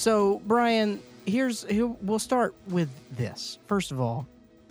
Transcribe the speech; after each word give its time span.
So, 0.00 0.40
Brian, 0.46 0.98
here's 1.26 1.64
here, 1.64 1.86
we'll 1.86 2.18
start 2.18 2.54
with 2.68 2.88
this. 3.18 3.58
First 3.66 3.92
of 3.92 4.00
all, 4.00 4.26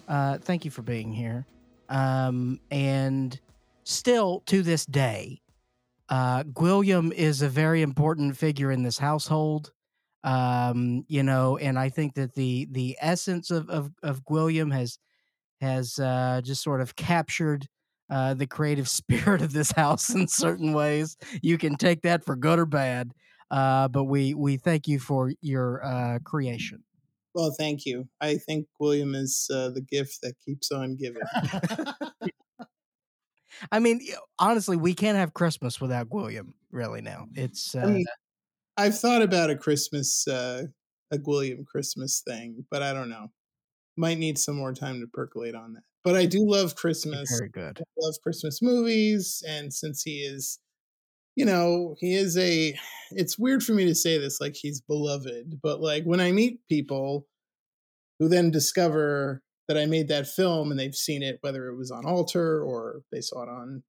uh, 0.08 0.40
thank 0.40 0.66
you 0.66 0.72
for 0.72 0.82
being 0.82 1.14
here. 1.14 1.46
Um, 1.88 2.60
and 2.72 3.40
still 3.84 4.42
to 4.48 4.64
this 4.64 4.88
day, 4.88 5.40
uh, 6.10 6.46
Gwilliam 6.46 7.14
is 7.14 7.44
a 7.44 7.48
very 7.48 7.84
important 7.84 8.38
figure 8.38 8.72
in 8.72 8.82
this 8.82 8.98
household. 8.98 9.72
Um, 10.24 11.06
you 11.08 11.22
know, 11.22 11.58
and 11.58 11.78
I 11.78 11.90
think 11.90 12.16
that 12.16 12.34
the 12.34 12.68
the 12.72 12.98
essence 13.00 13.52
of 13.52 13.70
of, 13.70 13.92
of 14.02 14.26
Gwilliam 14.26 14.74
has 14.74 14.98
has 15.62 16.00
uh, 16.00 16.42
just 16.44 16.64
sort 16.64 16.82
of 16.82 16.96
captured 16.96 17.68
uh, 18.10 18.34
the 18.34 18.48
creative 18.48 18.90
spirit 19.00 19.44
of 19.44 19.54
this 19.54 19.72
house 19.74 20.10
in 20.10 20.28
certain 20.28 20.74
ways. 20.74 21.18
You 21.44 21.60
can 21.60 21.76
take 21.76 22.02
that 22.02 22.26
for 22.26 22.36
good 22.36 22.58
or 22.58 22.66
bad, 22.66 23.12
uh, 23.52 23.88
but 23.88 24.06
we 24.06 24.34
we 24.34 24.58
thank 24.58 24.88
you 24.88 25.00
for 25.00 25.32
your 25.42 25.84
uh, 25.84 26.20
creation. 26.24 26.84
Well, 27.34 27.52
thank 27.58 27.86
you. 27.86 28.08
I 28.22 28.38
think 28.38 28.68
Gwilliam 28.80 29.16
is 29.16 29.50
uh, 29.54 29.70
the 29.70 29.82
gift 29.82 30.20
that 30.24 30.34
keeps 30.44 30.72
on 30.72 30.96
giving. 30.96 31.22
I 33.72 33.80
mean, 33.80 34.02
honestly, 34.38 34.78
we 34.78 34.94
can't 34.94 35.18
have 35.18 35.34
Christmas 35.34 35.82
without 35.82 36.10
Gwilliam. 36.10 36.54
Really, 36.72 37.02
now 37.02 37.28
it's. 37.36 37.76
Uh, 37.76 37.80
I 37.80 37.86
mean, 37.88 38.06
I've 38.78 38.98
thought 38.98 39.22
about 39.22 39.50
a 39.50 39.56
Christmas, 39.56 40.28
uh, 40.28 40.64
a 41.12 41.18
Gwilliam 41.18 41.66
Christmas 41.66 42.22
thing, 42.28 42.66
but 42.72 42.82
I 42.82 42.94
don't 42.94 43.10
know. 43.10 43.28
Might 43.98 44.18
need 44.18 44.38
some 44.38 44.56
more 44.56 44.74
time 44.74 45.02
to 45.02 45.08
percolate 45.08 45.56
on 45.56 45.74
that. 45.74 45.84
But 46.04 46.16
I 46.16 46.26
do 46.26 46.50
love 46.50 46.76
Christmas. 46.76 47.30
very 47.30 47.50
good. 47.50 47.80
I 47.80 47.84
love 47.98 48.16
Christmas 48.24 48.62
movies, 48.62 49.44
and 49.48 49.74
since 49.74 50.02
he 50.04 50.20
is, 50.20 50.60
you 51.40 51.46
know, 51.46 51.96
he 52.00 52.16
is 52.16 52.38
a. 52.38 52.78
It's 53.12 53.40
weird 53.40 53.64
for 53.64 53.72
me 53.72 53.86
to 53.86 53.96
say 53.96 54.18
this, 54.20 54.42
like 54.42 54.56
he's 54.56 54.82
beloved, 54.82 55.60
but 55.64 55.80
like 55.80 56.04
when 56.04 56.20
I 56.20 56.34
meet 56.34 56.60
people 56.68 57.26
who 58.20 58.28
then 58.28 58.52
discover 58.52 59.42
that 59.70 59.78
I 59.78 59.86
made 59.86 60.10
that 60.10 60.28
film 60.28 60.70
and 60.70 60.78
they've 60.80 60.94
seen 60.94 61.24
it, 61.24 61.40
whether 61.42 61.70
it 61.70 61.78
was 61.78 61.92
on 61.92 62.06
Alter 62.06 62.62
or 62.62 63.02
they 63.12 63.22
saw 63.22 63.44
it 63.44 63.50
on 63.50 63.84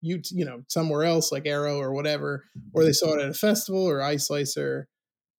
you, 0.00 0.22
you 0.30 0.44
know, 0.44 0.62
somewhere 0.68 1.02
else 1.02 1.32
like 1.32 1.44
Arrow 1.44 1.78
or 1.78 1.92
whatever, 1.92 2.44
or 2.72 2.84
they 2.84 2.90
mm-hmm. 2.90 2.94
saw 2.94 3.18
it 3.18 3.22
at 3.22 3.30
a 3.30 3.34
festival 3.34 3.82
or 3.82 3.98
Eyeslicer, 3.98 4.84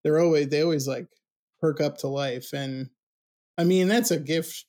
they're 0.03 0.19
always 0.19 0.49
they 0.49 0.61
always 0.61 0.87
like 0.87 1.07
perk 1.61 1.79
up 1.79 1.97
to 1.99 2.07
life, 2.07 2.49
and 2.53 2.89
I 3.57 3.63
mean 3.63 3.87
that's 3.87 4.11
a 4.11 4.19
gift 4.19 4.65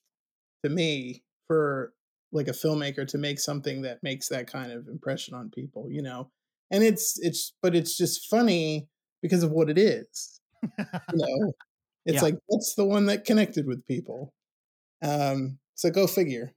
to 0.64 0.70
me 0.70 1.24
for 1.48 1.92
like 2.32 2.48
a 2.48 2.52
filmmaker 2.52 3.06
to 3.08 3.18
make 3.18 3.40
something 3.40 3.82
that 3.82 3.98
makes 4.04 4.28
that 4.28 4.46
kind 4.46 4.70
of 4.70 4.86
impression 4.86 5.34
on 5.34 5.50
people, 5.50 5.88
you 5.90 6.00
know. 6.00 6.30
And 6.70 6.82
it's 6.82 7.18
it's 7.20 7.52
but 7.62 7.74
it's 7.74 7.96
just 7.96 8.26
funny 8.28 8.88
because 9.22 9.42
of 9.42 9.50
what 9.52 9.70
it 9.70 9.78
is. 9.78 10.40
You 10.62 10.68
know, 11.14 11.52
it's 12.06 12.16
Yeah. 12.16 12.22
like 12.22 12.38
that's 12.48 12.74
the 12.74 12.84
one 12.84 13.06
that 13.06 13.24
connected 13.24 13.66
with 13.66 13.86
people. 13.86 14.32
Um, 15.02 15.58
so 15.74 15.90
go 15.90 16.06
figure. 16.06 16.52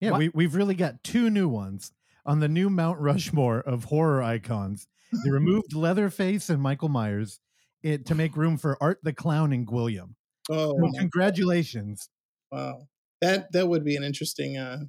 Yeah, 0.00 0.10
What- 0.12 0.18
we, 0.18 0.28
we've 0.30 0.54
really 0.54 0.74
got 0.74 1.02
two 1.04 1.30
new 1.30 1.48
ones 1.48 1.92
on 2.26 2.40
the 2.40 2.48
new 2.48 2.68
Mount 2.70 2.98
Rushmore 3.00 3.60
of 3.60 3.84
horror 3.84 4.22
icons. 4.22 4.86
They 5.24 5.30
removed 5.30 5.74
Leatherface 5.74 6.50
and 6.50 6.60
Michael 6.60 6.88
Myers 6.88 7.38
it, 7.82 8.06
to 8.06 8.14
make 8.14 8.36
room 8.36 8.56
for 8.56 8.76
Art 8.80 8.98
the 9.02 9.12
Clown 9.12 9.52
and 9.52 9.66
Gwilliam. 9.66 10.14
Oh, 10.50 10.74
Well, 10.74 10.92
congratulations. 10.98 12.08
wow. 12.50 12.88
That 13.20 13.52
that 13.52 13.68
would 13.68 13.84
be 13.84 13.96
an 13.96 14.02
interesting 14.04 14.56
uh 14.58 14.80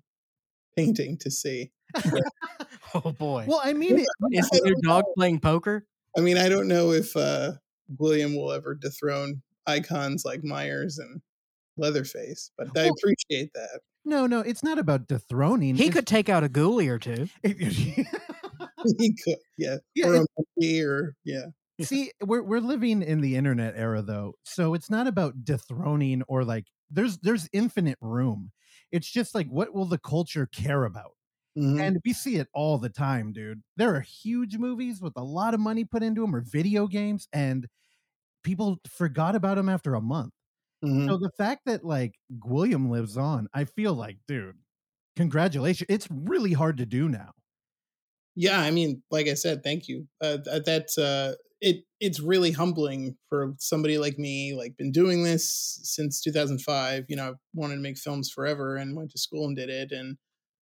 painting 0.76 1.18
to 1.20 1.32
see. 1.32 1.72
Oh 2.94 3.12
boy, 3.12 3.46
Well, 3.48 3.60
I 3.64 3.74
mean, 3.74 4.00
it, 4.00 4.08
is 4.32 4.50
the 4.52 4.62
new 4.64 4.76
dog 4.82 5.04
playing 5.18 5.40
poker? 5.42 5.86
I 6.18 6.22
mean, 6.22 6.38
I 6.38 6.48
don't 6.48 6.68
know 6.70 6.92
if 6.92 7.16
uh 7.18 7.54
Gwilliam 7.98 8.36
will 8.36 8.52
ever 8.54 8.74
dethrone 8.74 9.42
icons 9.68 10.24
like 10.24 10.44
Myers 10.46 10.98
and 10.98 11.22
Leatherface, 11.78 12.52
but 12.58 12.68
I 12.78 12.84
appreciate 12.86 13.52
that. 13.54 13.82
no, 14.06 14.28
no, 14.28 14.40
it's 14.40 14.64
not 14.64 14.80
about 14.80 15.08
dethroning. 15.08 15.76
He 15.76 15.84
It's- 15.88 15.94
could 15.94 16.08
take 16.08 16.30
out 16.30 16.44
a 16.46 16.50
ghoulie 16.50 16.88
or 16.90 16.98
two. 17.00 17.28
he 17.44 19.14
could, 19.24 19.38
yeah, 19.58 19.78
Yeah, 19.94 20.08
or 20.08 20.16
a 20.16 20.26
monkey, 20.58 20.82
or 20.82 21.16
yeah. 21.26 21.48
See, 21.82 22.12
we're 22.24 22.44
we're 22.44 22.60
living 22.62 23.02
in 23.02 23.20
the 23.20 23.36
internet 23.36 23.74
era 23.76 24.02
though. 24.02 24.36
So 24.44 24.74
it's 24.74 24.90
not 24.90 25.08
about 25.08 25.44
dethroning 25.44 26.24
or 26.30 26.46
like 26.46 26.66
there's 26.90 27.18
there's 27.18 27.50
infinite 27.52 27.98
room. 28.00 28.52
It's 28.96 29.12
just 29.12 29.36
like 29.36 29.48
what 29.50 29.74
will 29.74 29.86
the 29.86 30.00
culture 30.00 30.48
care 30.48 30.86
about? 30.86 31.14
Mhm. 31.56 31.86
And 31.86 32.00
we 32.06 32.14
see 32.14 32.38
it 32.38 32.50
all 32.54 32.78
the 32.80 32.90
time, 32.90 33.34
dude. 33.34 33.64
There 33.78 33.96
are 33.96 34.02
huge 34.02 34.58
movies 34.58 35.02
with 35.02 35.14
a 35.18 35.24
lot 35.24 35.54
of 35.54 35.60
money 35.62 35.86
put 35.86 36.04
into 36.04 36.22
them 36.22 36.36
or 36.36 36.42
video 36.42 36.88
games 36.88 37.28
and 37.34 37.68
people 38.44 38.80
forgot 38.88 39.36
about 39.36 39.56
them 39.58 39.70
after 39.70 39.96
a 39.96 40.02
month. 40.02 40.34
Mhm. 40.82 41.10
So 41.10 41.18
the 41.18 41.32
fact 41.38 41.64
that 41.66 41.86
like 41.86 42.16
Gwilliam 42.40 42.90
lives 42.90 43.18
on, 43.18 43.48
I 43.54 43.66
feel 43.66 43.94
like, 43.96 44.20
dude, 44.28 44.60
congratulations. 45.18 45.88
It's 45.90 46.10
really 46.12 46.54
hard 46.54 46.78
to 46.78 46.86
do 46.88 47.10
now. 47.10 47.34
Yeah, 48.36 48.60
I 48.60 48.72
mean, 48.72 49.02
like 49.12 49.28
I 49.28 49.34
said, 49.34 49.64
thank 49.64 49.88
you. 49.88 50.08
Uh, 50.20 50.38
that's 50.66 50.98
uh, 50.98 51.36
it. 51.66 51.84
It's 52.00 52.20
really 52.20 52.52
humbling 52.52 53.18
for 53.28 53.56
somebody 53.60 53.98
like 53.98 54.20
me, 54.20 54.54
like 54.56 54.78
been 54.78 54.92
doing 54.92 55.24
this 55.24 55.80
since 55.84 56.22
2005. 56.22 57.06
You 57.10 57.16
know, 57.16 57.30
I've 57.30 57.36
wanted 57.54 57.76
to 57.76 57.82
make 57.82 57.98
films 57.98 58.30
forever 58.30 58.76
and 58.76 58.96
went 58.96 59.12
to 59.12 59.18
school 59.18 59.48
and 59.48 59.56
did 59.56 59.70
it, 59.70 59.92
and 59.92 60.18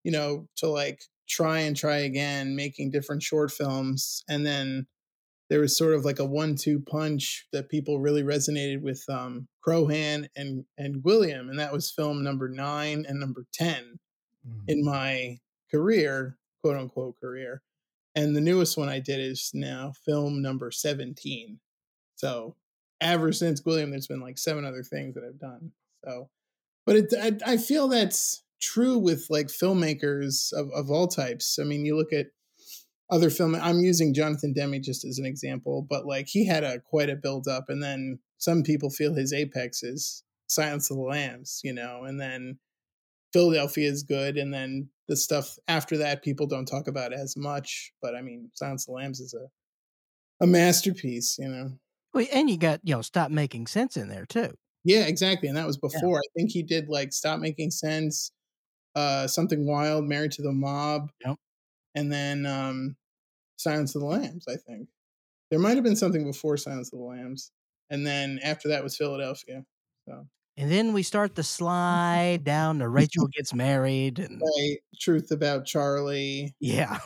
you 0.03 0.10
know, 0.10 0.48
to 0.56 0.69
like 0.69 1.00
try 1.28 1.60
and 1.60 1.77
try 1.77 1.98
again, 1.98 2.56
making 2.56 2.91
different 2.91 3.22
short 3.22 3.53
films, 3.53 4.25
and 4.28 4.47
then 4.47 4.87
there 5.50 5.60
was 5.60 5.77
sort 5.77 5.94
of 5.94 6.04
like 6.04 6.19
a 6.19 6.27
one-two 6.27 6.81
punch 6.81 7.47
that 7.53 7.71
people 7.71 8.00
really 8.00 8.22
resonated 8.22 8.82
with 8.82 9.03
um, 9.09 9.48
Crowhand 9.66 10.28
and 10.37 10.65
and 10.78 11.03
Gwilliam, 11.03 11.50
and 11.50 11.59
that 11.59 11.72
was 11.72 11.91
film 11.91 12.25
number 12.25 12.48
nine 12.48 13.04
and 13.06 13.21
number 13.21 13.44
ten 13.53 13.98
in 14.66 14.84
my 14.84 15.37
career, 15.71 16.38
quote 16.62 16.77
unquote 16.77 17.16
career. 17.21 17.62
And 18.15 18.35
the 18.35 18.41
newest 18.41 18.77
one 18.77 18.89
I 18.89 19.01
did 19.01 19.21
is 19.21 19.51
now 19.55 19.93
film 20.05 20.43
number 20.43 20.71
17. 20.71 21.61
So 22.17 22.57
ever 23.01 23.33
since 23.33 23.61
Gwilliam, 23.61 23.91
there's 23.91 24.09
been 24.09 24.21
like 24.21 24.39
seven 24.39 24.65
other 24.65 24.83
things 24.83 25.15
that 25.15 25.25
I've 25.25 25.39
done. 25.39 25.73
So, 26.05 26.29
but 26.85 26.97
it, 26.97 27.15
I, 27.21 27.53
I 27.53 27.57
feel 27.57 27.89
that's 27.89 28.43
true 28.61 28.99
with 28.99 29.27
like 29.31 29.47
filmmakers 29.47 30.53
of, 30.53 30.71
of 30.75 30.91
all 30.91 31.07
types. 31.07 31.59
I 31.61 31.65
mean, 31.65 31.85
you 31.85 31.97
look 31.97 32.13
at 32.13 32.27
other 33.11 33.31
film, 33.31 33.55
I'm 33.55 33.81
using 33.81 34.15
Jonathan 34.15 34.53
Demme 34.53 34.83
just 34.83 35.05
as 35.05 35.19
an 35.19 35.25
example, 35.25 35.87
but 35.89 36.07
like 36.07 36.29
he 36.29 36.47
had 36.47 36.65
a 36.65 36.81
quite 36.81 37.11
a 37.11 37.17
build 37.17 37.47
up. 37.47 37.67
And 37.69 37.83
then 37.83 38.19
some 38.39 38.63
people 38.63 38.91
feel 38.91 39.15
his 39.15 39.33
apex 39.33 39.83
is 39.83 40.25
Silence 40.47 40.91
of 40.91 40.97
the 40.97 41.03
Lambs, 41.03 41.61
you 41.63 41.73
know, 41.73 42.05
and 42.05 42.21
then 42.21 42.59
Philadelphia 43.33 43.89
is 43.89 44.03
good, 44.03 44.37
and 44.37 44.53
then 44.53 44.89
the 45.09 45.17
stuff 45.17 45.57
after 45.69 45.97
that 45.99 46.23
people 46.23 46.47
don't 46.47 46.67
talk 46.67 46.87
about 46.89 47.13
as 47.13 47.37
much. 47.37 47.93
But 48.03 48.15
I 48.15 48.23
mean, 48.23 48.51
Silence 48.55 48.85
of 48.87 48.93
the 48.93 48.97
Lambs 49.01 49.21
is 49.21 49.35
a 49.35 49.49
a 50.41 50.47
masterpiece, 50.47 51.37
you 51.39 51.49
know. 51.49 51.71
Well, 52.15 52.27
and 52.33 52.49
you 52.49 52.57
got 52.59 52.81
you 52.85 52.95
know 52.95 53.03
stop 53.03 53.31
making 53.31 53.67
sense 53.67 53.97
in 53.97 54.09
there 54.09 54.27
too. 54.27 54.55
Yeah, 54.85 55.07
exactly, 55.07 55.49
and 55.49 55.59
that 55.59 55.67
was 55.67 55.77
before. 55.77 56.19
I 56.19 56.29
think 56.37 56.51
he 56.51 56.63
did 56.63 56.89
like 56.89 57.13
Stop 57.13 57.41
Making 57.41 57.71
Sense, 57.71 58.31
uh, 58.95 59.27
Something 59.27 59.67
Wild, 59.67 60.05
Married 60.05 60.33
to 60.33 60.43
the 60.43 60.53
Mob, 60.53 61.11
Yep. 61.27 61.37
and 61.95 62.11
then 62.13 62.47
um, 62.47 62.97
Silence 63.57 63.95
of 63.95 64.03
the 64.03 64.07
Lambs. 64.07 64.45
I 64.49 64.57
think 64.57 64.89
there 65.51 65.59
might 65.59 65.75
have 65.75 65.85
been 65.85 65.97
something 65.97 66.25
before 66.25 66.57
Silence 66.57 66.93
of 66.93 67.01
the 67.01 67.05
Lambs, 67.05 67.51
and 67.91 68.07
then 68.07 68.39
after 68.43 68.69
that 68.69 68.83
was 68.85 68.97
Philadelphia. 68.97 69.65
So 70.09 70.27
And 70.59 70.73
then 70.73 70.93
we 70.93 71.05
start 71.05 71.37
the 71.37 71.45
slide 71.45 72.43
down 72.43 72.81
to 72.81 72.89
Rachel 72.89 73.29
gets 73.37 73.55
married, 73.55 74.19
and 74.19 74.43
right, 74.43 74.79
Truth 75.01 75.31
About 75.31 75.65
Charlie. 75.66 76.53
yeah, 76.59 76.99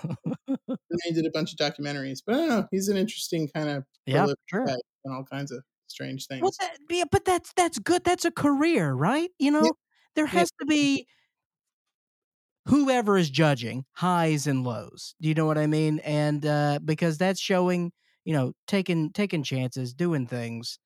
and 0.49 1.00
he 1.04 1.12
did 1.12 1.26
a 1.26 1.31
bunch 1.31 1.52
of 1.52 1.58
documentaries. 1.58 2.20
But 2.26 2.34
I 2.34 2.38
don't 2.38 2.49
know, 2.49 2.69
he's 2.70 2.88
an 2.88 2.96
interesting 2.96 3.49
kind 3.54 3.69
of 3.69 3.84
yeah, 4.06 4.26
sure. 4.46 4.66
and 4.66 5.14
all 5.14 5.25
kinds 5.25 5.52
of 5.52 5.62
strange 5.87 6.26
things. 6.28 6.40
Well, 6.40 6.52
that, 6.60 6.78
yeah, 6.88 7.04
but 7.12 7.26
that's 7.26 7.52
that's 7.54 7.78
good. 7.78 8.04
That's 8.04 8.25
a 8.25 8.31
career, 8.31 8.90
right? 8.94 9.28
You 9.38 9.50
know, 9.50 9.70
there 10.16 10.26
has 10.26 10.50
to 10.60 10.64
be 10.64 11.06
whoever 12.69 13.19
is 13.19 13.28
judging 13.28 13.84
highs 13.93 14.46
and 14.46 14.64
lows. 14.64 15.14
Do 15.20 15.28
you 15.28 15.34
know 15.34 15.44
what 15.44 15.58
I 15.58 15.66
mean? 15.66 15.98
And 15.98 16.46
uh, 16.46 16.78
because 16.82 17.19
that's 17.19 17.38
showing, 17.38 17.93
you 18.25 18.32
know, 18.32 18.55
taking 18.66 19.10
taking 19.10 19.43
chances, 19.43 19.93
doing 19.93 20.26
things, 20.26 20.78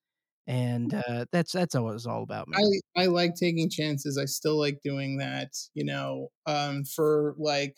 and 0.47 0.93
uh, 0.93 1.25
that's 1.31 1.51
that's 1.51 1.75
what 1.75 1.93
it's 1.93 2.05
all 2.05 2.23
about. 2.23 2.47
Man. 2.47 2.61
I 2.95 3.03
I 3.03 3.05
like 3.07 3.35
taking 3.35 3.69
chances. 3.69 4.17
I 4.17 4.25
still 4.25 4.57
like 4.57 4.79
doing 4.83 5.17
that. 5.17 5.53
You 5.73 5.85
know, 5.85 6.29
um, 6.45 6.85
for 6.85 7.35
like 7.37 7.77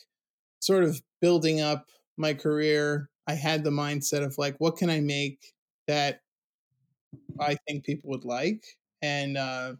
sort 0.59 0.83
of 0.83 1.01
building 1.21 1.61
up 1.61 1.87
my 2.17 2.33
career, 2.33 3.09
I 3.27 3.33
had 3.33 3.63
the 3.63 3.71
mindset 3.71 4.23
of 4.23 4.37
like, 4.37 4.55
what 4.59 4.77
can 4.77 4.89
I 4.89 4.99
make 4.99 5.53
that 5.87 6.21
I 7.39 7.57
think 7.67 7.85
people 7.85 8.11
would 8.11 8.25
like? 8.25 8.63
And 9.01 9.37
uh, 9.37 9.73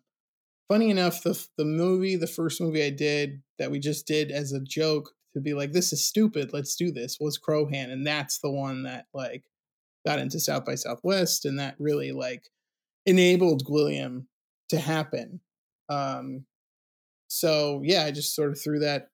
funny 0.68 0.90
enough, 0.90 1.24
the 1.24 1.48
the 1.58 1.66
movie, 1.66 2.16
the 2.16 2.28
first 2.28 2.62
movie 2.62 2.84
I 2.84 2.90
did 2.90 3.42
that 3.60 3.72
we 3.72 3.80
just 3.80 4.08
did 4.08 4.32
as 4.32 4.52
a 4.52 4.62
joke 4.62 5.12
to 5.34 5.42
be 5.42 5.54
like, 5.54 5.74
this 5.74 5.94
is 5.94 6.04
stupid, 6.04 6.54
let's 6.54 6.76
do 6.76 6.92
this, 6.92 7.20
was 7.20 7.38
Crowhand, 7.38 7.92
and 7.92 8.06
that's 8.08 8.40
the 8.40 8.52
one 8.52 8.84
that 8.84 9.06
like 9.14 9.44
got 10.06 10.20
into 10.20 10.40
South 10.40 10.66
by 10.66 10.76
Southwest, 10.76 11.46
and 11.46 11.60
that 11.60 11.76
really 11.80 12.12
like 12.12 12.50
enabled 13.06 13.64
Gwilliam 13.66 14.26
to 14.70 14.80
happen. 14.80 15.42
Um, 15.90 16.46
so 17.28 17.82
yeah, 17.84 18.04
I 18.06 18.12
just 18.12 18.36
sort 18.36 18.52
of 18.52 18.62
threw 18.62 18.80
that 18.80 19.10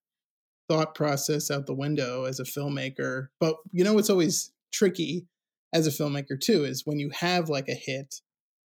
thought 0.69 0.95
process 0.95 1.51
out 1.51 1.65
the 1.67 1.73
window 1.75 2.25
as 2.25 2.39
a 2.39 2.43
filmmaker. 2.43 3.27
But 3.39 3.55
you 3.71 3.83
know 3.83 3.93
what's 3.93 4.09
always 4.09 4.51
tricky 4.73 5.27
as 5.73 5.87
a 5.87 5.91
filmmaker 5.91 6.39
too 6.39 6.63
is 6.65 6.83
when 6.85 6.99
you 6.99 7.09
have 7.19 7.49
like 7.49 7.67
a 7.69 7.73
hit, 7.75 8.15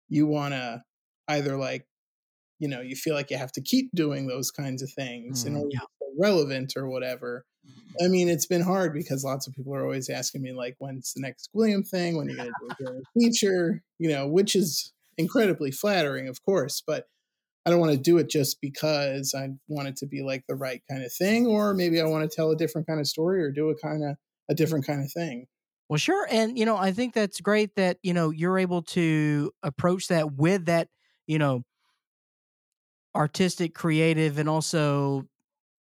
you 0.08 0.26
want 0.26 0.54
to 0.54 0.82
either 1.28 1.56
like 1.56 1.86
you 2.58 2.68
know 2.68 2.80
you 2.80 2.96
feel 2.96 3.14
like 3.14 3.30
you 3.30 3.36
have 3.38 3.52
to 3.52 3.60
keep 3.62 3.90
doing 3.94 4.26
those 4.26 4.50
kinds 4.50 4.82
of 4.82 4.90
things 4.92 5.44
in 5.44 5.54
Mm, 5.54 5.58
order 5.58 5.70
yeah. 5.72 5.80
to 5.80 5.86
relevant 6.18 6.72
or 6.76 6.88
whatever. 6.88 7.44
I 8.02 8.08
mean, 8.08 8.28
it's 8.28 8.46
been 8.46 8.62
hard 8.62 8.94
because 8.94 9.24
lots 9.24 9.46
of 9.46 9.54
people 9.54 9.74
are 9.74 9.82
always 9.82 10.08
asking 10.08 10.42
me 10.42 10.52
like, 10.52 10.76
when's 10.78 11.12
the 11.12 11.20
next 11.20 11.50
Gwilliam 11.54 11.86
thing? 11.86 12.16
When 12.16 12.28
are 12.28 12.30
you 12.30 12.36
going 12.36 12.48
to 12.48 12.54
do 12.78 12.84
a 12.86 12.90
Gwilliam 12.90 13.02
feature? 13.14 13.82
You 13.98 14.08
know, 14.10 14.26
which 14.28 14.56
is 14.56 14.92
incredibly 15.18 15.70
flattering, 15.70 16.28
of 16.28 16.42
course, 16.42 16.82
but 16.86 17.06
I 17.66 17.70
don't 17.70 17.80
want 17.80 17.92
to 17.92 17.98
do 17.98 18.16
it 18.18 18.30
just 18.30 18.60
because 18.62 19.34
I 19.36 19.50
want 19.68 19.88
it 19.88 19.96
to 19.96 20.06
be 20.06 20.22
like 20.22 20.44
the 20.48 20.54
right 20.54 20.82
kind 20.90 21.02
of 21.04 21.12
thing, 21.12 21.46
or 21.46 21.74
maybe 21.74 22.00
I 22.00 22.04
want 22.04 22.28
to 22.28 22.34
tell 22.34 22.50
a 22.50 22.56
different 22.56 22.86
kind 22.86 23.00
of 23.00 23.06
story 23.06 23.42
or 23.42 23.50
do 23.50 23.68
a 23.68 23.76
kind 23.76 24.02
of 24.04 24.16
a 24.48 24.54
different 24.54 24.86
kind 24.86 25.04
of 25.04 25.12
thing. 25.12 25.46
Well, 25.88 25.98
sure. 25.98 26.26
And, 26.30 26.58
you 26.58 26.64
know, 26.64 26.76
I 26.76 26.92
think 26.92 27.14
that's 27.14 27.40
great 27.40 27.74
that, 27.76 27.98
you 28.02 28.14
know, 28.14 28.30
you're 28.30 28.58
able 28.58 28.82
to 28.82 29.52
approach 29.62 30.08
that 30.08 30.32
with 30.34 30.66
that, 30.66 30.88
you 31.26 31.38
know, 31.38 31.62
artistic, 33.14 33.74
creative, 33.74 34.38
and 34.38 34.48
also, 34.48 35.26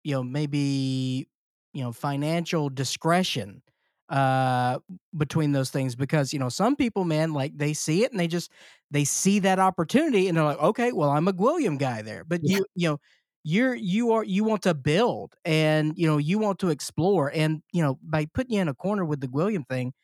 you 0.05 0.15
know, 0.15 0.23
maybe, 0.23 1.29
you 1.73 1.83
know, 1.83 1.93
financial 1.93 2.69
discretion 2.69 3.63
uh 4.13 4.79
between 5.17 5.53
those 5.53 5.71
things 5.71 5.97
because 5.97 6.33
you 6.33 6.39
know 6.39 6.51
some 6.51 6.77
people 6.77 7.05
man 7.05 7.33
like 7.33 7.57
they 7.57 7.73
see 7.73 8.05
it 8.05 8.13
and 8.13 8.21
they 8.21 8.29
just 8.29 8.53
they 8.91 9.05
see 9.05 9.39
that 9.41 9.59
opportunity 9.59 10.29
and 10.29 10.37
they're 10.37 10.45
like 10.45 10.61
okay 10.61 10.93
well 10.93 11.11
i'm 11.11 11.29
a 11.29 11.33
Gwilliam 11.33 11.79
guy 11.79 12.03
there 12.03 12.23
but 12.25 12.41
Yeah. 12.43 12.59
you 12.59 12.67
you 12.75 12.89
know 12.91 13.01
you're 13.45 13.75
you 13.75 14.13
are 14.13 14.25
you 14.25 14.45
want 14.45 14.63
to 14.63 14.75
build 14.75 15.35
and 15.45 15.95
you 15.97 16.07
know 16.07 16.19
you 16.19 16.39
want 16.39 16.59
to 16.61 16.69
explore 16.71 17.33
and 17.35 17.63
you 17.73 17.83
know 17.83 17.99
by 18.03 18.27
putting 18.35 18.55
you 18.55 18.61
in 18.61 18.69
a 18.69 18.75
corner 18.75 19.05
with 19.05 19.21
the 19.21 19.29
Gwilliam 19.29 19.67
thing 19.67 19.95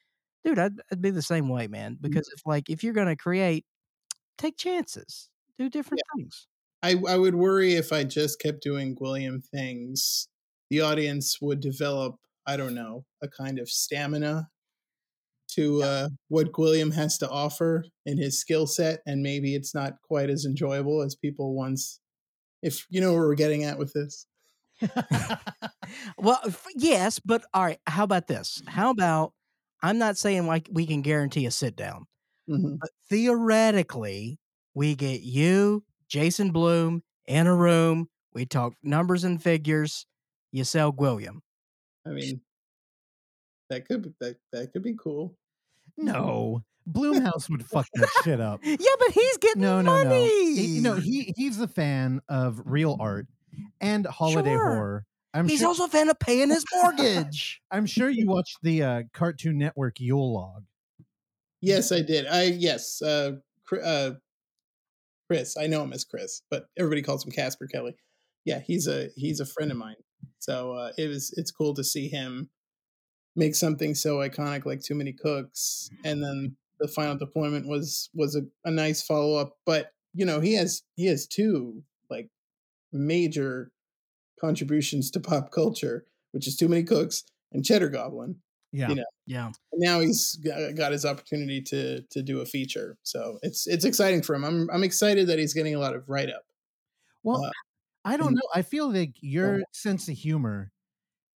dude, 0.44 0.58
I'd, 0.58 0.80
I'd 0.92 1.02
be 1.02 1.10
the 1.10 1.22
same 1.22 1.48
way, 1.48 1.66
man. 1.66 1.98
Because 2.00 2.28
if 2.34 2.42
like 2.46 2.70
if 2.70 2.82
you're 2.84 2.94
gonna 2.94 3.16
create, 3.16 3.64
take 4.38 4.56
chances, 4.56 5.30
do 5.58 5.68
different 5.68 6.02
things. 6.16 6.46
I, 6.82 6.96
I 7.08 7.16
would 7.18 7.34
worry 7.34 7.74
if 7.74 7.92
I 7.92 8.04
just 8.04 8.40
kept 8.40 8.62
doing 8.62 8.94
Gwilliam 8.96 9.42
things, 9.44 10.28
the 10.70 10.80
audience 10.82 11.40
would 11.40 11.60
develop, 11.60 12.16
I 12.48 12.56
don't 12.56 12.74
know, 12.74 13.04
a 13.22 13.28
kind 13.28 13.60
of 13.60 13.70
stamina 13.70 14.48
to 15.52 15.82
uh, 15.82 16.08
what 16.28 16.52
Gwilliam 16.52 16.92
has 16.94 17.18
to 17.18 17.28
offer 17.30 17.84
in 18.06 18.18
his 18.18 18.40
skill 18.40 18.66
set, 18.66 19.00
and 19.06 19.22
maybe 19.22 19.54
it's 19.54 19.74
not 19.74 19.94
quite 20.02 20.30
as 20.30 20.44
enjoyable 20.44 21.02
as 21.02 21.14
people 21.14 21.54
once. 21.54 22.00
If 22.62 22.86
you 22.90 23.00
know 23.00 23.12
where 23.12 23.22
we're 23.28 23.34
getting 23.36 23.64
at 23.64 23.78
with 23.78 23.92
this, 23.92 24.26
Well, 26.18 26.40
f- 26.46 26.66
yes, 26.76 27.18
but 27.18 27.44
all 27.54 27.64
right. 27.64 27.78
How 27.86 28.04
about 28.04 28.26
this? 28.26 28.62
How 28.66 28.90
about 28.90 29.32
I'm 29.82 29.98
not 29.98 30.18
saying 30.18 30.46
like 30.46 30.68
we 30.72 30.86
can 30.86 31.02
guarantee 31.02 31.46
a 31.46 31.50
sit 31.50 31.76
down, 31.76 32.06
Mhm. 32.50 32.78
but 32.80 32.90
theoretically, 33.08 34.38
we 34.74 34.94
get 34.94 35.22
you, 35.22 35.84
Jason 36.08 36.50
Blum, 36.52 37.02
in 37.26 37.46
a 37.46 37.54
room. 37.54 38.08
We 38.34 38.46
talk 38.46 38.74
numbers 38.82 39.24
and 39.24 39.42
figures. 39.42 40.06
You 40.52 40.64
sell 40.64 40.92
Gwilliam. 40.92 41.40
I 42.08 42.12
mean, 42.12 42.40
that 43.70 43.86
could 43.86 44.02
be, 44.02 44.14
that 44.20 44.36
that 44.52 44.72
could 44.72 44.82
be 44.82 44.94
cool. 44.98 45.36
no, 45.96 46.62
Blumhouse 46.90 47.50
would 47.50 47.64
fuck 47.66 47.86
that 47.94 48.08
shit 48.24 48.40
up. 48.40 48.60
Yeah, 48.64 48.76
but 48.98 49.10
he's 49.12 49.36
getting 49.38 49.62
No, 49.62 49.82
no, 49.82 50.02
no. 50.04 50.10
He- 50.10 50.80
know, 50.80 50.94
he 50.94 51.32
he's 51.36 51.60
a 51.60 51.68
fan 51.68 52.20
of 52.28 52.62
real 52.64 52.96
art 52.98 53.26
and 53.80 54.06
holiday 54.06 54.50
Sure. 54.54 54.74
horror. 54.74 55.04
I'm 55.34 55.46
he's 55.46 55.58
sure, 55.60 55.68
also 55.68 55.84
a 55.84 55.88
fan 55.88 56.08
of 56.08 56.18
paying 56.18 56.48
his 56.48 56.64
mortgage. 56.74 57.60
I'm 57.70 57.84
sure 57.86 58.08
you 58.08 58.26
watched 58.26 58.58
the 58.62 58.82
uh, 58.82 59.02
Cartoon 59.12 59.58
Network 59.58 60.00
Yule 60.00 60.32
log. 60.32 60.64
Yes, 61.60 61.92
I 61.92 62.00
did. 62.00 62.26
I 62.26 62.44
yes, 62.44 63.02
uh, 63.02 63.32
uh, 63.84 64.12
Chris. 65.28 65.56
I 65.58 65.66
know 65.66 65.82
him 65.82 65.92
as 65.92 66.04
Chris, 66.04 66.40
but 66.50 66.66
everybody 66.78 67.02
calls 67.02 67.24
him 67.26 67.32
Casper 67.32 67.66
Kelly. 67.66 67.94
Yeah, 68.46 68.60
he's 68.60 68.86
a 68.88 69.10
he's 69.16 69.40
a 69.40 69.46
friend 69.46 69.70
of 69.70 69.76
mine. 69.76 69.96
So 70.38 70.72
uh, 70.72 70.92
it 70.96 71.08
was 71.08 71.32
it's 71.36 71.50
cool 71.50 71.74
to 71.74 71.84
see 71.84 72.08
him 72.08 72.50
make 73.36 73.54
something 73.54 73.94
so 73.94 74.16
iconic 74.18 74.66
like 74.66 74.82
Too 74.82 74.94
Many 74.94 75.12
Cooks, 75.12 75.90
and 76.04 76.22
then 76.22 76.56
the 76.80 76.88
final 76.88 77.16
deployment 77.16 77.66
was 77.66 78.10
was 78.14 78.36
a, 78.36 78.42
a 78.64 78.70
nice 78.70 79.02
follow 79.02 79.36
up. 79.36 79.56
But 79.66 79.92
you 80.14 80.24
know 80.24 80.40
he 80.40 80.54
has 80.54 80.82
he 80.96 81.06
has 81.06 81.26
two 81.26 81.82
like 82.10 82.28
major 82.92 83.70
contributions 84.40 85.10
to 85.12 85.20
pop 85.20 85.50
culture, 85.50 86.06
which 86.32 86.46
is 86.46 86.56
Too 86.56 86.68
Many 86.68 86.84
Cooks 86.84 87.24
and 87.52 87.64
Cheddar 87.64 87.88
Goblin. 87.90 88.36
Yeah. 88.72 88.90
You 88.90 88.94
know, 88.96 89.04
yeah. 89.26 89.46
and 89.72 89.80
now 89.80 90.00
he's 90.00 90.36
got 90.76 90.92
his 90.92 91.04
opportunity 91.06 91.62
to 91.62 92.02
to 92.10 92.22
do 92.22 92.40
a 92.40 92.46
feature. 92.46 92.98
So 93.02 93.38
it's 93.42 93.66
it's 93.66 93.84
exciting 93.84 94.22
for 94.22 94.34
him. 94.34 94.44
I'm 94.44 94.68
I'm 94.70 94.84
excited 94.84 95.26
that 95.28 95.38
he's 95.38 95.54
getting 95.54 95.74
a 95.74 95.78
lot 95.78 95.94
of 95.94 96.08
write 96.08 96.28
up. 96.28 96.44
Well, 97.22 97.44
Uh, 97.44 97.50
I 98.08 98.16
don't 98.16 98.34
know. 98.34 98.48
I 98.54 98.62
feel 98.62 98.92
like 98.92 99.14
your 99.20 99.62
sense 99.72 100.08
of 100.08 100.16
humor 100.16 100.72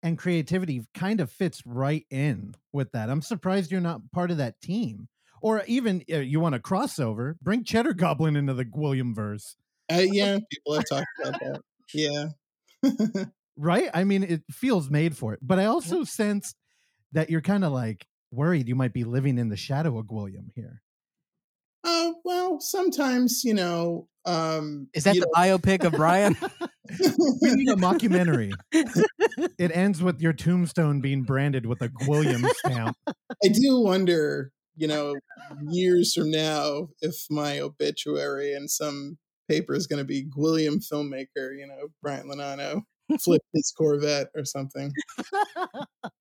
and 0.02 0.18
creativity 0.18 0.84
kind 0.94 1.20
of 1.20 1.30
fits 1.30 1.62
right 1.66 2.06
in 2.10 2.54
with 2.72 2.92
that. 2.92 3.10
I'm 3.10 3.22
surprised 3.22 3.70
you're 3.70 3.80
not 3.80 4.00
part 4.12 4.30
of 4.30 4.38
that 4.38 4.60
team. 4.60 5.08
Or 5.42 5.62
even 5.66 6.04
uh, 6.10 6.18
you 6.18 6.40
want 6.40 6.54
a 6.54 6.60
crossover, 6.60 7.34
bring 7.42 7.64
Cheddar 7.64 7.94
Goblin 7.94 8.36
into 8.36 8.54
the 8.54 8.64
Gwilliam 8.64 9.14
verse, 9.14 9.56
Uh, 9.90 9.96
yeah, 10.12 10.38
people 10.50 10.74
have 10.74 10.84
talked 10.88 11.06
about 11.20 11.40
that. 11.40 11.60
Yeah. 11.92 12.26
right? 13.56 13.90
I 13.92 14.04
mean, 14.04 14.22
it 14.22 14.42
feels 14.50 14.88
made 14.88 15.16
for 15.16 15.34
it. 15.34 15.40
But 15.42 15.58
I 15.58 15.66
also 15.66 16.04
sense 16.04 16.54
that 17.12 17.28
you're 17.28 17.40
kind 17.40 17.64
of 17.64 17.72
like 17.72 18.06
worried 18.30 18.68
you 18.68 18.76
might 18.76 18.92
be 18.92 19.04
living 19.04 19.36
in 19.36 19.48
the 19.48 19.56
shadow 19.56 19.98
of 19.98 20.06
Gwilliam 20.06 20.50
here. 20.54 20.80
Uh, 21.84 22.12
well, 22.24 22.60
sometimes 22.60 23.44
you 23.44 23.54
know. 23.54 24.08
Um, 24.24 24.86
Is 24.94 25.02
that 25.04 25.16
you 25.16 25.22
the 25.22 25.30
biopic 25.34 25.84
of 25.84 25.92
Brian? 25.92 26.36
We 27.40 27.54
need 27.54 27.68
a 27.68 27.76
mockumentary. 27.76 28.52
it 28.72 29.74
ends 29.74 30.02
with 30.02 30.20
your 30.20 30.32
tombstone 30.32 31.00
being 31.00 31.22
branded 31.22 31.64
with 31.64 31.80
a 31.80 31.88
Gwilliam 31.88 32.46
stamp. 32.56 32.96
I 33.08 33.48
do 33.48 33.80
wonder, 33.80 34.50
you 34.76 34.88
know, 34.88 35.14
years 35.68 36.12
from 36.12 36.30
now, 36.30 36.88
if 37.00 37.14
my 37.30 37.60
obituary 37.60 38.52
in 38.52 38.68
some 38.68 39.16
paper 39.48 39.74
is 39.74 39.86
going 39.86 40.00
to 40.00 40.04
be 40.04 40.24
Gwilliam 40.24 40.84
filmmaker, 40.86 41.56
you 41.56 41.66
know, 41.66 41.88
Brian 42.02 42.26
Lonano 42.28 42.82
flipped 43.20 43.46
his 43.54 43.72
Corvette 43.76 44.28
or 44.34 44.44
something. 44.44 44.92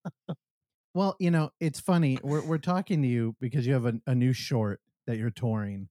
Well, 0.94 1.16
you 1.20 1.32
know, 1.32 1.52
it's 1.60 1.80
funny. 1.80 2.18
We're 2.22 2.46
we're 2.46 2.58
talking 2.58 3.02
to 3.02 3.08
you 3.08 3.36
because 3.40 3.66
you 3.66 3.74
have 3.74 3.86
a, 3.86 3.94
a 4.08 4.14
new 4.14 4.34
short 4.34 4.82
that 5.08 5.18
you're 5.18 5.30
touring, 5.32 5.90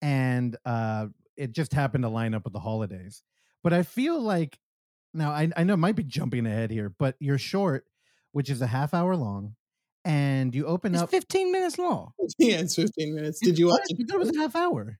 and 0.00 0.56
uh, 0.64 1.06
it 1.36 1.52
just 1.52 1.72
happened 1.72 2.04
to 2.04 2.08
line 2.08 2.34
up 2.34 2.44
with 2.44 2.52
the 2.52 2.60
holidays. 2.60 3.22
But 3.62 3.72
I 3.72 3.82
feel 3.82 4.20
like 4.20 4.58
now 5.14 5.30
I 5.30 5.50
I 5.56 5.64
know 5.64 5.74
it 5.74 5.78
might 5.78 5.96
be 5.96 6.04
jumping 6.04 6.46
ahead 6.46 6.70
here, 6.70 6.88
but 6.98 7.16
your 7.20 7.38
short, 7.38 7.84
which 8.32 8.50
is 8.50 8.60
a 8.62 8.66
half 8.66 8.94
hour 8.94 9.14
long, 9.16 9.54
and 10.04 10.54
you 10.54 10.66
open 10.66 10.94
it's 10.94 11.02
up. 11.04 11.10
15 11.10 11.52
minutes 11.52 11.78
long. 11.78 12.12
yeah, 12.38 12.56
it's 12.60 12.74
15 12.74 13.14
minutes. 13.14 13.38
Did 13.40 13.58
you 13.58 13.68
watch 13.68 13.80
What? 13.88 14.00
it? 14.00 14.08
Thought 14.08 14.16
it 14.16 14.18
was 14.18 14.36
a 14.36 14.40
half 14.40 14.56
hour. 14.56 14.98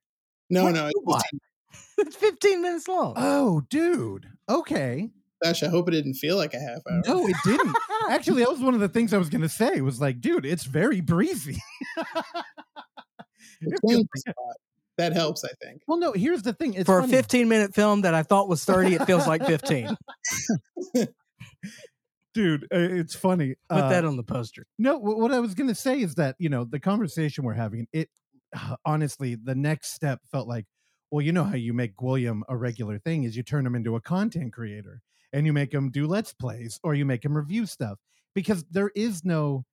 No, 0.51 0.65
What 0.65 0.75
no. 0.75 0.87
It's 0.87 1.23
15 1.23 1.41
It's 1.99 2.17
15 2.17 2.63
minutes 2.63 2.89
long. 2.89 3.15
Oh, 3.17 3.63
dude. 3.71 4.27
Okay. 4.49 5.11
Gosh, 5.43 5.63
I 5.63 5.69
hope 5.69 5.89
it 5.89 5.93
didn't 5.93 6.15
feel 6.15 6.37
like 6.37 6.53
a 6.55 6.59
half 6.61 6.81
hour. 6.91 7.03
No, 7.07 7.27
it 7.27 7.37
didn't. 7.45 7.75
Actually, 8.11 8.43
that 8.45 8.51
was 8.51 8.61
one 8.61 8.75
of 8.75 8.81
the 8.81 8.89
things 8.89 9.13
I 9.15 9.19
was 9.19 9.29
going 9.29 9.41
to 9.43 9.49
say. 9.49 9.81
Was 9.81 10.01
like, 10.01 10.21
dude, 10.21 10.45
it's 10.47 10.65
very 10.65 11.01
breezy. 11.01 11.57
It 11.97 12.07
It 12.07 12.07
feels 12.07 12.23
changed 12.23 13.52
like- 13.83 14.07
That 14.99 15.13
helps, 15.15 15.43
I 15.45 15.49
think. 15.65 15.81
well, 15.89 15.99
no. 15.99 16.13
Here's 16.13 16.43
the 16.43 16.53
thing. 16.53 16.75
It's 16.75 16.85
For 16.87 16.99
a 17.01 17.09
15 17.09 17.49
minute 17.49 17.75
film 17.75 18.03
that 18.03 18.15
I 18.15 18.23
thought 18.23 18.49
was 18.49 18.65
30, 18.65 18.95
it 18.95 19.07
feels 19.07 19.27
like 19.27 19.45
15. 19.47 19.97
dude. 22.35 22.65
uh, 22.65 22.79
It's 22.79 23.15
funny. 23.15 23.55
Put 23.69 23.79
Uh, 23.85 23.89
that 23.89 24.05
on 24.05 24.17
the 24.17 24.23
poster. 24.23 24.67
No, 24.79 24.99
what 24.99 25.33
I 25.33 25.41
was 25.41 25.55
going 25.55 25.69
to 25.69 25.75
say 25.75 26.01
is 26.01 26.15
that, 26.17 26.37
you 26.39 26.49
know, 26.49 26.65
the 26.65 26.81
conversation 26.81 27.45
we're 27.45 27.55
having, 27.55 27.87
it 27.93 28.09
honestly, 28.85 29.35
the 29.35 29.55
next 29.55 29.95
step 29.95 30.21
felt 30.31 30.47
like, 30.49 30.67
well, 31.11 31.23
you 31.25 31.33
know 31.33 31.45
how 31.45 31.57
you 31.57 31.73
make 31.73 31.97
Gwilliam 31.97 32.43
a 32.49 32.57
regular 32.57 32.99
thing 32.99 33.25
is 33.25 33.37
you 33.37 33.43
turn 33.43 33.67
him 33.67 33.75
into 33.75 33.97
a 33.97 34.01
content 34.01 34.53
creator 34.53 35.01
and 35.33 35.47
you 35.47 35.53
make 35.53 35.73
him 35.73 35.91
do 35.91 36.07
let's 36.07 36.33
plays 36.35 36.79
or 36.83 36.95
you 36.95 37.05
make 37.05 37.25
him 37.25 37.35
review 37.37 37.67
stuff 37.67 37.99
because 38.35 38.65
there 38.71 38.91
is 38.95 39.25
no 39.25 39.65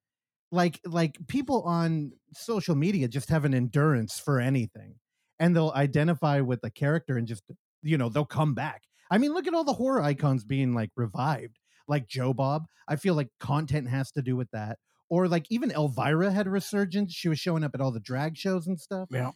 like 0.51 0.79
like 0.86 1.18
people 1.27 1.63
on 1.63 2.12
social 2.34 2.75
media 2.75 3.08
just 3.08 3.29
have 3.29 3.46
an 3.46 3.53
endurance 3.53 4.20
for 4.20 4.39
anything 4.39 4.96
and 5.39 5.56
they'll 5.56 5.74
identify 5.75 6.41
with 6.41 6.62
the 6.62 6.72
character 6.72 7.18
and 7.18 7.27
just 7.27 7.44
you 7.84 7.98
know 7.98 8.10
they'll 8.10 8.25
come 8.25 8.53
back 8.53 8.84
i 9.12 9.18
mean 9.18 9.34
look 9.34 9.48
at 9.48 9.53
all 9.53 9.63
the 9.63 9.74
horror 9.74 10.01
icons 10.01 10.44
being 10.44 10.74
like 10.74 10.89
revived 10.96 11.60
like 11.88 12.08
joe 12.08 12.34
bob 12.34 12.65
i 12.88 12.96
feel 12.96 13.13
like 13.13 13.29
content 13.39 13.88
has 13.88 14.12
to 14.12 14.22
do 14.22 14.36
with 14.36 14.50
that 14.51 14.77
or 15.10 15.27
like 15.27 15.48
even 15.50 15.72
Elvira 15.72 16.32
had 16.32 16.48
a 16.48 16.51
resurgence. 16.51 17.13
She 17.13 17.29
was 17.29 17.39
showing 17.39 17.63
up 17.63 17.72
at 17.74 17.82
all 17.82 17.91
the 17.91 18.00
drag 18.00 18.38
shows 18.38 18.68
and 18.68 18.79
stuff. 18.79 19.10
Yeah. 19.12 19.32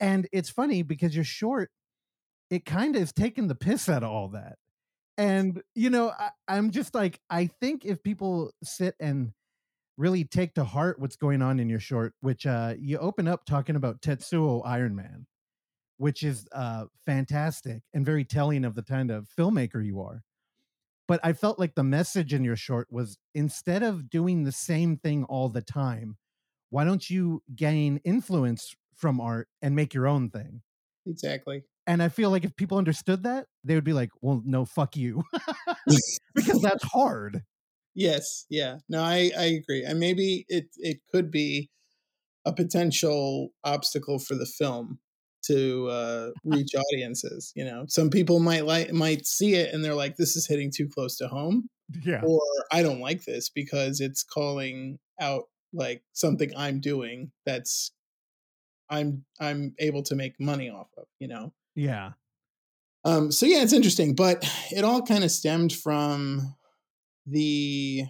And 0.00 0.26
it's 0.32 0.48
funny 0.48 0.82
because 0.82 1.14
your 1.14 1.24
short, 1.24 1.70
it 2.48 2.64
kind 2.64 2.96
of 2.96 3.02
is 3.02 3.12
taking 3.12 3.46
the 3.46 3.54
piss 3.54 3.88
out 3.88 4.02
of 4.02 4.10
all 4.10 4.28
that. 4.28 4.56
And, 5.18 5.62
you 5.74 5.90
know, 5.90 6.10
I, 6.18 6.30
I'm 6.48 6.70
just 6.70 6.94
like, 6.94 7.20
I 7.28 7.50
think 7.60 7.84
if 7.84 8.02
people 8.02 8.52
sit 8.64 8.94
and 8.98 9.32
really 10.00 10.24
take 10.24 10.54
to 10.54 10.64
heart 10.64 10.98
what's 10.98 11.16
going 11.16 11.42
on 11.42 11.60
in 11.60 11.68
your 11.68 11.78
short, 11.78 12.14
which 12.20 12.46
uh, 12.46 12.74
you 12.80 12.96
open 12.98 13.28
up 13.28 13.44
talking 13.44 13.76
about 13.76 14.00
Tetsuo 14.00 14.62
Iron 14.64 14.96
Man, 14.96 15.26
which 15.98 16.22
is 16.22 16.48
uh, 16.52 16.86
fantastic 17.04 17.82
and 17.92 18.04
very 18.04 18.24
telling 18.24 18.64
of 18.64 18.74
the 18.74 18.82
kind 18.82 19.10
of 19.10 19.28
filmmaker 19.38 19.84
you 19.84 20.00
are. 20.00 20.22
But 21.06 21.20
I 21.22 21.34
felt 21.34 21.58
like 21.58 21.74
the 21.74 21.84
message 21.84 22.32
in 22.32 22.44
your 22.44 22.56
short 22.56 22.88
was 22.90 23.18
instead 23.34 23.82
of 23.82 24.08
doing 24.08 24.44
the 24.44 24.52
same 24.52 24.96
thing 24.96 25.24
all 25.24 25.50
the 25.50 25.60
time, 25.60 26.16
why 26.70 26.84
don't 26.84 27.10
you 27.10 27.42
gain 27.54 28.00
influence 28.02 28.74
from 28.96 29.20
art 29.20 29.48
and 29.60 29.76
make 29.76 29.92
your 29.92 30.08
own 30.08 30.30
thing? 30.30 30.62
Exactly. 31.06 31.64
And 31.86 32.02
I 32.02 32.08
feel 32.08 32.30
like 32.30 32.44
if 32.44 32.56
people 32.56 32.78
understood 32.78 33.24
that, 33.24 33.46
they 33.64 33.74
would 33.74 33.84
be 33.84 33.92
like, 33.92 34.10
well, 34.22 34.40
no, 34.46 34.64
fuck 34.64 34.96
you. 34.96 35.24
because 36.34 36.60
that's 36.62 36.84
hard. 36.84 37.42
Yes. 37.94 38.46
Yeah. 38.48 38.78
No, 38.88 39.02
I, 39.02 39.30
I 39.36 39.44
agree. 39.44 39.84
And 39.84 39.98
maybe 39.98 40.44
it, 40.48 40.66
it 40.78 40.98
could 41.10 41.30
be 41.30 41.70
a 42.46 42.52
potential 42.52 43.50
obstacle 43.64 44.18
for 44.18 44.34
the 44.34 44.46
film 44.46 44.98
to 45.46 45.88
uh, 45.88 46.30
reach 46.44 46.74
audiences. 46.74 47.52
You 47.54 47.64
know, 47.64 47.84
some 47.88 48.10
people 48.10 48.40
might 48.40 48.66
like 48.66 48.92
might 48.92 49.26
see 49.26 49.54
it 49.54 49.72
and 49.74 49.84
they're 49.84 49.94
like, 49.94 50.16
"This 50.16 50.36
is 50.36 50.46
hitting 50.46 50.70
too 50.74 50.88
close 50.88 51.16
to 51.18 51.28
home," 51.28 51.68
Yeah. 52.04 52.22
or 52.24 52.40
"I 52.72 52.82
don't 52.82 53.00
like 53.00 53.24
this 53.24 53.48
because 53.50 54.00
it's 54.00 54.22
calling 54.22 54.98
out 55.20 55.44
like 55.72 56.02
something 56.12 56.50
I'm 56.56 56.80
doing 56.80 57.32
that's 57.46 57.92
I'm 58.88 59.24
I'm 59.40 59.74
able 59.78 60.02
to 60.04 60.14
make 60.14 60.38
money 60.40 60.70
off 60.70 60.88
of." 60.96 61.04
You 61.18 61.28
know. 61.28 61.52
Yeah. 61.74 62.12
Um, 63.04 63.32
so 63.32 63.46
yeah, 63.46 63.62
it's 63.62 63.72
interesting, 63.72 64.14
but 64.14 64.44
it 64.72 64.84
all 64.84 65.02
kind 65.02 65.24
of 65.24 65.30
stemmed 65.30 65.72
from 65.72 66.54
the 67.26 68.04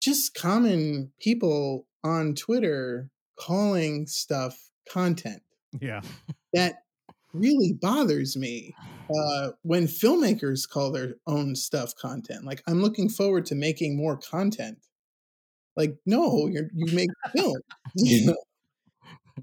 just 0.00 0.34
common 0.34 1.12
people 1.20 1.86
on 2.04 2.34
Twitter 2.34 3.08
calling 3.38 4.06
stuff 4.06 4.58
content 4.90 5.42
Yeah. 5.80 6.00
that 6.52 6.82
really 7.32 7.72
bothers 7.80 8.36
me 8.36 8.74
uh, 9.14 9.50
when 9.62 9.84
filmmakers 9.86 10.68
call 10.68 10.90
their 10.90 11.14
own 11.26 11.54
stuff 11.54 11.94
content. 11.96 12.44
Like, 12.44 12.62
I'm 12.66 12.82
looking 12.82 13.08
forward 13.08 13.46
to 13.46 13.54
making 13.54 13.96
more 13.96 14.16
content. 14.16 14.78
Like, 15.76 15.96
no, 16.04 16.48
you're, 16.48 16.68
you 16.74 16.94
make 16.94 17.08
film. 17.34 17.56
you, 17.96 18.26
know? 18.26 18.36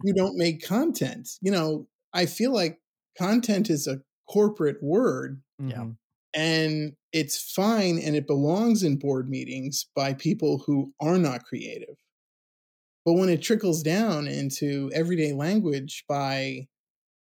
you 0.03 0.13
don't 0.13 0.37
make 0.37 0.65
content. 0.65 1.29
You 1.41 1.51
know, 1.51 1.87
I 2.13 2.25
feel 2.25 2.53
like 2.53 2.79
content 3.17 3.69
is 3.69 3.87
a 3.87 4.01
corporate 4.27 4.77
word 4.83 5.41
Yeah. 5.57 5.85
And 6.33 6.93
it's 7.11 7.51
fine 7.53 7.99
and 7.99 8.15
it 8.15 8.27
belongs 8.27 8.83
in 8.83 8.97
board 8.97 9.29
meetings 9.29 9.87
by 9.95 10.13
people 10.13 10.63
who 10.65 10.93
are 11.01 11.17
not 11.17 11.43
creative. 11.43 11.95
But 13.05 13.13
when 13.13 13.29
it 13.29 13.41
trickles 13.41 13.81
down 13.81 14.27
into 14.27 14.91
everyday 14.93 15.33
language 15.33 16.03
by 16.07 16.67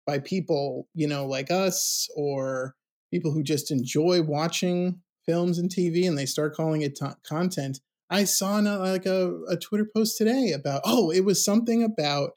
by 0.07 0.19
people, 0.19 0.87
you 0.93 1.05
know, 1.05 1.25
like 1.25 1.51
us 1.51 2.07
or 2.15 2.75
people 3.11 3.31
who 3.31 3.43
just 3.43 3.71
enjoy 3.71 4.21
watching 4.21 5.01
films 5.25 5.59
and 5.59 5.69
TV 5.69 6.07
and 6.07 6.17
they 6.17 6.25
start 6.25 6.55
calling 6.55 6.81
it 6.81 6.95
to- 6.95 7.17
content. 7.23 7.81
I 8.09 8.23
saw 8.23 8.61
no- 8.61 8.79
like 8.79 9.05
a, 9.05 9.37
a 9.49 9.57
Twitter 9.57 9.85
post 9.93 10.17
today 10.17 10.53
about, 10.53 10.81
oh, 10.85 11.11
it 11.11 11.25
was 11.25 11.43
something 11.43 11.83
about 11.83 12.31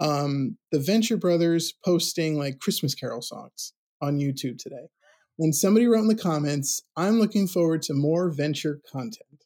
um, 0.00 0.56
the 0.72 0.80
Venture 0.80 1.18
Brothers 1.18 1.74
posting 1.84 2.38
like 2.38 2.58
Christmas 2.58 2.94
Carol 2.94 3.22
songs 3.22 3.74
on 4.00 4.18
YouTube 4.18 4.58
today. 4.58 4.88
And 5.38 5.54
somebody 5.54 5.86
wrote 5.86 6.02
in 6.02 6.08
the 6.08 6.14
comments, 6.14 6.82
I'm 6.96 7.18
looking 7.18 7.48
forward 7.48 7.82
to 7.82 7.94
more 7.94 8.30
venture 8.30 8.80
content. 8.90 9.44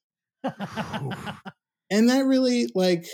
And 1.91 2.11
that 2.11 2.27
really, 2.27 2.69
like, 2.75 3.07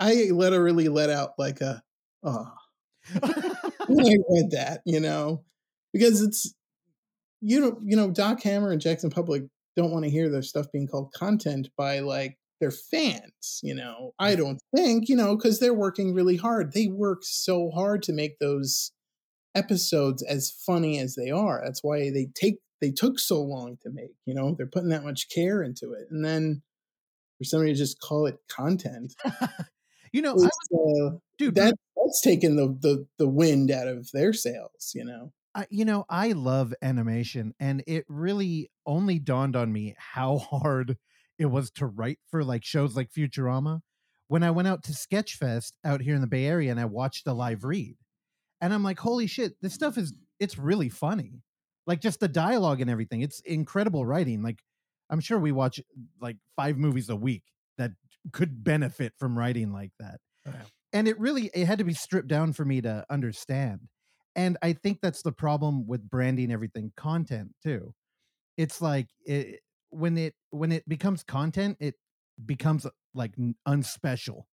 I 0.00 0.28
literally 0.32 0.88
let 0.88 1.10
out 1.10 1.30
like 1.38 1.60
a, 1.60 1.82
oh, 2.24 2.46
when 3.20 4.06
I 4.06 4.16
read 4.30 4.50
that, 4.52 4.80
you 4.84 5.00
know, 5.00 5.44
because 5.92 6.22
it's, 6.22 6.54
you 7.40 7.60
know, 7.60 7.78
you 7.84 7.96
know, 7.96 8.10
Doc 8.10 8.42
Hammer 8.42 8.72
and 8.72 8.80
Jackson 8.80 9.10
Publick 9.10 9.48
don't 9.76 9.92
want 9.92 10.04
to 10.04 10.10
hear 10.10 10.28
their 10.28 10.42
stuff 10.42 10.66
being 10.72 10.88
called 10.88 11.12
content 11.12 11.68
by 11.76 12.00
like 12.00 12.36
their 12.60 12.70
fans, 12.70 13.60
you 13.62 13.74
know. 13.74 14.12
I 14.18 14.34
mm. 14.34 14.38
don't 14.38 14.60
think, 14.74 15.08
you 15.08 15.16
know, 15.16 15.36
because 15.36 15.60
they're 15.60 15.74
working 15.74 16.14
really 16.14 16.36
hard. 16.36 16.72
They 16.72 16.88
work 16.88 17.20
so 17.22 17.70
hard 17.70 18.02
to 18.04 18.12
make 18.12 18.38
those 18.38 18.92
episodes 19.54 20.22
as 20.22 20.50
funny 20.50 20.98
as 20.98 21.14
they 21.14 21.30
are. 21.30 21.60
That's 21.64 21.82
why 21.82 22.10
they 22.10 22.28
take 22.34 22.56
they 22.80 22.90
took 22.90 23.18
so 23.18 23.40
long 23.40 23.78
to 23.82 23.90
make, 23.90 24.10
you 24.26 24.34
know, 24.34 24.54
they're 24.56 24.66
putting 24.66 24.88
that 24.88 25.04
much 25.04 25.28
care 25.28 25.62
into 25.62 25.92
it. 25.92 26.08
And 26.10 26.24
then 26.24 26.62
for 27.38 27.44
somebody 27.44 27.72
to 27.72 27.78
just 27.78 28.00
call 28.00 28.26
it 28.26 28.38
content, 28.48 29.14
you 30.12 30.20
know, 30.20 30.32
I 30.32 30.34
was, 30.34 30.50
uh, 30.74 31.16
dude, 31.38 31.54
that 31.54 31.74
that's 31.96 32.20
taken 32.20 32.56
the, 32.56 32.76
the 32.80 33.06
the 33.18 33.28
wind 33.28 33.70
out 33.70 33.88
of 33.88 34.10
their 34.12 34.32
sails, 34.32 34.92
you 34.94 35.04
know. 35.04 35.32
I, 35.54 35.66
you 35.68 35.84
know, 35.84 36.06
I 36.08 36.32
love 36.32 36.74
animation, 36.82 37.54
and 37.60 37.84
it 37.86 38.04
really 38.08 38.70
only 38.86 39.18
dawned 39.18 39.54
on 39.54 39.72
me 39.72 39.94
how 39.98 40.38
hard 40.50 40.96
it 41.38 41.46
was 41.46 41.70
to 41.72 41.86
write 41.86 42.18
for 42.30 42.42
like 42.44 42.64
shows 42.64 42.96
like 42.96 43.10
Futurama 43.12 43.80
when 44.28 44.42
I 44.42 44.50
went 44.50 44.68
out 44.68 44.82
to 44.84 44.92
Sketchfest 44.92 45.72
out 45.84 46.00
here 46.00 46.14
in 46.14 46.20
the 46.20 46.26
Bay 46.26 46.46
Area 46.46 46.70
and 46.70 46.80
I 46.80 46.86
watched 46.86 47.26
a 47.26 47.34
live 47.34 47.64
read. 47.64 47.96
And 48.62 48.72
I'm 48.72 48.82
like, 48.84 48.98
holy 48.98 49.26
shit, 49.26 49.60
this 49.60 49.74
stuff 49.74 49.98
is 49.98 50.14
it's 50.40 50.56
really 50.56 50.88
funny. 50.88 51.42
Like 51.86 52.00
just 52.00 52.20
the 52.20 52.28
dialogue 52.28 52.80
and 52.80 52.88
everything. 52.88 53.20
It's 53.20 53.40
incredible 53.40 54.06
writing. 54.06 54.42
Like 54.42 54.60
I'm 55.10 55.20
sure 55.20 55.38
we 55.38 55.52
watch 55.52 55.80
like 56.20 56.36
five 56.56 56.78
movies 56.78 57.10
a 57.10 57.16
week 57.16 57.42
that 57.76 57.90
could 58.32 58.64
benefit 58.64 59.12
from 59.18 59.36
writing 59.36 59.72
like 59.72 59.90
that. 59.98 60.20
Oh, 60.46 60.52
yeah. 60.54 60.62
And 60.94 61.08
it 61.08 61.18
really 61.18 61.50
it 61.52 61.66
had 61.66 61.78
to 61.78 61.84
be 61.84 61.92
stripped 61.92 62.28
down 62.28 62.52
for 62.52 62.64
me 62.64 62.80
to 62.80 63.04
understand. 63.10 63.80
And 64.34 64.56
I 64.62 64.72
think 64.72 65.00
that's 65.02 65.22
the 65.22 65.32
problem 65.32 65.86
with 65.86 66.08
branding 66.08 66.52
everything 66.52 66.92
content 66.96 67.50
too. 67.62 67.92
It's 68.56 68.80
like 68.80 69.08
it, 69.26 69.60
when 69.90 70.16
it 70.16 70.34
when 70.50 70.72
it 70.72 70.88
becomes 70.88 71.22
content, 71.24 71.78
it 71.80 71.94
becomes 72.44 72.86
like 73.14 73.32
unspecial. 73.66 74.46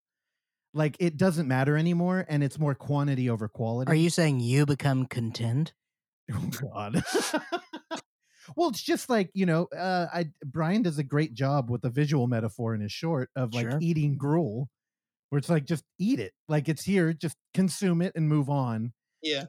Like 0.73 0.95
it 0.99 1.17
doesn't 1.17 1.47
matter 1.47 1.75
anymore, 1.77 2.25
and 2.29 2.43
it's 2.43 2.59
more 2.59 2.75
quantity 2.75 3.29
over 3.29 3.47
quality. 3.47 3.91
Are 3.91 3.95
you 3.95 4.09
saying 4.09 4.39
you 4.39 4.65
become 4.65 5.05
content? 5.05 5.73
Oh 6.31 6.49
God. 6.61 7.03
well, 8.55 8.69
it's 8.69 8.81
just 8.81 9.09
like 9.09 9.31
you 9.33 9.45
know, 9.45 9.65
uh, 9.75 10.07
I 10.13 10.25
Brian 10.45 10.83
does 10.83 10.99
a 10.99 11.03
great 11.03 11.33
job 11.33 11.69
with 11.71 11.81
the 11.81 11.89
visual 11.89 12.27
metaphor 12.27 12.75
in 12.75 12.81
his 12.81 12.91
short 12.91 13.29
of 13.35 13.53
like 13.53 13.69
Sure. 13.69 13.79
eating 13.81 14.15
gruel, 14.17 14.69
where 15.29 15.39
it's 15.39 15.49
like 15.49 15.65
just 15.65 15.83
eat 15.97 16.19
it, 16.19 16.33
like 16.47 16.69
it's 16.69 16.83
here, 16.83 17.13
just 17.13 17.35
consume 17.53 18.01
it 18.01 18.13
and 18.15 18.27
move 18.29 18.49
on. 18.49 18.93
Yeah. 19.23 19.45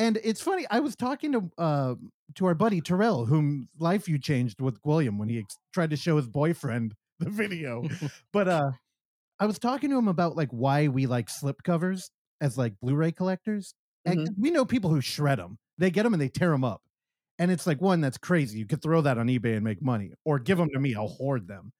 And 0.00 0.18
it's 0.24 0.40
funny. 0.40 0.66
I 0.70 0.80
was 0.80 0.96
talking 0.96 1.32
to 1.32 1.50
uh, 1.56 1.94
to 2.34 2.46
our 2.46 2.54
buddy 2.54 2.80
Terrell, 2.80 3.26
whom 3.26 3.68
life 3.78 4.08
you 4.08 4.18
changed 4.18 4.60
with 4.60 4.82
Gwilliam 4.82 5.18
when 5.18 5.28
he 5.28 5.38
ex- 5.38 5.56
tried 5.72 5.90
to 5.90 5.96
show 5.96 6.16
his 6.16 6.26
boyfriend 6.26 6.94
the 7.20 7.30
video. 7.30 7.84
but 8.32 8.48
uh, 8.48 8.72
I 9.44 9.46
was 9.46 9.58
talking 9.58 9.90
to 9.90 9.98
him 9.98 10.08
about 10.08 10.38
like 10.38 10.48
why 10.52 10.88
we 10.88 11.04
like 11.04 11.26
slipcovers 11.26 12.08
as 12.40 12.56
like 12.56 12.72
Blu-ray 12.80 13.12
collectors. 13.12 13.74
And 14.06 14.30
we 14.40 14.50
know 14.50 14.64
people 14.64 14.88
who 14.88 15.02
shred 15.02 15.38
them. 15.38 15.58
They 15.76 15.90
get 15.90 16.04
them 16.04 16.14
and 16.14 16.20
they 16.22 16.30
tear 16.30 16.50
them 16.50 16.64
up. 16.64 16.80
And 17.38 17.50
it's 17.50 17.66
like 17.66 17.78
one 17.82 18.00
that's 18.00 18.16
crazy. 18.16 18.58
You 18.58 18.66
could 18.66 18.80
throw 18.80 19.02
that 19.02 19.18
on 19.18 19.26
eBay 19.26 19.56
and 19.56 19.62
make 19.62 19.82
money, 19.82 20.14
or 20.24 20.38
give 20.38 20.56
them 20.56 20.70
to 20.72 20.80
me. 20.80 20.94
I'll 20.94 21.08
hoard 21.08 21.46
them. 21.46 21.72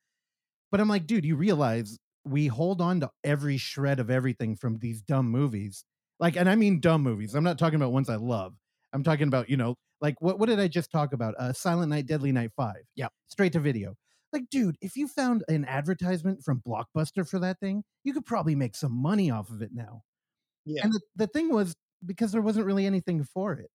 But 0.71 0.83
I'm 0.83 0.90
like, 0.90 1.06
dude, 1.06 1.25
you 1.25 1.37
realize 1.37 1.97
we 2.26 2.49
hold 2.49 2.83
on 2.83 3.00
to 3.00 3.11
every 3.25 3.56
shred 3.56 3.99
of 3.99 4.11
everything 4.11 4.56
from 4.56 4.76
these 4.76 5.00
dumb 5.00 5.30
movies. 5.30 5.87
Like, 6.21 6.37
and 6.37 6.50
I 6.50 6.56
mean 6.56 6.80
dumb 6.80 7.02
movies. 7.02 7.35
I'm 7.35 7.44
not 7.44 7.59
talking 7.59 7.76
about 7.76 7.92
ones 7.92 8.11
I 8.11 8.16
love. 8.16 8.52
I'm 8.92 9.02
talking 9.02 9.28
about, 9.28 9.49
you 9.49 9.56
know, 9.56 9.75
like 10.02 10.16
what 10.21 10.38
what 10.38 10.50
did 10.50 10.61
I 10.61 10.68
just 10.68 10.90
talk 10.90 11.14
about? 11.14 11.35
Uh 11.38 11.54
Silent 11.54 11.88
Night, 11.88 12.04
Deadly 12.04 12.30
Night 12.30 12.50
5. 12.59 12.75
Yep. 12.97 13.11
Straight 13.28 13.54
to 13.54 13.61
video. 13.61 13.94
Like, 14.34 14.50
dude, 14.50 14.76
if 14.80 14.96
you 14.96 15.06
found 15.06 15.44
an 15.46 15.64
advertisement 15.64 16.42
from 16.44 16.60
Blockbuster 16.66 17.26
for 17.26 17.38
that 17.38 17.60
thing, 17.60 17.84
you 18.02 18.12
could 18.12 18.26
probably 18.26 18.56
make 18.56 18.74
some 18.74 18.92
money 18.92 19.30
off 19.30 19.48
of 19.48 19.62
it 19.62 19.70
now. 19.72 20.02
Yeah. 20.66 20.82
And 20.82 20.92
the, 20.92 21.00
the 21.14 21.26
thing 21.28 21.52
was 21.52 21.76
because 22.04 22.32
there 22.32 22.42
wasn't 22.42 22.66
really 22.66 22.84
anything 22.84 23.24
for 23.32 23.52
it. 23.52 23.70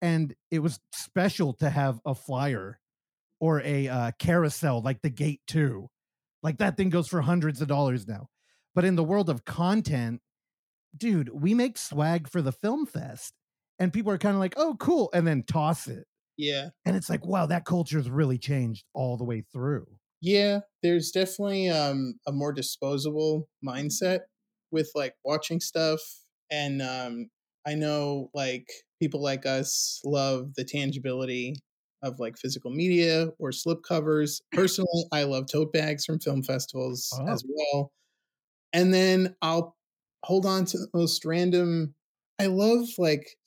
And 0.00 0.32
it 0.52 0.60
was 0.60 0.78
special 0.92 1.54
to 1.54 1.68
have 1.68 1.98
a 2.06 2.14
flyer 2.14 2.78
or 3.40 3.62
a 3.62 3.88
uh, 3.88 4.10
carousel 4.18 4.80
like 4.80 5.02
the 5.02 5.10
Gate 5.10 5.40
2. 5.48 5.88
Like 6.40 6.58
that 6.58 6.76
thing 6.76 6.90
goes 6.90 7.08
for 7.08 7.20
hundreds 7.20 7.60
of 7.60 7.66
dollars 7.66 8.06
now. 8.06 8.28
But 8.76 8.84
in 8.84 8.94
the 8.94 9.02
world 9.02 9.28
of 9.28 9.44
content, 9.44 10.20
dude, 10.96 11.30
we 11.32 11.52
make 11.52 11.78
swag 11.78 12.28
for 12.28 12.40
the 12.40 12.52
film 12.52 12.86
fest. 12.86 13.34
And 13.80 13.92
people 13.92 14.12
are 14.12 14.18
kind 14.18 14.34
of 14.34 14.40
like, 14.40 14.54
oh, 14.56 14.76
cool. 14.78 15.10
And 15.12 15.26
then 15.26 15.42
toss 15.42 15.88
it. 15.88 16.06
Yeah. 16.36 16.70
And 16.84 16.96
it's 16.96 17.10
like, 17.10 17.24
wow, 17.26 17.46
that 17.46 17.64
culture's 17.64 18.08
really 18.08 18.38
changed 18.38 18.86
all 18.94 19.16
the 19.16 19.24
way 19.24 19.42
through. 19.52 19.98
Yeah, 20.20 20.60
there's 20.82 21.10
definitely 21.10 21.68
um, 21.68 22.14
a 22.26 22.32
more 22.32 22.52
disposable 22.52 23.48
mindset 23.64 24.20
with 24.70 24.90
like 24.94 25.14
watching 25.24 25.60
stuff, 25.60 26.00
and 26.50 26.80
um, 26.80 27.28
I 27.66 27.74
know 27.74 28.30
like 28.34 28.66
people 29.00 29.22
like 29.22 29.44
us 29.46 30.00
love 30.04 30.54
the 30.54 30.64
tangibility 30.64 31.56
of 32.02 32.18
like 32.18 32.38
physical 32.38 32.70
media 32.70 33.28
or 33.38 33.50
slipcovers. 33.50 34.40
Personally, 34.52 35.04
I 35.12 35.24
love 35.24 35.46
tote 35.50 35.72
bags 35.72 36.04
from 36.04 36.18
film 36.20 36.42
festivals 36.42 37.20
Oh. 37.20 37.26
as 37.28 37.44
well. 37.48 37.92
And 38.74 38.94
then 38.94 39.36
I'll 39.42 39.76
hold 40.24 40.46
on 40.46 40.66
to 40.66 40.78
the 40.78 40.88
most 40.94 41.26
random. 41.26 41.95
I 42.38 42.46
love 42.46 42.86
like 42.98 43.38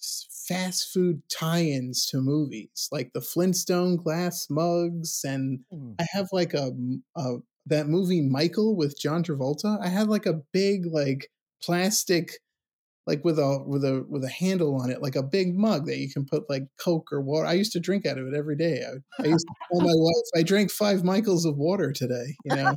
fast 0.48 0.92
food 0.92 1.22
tie-ins 1.30 2.08
to 2.08 2.22
movies, 2.22 2.90
like 2.92 3.12
the 3.14 3.22
Flintstone 3.22 3.98
glass 3.98 4.48
mugs, 4.50 5.22
and 5.24 5.60
I 6.00 6.06
have 6.12 6.30
like 6.32 6.54
a, 6.54 6.72
a 7.16 7.38
that 7.68 7.88
movie 7.88 8.22
Michael 8.22 8.76
with 8.76 9.00
John 9.00 9.24
Travolta. 9.24 9.80
I 9.80 9.90
had 9.90 10.08
like 10.08 10.26
a 10.26 10.42
big 10.52 10.88
like 10.88 11.30
plastic 11.62 12.40
like 13.10 13.26
with 13.26 13.40
a 13.40 13.64
with 13.66 13.84
a 13.84 14.06
with 14.08 14.24
a 14.24 14.30
handle 14.30 14.76
on 14.76 14.92
it, 14.92 15.02
like 15.02 15.16
a 15.16 15.24
big 15.24 15.58
mug 15.58 15.88
that 15.88 15.98
you 15.98 16.12
can 16.12 16.26
put 16.26 16.50
like 16.50 16.64
Coke 16.80 17.12
or 17.12 17.22
water. 17.22 17.48
I 17.48 17.54
used 17.54 17.72
to 17.74 17.80
drink 17.80 18.06
out 18.06 18.20
of 18.20 18.28
it 18.28 18.36
every 18.36 18.56
day. 18.56 18.84
I, 18.86 19.24
I 19.24 19.28
used 19.28 19.48
to 19.48 19.54
tell 19.72 19.82
my 19.82 19.94
wife, 19.94 20.26
I 20.36 20.44
drank 20.44 20.70
five 20.70 21.04
Michaels 21.04 21.46
of 21.46 21.58
water 21.58 21.92
today. 21.92 22.36
You 22.46 22.56
know, 22.56 22.76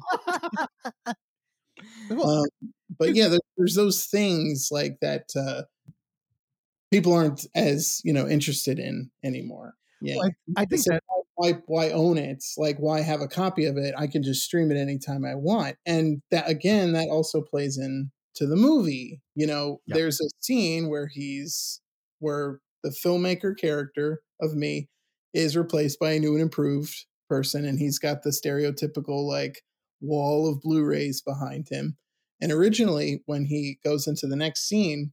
um, 2.23 2.45
but 2.99 3.15
yeah, 3.15 3.29
there, 3.29 3.41
there's 3.59 3.75
those 3.75 4.07
things 4.07 4.69
like 4.71 4.99
that 5.03 5.25
uh, 5.37 5.63
people 6.93 7.15
aren't 7.15 7.47
as 7.57 8.03
you 8.05 8.15
know 8.15 8.29
interested 8.29 8.79
in 8.81 9.11
anymore. 9.25 9.75
Yeah, 10.01 10.17
Well, 10.17 10.31
I, 10.57 10.63
I 10.63 10.65
think 10.67 10.85
so 10.85 10.91
that 10.91 11.03
why 11.37 11.53
why 11.67 11.91
own 11.91 12.19
it? 12.19 12.45
Like 12.57 12.77
why 12.79 13.01
have 13.01 13.21
a 13.21 13.29
copy 13.29 13.65
of 13.67 13.77
it? 13.77 13.95
I 13.97 14.07
can 14.07 14.23
just 14.23 14.43
stream 14.45 14.71
it 14.71 14.77
anytime 14.77 15.25
I 15.25 15.35
want. 15.35 15.77
And 15.87 16.23
that 16.31 16.49
again, 16.49 16.93
that 16.93 17.09
also 17.09 17.43
plays 17.43 17.79
in 17.79 18.11
to 18.37 18.47
the 18.47 18.57
movie. 18.57 19.21
You 19.35 19.47
know, 19.47 19.81
Yep. 19.87 20.01
there's 20.01 20.21
a 20.21 20.29
scene 20.41 20.89
where 20.89 21.09
he's 21.09 21.81
where 22.21 22.61
the 22.83 22.91
filmmaker 22.91 23.57
character 23.57 24.23
of 24.41 24.55
me 24.55 24.89
is 25.35 25.57
replaced 25.57 25.99
by 25.99 26.13
a 26.13 26.21
new 26.21 26.33
and 26.35 26.43
improved 26.43 27.07
person, 27.29 27.65
and 27.65 27.79
he's 27.79 27.99
got 27.99 28.23
the 28.23 28.31
stereotypical 28.31 29.27
like 29.27 29.63
wall 30.01 30.49
of 30.49 30.61
Blu-rays 30.61 31.23
behind 31.23 31.69
him. 31.71 31.97
And 32.41 32.51
originally, 32.53 33.23
when 33.27 33.47
he 33.47 33.79
goes 33.85 34.07
into 34.07 34.27
the 34.27 34.37
next 34.37 34.69
scene, 34.69 35.13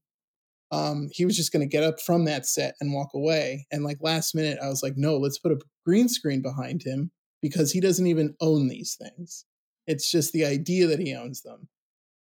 um, 0.71 1.09
he 1.11 1.25
was 1.25 1.35
just 1.35 1.51
going 1.51 1.67
to 1.67 1.71
get 1.71 1.83
up 1.83 1.99
from 1.99 2.25
that 2.25 2.45
set 2.45 2.75
and 2.79 2.93
walk 2.93 3.09
away. 3.13 3.65
And 3.71 3.83
like 3.83 3.97
last 4.01 4.35
minute, 4.35 4.59
I 4.61 4.67
was 4.67 4.83
like, 4.83 4.93
no, 4.95 5.17
let's 5.17 5.39
put 5.39 5.51
a 5.51 5.59
green 5.85 6.07
screen 6.07 6.41
behind 6.41 6.83
him 6.83 7.11
because 7.41 7.71
he 7.71 7.79
doesn't 7.79 8.07
even 8.07 8.35
own 8.39 8.67
these 8.67 8.95
things. 8.95 9.45
It's 9.88 10.11
just 10.11 10.33
the 10.33 10.45
idea 10.45 10.88
that 10.88 10.99
he 10.99 11.15
owns 11.15 11.41
them. 11.41 11.67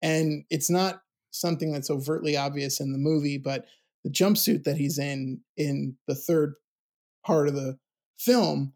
And 0.02 0.44
it's 0.50 0.68
not 0.68 1.02
something 1.30 1.72
that's 1.72 1.90
overtly 1.90 2.37
obvious 2.37 2.80
in 2.80 2.92
the 2.92 2.99
movie, 2.99 3.38
but 3.38 3.66
the 4.04 4.11
jumpsuit 4.11 4.64
that 4.64 4.76
he's 4.76 4.99
in 4.99 5.40
in 5.56 5.96
the 6.08 6.14
third 6.14 6.54
part 7.25 7.46
of 7.46 7.54
the 7.54 7.78
film, 8.18 8.72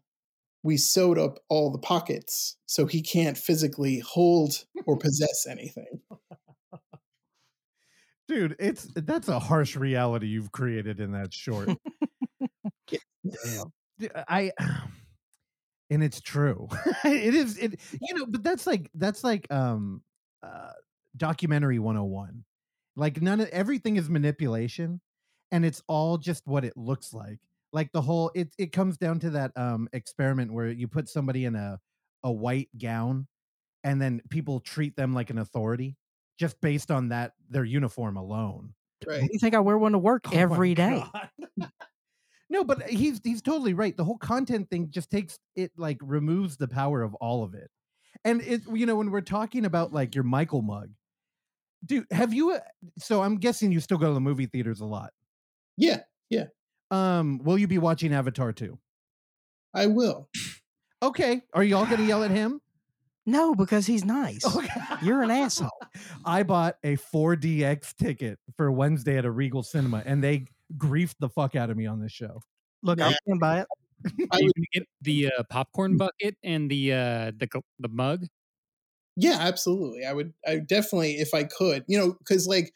we 0.63 0.77
sewed 0.77 1.17
up 1.17 1.39
all 1.49 1.71
the 1.71 1.77
pockets 1.77 2.55
so 2.65 2.85
he 2.85 3.01
can't 3.01 3.37
physically 3.37 3.99
hold 3.99 4.65
or 4.85 4.97
possess 4.97 5.45
anything. 5.49 6.01
Dude, 8.27 8.55
it's 8.59 8.87
that's 8.95 9.27
a 9.27 9.39
harsh 9.39 9.75
reality 9.75 10.27
you've 10.27 10.51
created 10.51 10.99
in 10.99 11.11
that 11.13 11.33
short. 11.33 11.69
i 14.27 14.51
and 15.89 16.03
it's 16.03 16.21
true. 16.21 16.67
it 17.05 17.33
is 17.33 17.57
it 17.57 17.79
you 18.01 18.15
know, 18.15 18.25
but 18.27 18.43
that's 18.43 18.67
like 18.67 18.89
that's 18.95 19.23
like 19.23 19.51
um 19.51 20.01
uh 20.43 20.71
documentary 21.15 21.79
101. 21.79 22.43
Like 22.95 23.21
none 23.21 23.39
of 23.39 23.47
everything 23.49 23.97
is 23.97 24.09
manipulation 24.09 25.01
and 25.51 25.65
it's 25.65 25.81
all 25.87 26.17
just 26.17 26.45
what 26.45 26.65
it 26.65 26.75
looks 26.75 27.13
like. 27.13 27.39
Like 27.73 27.91
the 27.91 28.01
whole 28.01 28.31
it 28.35 28.53
it 28.57 28.71
comes 28.71 28.97
down 28.97 29.19
to 29.19 29.29
that 29.31 29.51
um 29.55 29.87
experiment 29.93 30.51
where 30.51 30.69
you 30.69 30.87
put 30.87 31.09
somebody 31.09 31.45
in 31.45 31.55
a 31.55 31.79
a 32.23 32.31
white 32.31 32.69
gown 32.77 33.27
and 33.83 34.01
then 34.01 34.21
people 34.29 34.59
treat 34.59 34.95
them 34.95 35.13
like 35.13 35.29
an 35.29 35.37
authority 35.37 35.95
just 36.37 36.59
based 36.61 36.91
on 36.91 37.09
that 37.09 37.33
their 37.49 37.65
uniform 37.65 38.17
alone. 38.17 38.73
Right. 39.05 39.29
You 39.31 39.39
think 39.39 39.53
I 39.55 39.59
wear 39.59 39.77
one 39.77 39.91
to 39.93 39.97
work 39.99 40.23
Oh 40.27 40.31
every 40.35 40.73
day? 40.73 41.03
No, 42.49 42.63
but 42.63 42.83
he's 42.89 43.19
he's 43.23 43.41
totally 43.41 43.73
right. 43.73 43.95
The 43.95 44.05
whole 44.05 44.17
content 44.17 44.69
thing 44.69 44.89
just 44.89 45.09
takes 45.11 45.37
it 45.55 45.71
like 45.75 45.97
removes 46.01 46.55
the 46.55 46.67
power 46.67 47.01
of 47.01 47.13
all 47.15 47.43
of 47.43 47.53
it. 47.53 47.69
And 48.23 48.41
it 48.41 48.61
you 48.73 48.85
know 48.85 48.95
when 48.95 49.11
we're 49.11 49.19
talking 49.21 49.65
about 49.65 49.91
like 49.91 50.15
your 50.15 50.23
Michael 50.23 50.61
mug, 50.61 50.91
dude, 51.85 52.05
have 52.09 52.33
you? 52.33 52.51
uh, 52.53 52.59
So 52.99 53.21
I'm 53.21 53.35
guessing 53.35 53.73
you 53.73 53.81
still 53.81 53.97
go 53.97 54.07
to 54.07 54.13
the 54.13 54.21
movie 54.21 54.45
theaters 54.45 54.79
a 54.79 54.85
lot. 54.85 55.11
Yeah, 55.75 56.03
yeah, 56.29 56.45
Um, 56.89 57.39
will 57.43 57.57
you 57.57 57.67
be 57.67 57.77
watching 57.79 58.13
Avatar 58.13 58.53
too? 58.53 58.79
I 59.73 59.87
will. 59.87 60.29
Okay, 61.03 61.41
are 61.53 61.63
you 61.65 61.75
all 61.75 61.85
gonna 61.85 62.03
yell 62.05 62.23
at 62.23 62.31
him? 62.31 62.61
No, 63.27 63.53
because 63.53 63.85
he's 63.85 64.05
nice. 64.05 64.45
Okay. 64.45 64.69
You're 65.03 65.21
an 65.21 65.29
asshole. 65.31 65.69
I 66.25 66.43
bought 66.43 66.77
a 66.81 66.95
4DX 66.95 67.95
ticket 67.97 68.39
for 68.55 68.71
Wednesday 68.71 69.17
at 69.17 69.25
a 69.25 69.31
Regal 69.31 69.63
Cinema, 69.63 70.01
and 70.05 70.23
they 70.23 70.45
griefed 70.77 71.15
the 71.19 71.27
fuck 71.27 71.53
out 71.55 71.69
of 71.69 71.75
me 71.75 71.85
on 71.85 71.99
this 71.99 72.13
show. 72.13 72.41
Look, 72.83 72.99
Yeah. 72.99 73.09
I 73.09 73.15
stand 73.23 73.39
by 73.41 73.59
it. 73.61 73.67
I 74.05 74.09
Are 74.31 74.41
you 74.41 74.51
gonna 74.55 74.65
get 74.73 74.83
the 75.01 75.31
uh, 75.37 75.43
popcorn 75.49 75.97
bucket 75.97 76.37
and 76.43 76.71
the 76.71 76.93
uh, 76.93 77.31
the 77.37 77.47
the 77.79 77.89
mug? 77.89 78.27
Yeah, 79.17 79.37
absolutely. 79.41 80.05
I 80.05 80.13
would. 80.13 80.33
I 80.47 80.55
would 80.55 80.67
definitely, 80.67 81.13
if 81.15 81.33
I 81.33 81.43
could, 81.43 81.83
you 81.87 81.97
know, 81.97 82.13
because 82.19 82.47
like 82.47 82.73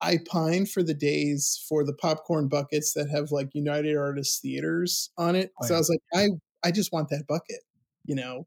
I 0.00 0.18
pine 0.26 0.66
for 0.66 0.82
the 0.82 0.94
days 0.94 1.62
for 1.68 1.84
the 1.84 1.92
popcorn 1.94 2.48
buckets 2.48 2.92
that 2.94 3.10
have 3.10 3.32
like 3.32 3.50
United 3.54 3.96
Artists 3.96 4.40
Theaters 4.40 5.10
on 5.18 5.36
it. 5.36 5.50
Oh, 5.60 5.66
so 5.66 5.74
yeah. 5.74 5.76
I 5.76 5.80
was 5.80 5.90
like, 5.90 6.00
I 6.64 6.68
I 6.68 6.70
just 6.70 6.92
want 6.92 7.08
that 7.10 7.26
bucket, 7.28 7.60
you 8.04 8.14
know, 8.14 8.46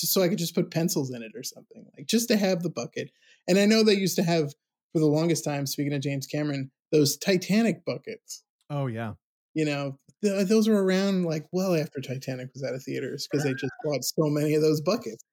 just 0.00 0.12
so 0.12 0.22
I 0.22 0.28
could 0.28 0.38
just 0.38 0.54
put 0.54 0.70
pencils 0.70 1.12
in 1.12 1.22
it 1.22 1.32
or 1.34 1.42
something, 1.42 1.86
like 1.96 2.06
just 2.06 2.28
to 2.28 2.36
have 2.36 2.62
the 2.62 2.70
bucket. 2.70 3.10
And 3.48 3.58
I 3.58 3.66
know 3.66 3.82
they 3.82 3.94
used 3.94 4.16
to 4.16 4.22
have 4.22 4.54
for 4.92 4.98
the 4.98 5.06
longest 5.06 5.44
time. 5.44 5.66
Speaking 5.66 5.92
of 5.92 6.00
James 6.00 6.26
Cameron, 6.26 6.70
those 6.92 7.16
Titanic 7.16 7.84
buckets. 7.84 8.42
Oh 8.68 8.86
yeah. 8.86 9.14
You 9.54 9.64
know, 9.64 9.98
th- 10.22 10.48
those 10.48 10.68
were 10.68 10.84
around 10.84 11.24
like 11.24 11.46
well 11.52 11.74
after 11.74 12.00
Titanic 12.00 12.50
was 12.54 12.64
out 12.64 12.74
of 12.74 12.82
theaters 12.82 13.28
because 13.30 13.44
they 13.44 13.52
just 13.52 13.72
bought 13.84 14.04
so 14.04 14.24
many 14.24 14.54
of 14.54 14.62
those 14.62 14.80
buckets. 14.80 15.24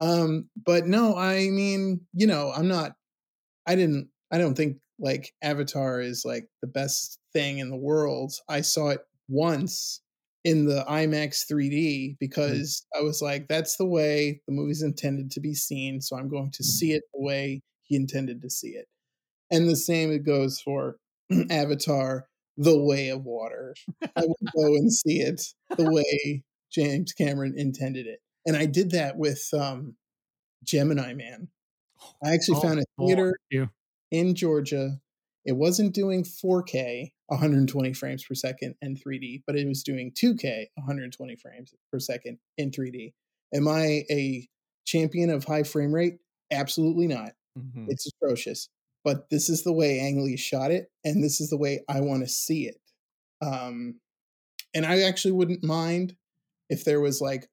Um, 0.00 0.48
but 0.64 0.86
no, 0.86 1.16
I 1.16 1.48
mean, 1.48 2.00
you 2.12 2.26
know, 2.26 2.52
I'm 2.54 2.68
not. 2.68 2.92
I 3.66 3.74
didn't. 3.74 4.08
I 4.30 4.38
don't 4.38 4.54
think 4.54 4.78
like 4.98 5.32
Avatar 5.42 6.00
is 6.00 6.24
like 6.24 6.48
the 6.62 6.68
best 6.68 7.18
thing 7.32 7.58
in 7.58 7.70
the 7.70 7.76
world. 7.76 8.32
I 8.48 8.60
saw 8.60 8.90
it 8.90 9.00
once 9.28 10.00
in 10.44 10.66
the 10.66 10.84
IMAX 10.88 11.44
3D 11.50 12.16
because 12.20 12.86
I 12.96 13.02
was 13.02 13.20
like, 13.20 13.48
that's 13.48 13.76
the 13.76 13.86
way 13.86 14.40
the 14.46 14.52
movie's 14.52 14.82
intended 14.82 15.30
to 15.32 15.40
be 15.40 15.54
seen. 15.54 16.00
So 16.00 16.16
I'm 16.16 16.28
going 16.28 16.50
to 16.52 16.64
see 16.64 16.92
it 16.92 17.02
the 17.12 17.20
way 17.20 17.62
he 17.82 17.96
intended 17.96 18.42
to 18.42 18.50
see 18.50 18.68
it. 18.70 18.86
And 19.50 19.68
the 19.68 19.76
same 19.76 20.10
it 20.12 20.24
goes 20.24 20.60
for 20.60 20.96
Avatar, 21.50 22.26
The 22.56 22.78
Way 22.78 23.08
of 23.08 23.24
Water. 23.24 23.74
I 24.16 24.22
will 24.22 24.36
go 24.56 24.66
and 24.76 24.92
see 24.92 25.20
it 25.20 25.42
the 25.76 25.90
way 25.90 26.44
James 26.70 27.12
Cameron 27.12 27.54
intended 27.56 28.06
it. 28.06 28.20
And 28.46 28.56
I 28.56 28.66
did 28.66 28.92
that 28.92 29.16
with 29.16 29.42
um, 29.52 29.96
Gemini 30.64 31.14
Man. 31.14 31.48
I 32.24 32.32
actually 32.34 32.56
Oh, 32.58 32.60
found 32.60 32.80
a 32.80 32.84
theater 32.98 33.34
You. 33.50 33.68
in 34.10 34.34
Georgia. 34.34 35.00
It 35.48 35.56
wasn't 35.56 35.94
doing 35.94 36.24
4K, 36.24 37.10
120 37.28 37.94
frames 37.94 38.22
per 38.22 38.34
second 38.34 38.74
and 38.82 39.02
3D, 39.02 39.44
but 39.46 39.56
it 39.56 39.66
was 39.66 39.82
doing 39.82 40.12
2K, 40.12 40.66
120 40.74 41.36
frames 41.36 41.72
per 41.90 41.98
second 41.98 42.36
in 42.58 42.70
3D. 42.70 43.14
Am 43.54 43.66
I 43.66 44.04
a 44.10 44.46
champion 44.84 45.30
of 45.30 45.44
high 45.44 45.62
frame 45.62 45.94
rate? 45.94 46.18
Absolutely 46.50 47.06
not. 47.06 47.32
Mhm. 47.58 47.86
It's 47.88 48.06
atrocious. 48.06 48.68
But 49.04 49.30
this 49.30 49.48
is 49.48 49.62
the 49.62 49.72
way 49.72 50.00
Ang 50.00 50.22
Lee 50.22 50.36
shot 50.36 50.70
it, 50.70 50.90
and 51.02 51.24
this 51.24 51.40
is 51.40 51.48
the 51.48 51.56
way 51.56 51.82
I 51.88 52.02
want 52.02 52.24
to 52.24 52.28
see 52.28 52.68
it. 52.68 52.78
Um, 53.40 54.00
and 54.74 54.84
I 54.84 55.00
actually 55.00 55.32
wouldn't 55.32 55.64
mind 55.64 56.14
if 56.68 56.84
there 56.84 57.00
was 57.00 57.22
like 57.22 57.48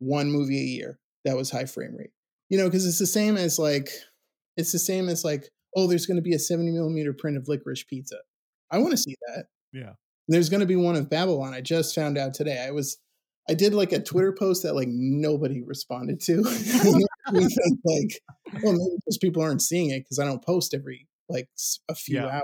one 0.00 0.30
movie 0.30 0.60
a 0.60 0.64
year 0.64 0.98
that 1.24 1.34
was 1.34 1.50
high 1.50 1.64
frame 1.64 1.96
rate. 1.96 2.12
You 2.50 2.58
know, 2.58 2.66
because 2.66 2.86
it's 2.86 2.98
the 2.98 3.06
same 3.06 3.38
as 3.38 3.58
like 3.58 3.88
it's 4.58 4.72
the 4.72 4.78
same 4.78 5.08
as 5.08 5.24
like, 5.24 5.48
oh, 5.76 5.86
there's 5.86 6.06
going 6.06 6.16
to 6.16 6.22
be 6.22 6.34
a 6.34 6.38
70 6.38 6.70
millimeter 6.72 7.12
print 7.12 7.36
of 7.36 7.48
licorice 7.48 7.84
pizza. 7.84 8.16
I 8.70 8.78
want 8.78 8.90
to 8.92 8.96
see 8.96 9.14
that. 9.28 9.46
Yeah. 9.72 9.92
There's 10.28 10.48
going 10.48 10.60
to 10.60 10.66
be 10.66 10.76
one 10.76 10.96
of 10.96 11.08
Babylon. 11.08 11.54
I 11.54 11.60
just 11.60 11.94
found 11.94 12.18
out 12.18 12.34
today. 12.34 12.64
I 12.66 12.70
was 12.70 12.98
I 13.50 13.54
did 13.54 13.72
like 13.72 13.92
a 13.92 14.02
Twitter 14.02 14.32
post 14.32 14.62
that 14.64 14.74
like 14.74 14.88
nobody 14.90 15.62
responded 15.62 16.20
to. 16.22 16.42
We 17.30 17.44
think, 17.46 17.78
like, 17.84 18.20
well, 18.62 18.72
maybe 18.72 18.96
because 19.04 19.18
people 19.18 19.42
aren't 19.42 19.60
seeing 19.60 19.90
it 19.90 19.98
because 20.00 20.18
I 20.18 20.24
don't 20.24 20.42
post 20.42 20.72
every 20.72 21.06
like 21.28 21.48
a 21.90 21.94
few 21.94 22.16
Yeah. 22.16 22.26
hours. 22.28 22.42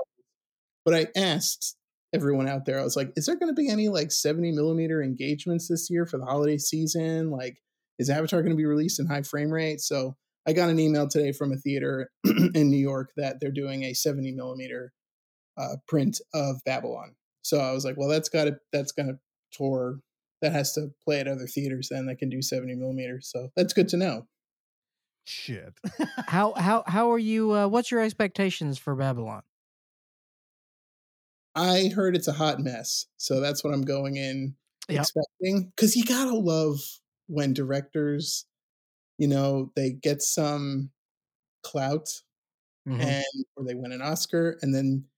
But 0.84 0.94
I 0.94 1.06
asked 1.16 1.76
everyone 2.14 2.48
out 2.48 2.66
there, 2.66 2.78
I 2.78 2.84
was 2.84 2.94
like, 2.96 3.10
is 3.16 3.24
there 3.24 3.36
going 3.36 3.48
to 3.48 3.54
be 3.60 3.70
any 3.70 3.88
like 3.88 4.12
70 4.12 4.52
millimeter 4.52 5.02
engagements 5.02 5.68
this 5.68 5.88
year 5.90 6.04
for 6.04 6.18
the 6.18 6.26
holiday 6.26 6.58
season? 6.58 7.30
Like, 7.30 7.62
is 7.98 8.10
Avatar 8.10 8.42
going 8.42 8.52
to 8.52 8.56
be 8.56 8.66
released 8.66 9.00
in 9.00 9.06
high 9.06 9.22
frame 9.22 9.50
rate? 9.50 9.80
So 9.80 10.16
I 10.46 10.52
got 10.52 10.70
an 10.70 10.78
email 10.78 11.08
today 11.08 11.32
from 11.32 11.52
a 11.52 11.56
theater 11.56 12.10
in 12.24 12.70
New 12.70 12.78
York 12.78 13.12
that 13.16 13.40
they're 13.40 13.50
doing 13.50 13.84
a 13.84 13.94
70 13.94 14.32
millimeter 14.32 14.92
uh, 15.56 15.76
print 15.88 16.20
of 16.32 16.56
Babylon. 16.64 17.14
So 17.42 17.58
I 17.58 17.72
was 17.72 17.84
like, 17.84 17.96
well, 17.96 18.08
that's 18.08 18.28
got 18.28 18.44
to 18.44 18.56
that's 18.72 18.92
going 18.92 19.08
to 19.08 19.18
tour. 19.52 20.00
That 20.42 20.52
has 20.52 20.74
to 20.74 20.90
play 21.02 21.20
at 21.20 21.28
other 21.28 21.46
theaters 21.46 21.88
then 21.90 22.06
that 22.06 22.16
can 22.16 22.28
do 22.28 22.42
70 22.42 22.74
millimeters. 22.74 23.30
So 23.30 23.48
that's 23.56 23.72
good 23.72 23.88
to 23.90 23.96
know. 23.96 24.26
Shit. 25.24 25.72
How 26.26 26.52
how 26.54 26.84
how 26.86 27.10
are 27.12 27.18
you? 27.18 27.52
Uh, 27.52 27.68
what's 27.68 27.90
your 27.90 28.00
expectations 28.00 28.78
for 28.78 28.94
Babylon? 28.94 29.42
I 31.54 31.90
heard 31.94 32.16
it's 32.16 32.28
a 32.28 32.32
hot 32.32 32.60
mess, 32.60 33.06
so 33.16 33.40
that's 33.40 33.62
what 33.64 33.72
I'm 33.72 33.82
going 33.82 34.16
in 34.16 34.56
Yep. 34.88 35.00
expecting. 35.00 35.72
Because 35.74 35.96
you 35.96 36.04
gotta 36.04 36.36
love 36.36 36.78
when 37.26 37.54
directors, 37.54 38.44
you 39.24 39.28
know, 39.28 39.72
they 39.76 39.90
get 39.92 40.22
some 40.22 40.92
clout 41.62 42.08
Mhm. 42.88 43.00
and 43.02 43.44
or 43.56 43.64
they 43.64 43.74
win 43.74 43.92
an 43.92 44.02
Oscar 44.02 44.58
and 44.62 44.74
then 44.74 45.08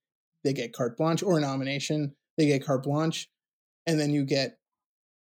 they 0.45 0.53
get 0.53 0.73
carte 0.73 0.97
blanche 0.97 1.23
or 1.23 1.37
a 1.37 1.41
nomination. 1.41 2.15
They 2.37 2.47
get 2.47 2.65
carte 2.65 2.83
blanche, 2.83 3.29
and 3.87 3.99
then 3.99 4.11
you 4.11 4.25
get 4.25 4.59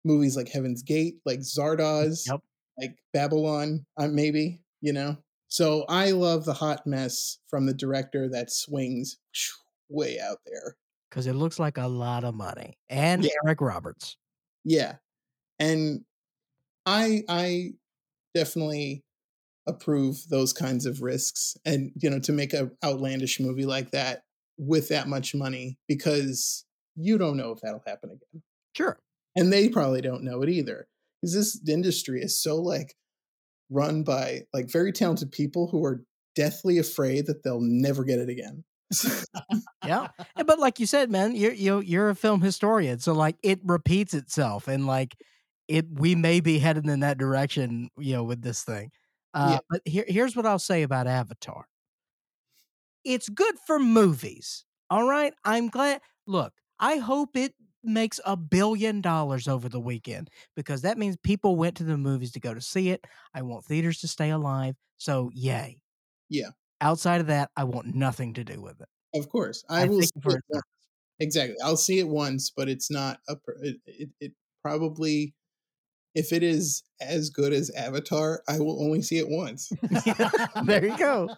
movies 0.06 0.38
like 0.38 0.50
Heaven's 0.50 0.84
Gate, 0.84 1.22
like 1.26 1.42
Zardoz, 1.42 2.28
Yep. 2.28 2.42
like 2.80 2.98
Babylon, 3.14 3.86
uh, 3.98 4.08
maybe 4.10 4.64
you 4.82 4.94
know. 4.94 5.18
So 5.50 5.86
I 5.90 6.12
love 6.12 6.46
the 6.46 6.54
hot 6.56 6.88
mess 6.88 7.40
from 7.50 7.66
the 7.68 7.74
director 7.76 8.30
that 8.30 8.52
swings 8.52 9.18
way 9.90 10.20
out 10.20 10.40
there. 10.46 10.78
because 11.12 11.28
it 11.28 11.34
looks 11.36 11.60
like 11.60 11.78
a 11.80 11.88
lot 11.88 12.24
of 12.24 12.36
money. 12.36 12.78
And 12.90 13.26
Yeah. 13.26 13.32
Eric 13.46 13.62
Roberts. 13.62 14.18
Yeah. 14.64 14.98
And 15.60 16.06
I 16.86 17.24
I 17.30 17.74
definitely 18.34 19.04
approve 19.68 20.24
those 20.30 20.52
kinds 20.52 20.86
of 20.86 21.02
risks 21.02 21.56
and 21.64 21.92
you 21.96 22.10
know 22.10 22.20
to 22.20 22.32
make 22.32 22.54
a 22.54 22.72
outlandish 22.84 23.40
movie 23.40 23.66
like 23.66 23.92
that 23.92 24.24
with 24.58 24.90
that 24.90 25.08
much 25.08 25.36
money 25.36 25.78
because 25.88 26.66
you 26.96 27.18
don't 27.18 27.38
know 27.38 27.52
if 27.52 27.62
that'll 27.62 27.84
happen 27.88 28.10
again. 28.10 28.44
Sure. 28.76 29.00
And 29.36 29.52
they 29.54 29.70
probably 29.70 30.02
don't 30.02 30.24
know 30.24 30.42
it 30.42 30.50
either. 30.50 30.88
Because 31.22 31.34
this 31.34 31.62
industry 31.68 32.22
is 32.22 32.42
so 32.42 32.58
like 32.58 32.96
run 33.70 34.04
by 34.04 34.42
like 34.54 34.70
very 34.70 34.92
talented 34.92 35.32
people 35.32 35.68
who 35.68 35.84
are 35.86 36.04
deathly 36.36 36.78
afraid 36.78 37.28
that 37.28 37.44
they'll 37.44 37.62
never 37.62 38.04
get 38.04 38.20
it 38.20 38.30
again. 38.30 38.64
Yeah. 39.86 40.10
But 40.36 40.60
like 40.60 40.80
you 40.80 40.86
said, 40.86 41.10
man, 41.10 41.36
you're 41.36 41.54
you 41.54 41.80
you're 41.80 42.10
a 42.10 42.16
film 42.16 42.42
historian, 42.42 43.00
so 43.00 43.14
like 43.14 43.38
it 43.42 43.60
repeats 43.64 44.14
itself, 44.14 44.68
and 44.68 44.86
like 44.86 45.16
it, 45.70 45.86
we 45.92 46.16
may 46.16 46.42
be 46.42 46.60
headed 46.60 46.86
in 46.88 47.02
that 47.02 47.18
direction, 47.18 47.90
you 47.98 48.14
know, 48.14 48.24
with 48.26 48.42
this 48.42 48.64
thing. 48.64 48.92
Uh, 49.34 49.52
Yeah. 49.54 49.60
But 49.70 49.82
here, 49.86 50.06
here's 50.08 50.36
what 50.36 50.46
I'll 50.46 50.60
say 50.60 50.84
about 50.84 51.08
Avatar. 51.08 51.66
It's 53.04 53.30
good 53.30 53.56
for 53.66 53.80
movies. 53.80 54.66
All 54.90 55.08
right, 55.08 55.34
I'm 55.46 55.70
glad. 55.70 56.02
Look, 56.28 56.54
I 56.80 56.98
hope 56.98 57.36
it 57.36 57.54
makes 57.84 58.20
a 58.26 58.36
billion 58.36 59.02
dollars 59.02 59.48
over 59.48 59.70
the 59.70 59.80
weekend 59.80 60.30
because 60.56 60.82
that 60.82 60.98
means 60.98 61.16
people 61.24 61.56
went 61.56 61.78
to 61.78 61.84
the 61.84 61.98
movies 61.98 62.32
to 62.34 62.40
go 62.40 62.54
to 62.54 62.62
see 62.62 62.90
it. 62.90 63.06
I 63.34 63.42
want 63.44 63.66
theaters 63.66 64.00
to 64.02 64.08
stay 64.08 64.32
alive. 64.32 64.76
So, 64.98 65.30
yay. 65.34 65.82
Yeah. 66.30 66.50
Outside 66.82 67.22
of 67.22 67.28
that, 67.28 67.52
I 67.56 67.64
want 67.66 67.96
nothing 67.96 68.34
to 68.36 68.44
do 68.44 68.62
with 68.62 68.82
it. 68.82 68.88
of 69.16 69.30
course. 69.30 69.64
I, 69.70 69.84
I 69.84 69.86
will 69.86 70.02
see 70.02 70.12
it. 70.26 70.62
Exactly. 71.20 71.56
I'll 71.64 71.78
see 71.78 72.00
it 72.00 72.08
once, 72.08 72.52
but 72.56 72.70
it's 72.70 72.90
not 72.90 73.20
a 73.28 73.36
it, 73.62 73.78
it, 73.86 74.10
it 74.20 74.32
probably 74.64 75.36
if 76.16 76.34
it 76.34 76.44
is 76.44 76.84
as 77.02 77.30
good 77.30 77.54
as 77.54 77.70
Avatar, 77.72 78.42
I 78.48 78.60
will 78.60 78.84
only 78.84 79.02
see 79.02 79.18
it 79.18 79.30
once. 79.30 79.72
there 80.66 80.86
you 80.86 80.98
go. 80.98 81.30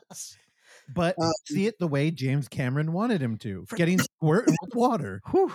but 0.96 1.16
Um, 1.22 1.32
see 1.48 1.68
it 1.68 1.78
the 1.80 1.88
way 1.88 2.12
James 2.12 2.48
Cameron 2.48 2.94
wanted 2.94 3.22
him 3.22 3.38
to, 3.40 3.66
getting 3.76 4.00
squirted 4.18 4.56
with 4.62 4.76
water. 4.76 5.22
Whew. 5.32 5.52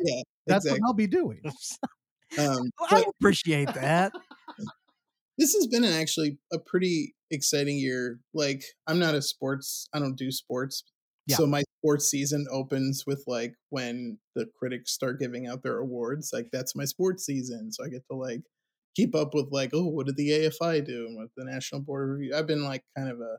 yeah, 0.00 0.22
That's 0.46 0.64
exactly. 0.64 0.80
what 0.80 0.86
I'll 0.88 0.94
be 0.94 1.06
doing. 1.06 1.40
Um, 2.38 2.70
I 2.90 3.04
appreciate 3.20 3.72
that. 3.74 4.12
this 5.38 5.54
has 5.54 5.66
been 5.66 5.84
an 5.84 5.92
actually 5.92 6.38
a 6.52 6.58
pretty 6.58 7.14
exciting 7.30 7.76
year. 7.78 8.20
Like 8.34 8.62
I'm 8.86 8.98
not 8.98 9.14
a 9.14 9.22
sports, 9.22 9.88
I 9.92 9.98
don't 9.98 10.16
do 10.16 10.30
sports. 10.30 10.84
Yeah. 11.26 11.36
So 11.36 11.46
my 11.46 11.62
sports 11.80 12.06
season 12.10 12.46
opens 12.50 13.04
with 13.06 13.24
like 13.26 13.54
when 13.70 14.18
the 14.34 14.46
critics 14.58 14.92
start 14.92 15.20
giving 15.20 15.46
out 15.46 15.62
their 15.62 15.78
awards. 15.78 16.30
Like 16.32 16.48
that's 16.52 16.74
my 16.76 16.84
sports 16.84 17.24
season. 17.24 17.72
So 17.72 17.84
I 17.84 17.88
get 17.88 18.02
to 18.10 18.16
like 18.16 18.42
keep 18.96 19.14
up 19.14 19.34
with 19.34 19.48
like, 19.52 19.70
oh, 19.74 19.86
what 19.88 20.06
did 20.06 20.16
the 20.16 20.30
AFI 20.30 20.84
do 20.84 21.06
and 21.06 21.16
what 21.16 21.28
the 21.36 21.44
National 21.44 21.80
Board 21.80 22.08
of 22.10 22.16
Review. 22.18 22.34
I've 22.36 22.46
been 22.46 22.64
like 22.64 22.82
kind 22.96 23.10
of 23.10 23.20
a 23.20 23.38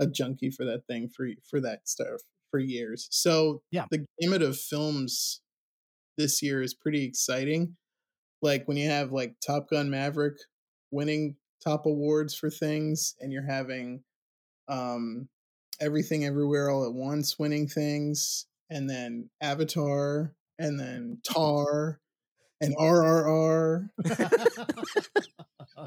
a 0.00 0.06
junkie 0.06 0.50
for 0.50 0.64
that 0.64 0.86
thing 0.88 1.08
for 1.14 1.28
for 1.48 1.60
that 1.60 1.88
stuff 1.88 2.20
for 2.50 2.58
years. 2.58 3.06
So 3.10 3.62
Yeah. 3.70 3.86
the 3.90 4.06
gamut 4.20 4.42
of 4.42 4.58
films 4.58 5.42
this 6.18 6.42
year 6.42 6.62
is 6.62 6.74
pretty 6.74 7.04
exciting. 7.04 7.76
Like 8.42 8.66
when 8.66 8.76
you 8.76 8.88
have 8.88 9.12
like 9.12 9.36
Top 9.46 9.68
Gun 9.70 9.90
Maverick 9.90 10.38
winning 10.90 11.36
top 11.62 11.86
awards 11.86 12.34
for 12.34 12.50
things 12.50 13.14
and 13.20 13.32
you're 13.32 13.46
having 13.46 14.02
um 14.68 15.28
everything 15.80 16.24
everywhere 16.24 16.70
all 16.70 16.84
at 16.84 16.92
once 16.92 17.38
winning 17.38 17.66
things 17.66 18.46
and 18.68 18.88
then 18.88 19.30
Avatar 19.40 20.34
and 20.58 20.78
then 20.78 21.18
Tar 21.24 22.00
and 22.60 22.76
RRR 22.76 23.88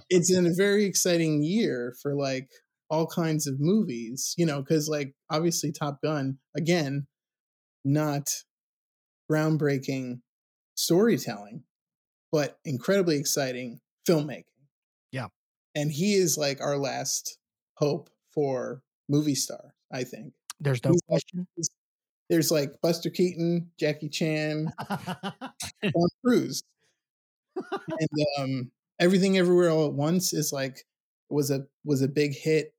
it's 0.10 0.32
in 0.32 0.46
a 0.46 0.54
very 0.54 0.86
exciting 0.86 1.44
year 1.44 1.96
for 2.02 2.16
like 2.16 2.50
all 2.90 3.08
kinds 3.08 3.48
of 3.48 3.60
movies, 3.60 4.34
you 4.38 4.46
know, 4.46 4.62
because 4.62 4.88
like 4.88 5.14
obviously 5.30 5.72
Top 5.72 6.02
Gun, 6.02 6.38
again, 6.56 7.08
not 7.84 8.30
groundbreaking 9.32 10.22
storytelling, 10.76 11.64
but 12.32 12.58
incredibly 12.66 13.18
exciting 13.18 13.80
filmmaking. 14.08 14.44
Yeah. 15.12 15.28
And 15.76 15.92
he 15.92 16.14
is 16.14 16.38
like 16.38 16.62
our 16.62 16.78
last 16.78 17.38
hope 17.78 18.10
for 18.34 18.84
movie 19.10 19.36
star, 19.36 19.74
I 19.94 20.04
think. 20.04 20.34
There's 20.60 20.84
no 20.84 20.92
He's 20.92 21.00
like- 21.08 21.22
question. 21.22 21.48
There's 22.30 22.52
like 22.52 22.72
Buster 22.82 23.10
Keaton, 23.10 23.70
Jackie 23.80 24.10
Chan, 24.10 24.72
Tom 24.90 26.08
Cruise. 26.26 26.64
and 27.56 28.10
um, 28.40 28.72
everything 29.00 29.38
everywhere 29.38 29.70
all 29.70 29.86
at 29.88 29.94
once 29.94 30.34
is 30.34 30.52
like 30.52 30.86
was 31.30 31.52
a 31.52 31.66
was 31.86 32.02
a 32.02 32.08
big 32.08 32.34
hit 32.34 32.74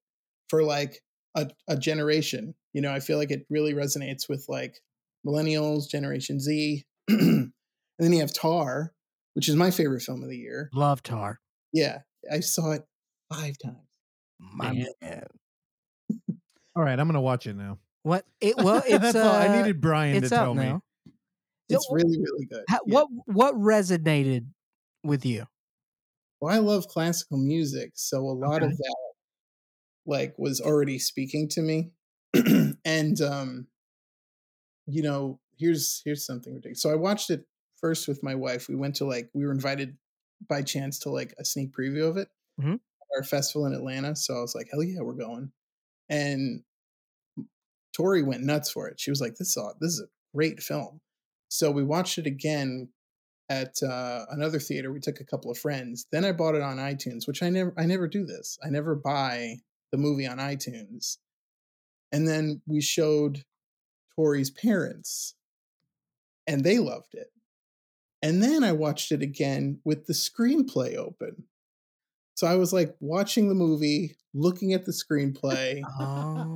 for 0.49 0.63
like 0.65 1.03
a, 1.37 1.51
a 1.69 1.77
generation. 1.77 2.55
You 2.73 2.81
know, 2.81 2.93
I 2.93 3.01
feel 3.01 3.19
like 3.19 3.31
it 3.31 3.47
really 3.51 3.75
resonates 3.75 4.29
with 4.29 4.47
like 4.49 4.81
millennials, 5.27 5.89
Generation 5.89 6.41
Z, 6.41 6.85
and 7.09 7.53
then 7.99 8.13
you 8.13 8.21
have 8.21 8.33
Tar, 8.33 8.93
which 9.35 9.49
is 9.49 9.55
my 9.57 9.71
favorite 9.71 10.03
film 10.03 10.23
of 10.23 10.31
the 10.31 10.39
year. 10.39 10.71
Love 10.75 11.03
Tar. 11.03 11.39
Yeah, 11.73 11.99
I 12.33 12.41
saw 12.41 12.73
it 12.73 12.83
five 13.33 13.57
times. 13.63 13.77
My 14.41 14.73
man. 14.73 15.27
All 16.77 16.83
right, 16.83 16.99
I'm 16.99 17.07
gonna 17.07 17.21
watch 17.21 17.47
it 17.47 17.55
now. 17.55 17.79
What? 18.03 18.27
It 18.41 18.59
well, 18.59 18.83
it's 18.87 19.01
That's 19.03 19.23
all. 19.23 19.35
I 19.35 19.49
uh, 19.49 19.49
needed 19.49 19.81
Brian 19.81 20.19
it's 20.19 20.23
to 20.23 20.31
tell 20.31 20.53
out 20.53 20.55
me. 20.55 20.67
now. 20.67 20.83
So 21.71 21.77
It's 21.77 21.89
really 21.91 22.19
really 22.21 22.47
good. 22.47 22.67
how, 22.69 22.81
Yeah. 22.87 22.97
What 22.97 23.09
what 23.27 23.55
resonated 23.57 24.49
with 25.05 25.27
you? 25.27 25.47
Well, 26.41 26.55
I 26.55 26.59
love 26.59 26.87
classical 26.89 27.39
music, 27.39 27.93
so 27.95 28.19
a 28.21 28.33
lot 28.33 28.63
Okay. 28.63 28.67
of 28.73 28.77
that 28.77 28.97
like 30.07 30.35
was 30.39 30.61
already 30.61 30.99
speaking 30.99 31.49
to 31.51 31.63
me. 31.63 31.93
and 32.85 33.21
um 33.21 33.69
you 34.87 35.03
know, 35.03 35.41
here's 35.57 36.03
here's 36.05 36.25
something 36.27 36.53
ridiculous. 36.55 36.83
So 36.83 36.91
I 36.91 36.95
watched 36.97 37.31
it 37.31 37.47
first 37.77 38.09
with 38.09 38.23
my 38.23 38.35
wife. 38.35 38.69
We 38.69 38.77
went 38.77 38.97
to 38.97 39.05
like 39.05 39.31
we 39.35 39.45
were 39.45 39.53
invited 39.53 39.97
by 40.49 40.63
chance 40.63 40.99
to 41.01 41.11
like 41.11 41.35
a 41.39 41.45
sneak 41.45 41.73
preview 41.73 42.09
of 42.09 42.17
it. 42.17 42.29
Mhm. 42.59 42.77
Our 43.17 43.25
festival 43.25 43.67
in 43.67 43.75
Atlanta, 43.75 44.17
so 44.17 44.37
I 44.39 44.41
was 44.41 44.55
like, 44.55 44.69
"Hell 44.71 44.83
yeah, 44.83 45.01
we're 45.03 45.15
going." 45.15 45.53
And 46.09 46.63
Tori 47.95 48.23
went 48.23 48.43
nuts 48.43 48.71
for 48.71 48.89
it. 48.89 49.01
She 49.01 49.11
was 49.11 49.21
like, 49.21 49.37
"This 49.37 49.51
is 49.51 49.57
aw- 49.57 49.75
this 49.81 49.93
is 49.95 50.01
a 50.01 50.09
great 50.35 50.63
film." 50.63 51.01
So 51.49 51.71
we 51.71 51.85
watched 51.85 52.19
it 52.19 52.27
again 52.27 52.89
at 53.49 53.83
uh, 53.83 54.27
another 54.31 54.59
theater. 54.59 54.93
We 54.93 55.01
took 55.01 55.21
a 55.21 55.25
couple 55.25 55.51
of 55.51 55.59
friends. 55.59 56.07
Then 56.11 56.25
I 56.25 56.33
bought 56.33 56.55
it 56.55 56.63
on 56.63 56.79
iTunes, 56.79 57.27
which 57.27 57.43
I 57.43 57.51
never 57.51 57.75
I 57.77 57.87
never 57.87 58.09
do 58.09 58.25
this. 58.25 58.59
I 58.65 58.71
never 58.71 58.95
buy 58.95 59.57
the 59.93 59.99
movie 59.99 60.27
on 60.27 60.39
iTunes. 60.39 61.19
And 62.13 62.27
then 62.29 62.63
we 62.67 62.81
showed 62.81 63.45
Tori's 64.15 64.51
parents, 64.51 65.35
and 66.47 66.65
they 66.65 66.79
loved 66.79 67.15
it. 67.15 67.31
And 68.23 68.43
then 68.43 68.65
I 68.65 68.73
watched 68.73 69.13
it 69.13 69.21
again 69.23 69.81
with 69.85 70.07
the 70.07 70.15
screenplay 70.15 70.97
open. 70.97 71.45
So 72.35 72.47
I 72.47 72.57
was 72.57 72.73
like 72.73 72.95
watching 73.01 73.49
the 73.49 73.55
movie, 73.55 74.17
looking 74.35 74.73
at 74.73 74.85
the 74.85 74.93
screenplay, 74.93 75.83
Oh, 76.01 76.47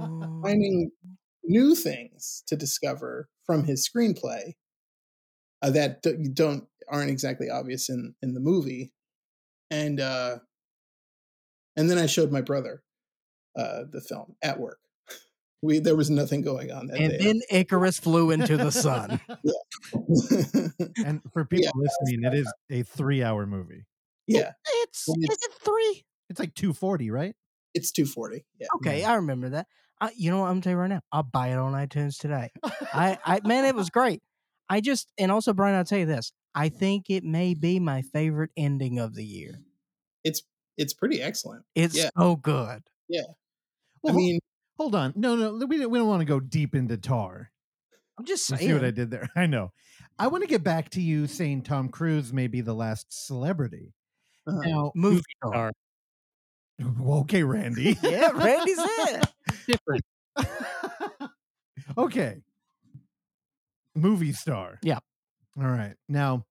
finding 0.43 0.91
new 1.45 1.75
things 1.75 2.43
to 2.49 2.57
discover 2.57 3.29
from 3.47 3.64
his 3.64 3.88
screenplay 3.88 4.55
uh, 5.62 5.71
that 5.71 6.03
d- 6.03 6.29
don't 6.33 6.67
aren't 6.88 7.11
exactly 7.11 7.49
obvious 7.51 7.88
in 7.88 8.14
in 8.23 8.35
the 8.35 8.41
movie. 8.41 8.93
and 9.71 10.01
uh, 10.01 10.38
and 11.77 11.88
then 11.91 11.99
I 11.99 12.07
showed 12.07 12.33
my 12.33 12.41
brother 12.41 12.83
uh, 13.57 13.85
the 13.91 14.01
film 14.01 14.35
at 14.43 14.59
work. 14.59 14.79
We 15.62 15.79
there 15.81 15.97
was 15.97 16.11
nothing 16.11 16.43
going 16.43 16.71
on 16.71 16.87
that 16.88 16.99
And 16.99 17.11
day. 17.12 17.19
then 17.19 17.41
Icarus 17.51 17.99
flew 17.99 18.31
into 18.31 18.57
the 18.57 18.71
sun. 18.73 19.21
and 21.05 21.21
for 21.33 21.45
people 21.51 21.64
Yeah. 21.64 21.71
listening, 21.75 22.25
it 22.25 22.35
is 22.35 22.53
a 22.71 22.83
three-hour 22.83 23.47
movie. 23.47 23.85
Yeah, 24.29 24.53
It's 24.83 25.05
Well, 25.09 25.17
is 25.21 25.38
it 25.43 25.53
three? 25.64 26.05
It's 26.31 26.38
like 26.41 26.55
two 26.55 26.73
forty, 26.73 27.11
right? 27.11 27.35
it's 27.75 27.93
two 27.93 28.07
forty. 28.07 28.45
Yeah, 28.61 28.67
Okay, 28.77 29.01
mm-hmm. 29.03 29.11
I 29.11 29.14
remember 29.17 29.49
that. 29.51 29.67
I, 30.01 30.11
you 30.17 30.31
know 30.31 30.38
what? 30.41 30.47
I'm 30.47 30.53
gonna 30.55 30.62
tell 30.62 30.73
you 30.73 30.79
right 30.79 30.88
now. 30.88 31.01
I'll 31.12 31.23
buy 31.23 31.49
it 31.49 31.57
on 31.57 31.73
iTunes 31.73 32.19
today. 32.19 32.51
I, 32.93 33.19
I 33.25 33.41
man, 33.45 33.64
it 33.64 33.75
was 33.75 33.91
great. 33.99 34.23
I 34.69 34.81
just 34.81 35.11
and 35.19 35.33
also 35.33 35.53
Brian, 35.53 35.75
I'll 35.77 35.85
tell 35.85 35.99
you 35.99 36.07
this. 36.07 36.33
I 36.55 36.69
think 36.69 37.11
it 37.11 37.25
may 37.25 37.55
be 37.55 37.79
my 37.81 38.03
favorite 38.03 38.51
ending 38.57 38.99
of 38.99 39.14
the 39.14 39.25
year. 39.25 39.59
it's 40.25 40.43
it's 40.77 40.95
pretty 40.95 41.21
excellent. 41.21 41.64
It's 41.75 41.97
Yeah. 41.97 42.11
so 42.17 42.37
good. 42.37 42.83
Yeah. 43.09 43.23
I 44.07 44.12
mean, 44.12 44.38
hold 44.77 44.95
on. 44.95 45.12
No, 45.17 45.35
no, 45.35 45.67
we 45.67 45.79
don't, 45.79 45.91
we 45.91 45.99
don't 45.99 46.07
want 46.09 46.21
to 46.21 46.25
go 46.25 46.38
deep 46.38 46.75
into 46.75 46.97
Tar. 46.97 47.51
I'm 48.19 48.25
just 48.25 48.49
You 48.51 48.57
saying. 48.57 48.69
see 48.69 48.75
what 48.75 48.85
I 48.85 48.91
did 48.93 49.11
there? 49.11 49.29
I 49.37 49.47
know. 49.47 49.73
I 50.19 50.29
want 50.29 50.43
to 50.45 50.49
get 50.49 50.62
back 50.62 50.91
to 50.91 51.01
you 51.01 51.27
saying 51.27 51.62
Tom 51.62 51.88
Cruise 51.88 52.33
may 52.33 52.47
be 52.47 52.61
the 52.61 52.75
last 52.75 53.07
celebrity. 53.27 53.95
Uh, 54.49 54.53
Now, 54.65 54.93
Movie 54.95 55.23
star. 55.37 55.73
star. 56.79 56.93
okay, 57.21 57.43
Randy. 57.43 57.97
Yeah, 58.03 58.31
Randy's 58.35 58.79
it. 58.79 59.27
Different. 59.67 60.03
okay. 61.99 62.43
Movie 63.95 64.33
star. 64.33 64.79
Yeah. 64.83 64.99
All 65.59 65.67
right. 65.69 65.95
Now, 66.09 66.45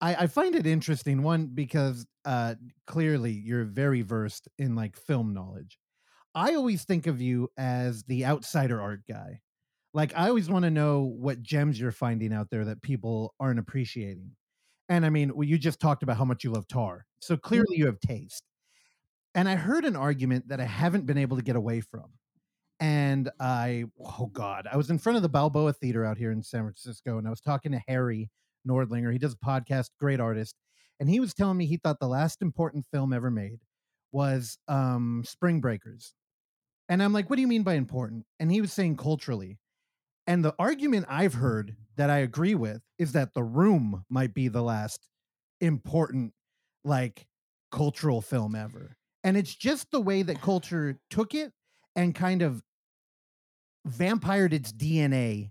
I, 0.00 0.14
I 0.14 0.26
find 0.28 0.54
it 0.54 0.66
interesting, 0.66 1.22
one, 1.22 1.46
because 1.54 2.06
uh 2.24 2.54
clearly 2.86 3.32
you're 3.32 3.64
very 3.64 4.02
versed 4.02 4.48
in 4.58 4.74
like 4.74 4.96
film 4.96 5.32
knowledge. 5.34 5.78
I 6.34 6.54
always 6.54 6.84
think 6.84 7.06
of 7.06 7.20
you 7.20 7.48
as 7.56 8.02
the 8.04 8.26
outsider 8.26 8.80
art 8.80 9.00
guy. 9.08 9.40
Like 9.94 10.12
I 10.16 10.28
always 10.28 10.50
want 10.50 10.64
to 10.64 10.70
know 10.70 11.02
what 11.02 11.42
gems 11.42 11.80
you're 11.80 11.92
finding 11.92 12.32
out 12.32 12.48
there 12.50 12.66
that 12.66 12.82
people 12.82 13.34
aren't 13.40 13.58
appreciating. 13.58 14.32
And 14.88 15.04
I 15.04 15.10
mean, 15.10 15.34
well, 15.34 15.46
you 15.46 15.58
just 15.58 15.80
talked 15.80 16.02
about 16.02 16.16
how 16.16 16.24
much 16.24 16.44
you 16.44 16.52
love 16.52 16.68
tar. 16.68 17.06
So 17.20 17.36
clearly 17.36 17.76
you 17.76 17.86
have 17.86 18.00
taste. 18.00 18.44
And 19.34 19.48
I 19.48 19.56
heard 19.56 19.84
an 19.84 19.96
argument 19.96 20.48
that 20.48 20.60
I 20.60 20.64
haven't 20.64 21.06
been 21.06 21.18
able 21.18 21.36
to 21.36 21.42
get 21.42 21.56
away 21.56 21.80
from. 21.80 22.04
And 22.78 23.30
I, 23.40 23.84
oh 24.00 24.30
God, 24.32 24.68
I 24.70 24.76
was 24.76 24.90
in 24.90 24.98
front 24.98 25.16
of 25.16 25.22
the 25.22 25.28
Balboa 25.28 25.72
Theater 25.72 26.04
out 26.04 26.18
here 26.18 26.30
in 26.30 26.42
San 26.42 26.62
Francisco 26.62 27.18
and 27.18 27.26
I 27.26 27.30
was 27.30 27.40
talking 27.40 27.72
to 27.72 27.82
Harry 27.88 28.30
Nordlinger. 28.68 29.12
He 29.12 29.18
does 29.18 29.34
a 29.34 29.46
podcast, 29.46 29.90
great 29.98 30.20
artist. 30.20 30.54
And 31.00 31.08
he 31.08 31.20
was 31.20 31.34
telling 31.34 31.56
me 31.56 31.66
he 31.66 31.78
thought 31.78 32.00
the 32.00 32.08
last 32.08 32.42
important 32.42 32.86
film 32.92 33.12
ever 33.12 33.30
made 33.30 33.58
was 34.12 34.58
um, 34.68 35.22
Spring 35.26 35.60
Breakers. 35.60 36.14
And 36.88 37.02
I'm 37.02 37.12
like, 37.12 37.28
what 37.28 37.36
do 37.36 37.42
you 37.42 37.48
mean 37.48 37.62
by 37.64 37.74
important? 37.74 38.24
And 38.38 38.50
he 38.50 38.60
was 38.60 38.72
saying 38.72 38.96
culturally. 38.96 39.58
And 40.26 40.44
the 40.44 40.54
argument 40.58 41.06
I've 41.08 41.34
heard 41.34 41.76
that 41.96 42.10
I 42.10 42.18
agree 42.18 42.54
with 42.54 42.82
is 42.98 43.12
that 43.12 43.34
The 43.34 43.42
Room 43.42 44.04
might 44.10 44.34
be 44.34 44.48
the 44.48 44.62
last 44.62 45.08
important, 45.60 46.32
like, 46.84 47.26
cultural 47.70 48.20
film 48.20 48.54
ever. 48.54 48.96
And 49.24 49.36
it's 49.36 49.54
just 49.54 49.90
the 49.90 50.00
way 50.00 50.22
that 50.22 50.40
culture 50.40 50.98
took 51.10 51.34
it 51.34 51.52
and 51.94 52.14
kind 52.14 52.42
of 52.42 52.62
vampired 53.84 54.52
its 54.52 54.72
DNA 54.72 55.50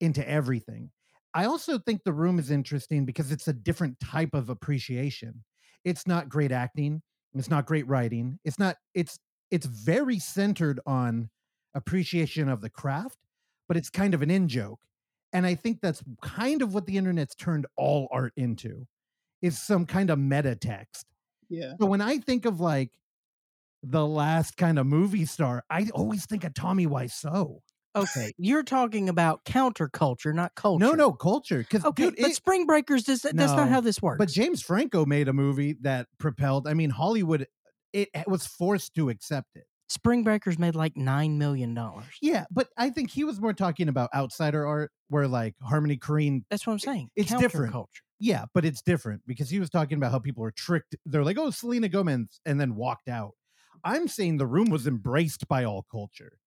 into 0.00 0.28
everything. 0.28 0.90
I 1.34 1.46
also 1.46 1.78
think 1.78 2.02
The 2.04 2.12
Room 2.12 2.38
is 2.38 2.50
interesting 2.50 3.04
because 3.04 3.32
it's 3.32 3.48
a 3.48 3.52
different 3.52 3.98
type 4.00 4.34
of 4.34 4.48
appreciation. 4.48 5.44
It's 5.84 6.06
not 6.06 6.28
great 6.28 6.52
acting, 6.52 7.02
it's 7.34 7.50
not 7.50 7.66
great 7.66 7.86
writing. 7.88 8.38
It's 8.44 8.58
not 8.58 8.76
it's 8.94 9.18
it's 9.50 9.66
very 9.66 10.18
centered 10.18 10.80
on 10.86 11.30
appreciation 11.74 12.48
of 12.48 12.60
the 12.60 12.70
craft, 12.70 13.18
but 13.68 13.76
it's 13.76 13.90
kind 13.90 14.14
of 14.14 14.22
an 14.22 14.30
in 14.30 14.48
joke. 14.48 14.80
And 15.32 15.44
I 15.46 15.54
think 15.54 15.80
that's 15.80 16.02
kind 16.22 16.62
of 16.62 16.74
what 16.74 16.86
the 16.86 16.96
internet's 16.96 17.34
turned 17.34 17.66
all 17.76 18.08
art 18.12 18.32
into 18.36 18.86
is 19.42 19.60
some 19.60 19.84
kind 19.86 20.10
of 20.10 20.18
meta 20.18 20.54
text. 20.54 21.06
yeah, 21.48 21.72
So 21.80 21.86
when 21.86 22.00
I 22.00 22.18
think 22.18 22.44
of 22.44 22.60
like 22.60 22.92
the 23.82 24.06
last 24.06 24.56
kind 24.56 24.78
of 24.78 24.86
movie 24.86 25.26
star, 25.26 25.64
I 25.68 25.88
always 25.92 26.24
think 26.26 26.44
of 26.44 26.54
Tommy 26.54 26.86
Wiseau. 26.86 27.60
Okay, 27.96 28.32
you're 28.38 28.64
talking 28.64 29.08
about 29.08 29.44
counterculture, 29.44 30.34
not 30.34 30.54
culture. 30.56 30.84
No, 30.84 30.92
no, 30.94 31.12
culture. 31.12 31.58
Because 31.58 31.84
Okay, 31.84 32.06
dude, 32.06 32.16
but 32.20 32.30
it- 32.30 32.34
Spring 32.36 32.66
Breakers 32.66 33.04
does 33.04 33.22
that's 33.22 33.34
not 33.34 33.68
how 33.68 33.80
this 33.80 34.02
works. 34.02 34.18
but 34.18 34.28
James 34.28 34.62
Franco 34.62 35.04
made 35.06 35.28
a 35.28 35.32
movie 35.32 35.76
that 35.82 36.08
propelled. 36.18 36.66
I 36.66 36.74
mean, 36.74 36.90
Hollywood. 36.90 37.46
It 37.92 38.08
was 38.26 38.44
forced 38.46 38.94
to 38.96 39.08
accept 39.10 39.50
it. 39.54 39.66
Spring 39.88 40.24
Breakers 40.24 40.58
made 40.58 40.74
like 40.74 40.96
nine 40.96 41.38
million 41.38 41.74
dollars. 41.74 42.06
Yeah, 42.22 42.44
but 42.50 42.68
I 42.76 42.90
think 42.90 43.10
he 43.10 43.24
was 43.24 43.40
more 43.40 43.52
talking 43.52 43.88
about 43.88 44.10
outsider 44.14 44.66
art, 44.66 44.90
where 45.08 45.28
like 45.28 45.54
Harmony 45.62 45.96
Korine. 45.96 46.42
That's 46.50 46.66
what 46.66 46.72
I'm 46.72 46.78
saying. 46.78 47.10
It's 47.16 47.34
different. 47.34 47.72
culture. 47.72 48.02
Yeah, 48.18 48.46
but 48.54 48.64
it's 48.64 48.80
different 48.80 49.22
because 49.26 49.50
he 49.50 49.60
was 49.60 49.70
talking 49.70 49.98
about 49.98 50.12
how 50.12 50.18
people 50.18 50.42
were 50.42 50.52
tricked. 50.52 50.96
They're 51.04 51.24
like, 51.24 51.38
"Oh, 51.38 51.50
Selena 51.50 51.88
Gomez," 51.88 52.40
and 52.46 52.60
then 52.60 52.76
walked 52.76 53.08
out. 53.08 53.32
I'm 53.84 54.08
saying 54.08 54.38
the 54.38 54.46
room 54.46 54.70
was 54.70 54.86
embraced 54.86 55.46
by 55.48 55.64
all 55.64 55.84
culture. 55.90 56.38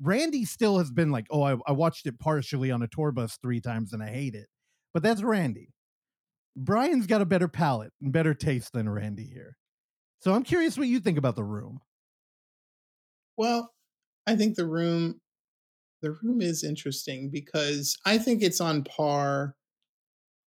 Randy 0.00 0.44
still 0.44 0.78
has 0.78 0.92
been 0.92 1.10
like, 1.10 1.26
"Oh, 1.30 1.42
I, 1.42 1.56
I 1.66 1.72
watched 1.72 2.06
it 2.06 2.18
partially 2.20 2.70
on 2.70 2.82
a 2.82 2.88
tour 2.88 3.10
bus 3.12 3.38
three 3.42 3.60
times 3.60 3.92
and 3.92 4.02
I 4.02 4.10
hate 4.10 4.34
it," 4.34 4.46
but 4.94 5.02
that's 5.02 5.22
Randy. 5.22 5.72
Brian's 6.54 7.06
got 7.06 7.20
a 7.20 7.26
better 7.26 7.48
palate 7.48 7.92
and 8.00 8.12
better 8.12 8.32
taste 8.32 8.72
than 8.72 8.88
Randy 8.88 9.24
here. 9.26 9.56
So 10.20 10.32
I'm 10.32 10.42
curious 10.42 10.78
what 10.78 10.88
you 10.88 11.00
think 11.00 11.18
about 11.18 11.36
the 11.36 11.44
room. 11.44 11.80
Well, 13.36 13.72
I 14.26 14.36
think 14.36 14.56
the 14.56 14.66
room 14.66 15.20
the 16.02 16.12
room 16.22 16.40
is 16.42 16.64
interesting 16.64 17.30
because 17.30 17.96
I 18.06 18.18
think 18.18 18.42
it's 18.42 18.60
on 18.60 18.84
par 18.84 19.56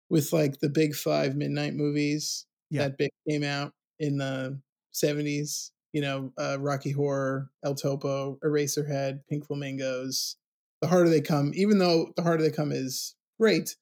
with 0.09 0.33
like 0.33 0.61
the 0.61 0.69
big 0.69 0.95
five 0.95 1.37
midnight 1.37 1.75
movies 1.75 2.47
Yeah. 2.71 2.89
that 2.89 2.99
big 2.99 3.11
came 3.29 3.43
out 3.43 3.73
in 3.99 4.19
the 4.19 4.61
70s. 4.93 5.73
You 5.93 6.03
know, 6.03 6.33
uh, 6.39 6.59
Rocky 6.61 6.91
Horror, 6.91 7.51
El 7.65 7.75
Topo, 7.75 8.39
Eraserhead, 8.45 9.21
Pink 9.29 9.47
Flamingos. 9.47 10.37
The 10.83 10.89
Harder 10.89 11.09
They 11.09 11.23
Come, 11.23 11.53
even 11.55 11.79
though 11.79 12.13
The 12.17 12.23
Harder 12.23 12.43
They 12.43 12.51
Come 12.51 12.71
is 12.71 13.15
great, 13.41 13.77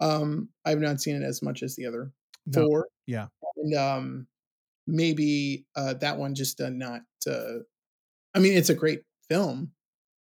um, 0.00 0.50
I've 0.64 0.80
not 0.80 1.00
seen 1.00 1.16
it 1.16 1.24
as 1.24 1.42
much 1.42 1.62
as 1.62 1.76
the 1.76 1.86
other 1.86 2.12
No, 2.46 2.66
four. 2.66 2.88
yeah. 3.06 3.28
And 3.56 3.74
um, 3.74 4.28
maybe 4.86 5.66
uh, 5.76 5.94
that 5.94 6.18
one 6.18 6.34
just 6.34 6.60
uh, 6.60 6.70
not. 6.70 7.02
Uh, 7.28 7.60
I 8.34 8.40
mean, 8.40 8.56
it's 8.56 8.70
a 8.70 8.74
great 8.74 9.02
film, 9.28 9.72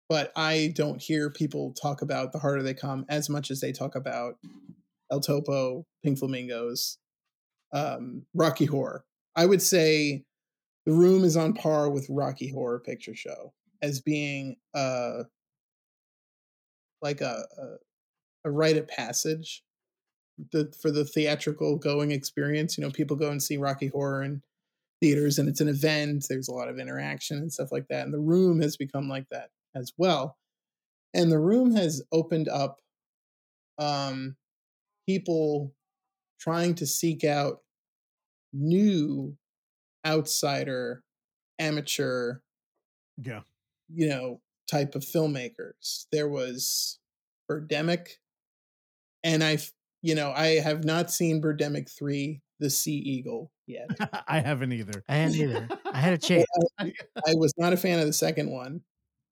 but 0.09 0.33
I 0.37 0.73
don't 0.77 1.01
hear 1.01 1.31
people 1.31 1.73
talk 1.73 2.03
about 2.03 2.33
The 2.33 2.39
Harder 2.39 2.63
They 2.63 2.75
Come 2.75 3.07
as 3.09 3.31
much 3.31 3.51
as 3.51 3.61
they 3.61 3.73
talk 3.73 3.95
about 3.95 4.35
El 5.11 5.21
Topo, 5.21 5.87
Pink 6.03 6.19
Flamingos, 6.19 6.99
um, 7.73 8.27
Rocky 8.35 8.67
Horror. 8.67 9.05
I 9.37 9.47
would 9.47 9.63
say 9.63 10.25
The 10.87 10.93
Room 10.93 11.25
is 11.25 11.37
on 11.37 11.55
par 11.55 11.91
with 11.91 12.07
Rocky 12.11 12.51
Horror 12.51 12.81
Picture 12.81 13.15
Show 13.15 13.53
as 13.83 14.01
being 14.01 14.57
like 17.03 17.21
a, 17.21 17.45
a, 17.59 18.49
a 18.49 18.51
rite 18.51 18.77
of 18.77 18.89
passage 18.89 19.63
the, 20.53 20.73
for 20.81 20.91
the 20.91 21.05
theatrical 21.05 21.77
going 21.77 22.11
experience. 22.11 22.77
You 22.77 22.85
know, 22.85 22.91
people 22.91 23.17
go 23.17 23.31
and 23.31 23.43
see 23.43 23.57
Rocky 23.57 23.89
Horror 23.89 24.23
in 24.23 24.43
theaters 25.01 25.39
and 25.39 25.49
it's 25.49 25.61
an 25.61 25.69
event. 25.69 26.27
There's 26.29 26.49
a 26.49 26.53
lot 26.53 26.69
of 26.69 26.79
interaction 26.79 27.39
and 27.39 27.53
stuff 27.53 27.73
like 27.73 27.87
that. 27.89 28.05
And 28.05 28.15
the 28.15 28.21
room 28.21 28.61
has 28.61 28.77
become 28.77 29.09
like 29.09 29.27
that 29.31 29.51
as 29.75 29.93
well. 29.97 30.39
And 31.15 31.31
the 31.31 31.39
room 31.39 31.75
has 31.75 32.03
opened 32.13 32.49
up 32.49 32.81
um, 33.79 34.37
people 35.07 35.75
trying 36.41 36.75
to 36.77 36.87
seek 36.87 37.25
out 37.25 37.61
new 38.53 39.37
outsider, 40.07 41.03
amateur, 41.59 42.39
Yeah. 43.23 43.43
you 43.89 44.09
know, 44.09 44.41
type 44.71 44.95
of 44.95 45.03
filmmakers. 45.03 46.07
There 46.13 46.29
was 46.29 46.99
Birdemic, 47.51 48.09
and 49.23 49.43
I, 49.43 49.59
you 50.05 50.15
know, 50.15 50.33
I 50.37 50.59
have 50.61 50.85
not 50.85 51.11
seen 51.11 51.41
Birdemic 51.41 51.91
3, 51.91 52.43
The 52.61 52.69
Sea 52.69 52.93
Eagle 52.99 53.51
yet. 53.67 53.89
I 54.29 54.41
haven't 54.41 54.75
either. 54.75 55.03
I 55.09 55.15
hadn't 55.15 55.37
either. 55.37 55.67
I 55.91 55.99
had 55.99 56.13
a 56.13 56.19
chance. 56.29 56.45
I 56.79 56.93
was 57.37 57.55
not 57.57 57.73
a 57.73 57.77
fan 57.79 57.99
of 58.01 58.05
the 58.05 58.13
second 58.13 58.51
one. 58.51 58.83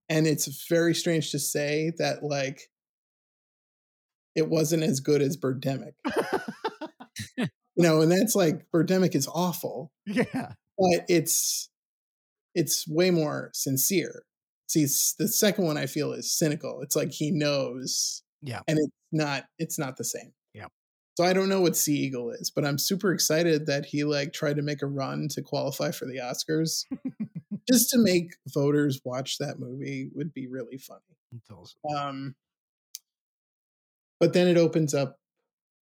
And 0.08 0.26
it's 0.26 0.66
very 0.70 0.94
strange 0.94 1.30
to 1.32 1.38
say 1.38 1.92
that, 1.98 2.22
like, 2.22 2.70
it 4.34 4.48
wasn't 4.48 4.82
as 4.82 5.00
good 5.00 5.20
as 5.20 5.36
Birdemic. 5.36 5.92
you 7.36 7.46
know, 7.76 8.00
and 8.00 8.10
that's 8.10 8.34
like, 8.34 8.64
Birdemic 8.74 9.14
is 9.14 9.28
awful, 9.28 9.92
yeah. 10.06 10.52
but 10.78 11.04
it's 11.08 11.68
it's 12.54 12.88
way 12.88 13.10
more 13.10 13.50
sincere. 13.52 14.22
See, 14.68 14.84
s- 14.84 15.14
the 15.18 15.28
second 15.28 15.66
one 15.66 15.76
I 15.76 15.84
feel 15.84 16.12
is 16.14 16.32
cynical. 16.32 16.80
It's 16.82 16.96
like 16.96 17.12
he 17.12 17.30
knows, 17.30 18.22
Yeah. 18.40 18.60
and 18.66 18.78
it's 18.78 18.96
not 19.12 19.44
it's 19.58 19.78
not 19.78 19.98
the 19.98 20.04
same. 20.04 20.32
So 21.16 21.24
I 21.24 21.32
don't 21.34 21.48
know 21.50 21.60
what 21.60 21.76
Sea 21.76 21.94
Eagle 21.94 22.30
is, 22.30 22.50
but 22.50 22.64
I'm 22.64 22.78
super 22.78 23.12
excited 23.12 23.66
that 23.66 23.84
he 23.84 24.02
like 24.04 24.32
tried 24.32 24.56
to 24.56 24.62
make 24.62 24.80
a 24.82 24.86
run 24.86 25.28
to 25.32 25.42
qualify 25.42 25.90
for 25.90 26.06
the 26.06 26.16
Oscars. 26.18 26.86
Just 27.70 27.90
to 27.90 27.98
make 27.98 28.34
voters 28.48 29.00
watch 29.04 29.38
that 29.38 29.58
movie 29.60 30.08
would 30.14 30.32
be 30.32 30.46
really 30.48 30.78
funny. 30.78 31.00
Um, 31.96 32.34
but 34.20 34.32
then 34.32 34.48
it 34.48 34.56
opens 34.56 34.94
up. 34.94 35.18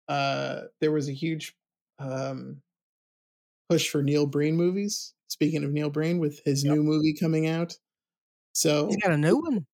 Uh, 0.08 0.62
there 0.80 0.92
was 0.92 1.08
a 1.08 1.12
huge 1.12 1.54
um, 1.98 2.62
push 3.68 3.88
for 3.90 4.02
Neil 4.02 4.24
Breen 4.26 4.56
movies. 4.56 5.14
Speaking 5.28 5.62
of 5.64 5.72
Neil 5.72 5.90
Breen, 5.90 6.18
with 6.20 6.40
his 6.44 6.64
Yep. 6.64 6.74
new 6.74 6.82
movie 6.82 7.12
coming 7.12 7.46
out, 7.48 7.76
so 8.54 8.86
He's 8.86 8.96
got 8.96 9.12
a 9.12 9.18
new 9.18 9.36
one. 9.36 9.66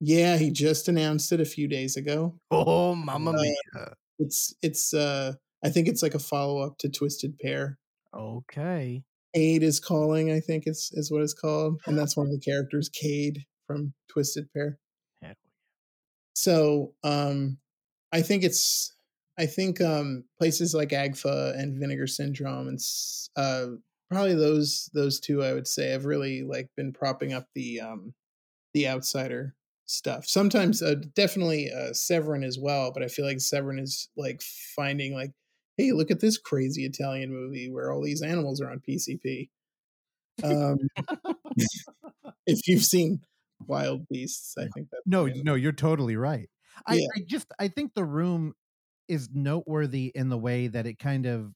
yeah, 0.00 0.36
he 0.36 0.50
just 0.52 0.86
announced 0.88 1.32
it 1.32 1.40
a 1.40 1.44
few 1.44 1.66
days 1.66 1.96
ago. 1.96 2.38
Oh, 2.52 2.94
mamma 2.94 3.30
Uh, 3.32 3.42
mia. 3.42 3.94
It's 4.18 4.54
it's 4.62 4.94
uh, 4.94 5.34
I 5.64 5.70
think 5.70 5.88
it's 5.88 6.02
like 6.02 6.14
a 6.14 6.18
follow 6.18 6.60
up 6.60 6.78
to 6.78 6.88
Twisted 6.88 7.38
Pair. 7.38 7.78
Okay. 8.14 9.02
Cade 9.34 9.62
is 9.64 9.80
calling, 9.80 10.30
I 10.30 10.40
think 10.40 10.64
is 10.66 10.90
is 10.94 11.10
what 11.10 11.22
it's 11.22 11.34
called, 11.34 11.80
and 11.86 11.98
that's 11.98 12.16
one 12.16 12.26
of 12.26 12.32
the 12.32 12.38
characters, 12.38 12.88
Cade 12.88 13.44
from 13.66 13.94
Twisted 14.08 14.52
Pair. 14.52 14.78
Hell 15.22 15.34
So 16.34 16.92
um, 17.02 17.58
I 18.12 18.22
think 18.22 18.44
it's 18.44 18.94
I 19.38 19.46
think 19.46 19.80
um, 19.80 20.24
places 20.38 20.74
like 20.74 20.90
Agfa 20.90 21.58
and 21.58 21.78
Vinegar 21.78 22.06
Syndrome 22.06 22.68
and 22.68 22.78
uh, 23.36 23.66
probably 24.10 24.34
those 24.34 24.88
those 24.94 25.18
two 25.18 25.42
I 25.42 25.52
would 25.52 25.66
say 25.66 25.90
have 25.90 26.04
really 26.04 26.42
like 26.42 26.68
been 26.76 26.92
propping 26.92 27.32
up 27.32 27.48
the 27.54 27.80
um, 27.80 28.14
the 28.72 28.88
outsider 28.88 29.54
stuff. 29.86 30.26
Sometimes 30.26 30.82
uh, 30.82 30.96
definitely 31.14 31.70
uh, 31.70 31.92
Severin 31.92 32.44
as 32.44 32.58
well, 32.58 32.92
but 32.92 33.02
I 33.02 33.08
feel 33.08 33.24
like 33.24 33.40
Severin 33.40 33.78
is 33.78 34.08
like 34.16 34.42
finding 34.76 35.14
like, 35.14 35.32
hey, 35.76 35.92
look 35.92 36.10
at 36.10 36.20
this 36.20 36.38
crazy 36.38 36.84
Italian 36.84 37.32
movie 37.32 37.68
where 37.70 37.92
all 37.92 38.02
these 38.02 38.22
animals 38.22 38.60
are 38.60 38.70
on 38.70 38.80
PCP. 38.88 39.50
Um, 40.42 40.78
if 42.46 42.66
you've 42.66 42.84
seen 42.84 43.20
Wild 43.66 44.06
Beasts, 44.08 44.54
I 44.58 44.68
think 44.74 44.88
that's 44.90 45.02
No, 45.06 45.26
no, 45.26 45.54
you're 45.54 45.72
totally 45.72 46.16
right. 46.16 46.48
I, 46.86 46.94
Yeah. 46.96 47.06
I 47.16 47.20
just 47.26 47.46
I 47.58 47.68
think 47.68 47.94
the 47.94 48.04
room 48.04 48.54
is 49.08 49.28
noteworthy 49.32 50.10
in 50.14 50.28
the 50.28 50.38
way 50.38 50.66
that 50.68 50.86
it 50.86 50.98
kind 50.98 51.26
of 51.26 51.52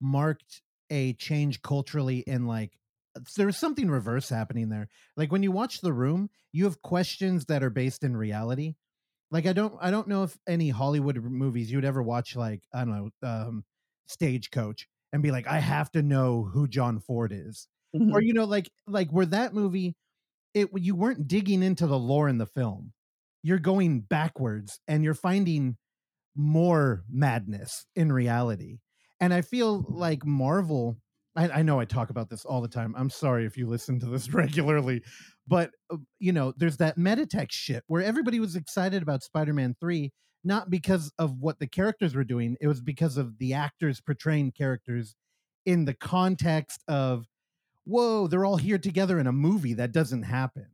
marked 0.00 0.62
a 0.90 1.12
change 1.14 1.60
culturally 1.62 2.20
in 2.20 2.46
like 2.46 2.72
there 3.36 3.46
was 3.46 3.56
something 3.56 3.90
reverse 3.90 4.28
happening 4.28 4.68
there. 4.68 4.88
Like 5.16 5.32
when 5.32 5.42
you 5.42 5.50
watch 5.52 5.80
the 5.80 5.92
room, 5.92 6.30
you 6.52 6.64
have 6.64 6.82
questions 6.82 7.46
that 7.46 7.62
are 7.62 7.70
based 7.70 8.04
in 8.04 8.16
reality. 8.16 8.74
Like 9.30 9.46
I 9.46 9.52
don't 9.52 9.74
I 9.80 9.90
don't 9.90 10.08
know 10.08 10.22
if 10.24 10.38
any 10.46 10.70
Hollywood 10.70 11.16
movies 11.22 11.70
you 11.70 11.76
would 11.78 11.84
ever 11.84 12.02
watch 12.02 12.36
like 12.36 12.62
I 12.72 12.84
don't 12.84 12.90
know 13.22 13.28
um 13.28 13.64
Stagecoach 14.06 14.88
and 15.12 15.22
be 15.22 15.30
like 15.30 15.46
I 15.46 15.58
have 15.58 15.90
to 15.92 16.02
know 16.02 16.44
who 16.52 16.66
John 16.68 17.00
Ford 17.00 17.32
is 17.32 17.68
Mhm. 17.94 18.12
or 18.12 18.20
you 18.20 18.34
know 18.34 18.44
like 18.44 18.70
like 18.86 19.10
where 19.10 19.24
that 19.26 19.54
movie 19.54 19.96
it 20.52 20.68
you 20.76 20.94
weren't 20.94 21.26
digging 21.26 21.62
into 21.62 21.86
the 21.86 21.98
lore 21.98 22.28
in 22.28 22.36
the 22.36 22.44
film 22.44 22.92
you're 23.42 23.58
going 23.58 24.00
backwards 24.00 24.78
and 24.86 25.02
you're 25.02 25.14
finding 25.14 25.78
more 26.36 27.02
madness 27.10 27.86
in 27.96 28.12
reality 28.12 28.78
and 29.20 29.32
i 29.32 29.40
feel 29.40 29.84
like 29.88 30.26
marvel 30.26 30.98
I, 31.38 31.48
I 31.60 31.62
know 31.62 31.80
i 31.80 31.84
talk 31.84 32.10
about 32.10 32.28
this 32.28 32.44
all 32.44 32.60
the 32.60 32.68
time 32.68 32.94
i'm 32.98 33.10
sorry 33.10 33.46
if 33.46 33.56
you 33.56 33.66
listen 33.66 33.98
to 34.00 34.06
this 34.06 34.28
regularly 34.34 35.02
but 35.46 35.70
uh, 35.90 35.96
you 36.18 36.32
know 36.32 36.52
there's 36.56 36.78
that 36.78 36.98
meditech 36.98 37.50
shit 37.50 37.84
where 37.86 38.02
everybody 38.02 38.40
was 38.40 38.56
excited 38.56 39.02
about 39.02 39.22
spider-man 39.22 39.76
3 39.80 40.12
not 40.44 40.70
because 40.70 41.10
of 41.18 41.38
what 41.40 41.58
the 41.58 41.66
characters 41.66 42.14
were 42.14 42.24
doing 42.24 42.56
it 42.60 42.66
was 42.66 42.80
because 42.80 43.16
of 43.16 43.38
the 43.38 43.54
actors 43.54 44.00
portraying 44.00 44.52
characters 44.52 45.14
in 45.66 45.84
the 45.84 45.94
context 45.94 46.82
of 46.88 47.26
whoa, 47.88 48.26
they're 48.26 48.44
all 48.44 48.58
here 48.58 48.78
together 48.78 49.18
in 49.18 49.26
a 49.26 49.32
movie. 49.32 49.74
That 49.74 49.92
doesn't 49.92 50.24
happen. 50.24 50.66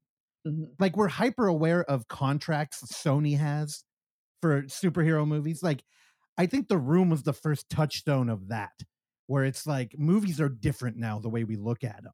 Mhm. 0.47 0.69
Like 0.81 0.97
we're 0.97 1.09
hyper 1.09 1.47
aware 1.47 1.85
of 1.85 2.09
contracts 2.09 2.83
Sony 2.93 3.39
has 3.39 3.85
for 4.43 4.63
superhero 4.65 5.27
movies. 5.27 5.63
Like 5.63 5.85
I 6.37 6.47
think 6.47 6.69
The 6.69 6.79
Room 6.79 7.11
was 7.11 7.23
the 7.23 7.33
first 7.33 7.71
touchstone 7.71 8.29
of 8.29 8.49
that, 8.49 8.73
where 9.27 9.45
it's 9.45 9.67
like 9.67 9.95
movies 9.99 10.41
are 10.41 10.49
different 10.49 10.97
now 10.97 11.19
the 11.19 11.29
way 11.29 11.45
we 11.45 11.57
look 11.57 11.85
at 11.85 12.03
them. 12.03 12.13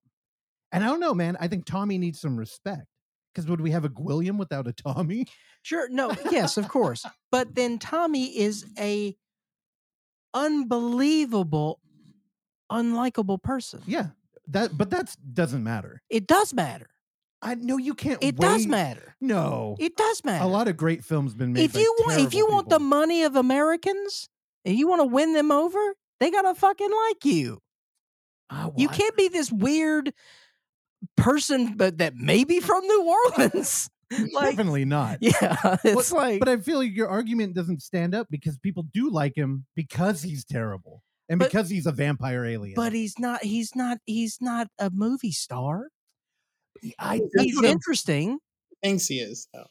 And 0.73 0.85
I 0.85 0.87
don't 0.87 1.01
know, 1.01 1.15
man. 1.15 1.37
I 1.41 1.49
think 1.49 1.65
Tommy 1.65 1.99
needs 1.99 2.21
some 2.21 2.37
respect. 2.37 2.87
Because 3.35 3.49
would 3.49 3.61
we 3.61 3.71
have 3.71 3.85
a 3.85 3.89
Gwilliam 3.89 4.39
without 4.39 4.67
a 4.67 4.73
Tommy? 4.73 5.27
Sure. 5.63 5.89
No, 5.89 6.13
yes, 6.31 6.57
of 6.57 6.69
course. 6.69 7.07
But 7.31 7.55
then 7.55 7.79
Tommy 7.79 8.27
is 8.39 8.67
a 8.79 9.17
unbelievable, 10.35 11.81
unlikable 12.71 13.43
person. 13.43 13.83
Yeah, 13.87 14.09
that. 14.49 14.77
But 14.77 14.91
that 14.91 15.15
doesn't 15.33 15.63
matter. 15.63 16.03
It 16.11 16.27
does 16.27 16.53
matter. 16.53 16.89
I 17.43 17.55
know 17.55 17.79
you 17.79 17.95
can't. 17.95 18.23
It 18.23 18.37
does 18.37 18.67
matter. 18.67 19.17
No, 19.21 19.77
It 19.79 19.97
does 19.97 20.23
matter. 20.25 20.45
a 20.45 20.49
lot 20.49 20.69
of 20.69 20.77
great 20.77 21.03
films 21.05 21.35
been 21.35 21.53
made. 21.55 21.65
if 21.65 21.75
you 21.75 21.95
want 22.01 22.21
if 22.21 22.35
you 22.35 22.41
terrible 22.41 22.55
want 22.55 22.69
the 22.69 22.79
money 22.79 23.23
of 23.23 23.35
Americans 23.35 24.29
and 24.65 24.77
you 24.77 24.87
want 24.87 25.01
to 25.01 25.07
win 25.07 25.33
them 25.33 25.51
over, 25.51 25.95
they 26.21 26.31
gotta 26.31 26.55
fucking 26.55 26.91
like 27.09 27.25
you. 27.25 27.59
Ah, 28.51 28.71
You 28.77 28.89
can't 28.89 29.17
be 29.17 29.29
this 29.29 29.51
weird 29.53 30.13
person, 31.17 31.77
but 31.77 31.99
that 31.99 32.15
may 32.17 32.45
be 32.45 32.61
from 32.61 32.85
New 32.87 33.05
Orleans. 33.05 33.89
like, 34.33 34.57
definitely 34.57 34.85
not. 34.85 35.19
yeah, 35.21 35.77
it's 35.85 36.13
like, 36.13 36.41
but 36.41 36.49
I 36.49 36.57
feel 36.59 36.79
like 36.79 36.95
your 36.95 37.09
argument 37.09 37.55
doesn't 37.55 37.81
stand 37.83 38.15
up 38.15 38.27
because 38.31 38.59
people 38.59 38.85
do 38.93 39.09
like 39.11 39.37
him 39.37 39.67
because 39.77 40.23
he's 40.23 40.45
terrible 40.45 41.03
and 41.29 41.39
But- 41.39 41.51
because 41.51 41.71
he's 41.71 41.87
a 41.87 41.93
vampire 41.93 42.45
alien. 42.45 42.75
but 42.75 42.93
he's 42.93 43.19
not. 43.19 43.43
He's 43.45 43.75
not. 43.77 43.99
He's 44.07 44.39
not 44.41 44.67
a 44.79 44.91
movie 44.91 45.33
star. 45.33 45.89
I, 46.99 47.21
He's 47.39 47.63
interesting. 47.63 48.39
thinks 48.83 49.07
he 49.07 49.21
is 49.21 49.47
though. 49.53 49.67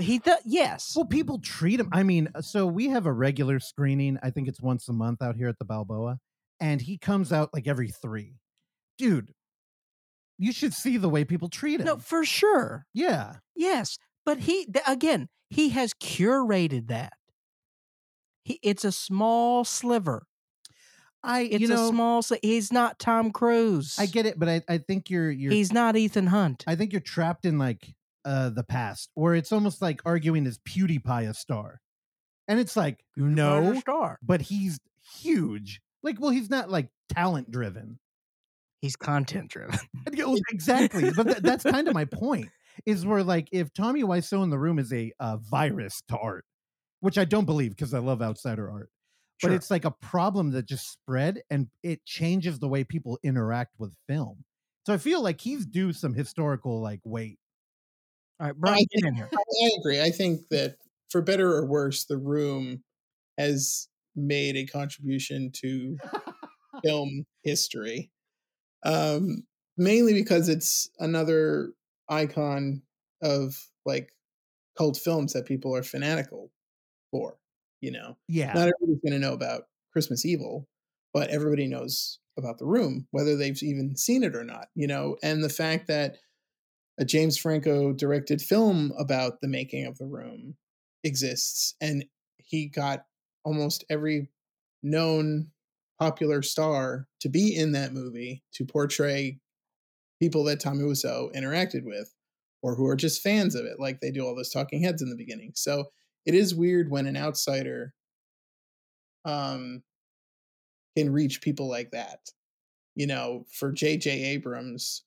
He 0.00 0.18
does. 0.18 0.38
Yes. 0.44 0.92
well, 0.96 1.04
people 1.04 1.38
treat 1.38 1.80
him. 1.80 1.88
I 1.92 2.02
mean, 2.02 2.28
uh, 2.34 2.42
so 2.42 2.66
we 2.66 2.88
have 2.88 3.06
a 3.06 3.12
regular 3.12 3.60
screening. 3.60 4.18
I 4.22 4.30
think 4.30 4.48
it's 4.48 4.60
once 4.60 4.88
a 4.88 4.92
month 4.92 5.22
out 5.22 5.36
here 5.36 5.48
at 5.48 5.58
the 5.58 5.64
Balboa, 5.64 6.18
and 6.60 6.80
he 6.80 6.98
comes 6.98 7.32
out 7.32 7.50
like 7.52 7.66
every 7.66 7.88
three. 7.88 8.36
Dude, 8.98 9.32
you 10.38 10.52
should 10.52 10.74
see 10.74 10.96
the 10.96 11.08
way 11.08 11.24
people 11.24 11.48
treat 11.48 11.80
him. 11.80 11.86
No, 11.86 11.96
for 11.98 12.24
sure. 12.24 12.86
yeah, 12.94 13.36
Yes, 13.54 13.98
but 14.24 14.38
he 14.38 14.68
again. 14.86 15.28
He 15.48 15.70
has 15.70 15.92
curated 15.94 16.88
that. 16.88 17.14
He, 18.44 18.60
it's 18.62 18.84
a 18.84 18.92
small 18.92 19.64
sliver. 19.64 20.26
I 21.22 21.42
It's 21.42 21.60
you 21.60 21.68
know 21.68 21.86
a 21.86 21.88
small. 21.88 22.22
He's 22.42 22.72
not 22.72 22.98
Tom 22.98 23.30
Cruise. 23.32 23.96
I 23.98 24.06
get 24.06 24.26
it, 24.26 24.38
but 24.38 24.48
I, 24.48 24.62
I 24.68 24.78
think 24.78 25.10
you're 25.10 25.30
you're 25.30 25.52
He's 25.52 25.72
not 25.72 25.96
Ethan 25.96 26.28
Hunt. 26.28 26.64
I 26.66 26.76
think 26.76 26.92
you're 26.92 27.00
trapped 27.00 27.44
in 27.44 27.58
like 27.58 27.94
uh 28.24 28.50
the 28.50 28.64
past 28.64 29.10
where 29.14 29.34
it's 29.34 29.52
almost 29.52 29.80
like 29.80 30.00
arguing 30.04 30.46
is 30.46 30.58
PewDiePie 30.58 31.28
a 31.28 31.34
star, 31.34 31.80
and 32.48 32.60
it's 32.60 32.76
like 32.76 33.04
no, 33.16 33.74
star. 33.80 34.18
but 34.22 34.42
he's 34.42 34.78
huge. 35.18 35.80
Like, 36.02 36.20
well, 36.20 36.30
he's 36.30 36.50
not 36.50 36.70
like 36.70 36.88
talent 37.12 37.50
driven. 37.50 37.98
He's 38.80 38.96
content 38.96 39.50
driven. 39.50 39.78
exactly, 40.50 41.10
but 41.14 41.26
tha- 41.26 41.40
that's 41.42 41.64
kind 41.64 41.88
of 41.88 41.94
my 41.94 42.06
point. 42.06 42.48
Is 42.86 43.04
where 43.04 43.22
like 43.22 43.48
if 43.52 43.72
Tommy 43.74 44.02
Wiseau 44.02 44.42
in 44.42 44.50
the 44.50 44.58
room 44.58 44.78
is 44.78 44.92
a 44.92 45.12
uh, 45.20 45.36
virus 45.38 46.02
to 46.08 46.16
art, 46.16 46.44
which 47.00 47.18
I 47.18 47.24
don't 47.24 47.44
believe 47.44 47.70
because 47.70 47.92
I 47.92 47.98
love 47.98 48.22
outsider 48.22 48.70
art, 48.70 48.90
but 49.42 49.52
it's 49.52 49.70
like 49.70 49.84
a 49.84 49.90
problem 49.90 50.52
that 50.52 50.66
just 50.66 50.90
spread 50.90 51.42
and 51.50 51.68
it 51.82 52.04
changes 52.04 52.58
the 52.58 52.68
way 52.68 52.84
people 52.84 53.18
interact 53.22 53.74
with 53.78 53.94
film. 54.08 54.44
So 54.86 54.94
I 54.94 54.98
feel 54.98 55.22
like 55.22 55.40
he's 55.40 55.66
due 55.66 55.92
some 55.92 56.14
historical 56.14 56.80
like 56.80 57.00
weight. 57.04 57.38
All 58.40 58.46
right, 58.46 58.56
Brian, 58.56 58.86
get 58.90 59.06
in 59.06 59.14
here. 59.14 59.28
I, 59.32 59.36
I 59.36 59.70
agree. 59.78 60.00
I 60.00 60.10
think 60.10 60.48
that 60.50 60.76
for 61.10 61.20
better 61.20 61.52
or 61.52 61.66
worse, 61.66 62.04
the 62.04 62.16
room 62.16 62.82
has 63.36 63.88
made 64.16 64.56
a 64.56 64.64
contribution 64.64 65.50
to 65.56 65.98
film 66.84 67.26
history. 67.44 68.10
Um, 68.82 69.44
mainly 69.76 70.14
because 70.14 70.48
it's 70.48 70.88
another 70.98 71.72
icon 72.08 72.82
of 73.22 73.62
like 73.84 74.14
cult 74.76 74.96
films 74.96 75.34
that 75.34 75.44
people 75.44 75.76
are 75.76 75.82
fanatical 75.82 76.50
for. 77.10 77.36
You 77.82 77.92
know, 77.92 78.16
Yeah, 78.28 78.52
not 78.54 78.68
everybody's 78.68 79.02
going 79.02 79.20
to 79.20 79.26
know 79.26 79.34
about 79.34 79.64
Christmas 79.92 80.24
Evil, 80.24 80.66
but 81.12 81.28
everybody 81.28 81.66
knows 81.66 82.18
about 82.38 82.58
The 82.58 82.66
Room, 82.66 83.06
whether 83.10 83.36
they've 83.36 83.62
even 83.62 83.96
seen 83.96 84.22
it 84.22 84.34
or 84.34 84.44
not. 84.44 84.68
You 84.74 84.86
know, 84.86 85.16
and 85.22 85.44
the 85.44 85.50
fact 85.50 85.88
that 85.88 86.16
a 87.00 87.04
James 87.04 87.38
Franco 87.38 87.92
directed 87.92 88.42
film 88.42 88.92
about 88.98 89.40
the 89.40 89.48
making 89.48 89.86
of 89.86 89.96
The 89.96 90.06
Room 90.06 90.54
exists, 91.02 91.74
and 91.80 92.04
he 92.36 92.66
got 92.66 93.06
almost 93.42 93.84
every 93.88 94.28
known 94.82 95.48
popular 95.98 96.42
star 96.42 97.08
to 97.20 97.30
be 97.30 97.56
in 97.56 97.72
that 97.72 97.94
movie 97.94 98.42
to 98.52 98.66
portray 98.66 99.38
people 100.20 100.44
that 100.44 100.60
Tommy 100.60 100.84
Wiseau 100.84 101.34
interacted 101.34 101.84
with 101.84 102.14
or 102.62 102.74
who 102.74 102.86
are 102.86 102.96
just 102.96 103.22
fans 103.22 103.54
of 103.54 103.64
it, 103.64 103.80
like 103.80 104.00
they 104.00 104.10
do 104.10 104.26
all 104.26 104.36
those 104.36 104.50
talking 104.50 104.82
heads 104.82 105.00
in 105.00 105.08
the 105.08 105.16
beginning. 105.16 105.52
So 105.54 105.86
it 106.26 106.34
is 106.34 106.54
weird 106.54 106.90
when 106.90 107.06
an 107.06 107.16
outsider 107.16 107.94
um, 109.24 109.82
can 110.96 111.10
reach 111.10 111.40
people 111.40 111.68
like 111.68 111.92
that. 111.92 112.20
You 112.94 113.06
know, 113.06 113.46
for 113.50 113.72
J.J. 113.72 114.10
Abrams 114.10 115.04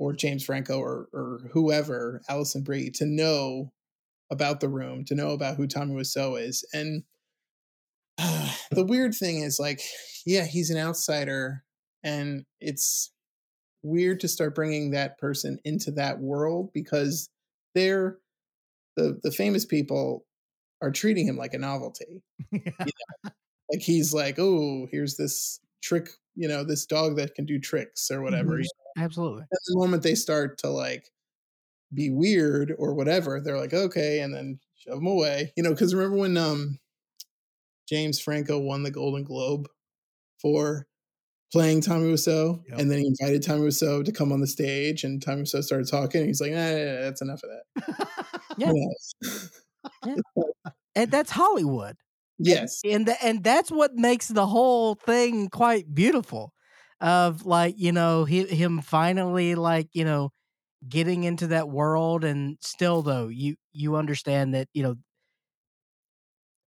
or 0.00 0.14
James 0.14 0.44
Franco 0.44 0.80
or 0.80 1.08
or 1.12 1.40
whoever, 1.52 2.22
Alison 2.28 2.62
Brie, 2.64 2.90
to 2.92 3.06
know 3.06 3.72
about 4.30 4.60
the 4.60 4.68
room, 4.68 5.04
to 5.06 5.14
know 5.14 5.30
about 5.30 5.56
who 5.56 5.66
Tommy 5.68 5.94
Wiseau 5.94 6.40
is, 6.42 6.64
and 6.72 7.04
uh, 8.18 8.52
the 8.70 8.84
weird 8.84 9.14
thing 9.14 9.42
is 9.42 9.58
like, 9.58 9.80
yeah, 10.26 10.44
he's 10.44 10.70
an 10.70 10.78
outsider, 10.78 11.64
and 12.02 12.44
it's 12.60 13.12
weird 13.82 14.20
to 14.20 14.28
start 14.28 14.54
bringing 14.54 14.90
that 14.90 15.18
person 15.18 15.58
into 15.64 15.90
that 15.92 16.20
world 16.20 16.70
because 16.74 17.30
they're 17.74 18.18
the 18.96 19.18
the 19.22 19.32
famous 19.32 19.64
people 19.64 20.26
are 20.82 20.90
treating 20.90 21.26
him 21.26 21.36
like 21.36 21.54
a 21.54 21.58
novelty. 21.58 22.22
Yeah. 22.52 22.60
You 22.80 22.92
know? 23.24 23.30
Like 23.72 23.82
he's 23.82 24.12
like, 24.14 24.38
oh, 24.38 24.88
here's 24.90 25.16
this 25.16 25.60
trick, 25.82 26.10
you 26.36 26.48
know, 26.48 26.64
this 26.64 26.86
dog 26.86 27.16
that 27.16 27.34
can 27.34 27.46
do 27.46 27.58
tricks 27.60 28.10
or 28.10 28.22
whatever. 28.22 28.54
Mhm. 28.58 28.62
you 28.62 28.64
know? 28.64 28.79
Absolutely. 28.98 29.42
At 29.42 29.58
the 29.66 29.76
moment 29.78 30.02
they 30.02 30.14
start 30.14 30.58
to 30.58 30.68
like 30.70 31.10
be 31.92 32.10
weird 32.10 32.74
or 32.78 32.94
whatever, 32.94 33.40
they're 33.40 33.58
like, 33.58 33.74
okay, 33.74 34.20
and 34.20 34.34
then 34.34 34.60
shove 34.76 34.96
them 34.96 35.06
away. 35.06 35.52
You 35.56 35.62
know, 35.62 35.70
because 35.70 35.94
remember 35.94 36.16
when 36.18 36.36
um 36.36 36.78
James 37.88 38.20
Franco 38.20 38.58
won 38.58 38.82
the 38.82 38.90
Golden 38.90 39.24
Globe 39.24 39.68
for 40.40 40.86
playing 41.52 41.80
Tommy 41.80 42.12
Wiseau, 42.12 42.62
Yep. 42.68 42.78
and 42.78 42.90
then 42.90 43.00
he 43.00 43.06
invited 43.08 43.42
Tommy 43.42 43.62
Wiseau 43.68 44.04
to 44.04 44.12
come 44.12 44.32
on 44.32 44.40
the 44.40 44.46
stage, 44.46 45.02
and 45.04 45.20
Tommy 45.22 45.42
Wiseau 45.42 45.62
started 45.64 45.88
talking. 45.88 46.20
And 46.20 46.28
he's 46.28 46.40
like, 46.40 46.52
nah, 46.52 46.58
nah, 46.70 46.76
nah, 46.94 47.00
that's 47.02 47.22
enough 47.22 47.42
of 47.42 47.50
that. 47.50 48.08
Yeah. 48.58 48.72
Yes. 48.74 49.50
And 50.96 51.10
that's 51.10 51.30
Hollywood. 51.30 51.96
yes. 52.38 52.80
and 52.84 53.06
the, 53.06 53.24
and 53.24 53.42
that's 53.44 53.70
what 53.70 53.94
makes 53.94 54.28
the 54.28 54.46
whole 54.46 54.94
thing 54.96 55.48
quite 55.48 55.94
beautiful 55.94 56.52
of 57.00 57.46
like 57.46 57.74
you 57.78 57.92
know 57.92 58.24
he, 58.24 58.44
him 58.46 58.80
finally 58.80 59.54
like 59.54 59.88
you 59.92 60.04
know 60.04 60.30
getting 60.88 61.24
into 61.24 61.48
that 61.48 61.68
world 61.68 62.24
and 62.24 62.58
still 62.60 63.02
though 63.02 63.28
you 63.28 63.56
you 63.72 63.96
understand 63.96 64.54
that 64.54 64.68
you 64.74 64.82
know 64.82 64.96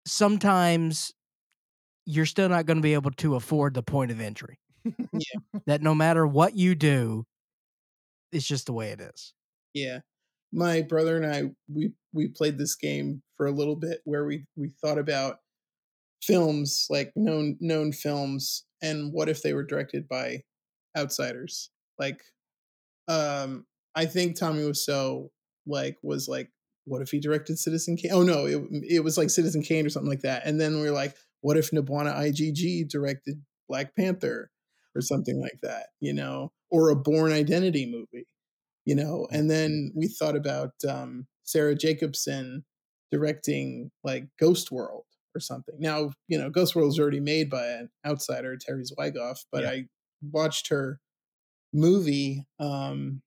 sometimes 0.06 1.12
you're 2.06 2.26
still 2.26 2.48
not 2.48 2.66
going 2.66 2.78
to 2.78 2.82
be 2.82 2.94
able 2.94 3.10
to 3.10 3.34
afford 3.34 3.74
the 3.74 3.82
point 3.82 4.10
of 4.10 4.20
entry. 4.20 4.58
That 5.66 5.82
no 5.82 5.94
matter 5.94 6.26
what 6.26 6.54
you 6.54 6.74
do 6.74 7.24
it's 8.32 8.46
just 8.46 8.66
the 8.66 8.72
way 8.72 8.90
it 8.90 9.00
is. 9.00 9.32
Yeah. 9.74 10.00
My 10.52 10.82
brother 10.82 11.16
and 11.16 11.26
I 11.26 11.50
we 11.72 11.92
we 12.12 12.28
played 12.28 12.58
this 12.58 12.74
game 12.74 13.22
for 13.36 13.46
a 13.46 13.52
little 13.52 13.76
bit 13.76 14.00
where 14.04 14.24
we 14.24 14.46
we 14.56 14.70
thought 14.80 14.98
about 14.98 15.36
films 16.22 16.86
like 16.90 17.12
known 17.16 17.56
known 17.60 17.92
films 17.92 18.64
and 18.82 19.12
what 19.12 19.28
if 19.28 19.42
they 19.42 19.52
were 19.52 19.64
directed 19.64 20.08
by 20.08 20.42
outsiders. 20.96 21.70
Like 21.98 22.20
um 23.08 23.66
I 23.94 24.06
think 24.06 24.38
Tommy 24.38 24.62
Wiseau 24.62 25.28
like 25.66 25.96
was 26.02 26.28
like 26.28 26.50
what 26.84 27.02
if 27.02 27.10
he 27.10 27.20
directed 27.20 27.58
Citizen 27.58 27.96
Kane? 27.96 28.12
Oh 28.12 28.22
no, 28.22 28.46
it 28.46 28.62
it 28.88 29.04
was 29.04 29.18
like 29.18 29.30
Citizen 29.30 29.62
Kane 29.62 29.86
or 29.86 29.90
something 29.90 30.10
like 30.10 30.22
that. 30.22 30.46
And 30.46 30.60
then 30.60 30.80
we 30.80 30.88
are 30.88 30.92
like 30.92 31.16
what 31.40 31.56
if 31.56 31.70
Nabwana 31.70 32.14
IGG 32.16 32.88
directed 32.88 33.42
Black 33.68 33.94
Panther 33.94 34.50
or 34.94 35.00
something 35.00 35.40
like 35.40 35.58
that, 35.62 35.88
you 36.00 36.12
know, 36.12 36.52
or 36.70 36.90
a 36.90 36.96
Bourne 36.96 37.32
Identity 37.32 37.86
movie 37.86 38.26
you 38.88 38.94
know 38.94 39.28
and 39.30 39.50
then 39.50 39.92
we 39.94 40.08
thought 40.08 40.34
about 40.34 40.72
um, 40.88 41.26
sarah 41.44 41.74
jacobson 41.74 42.64
directing 43.12 43.90
like 44.02 44.24
ghost 44.40 44.72
world 44.72 45.04
or 45.34 45.40
something 45.40 45.74
now 45.78 46.10
you 46.28 46.38
know 46.38 46.50
ghost 46.50 46.74
world 46.74 46.88
is 46.92 46.98
already 46.98 47.20
made 47.20 47.48
by 47.50 47.66
an 47.66 47.88
outsider 48.06 48.56
terry 48.56 48.82
zwigoff 48.84 49.40
but 49.52 49.62
Yeah. 49.62 49.70
i 49.70 49.84
watched 50.22 50.68
her 50.68 51.00
movie 51.72 52.44
um 52.58 53.22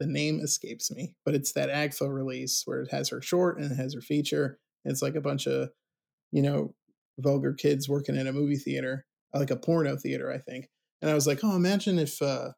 the 0.00 0.06
name 0.06 0.40
escapes 0.40 0.90
me 0.90 1.14
but 1.24 1.34
it's 1.34 1.52
that 1.52 1.68
agfa 1.70 2.12
release 2.12 2.62
where 2.64 2.82
it 2.82 2.90
has 2.90 3.08
her 3.08 3.22
short 3.22 3.58
and 3.58 3.70
it 3.70 3.76
has 3.76 3.94
her 3.94 4.00
feature 4.00 4.58
it's 4.84 5.02
like 5.02 5.14
a 5.14 5.20
bunch 5.20 5.46
of 5.46 5.70
you 6.32 6.42
know 6.42 6.74
vulgar 7.18 7.52
kids 7.52 7.88
working 7.88 8.16
in 8.16 8.26
a 8.26 8.32
movie 8.32 8.56
theater 8.56 9.04
like 9.34 9.50
a 9.50 9.56
porno 9.56 9.96
theater 9.96 10.30
i 10.32 10.38
think 10.38 10.68
and 11.00 11.10
i 11.10 11.14
was 11.14 11.26
like 11.26 11.40
oh 11.42 11.54
imagine 11.56 11.98
if 11.98 12.20
uh 12.22 12.50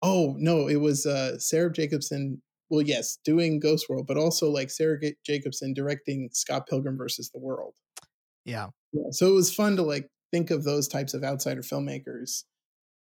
Oh 0.00 0.36
no, 0.38 0.68
it 0.68 0.76
was 0.76 1.06
uh, 1.06 1.40
Sarah 1.40 1.72
Jacobson. 1.72 2.40
Well, 2.70 2.82
yes, 2.82 3.18
doing 3.24 3.60
Ghost 3.60 3.88
World, 3.88 4.06
but 4.06 4.18
also 4.18 4.50
like 4.50 4.70
Sarah 4.70 4.98
Jacobson 5.24 5.72
directing 5.72 6.28
Scott 6.32 6.66
Pilgrim 6.68 6.98
versus 6.98 7.30
the 7.30 7.40
World. 7.40 7.74
yeah 8.44 8.68
Yeah, 8.92 9.10
so 9.10 9.28
it 9.28 9.34
was 9.34 9.54
fun 9.54 9.76
to 9.76 9.82
like 9.82 10.08
think 10.32 10.50
of 10.50 10.64
those 10.64 10.88
types 10.88 11.14
of 11.14 11.24
outsider 11.24 11.62
filmmakers, 11.62 12.44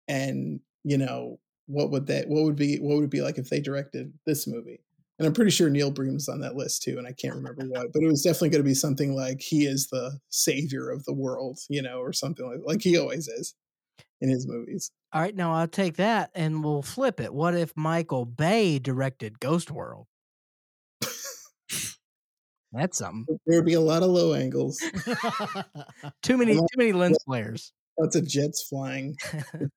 and 0.07 0.59
you 0.83 0.97
know 0.97 1.39
what 1.67 1.91
would 1.91 2.07
that 2.07 2.27
what 2.29 2.43
would 2.43 2.55
be 2.55 2.77
what 2.77 2.95
would 2.95 3.05
it 3.05 3.11
be 3.11 3.21
like 3.21 3.37
if 3.37 3.49
they 3.49 3.59
directed 3.59 4.13
this 4.25 4.47
movie? 4.47 4.79
And 5.19 5.25
I'm 5.25 5.33
pretty 5.33 5.51
sure 5.51 5.69
Neil 5.69 5.89
Breen's 5.89 6.29
on 6.29 6.41
that 6.41 6.55
list 6.55 6.83
too, 6.83 6.99
and 6.99 7.07
I 7.07 7.11
can't 7.11 7.35
remember 7.35 7.65
what, 7.65 7.91
but 7.91 8.03
it 8.03 8.07
was 8.07 8.21
definitely 8.21 8.49
going 8.49 8.63
to 8.63 8.69
be 8.69 8.75
something 8.75 9.15
like 9.15 9.41
he 9.41 9.65
is 9.65 9.87
the 9.87 10.19
savior 10.29 10.91
of 10.91 11.05
the 11.05 11.13
world, 11.13 11.59
you 11.69 11.81
know, 11.81 11.99
or 11.99 12.13
something 12.13 12.45
like 12.45 12.59
like 12.63 12.81
he 12.83 12.97
always 12.97 13.27
is 13.27 13.55
in 14.21 14.29
his 14.29 14.47
movies. 14.47 14.91
all 15.13 15.21
right 15.21 15.35
now 15.35 15.53
i'll 15.53 15.67
take 15.67 15.95
that 15.97 16.31
and 16.35 16.63
we'll 16.63 16.81
flip 16.81 17.19
it 17.19 17.33
what 17.33 17.53
if 17.55 17.75
michael 17.75 18.25
bay 18.25 18.79
directed 18.79 19.39
ghost 19.39 19.69
world 19.71 20.07
that's 22.73 22.97
something 22.97 23.25
There 23.45 23.57
would 23.59 23.65
be 23.65 23.73
a 23.75 23.81
lot 23.81 24.03
of 24.03 24.09
low 24.09 24.33
angles. 24.33 24.77
too 26.21 26.37
many 26.37 26.53
too 26.55 26.65
many 26.77 26.91
lens 26.91 27.17
flares 27.25 27.73
lots 27.97 28.15
of 28.15 28.27
jets 28.27 28.61
flying 28.67 29.15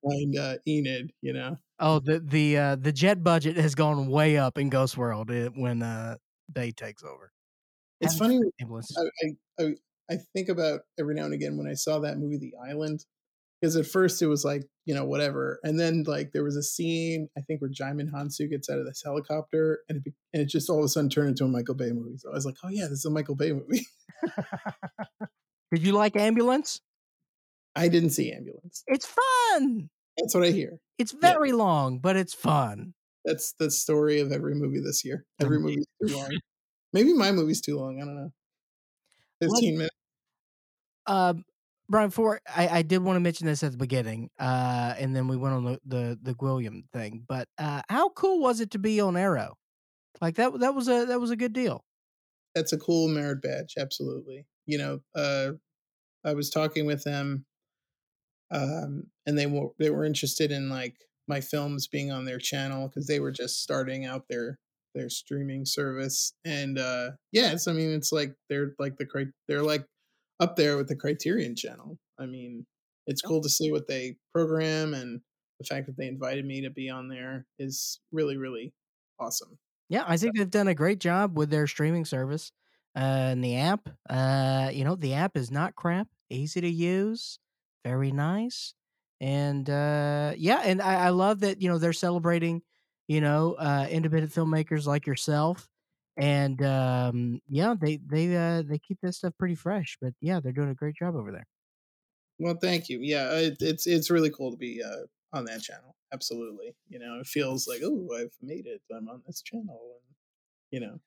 find 0.04 0.36
uh, 0.36 0.56
Enid. 0.68 1.12
You 1.22 1.32
know, 1.32 1.56
Oh, 1.78 1.98
the 2.00 2.20
the 2.20 2.58
uh, 2.58 2.76
the 2.76 2.92
jet 2.92 3.22
budget 3.22 3.56
has 3.56 3.74
gone 3.74 4.08
way 4.08 4.36
up 4.36 4.58
in 4.58 4.68
Ghost 4.68 4.98
World 4.98 5.30
eh, 5.30 5.48
when 5.54 5.82
uh, 5.82 6.16
Bay 6.52 6.72
takes 6.72 7.02
over. 7.02 7.32
it's 8.00 8.16
funny. 8.16 8.38
I, 8.60 9.02
I 9.02 9.64
I 9.64 9.74
I 10.10 10.16
think 10.34 10.48
about 10.50 10.80
every 10.98 11.14
now 11.14 11.24
and 11.24 11.32
again 11.32 11.56
when 11.56 11.66
I 11.66 11.74
saw 11.74 12.00
that 12.00 12.18
movie, 12.18 12.36
The 12.36 12.52
Island, 12.68 13.06
because 13.60 13.76
at 13.76 13.86
first 13.86 14.22
it 14.22 14.26
was 14.26 14.44
like 14.44 14.62
you 14.86 14.94
know 14.94 15.04
whatever, 15.04 15.60
and 15.62 15.78
then 15.78 16.04
like 16.06 16.32
there 16.32 16.44
was 16.44 16.56
a 16.56 16.62
scene 16.62 17.28
I 17.36 17.40
think 17.42 17.60
where 17.60 17.70
Djimon 17.70 18.10
Hounsou 18.10 18.48
gets 18.50 18.68
out 18.70 18.78
of 18.78 18.86
this 18.86 19.02
helicopter, 19.04 19.80
and 19.88 19.98
it 19.98 20.04
be, 20.04 20.12
and 20.32 20.42
it 20.42 20.46
just 20.46 20.70
all 20.70 20.78
of 20.78 20.84
a 20.84 20.88
sudden 20.88 21.10
turned 21.10 21.28
into 21.28 21.44
a 21.44 21.48
Michael 21.48 21.74
Bay 21.74 21.90
movie. 21.92 22.16
So 22.18 22.30
I 22.30 22.34
was 22.34 22.46
like, 22.46 22.56
oh 22.64 22.68
yeah, 22.68 22.84
this 22.84 22.98
is 23.00 23.04
a 23.04 23.10
Michael 23.10 23.36
Bay 23.36 23.52
movie. 23.52 23.86
Did 25.72 25.82
you 25.82 25.92
like 25.92 26.16
Ambulance? 26.16 26.80
I 27.76 27.88
didn't 27.88 28.10
see 28.10 28.32
Ambulance. 28.32 28.82
It's 28.88 29.06
fun. 29.06 29.88
That's 30.18 30.34
what 30.34 30.44
I 30.44 30.50
hear. 30.50 30.78
It's 30.98 31.12
Yeah. 31.14 31.32
very 31.32 31.52
long, 31.52 32.00
but 32.00 32.16
it's 32.16 32.34
fun. 32.34 32.94
That's 33.24 33.52
the 33.58 33.70
story 33.70 34.20
of 34.20 34.32
every 34.32 34.54
movie 34.54 34.80
this 34.80 35.04
year. 35.04 35.24
Every 35.40 35.58
movie's 35.60 35.86
too 36.04 36.16
long. 36.16 36.30
Maybe 36.92 37.12
my 37.12 37.30
movie's 37.30 37.60
too 37.60 37.78
long. 37.78 38.00
I 38.02 38.04
don't 38.04 38.16
know. 38.16 38.32
Let's- 39.40 39.52
Fifteen 39.54 39.76
minutes. 39.78 39.94
Um, 41.06 41.44
Brian, 41.90 42.08
before 42.10 42.40
I, 42.48 42.68
I 42.68 42.82
did 42.82 43.02
want 43.02 43.16
to 43.16 43.20
mention 43.20 43.46
this 43.46 43.62
at 43.64 43.72
the 43.72 43.78
beginning, 43.78 44.30
uh, 44.38 44.94
and 44.98 45.14
then 45.16 45.28
we 45.28 45.36
went 45.36 45.54
on 45.56 45.64
the 45.64 45.80
the, 45.84 46.18
the 46.22 46.34
Gwilliam 46.34 46.84
thing. 46.92 47.24
But 47.28 47.48
uh, 47.58 47.82
how 47.90 48.10
cool 48.10 48.40
was 48.40 48.60
it 48.60 48.70
to 48.72 48.78
be 48.78 49.00
on 49.00 49.16
Arrow? 49.16 49.56
Like 50.20 50.36
that 50.36 50.58
that 50.60 50.74
was 50.74 50.88
a 50.88 51.06
that 51.06 51.20
was 51.20 51.30
a 51.30 51.36
good 51.36 51.52
deal. 51.52 51.84
that's 52.54 52.72
a 52.72 52.78
cool 52.78 53.08
merit 53.08 53.42
badge 53.42 53.74
absolutely 53.78 54.46
you 54.66 54.78
know 54.78 55.00
uh 55.14 55.50
i 56.24 56.34
was 56.34 56.50
talking 56.50 56.86
with 56.86 57.04
them 57.04 57.44
um 58.50 59.04
and 59.26 59.38
they 59.38 59.46
were 59.46 59.68
they 59.78 59.90
were 59.90 60.04
interested 60.04 60.50
in 60.50 60.68
like 60.68 60.96
my 61.28 61.40
films 61.40 61.86
being 61.86 62.10
on 62.10 62.24
their 62.24 62.38
channel 62.38 62.88
because 62.88 63.06
they 63.06 63.20
were 63.20 63.30
just 63.30 63.62
starting 63.62 64.04
out 64.04 64.24
their 64.28 64.58
their 64.94 65.08
streaming 65.08 65.64
service 65.64 66.32
and 66.44 66.78
uh 66.78 67.10
yes 67.32 67.68
i 67.68 67.72
mean 67.72 67.90
it's 67.92 68.12
like 68.12 68.34
they're 68.48 68.74
like 68.78 68.96
the 68.96 69.32
they're 69.48 69.62
like 69.62 69.84
up 70.40 70.56
there 70.56 70.76
with 70.76 70.88
the 70.88 70.96
criterion 70.96 71.54
channel 71.56 71.98
i 72.18 72.26
mean 72.26 72.66
it's 73.06 73.22
cool 73.22 73.40
to 73.40 73.48
see 73.48 73.70
what 73.72 73.86
they 73.88 74.16
program 74.34 74.94
and 74.94 75.20
the 75.58 75.64
fact 75.64 75.86
that 75.86 75.96
they 75.96 76.08
invited 76.08 76.44
me 76.44 76.62
to 76.62 76.70
be 76.70 76.88
on 76.88 77.08
there 77.08 77.46
is 77.58 78.00
really 78.12 78.36
really 78.36 78.72
awesome 79.18 79.58
Yeah, 79.88 80.04
I 80.06 80.16
think 80.16 80.36
they've 80.36 80.48
done 80.50 80.68
a 80.68 80.74
great 80.74 81.00
job 81.00 81.36
with 81.36 81.50
their 81.50 81.66
streaming 81.66 82.04
service 82.04 82.52
uh, 82.96 83.00
and 83.32 83.44
the 83.44 83.56
app. 83.56 83.88
Uh, 84.08 84.70
you 84.72 84.84
know, 84.84 84.94
the 84.96 85.14
app 85.14 85.36
is 85.36 85.50
not 85.50 85.74
crap, 85.74 86.08
easy 86.30 86.60
to 86.60 86.68
use, 86.68 87.38
very 87.84 88.12
nice, 88.12 88.74
and 89.20 89.68
uh, 89.68 90.34
yeah, 90.36 90.62
and 90.64 90.80
I, 90.80 91.06
I 91.06 91.08
love 91.10 91.40
that 91.40 91.60
you 91.60 91.68
know 91.68 91.78
they're 91.78 91.92
celebrating, 91.92 92.62
you 93.08 93.20
know, 93.20 93.54
uh, 93.54 93.86
independent 93.90 94.32
filmmakers 94.32 94.86
like 94.86 95.06
yourself, 95.06 95.68
and 96.16 96.60
um, 96.62 97.40
yeah, 97.48 97.74
they 97.80 97.98
they 98.10 98.36
uh, 98.36 98.62
they 98.62 98.78
keep 98.78 98.98
this 99.02 99.18
stuff 99.18 99.34
pretty 99.38 99.54
fresh. 99.54 99.96
But 100.00 100.12
yeah, 100.20 100.40
they're 100.40 100.52
doing 100.52 100.70
a 100.70 100.74
great 100.74 100.94
job 100.96 101.16
over 101.16 101.32
there. 101.32 101.46
Well, 102.38 102.56
thank 102.60 102.88
you. 102.88 102.98
Yeah, 103.02 103.32
it, 103.34 103.56
it's 103.60 103.86
it's 103.86 104.10
really 104.10 104.30
cool 104.30 104.50
to 104.50 104.56
be 104.56 104.82
uh, 104.82 105.06
on 105.36 105.44
that 105.46 105.62
channel. 105.62 105.94
Absolutely. 106.12 106.74
You 106.88 106.98
know, 106.98 107.18
it 107.20 107.26
feels 107.26 107.66
like 107.68 107.80
oh, 107.84 108.08
I've 108.18 108.32
made 108.42 108.66
it. 108.66 108.80
I'm 108.94 109.08
on 109.08 109.22
this 109.26 109.42
channel, 109.42 109.80
and 109.94 110.14
you 110.70 110.80
know, 110.80 111.00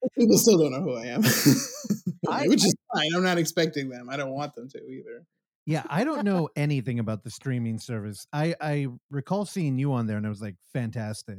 people 0.18 0.36
still 0.38 0.58
don't 0.58 0.72
know 0.72 0.82
who 0.82 0.94
I 0.96 1.06
am, 1.06 1.22
I- 2.28 2.46
which 2.48 2.64
is 2.64 2.74
fine. 2.94 3.08
I'm 3.14 3.22
not 3.22 3.38
expecting 3.38 3.88
them. 3.88 4.08
I 4.10 4.16
don't 4.16 4.32
want 4.32 4.54
them 4.54 4.68
to 4.70 4.78
either. 4.78 5.24
Yeah, 5.66 5.84
I 5.88 6.04
don't 6.04 6.24
know 6.24 6.48
anything 6.56 6.98
about 6.98 7.22
the 7.22 7.30
streaming 7.30 7.78
service. 7.78 8.26
I 8.32 8.54
I 8.60 8.86
recall 9.10 9.44
seeing 9.44 9.78
you 9.78 9.92
on 9.92 10.06
there, 10.06 10.16
and 10.16 10.26
I 10.26 10.30
was 10.30 10.40
like, 10.42 10.56
fantastic, 10.72 11.38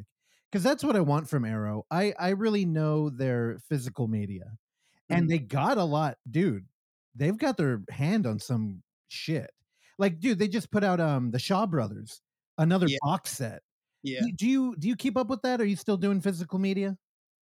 because 0.51 0.63
that's 0.63 0.83
what 0.83 0.95
I 0.95 0.99
want 1.01 1.29
from 1.29 1.45
Arrow. 1.45 1.85
I 1.89 2.13
I 2.19 2.29
really 2.29 2.65
know 2.65 3.09
their 3.09 3.59
physical 3.69 4.07
media, 4.07 4.57
and 5.09 5.25
Mhm. 5.25 5.29
they 5.29 5.39
got 5.39 5.77
a 5.77 5.83
lot, 5.83 6.17
dude. 6.29 6.65
They've 7.15 7.37
got 7.37 7.57
their 7.57 7.81
hand 7.89 8.25
on 8.27 8.39
some 8.39 8.83
shit. 9.09 9.51
Like, 9.97 10.19
dude, 10.19 10.39
they 10.39 10.47
just 10.47 10.71
put 10.71 10.83
out 10.83 10.99
um 10.99 11.31
the 11.31 11.39
Shaw 11.39 11.65
Brothers, 11.65 12.21
another 12.57 12.87
Yeah. 12.87 12.97
box 13.01 13.31
set. 13.31 13.61
Yeah. 14.03 14.21
Do 14.35 14.47
you 14.47 14.75
do 14.77 14.87
you 14.87 14.95
keep 14.95 15.15
up 15.17 15.27
with 15.27 15.41
that? 15.43 15.61
Are 15.61 15.65
you 15.65 15.75
still 15.75 15.97
doing 15.97 16.21
physical 16.21 16.59
media? 16.59 16.97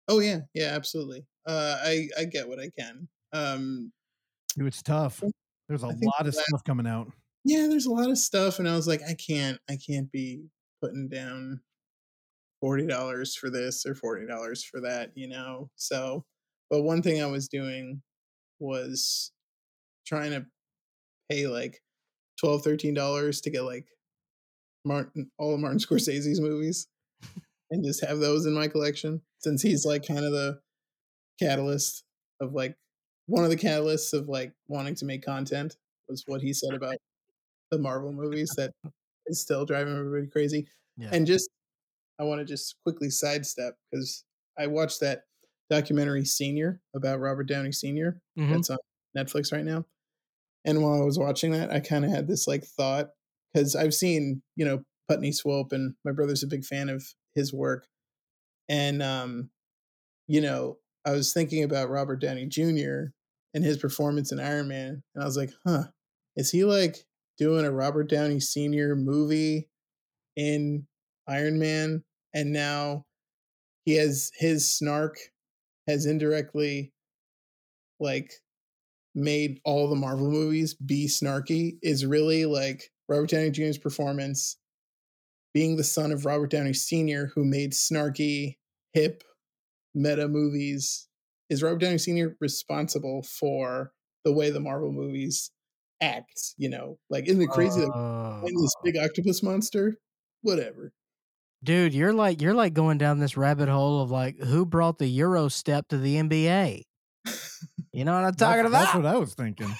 Oh 0.07 0.19
yeah. 0.19 0.41
Yeah. 0.53 0.73
Absolutely. 0.75 1.25
Uh, 1.45 1.77
I 1.83 2.09
I 2.17 2.25
get 2.25 2.47
what 2.49 2.59
I 2.59 2.69
can. 2.77 3.07
Um, 3.33 3.93
Dude, 4.57 4.67
it's 4.67 4.81
tough. 4.81 5.21
There's 5.67 5.83
a 5.83 5.87
lot 5.87 6.25
of 6.25 6.33
that- 6.33 6.45
stuff 6.47 6.63
coming 6.63 6.87
out. 6.87 7.11
yeah. 7.43 7.67
There's 7.67 7.85
a 7.85 7.91
lot 7.91 8.09
of 8.09 8.17
stuff, 8.17 8.57
and 8.59 8.67
I 8.67 8.75
was 8.75 8.87
like, 8.87 9.01
I 9.03 9.13
can't. 9.13 9.59
I 9.69 9.77
can't 9.77 10.11
be 10.11 10.49
putting 10.81 11.07
down 11.07 11.61
forty 12.61 12.85
dollars 12.87 13.35
for 13.35 13.49
this 13.49 13.85
or 13.85 13.95
forty 13.95 14.25
dollars 14.27 14.63
for 14.63 14.81
that. 14.81 15.11
You 15.15 15.27
know. 15.27 15.69
So, 15.75 16.25
but 16.69 16.83
one 16.83 17.01
thing 17.01 17.21
I 17.21 17.27
was 17.27 17.47
doing 17.47 18.01
was 18.59 19.31
trying 20.05 20.31
to 20.31 20.45
pay 21.29 21.47
like 21.47 21.81
12 22.39 22.63
13 22.63 22.93
dollars 22.93 23.41
to 23.41 23.49
get 23.51 23.61
like 23.61 23.85
martin 24.85 25.29
all 25.37 25.53
of 25.53 25.59
martin 25.59 25.77
scorsese's 25.79 26.41
movies 26.41 26.87
and 27.71 27.83
just 27.85 28.03
have 28.03 28.19
those 28.19 28.45
in 28.45 28.53
my 28.53 28.67
collection 28.67 29.21
since 29.39 29.61
he's 29.61 29.85
like 29.85 30.05
kind 30.07 30.25
of 30.25 30.31
the 30.31 30.59
catalyst 31.39 32.03
of 32.41 32.53
like 32.53 32.75
one 33.27 33.43
of 33.43 33.49
the 33.49 33.55
catalysts 33.55 34.13
of 34.13 34.27
like 34.27 34.51
wanting 34.67 34.95
to 34.95 35.05
make 35.05 35.23
content 35.23 35.77
was 36.07 36.23
what 36.27 36.41
he 36.41 36.51
said 36.53 36.73
about 36.73 36.95
the 37.71 37.77
marvel 37.77 38.11
movies 38.11 38.51
that 38.57 38.71
is 39.27 39.41
still 39.41 39.65
driving 39.65 39.95
everybody 39.95 40.27
crazy 40.27 40.67
Yeah. 40.97 41.09
and 41.11 41.27
just 41.27 41.49
i 42.19 42.23
want 42.23 42.39
to 42.39 42.45
just 42.45 42.75
quickly 42.83 43.09
sidestep 43.09 43.75
because 43.91 44.23
i 44.57 44.67
watched 44.67 44.99
that 44.99 45.23
documentary 45.69 46.25
senior 46.25 46.81
about 46.95 47.19
robert 47.19 47.45
downey 47.47 47.71
senior 47.71 48.21
Mhm. 48.37 48.51
that's 48.53 48.69
on 48.69 48.77
Netflix 49.17 49.51
right 49.51 49.65
now. 49.65 49.85
And 50.65 50.83
while 50.83 51.01
I 51.01 51.05
was 51.05 51.17
watching 51.17 51.51
that, 51.53 51.71
I 51.71 51.79
kind 51.79 52.05
of 52.05 52.11
had 52.11 52.27
this 52.27 52.47
like 52.47 52.63
thought 52.63 53.09
because 53.51 53.75
I've 53.75 53.93
seen, 53.95 54.43
you 54.55 54.65
know, 54.65 54.83
Putney 55.07 55.31
Swope 55.31 55.71
and 55.71 55.95
my 56.05 56.11
brother's 56.11 56.43
a 56.43 56.47
big 56.47 56.63
fan 56.63 56.89
of 56.89 57.03
his 57.33 57.51
work. 57.51 57.87
And, 58.67 59.01
um, 59.01 59.49
you 60.27 60.41
know, 60.41 60.77
I 61.05 61.11
was 61.11 61.33
thinking 61.33 61.63
about 61.63 61.89
Robert 61.89 62.17
Downey 62.21 62.45
Jr. 62.45 63.05
and 63.55 63.63
his 63.63 63.77
performance 63.77 64.31
in 64.31 64.39
Iron 64.39 64.67
Man. 64.67 65.01
And 65.15 65.23
I 65.23 65.25
was 65.25 65.37
like, 65.37 65.51
huh, 65.65 65.85
is 66.35 66.51
he 66.51 66.63
like 66.65 66.97
doing 67.39 67.65
a 67.65 67.71
Robert 67.71 68.09
Downey 68.09 68.39
Sr. 68.39 68.95
movie 68.95 69.69
in 70.35 70.87
Iron 71.27 71.57
Man? 71.57 72.03
And 72.33 72.53
now 72.53 73.05
he 73.85 73.95
has 73.95 74.31
his 74.37 74.71
snark 74.71 75.17
has 75.87 76.05
indirectly 76.05 76.93
like 77.99 78.31
made 79.15 79.59
all 79.65 79.89
the 79.89 79.95
Marvel 79.95 80.29
movies 80.29 80.75
be 80.75 81.07
snarky 81.07 81.77
is 81.81 82.05
really 82.05 82.45
like 82.45 82.91
Robert 83.07 83.29
Downey 83.29 83.49
Jr.'s 83.49 83.77
performance 83.77 84.57
being 85.53 85.75
the 85.75 85.83
son 85.83 86.11
of 86.11 86.25
Robert 86.25 86.51
Downey 86.51 86.73
Sr., 86.73 87.31
who 87.33 87.43
made 87.43 87.71
snarky, 87.73 88.57
hip, 88.93 89.23
meta 89.95 90.27
movies. 90.27 91.07
Is 91.49 91.63
Robert 91.63 91.79
Downey 91.79 91.97
Sr. 91.97 92.37
responsible 92.39 93.23
for 93.23 93.91
the 94.23 94.31
way 94.31 94.51
the 94.51 94.59
Marvel 94.59 94.91
movies 94.91 95.49
act? 96.01 96.53
You 96.57 96.69
know, 96.69 96.99
like 97.09 97.27
isn't 97.27 97.41
it 97.41 97.49
crazy 97.49 97.81
that 97.81 97.91
Oh. 97.91 98.43
this 98.45 98.75
big 98.83 98.97
octopus 98.97 99.41
monster? 99.41 99.97
Whatever. 100.43 100.93
Dude, 101.63 101.93
you're 101.93 102.13
like 102.13 102.41
you're 102.41 102.53
like 102.53 102.73
going 102.73 102.97
down 102.97 103.19
this 103.19 103.35
rabbit 103.35 103.67
hole 103.69 104.01
of 104.01 104.11
like 104.11 104.39
who 104.39 104.65
brought 104.65 104.97
the 104.97 105.07
Euro 105.07 105.49
step 105.49 105.87
to 105.89 105.97
the 105.97 106.15
NBA. 106.15 106.83
You 107.91 108.05
know 108.05 108.13
what 108.13 108.23
I'm 108.25 108.33
talking 108.35 108.63
That's- 108.63 108.85
That's 108.85 108.95
what 108.95 109.05
I 109.05 109.17
was 109.17 109.33
thinking. 109.33 109.73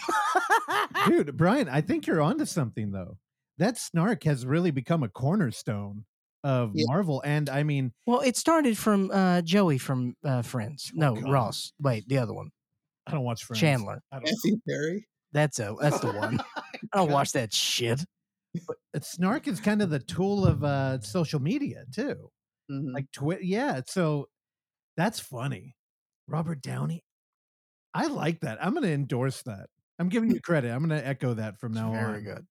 Dude, 1.08 1.38
Brian, 1.38 1.70
I 1.70 1.82
think 1.82 2.06
you're 2.08 2.22
onto 2.22 2.46
something 2.46 2.92
though. 2.92 3.18
That 3.60 3.78
snark 3.78 4.24
has 4.24 4.46
really 4.46 4.72
become 4.72 5.04
a 5.04 5.10
cornerstone 5.10 6.06
of 6.44 6.72
Yeah. 6.74 6.86
Marvel. 6.88 7.22
And 7.26 7.50
I 7.50 7.64
mean, 7.64 7.92
well, 8.06 8.22
it 8.22 8.36
started 8.38 8.78
from 8.78 9.12
uh, 9.12 9.42
Joey 9.42 9.78
from 9.78 10.16
uh, 10.24 10.42
Friends. 10.42 10.92
No, 10.94 11.16
God. 11.16 11.30
Ross. 11.32 11.72
Wait, 11.82 12.08
the 12.08 12.18
other 12.18 12.34
one, 12.34 12.50
I 13.08 13.12
don't 13.12 13.24
watch 13.24 13.44
Friends. 13.44 13.60
Chandler. 13.60 14.02
I 14.12 14.18
don't 14.18 14.26
Matthew 14.26 14.60
Perry. 14.68 15.08
That's 15.32 15.60
a 15.60 15.76
that's 15.80 16.00
the 16.00 16.12
one. 16.12 16.40
I 16.94 16.98
don't 16.98 17.12
watch 17.12 17.34
that 17.34 17.54
shit. 17.54 18.04
But 18.94 19.06
snark 19.06 19.48
is 19.48 19.60
kind 19.60 19.82
of 19.82 19.90
the 19.90 20.00
tool 20.00 20.46
of 20.46 20.64
uh 20.64 21.00
social 21.02 21.40
media 21.40 21.86
too. 21.94 22.32
Mhm. 22.72 22.94
Like 22.94 23.12
Twitter. 23.12 23.44
Yeah. 23.44 23.82
So 23.88 24.28
that's 24.98 25.20
funny. 25.20 25.76
Robert 26.28 26.62
Downey. 26.62 27.04
I 27.94 28.08
like 28.08 28.42
that. 28.42 28.64
I'm 28.64 28.74
gonna 28.74 28.88
endorse 28.88 29.42
that. 29.44 29.68
I'm 30.00 30.10
giving 30.10 30.32
you 30.32 30.42
credit. 30.42 30.72
I'm 30.72 30.82
gonna 30.82 31.02
echo 31.04 31.34
that 31.36 31.60
from 31.60 31.74
now 31.74 31.92
Very 31.92 32.04
on. 32.04 32.12
Very 32.12 32.24
good. 32.24 32.48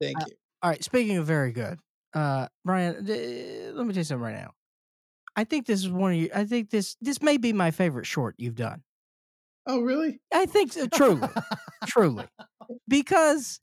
Thank 0.00 0.18
Uh, 0.20 0.24
you. 0.28 0.36
All 0.62 0.70
right. 0.70 0.82
Speaking 0.84 1.16
of 1.18 1.26
very 1.26 1.52
good, 1.52 1.78
uh, 2.14 2.48
Brian, 2.64 3.04
th- 3.06 3.74
let 3.74 3.86
me 3.86 3.92
tell 3.92 4.00
you 4.00 4.04
something 4.04 4.22
right 4.22 4.34
now. 4.36 4.52
I 5.36 5.44
think 5.44 5.66
this 5.66 5.80
is 5.80 5.90
one 5.90 6.12
of 6.12 6.18
you. 6.18 6.30
I 6.34 6.44
think 6.44 6.70
this 6.70 6.96
this 7.00 7.20
may 7.20 7.36
be 7.36 7.52
my 7.52 7.70
favorite 7.70 8.06
short 8.06 8.34
you've 8.38 8.54
done. 8.54 8.82
Oh, 9.66 9.80
really? 9.80 10.20
I 10.32 10.46
think 10.46 10.72
so, 10.72 10.86
truly, 10.86 11.28
truly, 11.86 12.26
because 12.88 13.60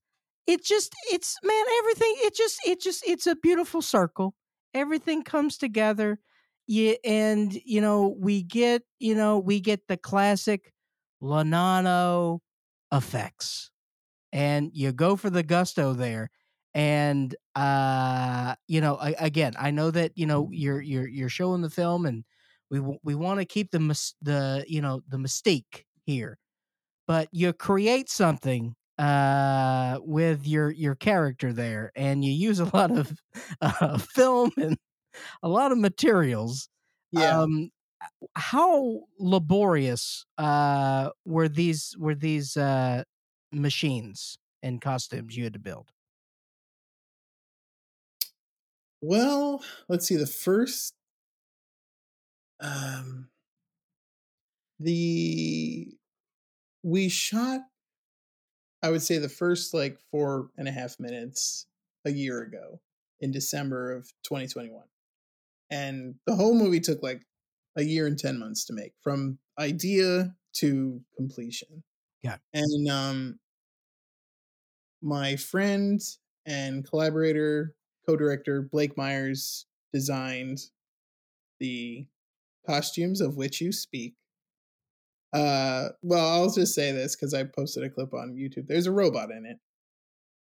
it 0.48 0.64
just 0.64 0.94
it's 1.12 1.38
man 1.44 1.66
everything 1.80 2.14
it 2.20 2.36
just 2.36 2.60
it 2.66 2.82
just 2.82 3.04
it's 3.08 3.28
a 3.28 3.36
beautiful 3.36 3.82
circle. 3.82 4.36
Everything 4.74 5.24
comes 5.24 5.58
together. 5.58 6.20
Yeah, 6.68 6.94
and 7.04 7.54
you 7.66 7.82
know 7.82 8.16
we 8.20 8.44
get 8.44 8.84
you 9.00 9.16
know 9.16 9.40
we 9.40 9.60
get 9.60 9.88
the 9.88 9.98
classic 9.98 10.72
Lonano 11.22 12.40
effects, 12.92 13.72
and 14.32 14.72
you 14.74 14.92
go 14.92 15.16
for 15.16 15.30
the 15.30 15.44
gusto 15.44 15.94
there. 15.94 16.30
And 16.74 17.36
uh, 17.56 18.56
you 18.68 18.82
know, 18.82 18.98
I, 18.98 19.16
again, 19.20 19.54
I 19.60 19.72
know 19.72 19.92
that 19.92 20.14
you 20.16 20.26
know 20.26 20.50
you're 20.52 20.82
you're 20.82 21.08
you're 21.08 21.30
showing 21.30 21.62
the 21.62 21.70
film, 21.70 22.06
and 22.06 22.24
we 22.72 22.82
we 23.04 23.16
want 23.16 23.40
to 23.40 23.46
keep 23.46 23.72
the 23.72 23.80
the 24.22 24.66
you 24.68 24.82
know 24.82 25.02
the 25.08 25.18
mystique 25.18 25.86
here, 26.06 26.40
but 27.08 27.30
you 27.32 27.54
create 27.54 28.10
something 28.10 28.76
uh 29.04 30.00
with 30.04 30.48
your 30.48 30.72
your 30.72 30.96
character 30.96 31.54
there, 31.54 31.92
and 31.96 32.24
you 32.26 32.32
use 32.32 32.60
a 32.60 32.76
lot 32.76 32.92
of 32.92 33.14
uh, 33.62 33.98
film 33.98 34.52
and 34.58 34.78
a 35.44 35.50
lot 35.50 35.72
of 35.72 35.78
materials. 35.78 36.70
Yeah. 37.12 37.40
Um, 37.42 37.72
how 38.36 39.02
laborious 39.20 40.26
uh 40.38 41.12
were 41.26 41.50
these 41.50 41.96
were 42.00 42.16
these 42.16 42.58
uh 42.58 43.04
machines 43.54 44.38
and 44.64 44.82
costumes 44.82 45.38
you 45.38 45.44
had 45.46 45.54
to 45.54 45.60
build? 45.60 45.90
Well, 49.02 49.64
let's 49.88 50.08
see. 50.08 50.16
The 50.16 50.26
first, 50.28 50.96
um, 52.60 53.30
the 54.80 55.98
we 56.84 57.10
shot. 57.10 57.62
I 58.84 58.92
would 58.92 59.02
say 59.02 59.18
the 59.18 59.30
first 59.30 59.74
like 59.74 59.98
four 60.12 60.50
and 60.58 60.68
a 60.68 60.72
half 60.72 61.00
minutes 61.00 61.66
a 62.06 62.12
year 62.12 62.42
ago 62.42 62.82
in 63.22 63.32
December 63.32 63.94
of 63.94 64.12
2021, 64.24 64.84
and 65.72 66.16
the 66.28 66.36
whole 66.36 66.54
movie 66.54 66.82
took 66.82 67.02
like 67.02 67.22
a 67.78 67.84
year 67.84 68.06
and 68.06 68.20
ten 68.20 68.38
months 68.38 68.66
to 68.66 68.74
make, 68.74 68.92
from 69.02 69.40
idea 69.58 70.36
to 70.58 71.02
completion. 71.18 71.84
Yeah. 72.22 72.38
and 72.54 72.90
um, 72.90 73.40
my 75.02 75.36
friend 75.36 76.00
and 76.46 76.88
collaborator 76.88 77.76
co-director 78.06 78.62
Blake 78.62 78.96
Myers 78.98 79.66
designed 79.94 80.60
the 81.60 82.06
costumes 82.66 83.22
of 83.22 83.36
which 83.36 83.62
you 83.62 83.72
speak. 83.72 84.16
Uh, 85.34 85.90
well, 86.04 86.28
I'll 86.30 86.50
just 86.54 86.76
say 86.76 86.92
this 86.92 87.16
because 87.16 87.34
I 87.34 87.44
posted 87.44 87.84
a 87.84 87.90
clip 87.90 88.14
on 88.14 88.36
YouTube. 88.36 88.68
There's 88.68 88.86
a 88.88 88.92
robot 88.92 89.32
in 89.32 89.46
it. 89.46 89.58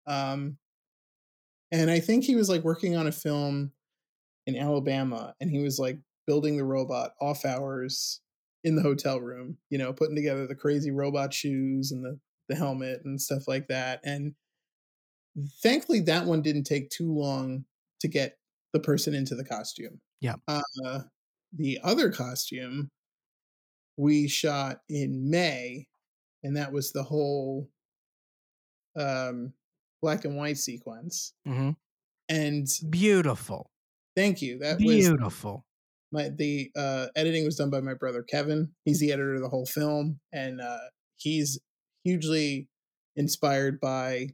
Um, 0.07 0.57
and 1.71 1.89
I 1.89 1.99
think 1.99 2.23
he 2.23 2.35
was 2.35 2.49
like 2.49 2.63
working 2.63 2.95
on 2.95 3.07
a 3.07 3.11
film 3.11 3.71
in 4.47 4.57
Alabama, 4.57 5.35
and 5.41 5.49
he 5.51 5.59
was 5.63 5.79
like 5.79 5.99
building 6.27 6.57
the 6.57 6.65
robot 6.65 7.13
off 7.21 7.45
hours 7.45 8.21
in 8.63 8.75
the 8.75 8.81
hotel 8.83 9.19
room. 9.21 9.57
You 9.69 9.77
know, 9.79 9.93
putting 9.93 10.15
together 10.15 10.47
the 10.47 10.55
crazy 10.55 10.91
robot 10.91 11.33
shoes 11.33 11.91
and 11.91 12.05
the 12.05 12.19
the 12.49 12.55
helmet 12.55 13.01
and 13.05 13.21
stuff 13.21 13.47
like 13.47 13.67
that. 13.69 14.01
And 14.05 14.35
thankfully 15.63 16.01
that 16.01 16.25
one 16.25 16.41
didn't 16.41 16.63
take 16.65 16.89
too 16.89 17.11
long 17.11 17.65
to 17.99 18.07
get 18.07 18.37
the 18.73 18.79
person 18.79 19.13
into 19.13 19.35
the 19.35 19.45
costume 19.45 19.99
Yeah. 20.19 20.35
uh, 20.47 21.01
the 21.53 21.79
other 21.83 22.11
costume 22.11 22.89
we 24.01 24.27
shot 24.27 24.77
in 24.89 25.29
May, 25.29 25.85
and 26.43 26.57
that 26.57 26.71
was 26.71 26.91
the 26.91 27.03
whole 27.03 27.69
um, 28.95 29.53
black 30.01 30.25
and 30.25 30.35
white 30.35 30.57
sequence. 30.57 31.33
Mhm. 31.47 31.75
And 32.29 32.67
Beautiful. 32.89 33.69
thank 34.15 34.41
you. 34.41 34.57
That 34.59 34.79
was 34.79 34.83
Beautiful. 34.85 35.65
my 36.11 36.29
the 36.29 36.71
uh, 36.75 37.07
editing 37.15 37.45
was 37.45 37.55
done 37.57 37.69
by 37.69 37.79
my 37.81 37.93
brother 37.93 38.23
Kevin. 38.23 38.73
He's 38.85 38.99
the 38.99 39.11
editor 39.11 39.35
of 39.35 39.41
the 39.41 39.49
whole 39.49 39.65
film, 39.67 40.19
and 40.33 40.59
uh, 40.61 40.89
he's 41.17 41.59
hugely 42.03 42.67
inspired 43.15 43.79
by 43.79 44.29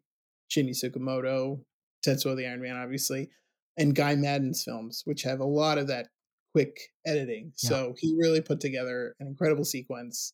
Shinya 0.49 0.69
Tsukamoto, 0.71 1.63
Tetsuo 2.05 2.37
the 2.37 2.47
Iron 2.47 2.61
Man, 2.61 2.77
obviously, 2.77 3.29
and 3.77 3.93
Guy 3.95 4.15
Maddin's 4.15 4.63
films, 4.63 5.01
which 5.05 5.23
have 5.23 5.39
a 5.41 5.45
lot 5.45 5.77
of 5.77 5.87
that 5.87 6.07
quick 6.57 6.89
editing. 7.05 7.53
Yeah. 7.61 7.69
So 7.69 7.93
he 7.99 8.15
really 8.17 8.41
put 8.41 8.59
together 8.59 9.13
an 9.19 9.27
incredible 9.27 9.63
sequence 9.63 10.33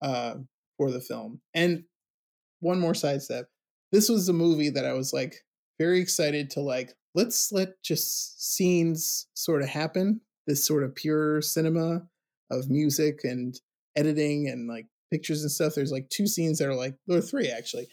uh, 0.00 0.34
for 0.76 0.92
the 0.92 1.00
film. 1.00 1.40
And 1.54 1.82
one 2.60 2.78
more 2.78 2.94
sidestep. 2.94 3.46
This 3.90 4.08
was 4.08 4.28
a 4.28 4.32
movie 4.32 4.70
that 4.70 4.84
I 4.84 4.92
was 4.92 5.12
like 5.12 5.34
very 5.80 6.00
excited 6.00 6.50
to 6.50 6.60
like. 6.60 6.94
Let's 7.16 7.50
let 7.50 7.82
just 7.82 8.54
scenes 8.54 9.26
sort 9.34 9.62
of 9.62 9.68
happen. 9.68 10.20
This 10.46 10.64
sort 10.64 10.84
of 10.84 10.94
pure 10.94 11.42
cinema 11.42 12.02
of 12.48 12.70
music 12.70 13.20
and 13.24 13.52
editing 13.96 14.48
and 14.48 14.68
like 14.68 14.86
pictures 15.10 15.42
and 15.42 15.50
stuff. 15.50 15.74
There's 15.74 15.90
like 15.90 16.10
two 16.10 16.28
scenes 16.28 16.58
that 16.58 16.68
are 16.68 16.76
like, 16.76 16.94
or 17.08 17.20
three 17.20 17.50
actually, 17.50 17.88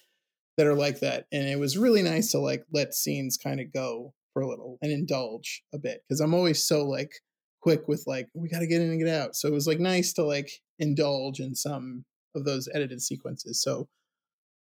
that 0.57 0.67
are 0.67 0.75
like 0.75 0.99
that. 0.99 1.25
And 1.31 1.47
it 1.47 1.57
was 1.57 1.75
really 1.75 2.03
nice 2.03 2.31
to 2.33 2.37
like 2.37 2.65
let 2.71 2.93
scenes 2.93 3.35
kind 3.35 3.59
of 3.59 3.73
go 3.73 4.13
for 4.33 4.43
a 4.43 4.47
little 4.47 4.77
and 4.83 4.91
indulge 4.91 5.63
a 5.73 5.79
bit 5.79 6.03
because 6.07 6.19
I'm 6.19 6.35
always 6.35 6.63
so 6.63 6.85
like 6.85 7.13
quick 7.61 7.87
with 7.87 8.03
like, 8.07 8.29
we 8.33 8.49
got 8.49 8.59
to 8.59 8.67
get 8.67 8.81
in 8.81 8.89
and 8.89 8.99
get 8.99 9.13
out. 9.13 9.35
So 9.35 9.47
it 9.47 9.53
was 9.53 9.67
like 9.67 9.79
nice 9.79 10.13
to 10.13 10.23
like 10.23 10.51
indulge 10.79 11.39
in 11.39 11.55
some 11.55 12.05
of 12.35 12.45
those 12.45 12.69
edited 12.73 13.01
sequences. 13.01 13.61
So 13.61 13.87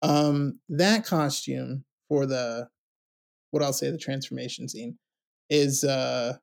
um 0.03 0.61
that 0.69 1.07
costume 1.07 1.85
for 2.09 2.27
the 2.27 2.69
what 3.53 3.63
I'll 3.63 3.73
say 3.73 3.91
the 3.91 3.97
transformation 3.97 4.69
scene 4.69 4.99
is 5.49 5.83
uh 5.85 6.35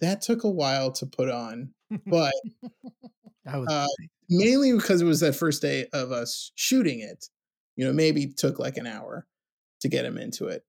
that 0.00 0.22
took 0.22 0.44
a 0.44 0.50
while 0.50 0.90
to 0.92 1.06
put 1.06 1.28
on, 1.28 1.72
but 2.06 2.32
uh, 3.46 3.86
mainly 4.30 4.72
because 4.72 5.00
it 5.02 5.06
was 5.06 5.20
that 5.20 5.36
first 5.36 5.60
day 5.62 5.86
of 5.92 6.12
us 6.12 6.52
shooting 6.54 7.00
it. 7.00 7.26
You 7.76 7.86
know, 7.86 7.92
maybe 7.92 8.26
took 8.26 8.58
like 8.58 8.76
an 8.76 8.86
hour 8.86 9.26
to 9.80 9.88
get 9.88 10.04
him 10.04 10.18
into 10.18 10.46
it. 10.46 10.62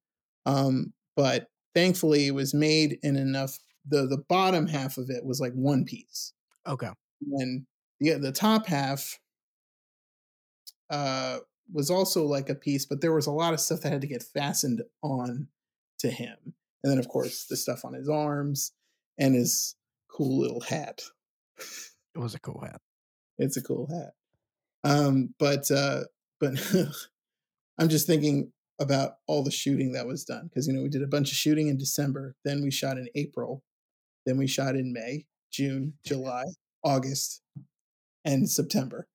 Um, 0.45 0.93
but 1.15 1.47
thankfully, 1.75 2.27
it 2.27 2.31
was 2.33 2.53
made 2.53 2.97
in 3.03 3.15
enough. 3.15 3.57
The 3.86 4.07
The 4.07 4.23
bottom 4.29 4.67
half 4.67 4.97
of 4.97 5.09
it 5.09 5.25
was 5.25 5.39
like 5.39 5.53
one 5.53 5.86
piece, 5.86 6.34
Okay. 6.67 6.89
and 7.34 7.65
the 7.99 8.13
the 8.13 8.31
top 8.31 8.65
half 8.67 9.19
uh, 10.89 11.39
was 11.71 11.89
also 11.89 12.23
like 12.25 12.49
a 12.49 12.55
piece, 12.55 12.86
but 12.86 13.01
there 13.01 13.13
was 13.13 13.27
a 13.27 13.31
lot 13.31 13.53
of 13.53 13.59
stuff 13.59 13.81
that 13.81 13.91
had 13.91 14.01
to 14.01 14.07
get 14.07 14.23
fastened 14.23 14.81
on 15.01 15.47
to 15.99 16.09
him, 16.09 16.38
and 16.84 16.91
then 16.91 16.99
of 16.99 17.07
course 17.07 17.45
the 17.45 17.55
stuff 17.57 17.86
on 17.86 17.93
his 17.93 18.09
arms 18.09 18.71
and 19.17 19.36
his 19.36 19.75
cool 20.09 20.39
little 20.39 20.61
hat. 20.61 21.01
It 22.15 22.19
was 22.19 22.36
a 22.36 22.39
cool 22.39 22.61
hat. 22.61 22.81
It's 23.38 23.57
a 23.57 23.61
cool 23.63 23.88
hat. 23.88 24.13
Um, 24.84 25.34
but 25.39 25.71
uh, 25.71 26.01
but 26.39 26.53
I'm 27.79 27.89
just 27.89 28.05
thinking 28.07 28.51
about 28.79 29.13
all 29.27 29.43
the 29.43 29.51
shooting 29.51 29.93
that 29.93 30.05
was 30.07 30.25
done 30.25 30.47
because 30.47 30.67
you 30.67 30.73
know 30.73 30.81
we 30.84 30.89
did 30.89 31.03
a 31.03 31.07
bunch 31.07 31.31
of 31.31 31.38
shooting 31.38 31.67
in 31.69 31.77
December, 31.77 32.36
then 32.43 32.61
we 32.61 32.69
shot 32.71 32.97
in 32.97 33.07
April, 33.15 33.63
then 34.26 34.38
we 34.38 34.47
shot 34.47 34.76
in 34.76 34.93
May, 34.93 35.26
June, 35.51 35.93
July, 36.05 36.43
August, 36.84 37.41
and 38.26 38.49
September, 38.49 39.07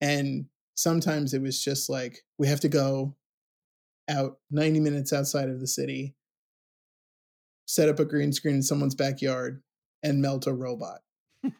and 0.00 0.46
sometimes 0.74 1.34
it 1.34 1.42
was 1.42 1.62
just 1.62 1.88
like 1.88 2.24
we 2.38 2.46
have 2.48 2.60
to 2.60 2.68
go 2.68 3.14
out 4.08 4.38
90 4.50 4.80
minutes 4.80 5.12
outside 5.12 5.48
of 5.48 5.60
the 5.60 5.66
city, 5.66 6.14
set 7.66 7.88
up 7.88 7.98
a 7.98 8.04
green 8.04 8.32
screen 8.32 8.56
in 8.56 8.62
someone's 8.62 8.94
backyard, 8.94 9.62
and 10.02 10.22
melt 10.22 10.46
a 10.46 10.52
robot. 10.52 11.00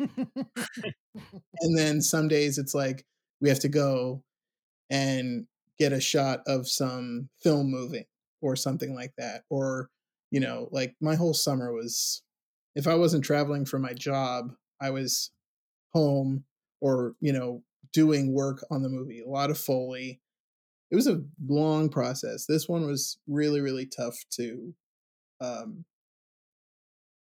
And 1.61 1.77
then 1.77 2.01
some 2.01 2.29
days 2.29 2.59
it's 2.59 2.75
like 2.75 3.05
we 3.41 3.49
have 3.49 3.61
to 3.61 3.69
go 3.69 4.23
and 4.91 5.47
get 5.79 5.93
a 5.93 6.01
shot 6.01 6.41
of 6.47 6.69
some 6.69 7.29
film 7.43 7.71
moving 7.71 8.05
or 8.41 8.57
something 8.57 8.95
like 8.95 9.13
that 9.19 9.43
or 9.51 9.89
you 10.31 10.41
know 10.41 10.69
like 10.71 10.95
my 11.01 11.15
whole 11.15 11.35
summer 11.35 11.73
was 11.73 12.23
if 12.77 12.87
i 12.87 12.95
wasn't 12.95 13.25
traveling 13.25 13.65
for 13.67 13.81
my 13.81 13.93
job 13.93 14.53
i 14.81 14.91
was 14.91 15.33
home 15.93 16.45
or 16.81 17.17
you 17.21 17.33
know 17.33 17.65
doing 17.93 18.33
work 18.33 18.65
on 18.71 18.83
the 18.83 18.89
movie 18.89 19.21
a 19.21 19.29
lot 19.29 19.51
of 19.51 19.59
foley. 19.59 20.21
It 20.91 20.95
was 20.97 21.09
a 21.09 21.23
long 21.49 21.89
process. 21.89 22.47
This 22.47 22.69
one 22.69 22.87
was 22.87 23.19
really 23.27 23.61
really 23.61 23.87
tough 23.87 24.17
to 24.35 24.75
um 25.41 25.85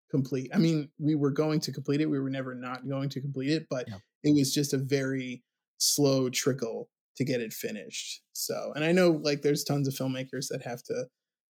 complete. 0.09 0.49
I 0.53 0.57
mean 0.57 0.89
we 0.99 1.15
were 1.15 1.31
going 1.31 1.59
to 1.61 1.71
complete 1.71 2.01
it 2.01 2.09
we 2.09 2.19
were 2.19 2.29
never 2.29 2.53
not 2.53 2.87
going 2.87 3.09
to 3.09 3.21
complete 3.21 3.49
it 3.51 3.67
but 3.69 3.87
Yeah. 3.87 3.97
it 4.23 4.35
was 4.35 4.53
just 4.53 4.73
a 4.73 4.77
very 4.77 5.43
slow 5.77 6.29
trickle 6.29 6.89
to 7.17 7.23
get 7.25 7.41
it 7.41 7.53
finished 7.53 8.21
so 8.33 8.71
and 8.75 8.83
i 8.83 8.91
know 8.91 9.11
like 9.11 9.41
there's 9.41 9.63
tons 9.63 9.87
of 9.87 9.93
filmmakers 9.93 10.47
that 10.49 10.61
have 10.63 10.81
to 10.83 11.05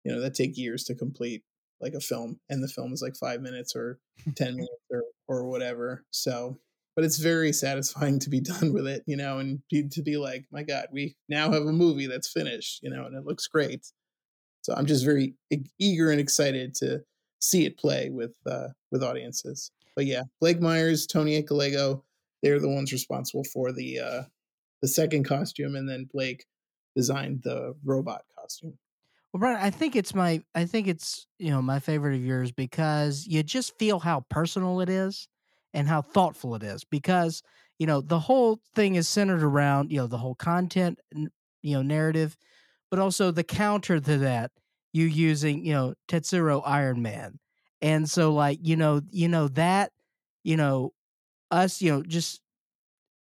you 0.04 0.12
know 0.12 0.20
that 0.20 0.34
take 0.34 0.56
years 0.56 0.84
to 0.84 0.94
complete 0.94 1.42
like 1.80 1.94
a 1.94 2.00
film 2.00 2.38
and 2.48 2.62
the 2.62 2.68
film 2.68 2.92
is 2.92 3.02
like 3.02 3.16
five 3.16 3.40
minutes 3.40 3.74
or 3.76 3.98
10 4.36 4.56
minutes 4.56 4.72
or 4.90 5.02
or 5.28 5.46
whatever 5.46 6.04
so 6.10 6.58
but 6.94 7.04
it's 7.04 7.18
very 7.18 7.52
satisfying 7.52 8.18
to 8.18 8.30
be 8.30 8.40
done 8.60 8.72
with 8.72 8.86
it 8.86 9.02
you 9.06 9.16
know 9.16 9.38
and 9.38 9.60
be, 9.70 9.88
to 9.88 10.02
be 10.02 10.16
like 10.16 10.44
my 10.50 10.62
god 10.62 10.86
we 10.92 11.14
now 11.28 11.50
have 11.50 11.62
a 11.62 11.72
movie 11.72 12.06
that's 12.06 12.32
finished 12.32 12.82
you 12.82 12.90
know 12.90 13.04
and 13.06 13.16
it 13.16 13.24
looks 13.24 13.46
great. 13.46 13.86
So 14.62 14.74
i'm 14.74 14.86
just 14.86 15.04
very 15.04 15.34
eager 15.78 16.10
and 16.10 16.20
excited 16.20 16.74
to 16.76 17.02
see 17.40 17.64
it 17.64 17.78
play 17.78 18.10
with 18.10 18.34
uh 18.46 18.68
with 18.90 19.02
audiences. 19.02 19.70
But 19.94 20.06
yeah 20.06 20.22
blake 20.40 20.60
myers 20.60 21.06
tony 21.06 21.40
Icalego, 21.40 22.02
they're 22.42 22.60
the 22.60 22.68
ones 22.68 22.92
responsible 22.92 23.44
for 23.44 23.72
the 23.72 24.00
uh 24.00 24.22
the 24.82 24.88
second 24.88 25.24
costume 25.24 25.76
and 25.76 25.88
then 25.88 26.08
blake 26.12 26.46
designed 26.96 27.42
the 27.42 27.74
robot 27.84 28.22
costume 28.38 28.78
Well, 29.36 29.40
Brian, 29.52 29.60
I 29.60 29.68
think 29.68 29.96
it's 29.96 30.14
my 30.14 30.40
I 30.54 30.64
think 30.64 30.88
it's 30.88 31.26
you 31.38 31.50
know 31.50 31.60
my 31.60 31.78
favorite 31.78 32.14
of 32.14 32.24
yours 32.24 32.52
because 32.52 33.26
you 33.26 33.42
just 33.42 33.78
feel 33.78 33.98
how 33.98 34.24
personal 34.30 34.80
it 34.80 34.88
is 34.88 35.28
and 35.74 35.86
how 35.86 36.00
thoughtful 36.00 36.54
it 36.54 36.62
is 36.62 36.84
because 36.84 37.42
you 37.78 37.86
know 37.86 38.00
the 38.00 38.18
whole 38.18 38.60
thing 38.74 38.94
is 38.94 39.06
centered 39.06 39.42
around 39.42 39.92
you 39.92 39.98
know 39.98 40.06
the 40.06 40.16
whole 40.16 40.34
content 40.36 40.98
you 41.14 41.76
know 41.76 41.82
narrative, 41.82 42.34
but 42.90 42.98
also 42.98 43.30
the 43.30 43.44
counter 43.44 44.00
to 44.00 44.16
that 44.18 44.52
you 44.94 45.04
using 45.04 45.66
you 45.66 45.74
know 45.74 45.92
Tetsuo 46.08 46.62
Iron 46.64 47.02
Man, 47.02 47.38
and 47.82 48.08
so 48.08 48.32
like 48.32 48.60
you 48.62 48.76
know 48.76 49.02
you 49.10 49.28
know 49.28 49.48
that 49.48 49.92
you 50.44 50.56
know 50.56 50.94
us 51.50 51.82
you 51.82 51.92
know 51.92 52.02
just 52.02 52.40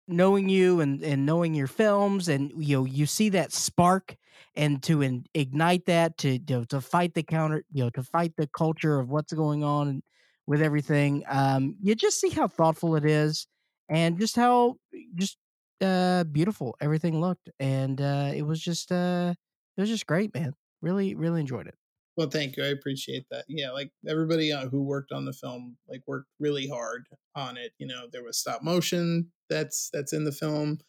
knowing 0.07 0.49
you 0.49 0.81
and 0.81 1.01
and 1.03 1.25
knowing 1.25 1.53
your 1.53 1.67
films 1.67 2.27
and 2.27 2.51
you 2.57 2.77
know 2.77 2.85
you 2.85 3.05
see 3.05 3.29
that 3.29 3.53
spark 3.53 4.17
and 4.55 4.83
to 4.83 5.01
in, 5.01 5.25
ignite 5.33 5.85
that 5.85 6.17
to 6.19 6.33
you 6.33 6.39
know, 6.49 6.63
to 6.65 6.81
fight 6.81 7.13
the 7.13 7.23
counter 7.23 7.63
you 7.71 7.83
know 7.83 7.89
to 7.91 8.03
fight 8.03 8.33
the 8.37 8.47
culture 8.47 8.99
of 8.99 9.09
what's 9.09 9.33
going 9.33 9.63
on 9.63 10.01
with 10.47 10.61
everything 10.61 11.23
um 11.27 11.75
you 11.81 11.95
just 11.95 12.19
see 12.19 12.29
how 12.29 12.47
thoughtful 12.47 12.95
it 12.95 13.05
is 13.05 13.47
and 13.89 14.19
just 14.19 14.35
how 14.35 14.75
just 15.15 15.37
uh 15.81 16.23
beautiful 16.25 16.75
everything 16.81 17.19
looked 17.19 17.49
and 17.59 18.01
uh 18.01 18.31
it 18.33 18.43
was 18.43 18.59
just 18.61 18.91
uh 18.91 19.33
it 19.77 19.81
was 19.81 19.89
just 19.89 20.05
great 20.07 20.33
man 20.33 20.53
really 20.81 21.15
really 21.15 21.39
enjoyed 21.39 21.67
it 21.67 21.75
Well, 22.17 22.29
thank 22.29 22.57
you. 22.57 22.63
I 22.63 22.67
appreciate 22.67 23.25
that. 23.31 23.45
Yeah, 23.47 23.71
like 23.71 23.91
everybody 24.07 24.51
uh, 24.51 24.67
who 24.67 24.83
worked 24.83 25.11
on 25.11 25.25
the 25.25 25.33
film, 25.33 25.77
like 25.87 26.01
worked 26.07 26.27
really 26.39 26.67
hard 26.67 27.07
on 27.35 27.57
it. 27.57 27.71
You 27.79 27.87
know, 27.87 28.07
there 28.11 28.23
was 28.23 28.37
stop 28.37 28.61
motion 28.63 29.31
that's 29.49 29.89
that's 29.93 30.13
in 30.13 30.25
the 30.25 30.31
film, 30.31 30.79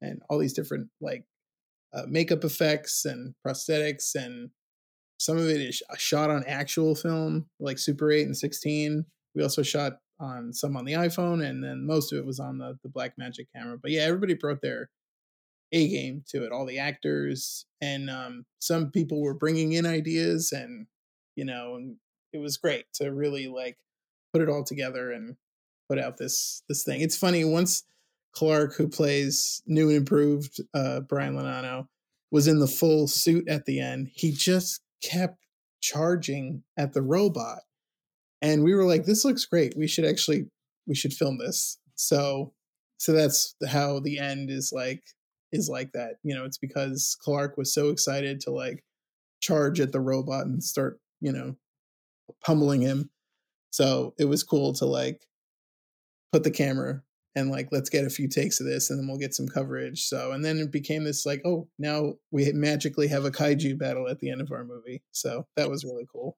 and 0.00 0.22
all 0.30 0.38
these 0.38 0.52
different 0.54 0.88
like 1.00 1.24
uh, 1.94 2.02
makeup 2.08 2.44
effects 2.44 3.04
and 3.04 3.34
prosthetics, 3.46 4.14
and 4.14 4.50
some 5.18 5.36
of 5.38 5.48
it 5.48 5.60
is 5.60 5.76
sh- 5.76 5.98
shot 5.98 6.30
on 6.30 6.44
actual 6.46 6.94
film, 6.94 7.46
like 7.60 7.78
Super 7.78 8.10
Eight 8.10 8.26
and 8.26 8.36
sixteen. 8.36 9.04
We 9.34 9.42
also 9.42 9.62
shot 9.62 9.94
on 10.20 10.52
some 10.52 10.76
on 10.76 10.84
the 10.84 10.94
iPhone, 10.94 11.44
and 11.44 11.62
then 11.62 11.86
most 11.86 12.12
of 12.12 12.18
it 12.18 12.26
was 12.26 12.40
on 12.40 12.58
the 12.58 12.78
the 12.82 12.88
Blackmagic 12.88 13.46
camera. 13.54 13.78
But 13.80 13.90
yeah, 13.90 14.02
everybody 14.02 14.34
brought 14.34 14.62
their 14.62 14.90
a 15.72 15.88
game 15.88 16.24
to 16.28 16.44
it 16.44 16.52
all 16.52 16.66
the 16.66 16.78
actors 16.78 17.66
and 17.80 18.08
um, 18.08 18.44
some 18.58 18.90
people 18.90 19.20
were 19.20 19.34
bringing 19.34 19.72
in 19.72 19.84
ideas 19.84 20.52
and 20.52 20.86
you 21.36 21.44
know 21.44 21.74
and 21.74 21.96
it 22.32 22.38
was 22.38 22.56
great 22.56 22.86
to 22.94 23.12
really 23.12 23.48
like 23.48 23.76
put 24.32 24.42
it 24.42 24.48
all 24.48 24.64
together 24.64 25.12
and 25.12 25.36
put 25.88 25.98
out 25.98 26.16
this 26.16 26.62
this 26.68 26.84
thing 26.84 27.00
it's 27.00 27.16
funny 27.16 27.44
once 27.44 27.84
clark 28.38 28.74
who 28.76 28.88
plays 28.88 29.62
new 29.66 29.88
and 29.88 29.98
improved 29.98 30.60
uh, 30.74 31.00
brian 31.00 31.34
lonano 31.34 31.86
was 32.30 32.46
in 32.46 32.58
the 32.58 32.66
full 32.66 33.08
suit 33.08 33.48
at 33.48 33.64
the 33.64 33.80
end 33.80 34.10
he 34.14 34.32
just 34.32 34.80
kept 35.02 35.38
charging 35.80 36.62
at 36.76 36.92
the 36.92 37.02
robot 37.02 37.60
and 38.40 38.62
we 38.62 38.74
were 38.74 38.84
like, 38.84 39.04
"This 39.04 39.24
looks 39.24 39.44
great. 39.44 39.76
We 39.76 39.86
should 39.86 40.04
actually 40.04 40.46
we 40.86 40.94
should 40.94 41.12
film 41.12 41.38
this." 41.38 41.78
So 41.94 42.52
so 42.98 43.12
that's 43.12 43.54
how 43.68 44.00
the 44.00 44.18
end 44.18 44.50
is 44.50 44.72
like 44.72 45.02
is 45.52 45.68
like 45.68 45.92
that. 45.92 46.16
You 46.22 46.34
know, 46.34 46.44
it's 46.44 46.58
because 46.58 47.16
Clark 47.20 47.56
was 47.56 47.72
so 47.72 47.88
excited 47.88 48.40
to 48.40 48.50
like 48.50 48.84
charge 49.40 49.80
at 49.80 49.92
the 49.92 50.00
robot 50.00 50.46
and 50.46 50.62
start, 50.62 51.00
you 51.20 51.32
know, 51.32 51.56
pummeling 52.44 52.82
him. 52.82 53.10
So 53.70 54.14
it 54.18 54.26
was 54.26 54.44
cool 54.44 54.72
to 54.74 54.86
like 54.86 55.26
put 56.32 56.44
the 56.44 56.50
camera 56.50 57.02
and 57.38 57.50
like 57.50 57.68
let's 57.70 57.88
get 57.88 58.04
a 58.04 58.10
few 58.10 58.28
takes 58.28 58.60
of 58.60 58.66
this 58.66 58.90
and 58.90 58.98
then 58.98 59.06
we'll 59.06 59.18
get 59.18 59.34
some 59.34 59.48
coverage. 59.48 60.04
So 60.04 60.32
and 60.32 60.44
then 60.44 60.58
it 60.58 60.72
became 60.72 61.04
this 61.04 61.24
like, 61.24 61.40
oh, 61.44 61.68
now 61.78 62.14
we 62.30 62.50
magically 62.52 63.08
have 63.08 63.24
a 63.24 63.30
kaiju 63.30 63.78
battle 63.78 64.08
at 64.08 64.18
the 64.18 64.30
end 64.30 64.40
of 64.40 64.52
our 64.52 64.64
movie. 64.64 65.02
So 65.12 65.46
that 65.56 65.70
was 65.70 65.84
really 65.84 66.06
cool. 66.10 66.36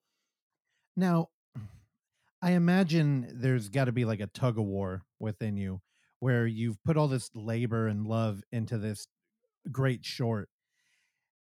Now, 0.97 1.29
I 2.43 2.53
imagine 2.53 3.29
there's 3.35 3.69
got 3.69 3.87
to 3.87 3.93
be 3.93 4.05
like 4.05 4.21
a 4.21 4.27
tug 4.27 4.59
of 4.59 4.65
war 4.65 5.03
within 5.19 5.57
you 5.57 5.81
where 6.21 6.47
you've 6.47 6.83
put 6.85 6.97
all 6.97 7.09
this 7.09 7.31
labor 7.35 7.89
and 7.89 8.07
love 8.07 8.43
into 8.53 8.79
this 8.79 9.07
great 9.73 10.05
short. 10.05 10.49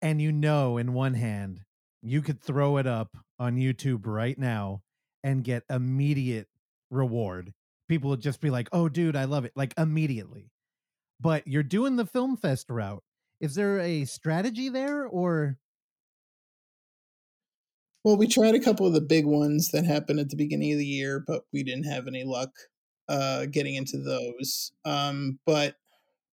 And 0.02 0.20
you 0.20 0.30
know, 0.30 0.76
in 0.76 0.92
one 0.92 1.14
hand, 1.14 1.60
you 2.02 2.22
could 2.22 2.40
throw 2.40 2.76
it 2.76 2.86
up 2.86 3.16
on 3.38 3.56
YouTube 3.56 4.06
right 4.06 4.38
now 4.38 4.82
and 5.24 5.42
get 5.42 5.64
immediate 5.70 6.48
reward. 6.90 7.52
People 7.88 8.10
would 8.10 8.20
just 8.20 8.40
be 8.40 8.50
like, 8.50 8.68
oh, 8.72 8.88
dude, 8.88 9.16
I 9.16 9.24
love 9.24 9.44
it. 9.44 9.52
Like 9.54 9.74
immediately. 9.78 10.50
But 11.20 11.46
you're 11.46 11.62
doing 11.62 11.96
the 11.96 12.06
film 12.06 12.36
fest 12.36 12.68
route. 12.68 13.02
Is 13.40 13.54
there 13.54 13.78
a 13.80 14.04
strategy 14.04 14.68
there 14.68 15.06
or 15.06 15.58
well, 18.06 18.16
we 18.16 18.28
tried 18.28 18.54
a 18.54 18.60
couple 18.60 18.86
of 18.86 18.92
the 18.92 19.00
big 19.00 19.26
ones 19.26 19.72
that 19.72 19.84
happened 19.84 20.20
at 20.20 20.30
the 20.30 20.36
beginning 20.36 20.70
of 20.70 20.78
the 20.78 20.86
year, 20.86 21.24
but 21.26 21.42
we 21.52 21.64
didn't 21.64 21.86
have 21.86 22.06
any 22.06 22.22
luck 22.22 22.50
uh, 23.08 23.46
getting 23.46 23.74
into 23.74 23.98
those. 23.98 24.70
Um, 24.84 25.40
but 25.44 25.74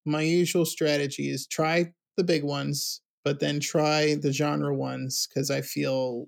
my 0.06 0.22
usual 0.22 0.66
strategy 0.66 1.32
is 1.32 1.47
try 1.47 1.91
the 2.16 2.24
big 2.24 2.43
ones, 2.43 3.01
but 3.26 3.39
then 3.39 3.60
try 3.60 4.14
the 4.14 4.32
genre 4.32 4.76
ones 4.76 5.28
because 5.28 5.49
I 5.49 5.62
feel 5.62 6.28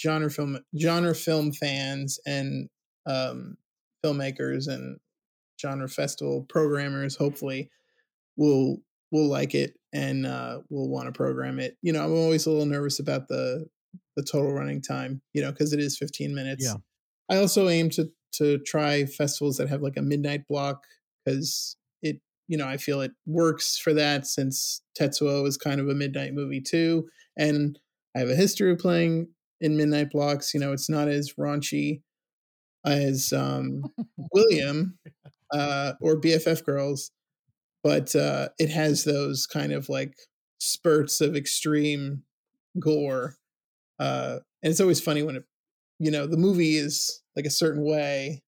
genre 0.00 0.30
film 0.30 0.60
genre 0.78 1.16
film 1.16 1.50
fans 1.50 2.20
and 2.24 2.68
um, 3.06 3.56
filmmakers 4.04 4.68
and 4.68 4.98
genre 5.60 5.88
festival 5.88 6.44
programmers 6.48 7.16
hopefully 7.16 7.70
will 8.36 8.78
will 9.12 9.28
like 9.28 9.54
it 9.54 9.74
and 9.92 10.26
uh, 10.26 10.58
will 10.68 10.88
want 10.88 11.06
to 11.06 11.12
program 11.12 11.58
it. 11.58 11.76
You 11.82 11.92
know, 11.92 12.04
I'm 12.04 12.12
always 12.12 12.46
a 12.46 12.50
little 12.50 12.66
nervous 12.66 12.98
about 12.98 13.28
the 13.28 13.66
the 14.16 14.22
total 14.22 14.52
running 14.52 14.82
time, 14.82 15.20
you 15.34 15.42
know, 15.42 15.50
because 15.52 15.72
it 15.72 15.80
is 15.80 15.98
15 15.98 16.34
minutes. 16.34 16.64
Yeah. 16.64 16.74
I 17.30 17.40
also 17.40 17.68
aim 17.68 17.90
to 17.90 18.10
to 18.34 18.58
try 18.58 19.04
festivals 19.06 19.56
that 19.56 19.68
have 19.68 19.82
like 19.82 19.96
a 19.96 20.02
midnight 20.02 20.46
block 20.48 20.84
because 21.24 21.76
it, 22.02 22.20
you 22.48 22.58
know, 22.58 22.66
I 22.66 22.76
feel 22.76 23.00
it 23.00 23.12
works 23.26 23.78
for 23.78 23.94
that 23.94 24.26
since 24.26 24.82
Tetsuo 24.98 25.46
is 25.46 25.56
kind 25.56 25.80
of 25.80 25.88
a 25.88 25.94
midnight 25.94 26.34
movie 26.34 26.60
too, 26.60 27.08
and 27.38 27.78
I 28.14 28.20
have 28.20 28.28
a 28.28 28.36
history 28.36 28.70
of 28.72 28.78
playing 28.78 29.28
in 29.60 29.76
midnight 29.76 30.10
blocks. 30.10 30.52
You 30.52 30.60
know, 30.60 30.72
it's 30.72 30.90
not 30.90 31.08
as 31.08 31.34
raunchy 31.38 32.02
as 32.86 33.32
um, 33.32 33.84
Gwilliam 34.34 34.94
uh, 35.52 35.92
or 36.00 36.20
BFF 36.20 36.64
Girls, 36.64 37.10
but 37.82 38.14
uh, 38.16 38.48
it 38.58 38.70
has 38.70 39.04
those 39.04 39.46
kind 39.46 39.72
of 39.72 39.88
like 39.88 40.14
spurts 40.58 41.20
of 41.20 41.36
extreme 41.36 42.22
gore 42.78 43.36
uh, 43.98 44.38
and 44.62 44.70
it's 44.70 44.80
always 44.80 45.00
funny 45.00 45.22
when 45.22 45.36
it, 45.36 45.44
you 45.98 46.10
know, 46.10 46.26
the 46.26 46.36
movie 46.36 46.76
is 46.76 47.22
like 47.34 47.46
a 47.46 47.50
certain 47.50 47.82
way, 47.84 48.42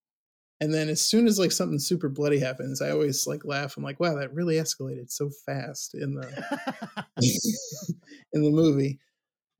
and 0.61 0.75
then 0.75 0.89
as 0.89 1.01
soon 1.01 1.27
as 1.27 1.39
like 1.39 1.53
something 1.53 1.79
super 1.79 2.09
bloody 2.09 2.39
happens, 2.39 2.83
I 2.83 2.91
always 2.91 3.27
like 3.27 3.45
laugh. 3.45 3.77
I'm 3.77 3.83
like, 3.83 4.01
wow, 4.01 4.15
that 4.17 4.35
really 4.35 4.57
escalated 4.57 5.11
so 5.11 5.31
fast 5.47 5.95
in 5.95 6.15
the 6.15 6.27
in 8.33 8.43
the 8.43 8.51
movie. 8.51 8.99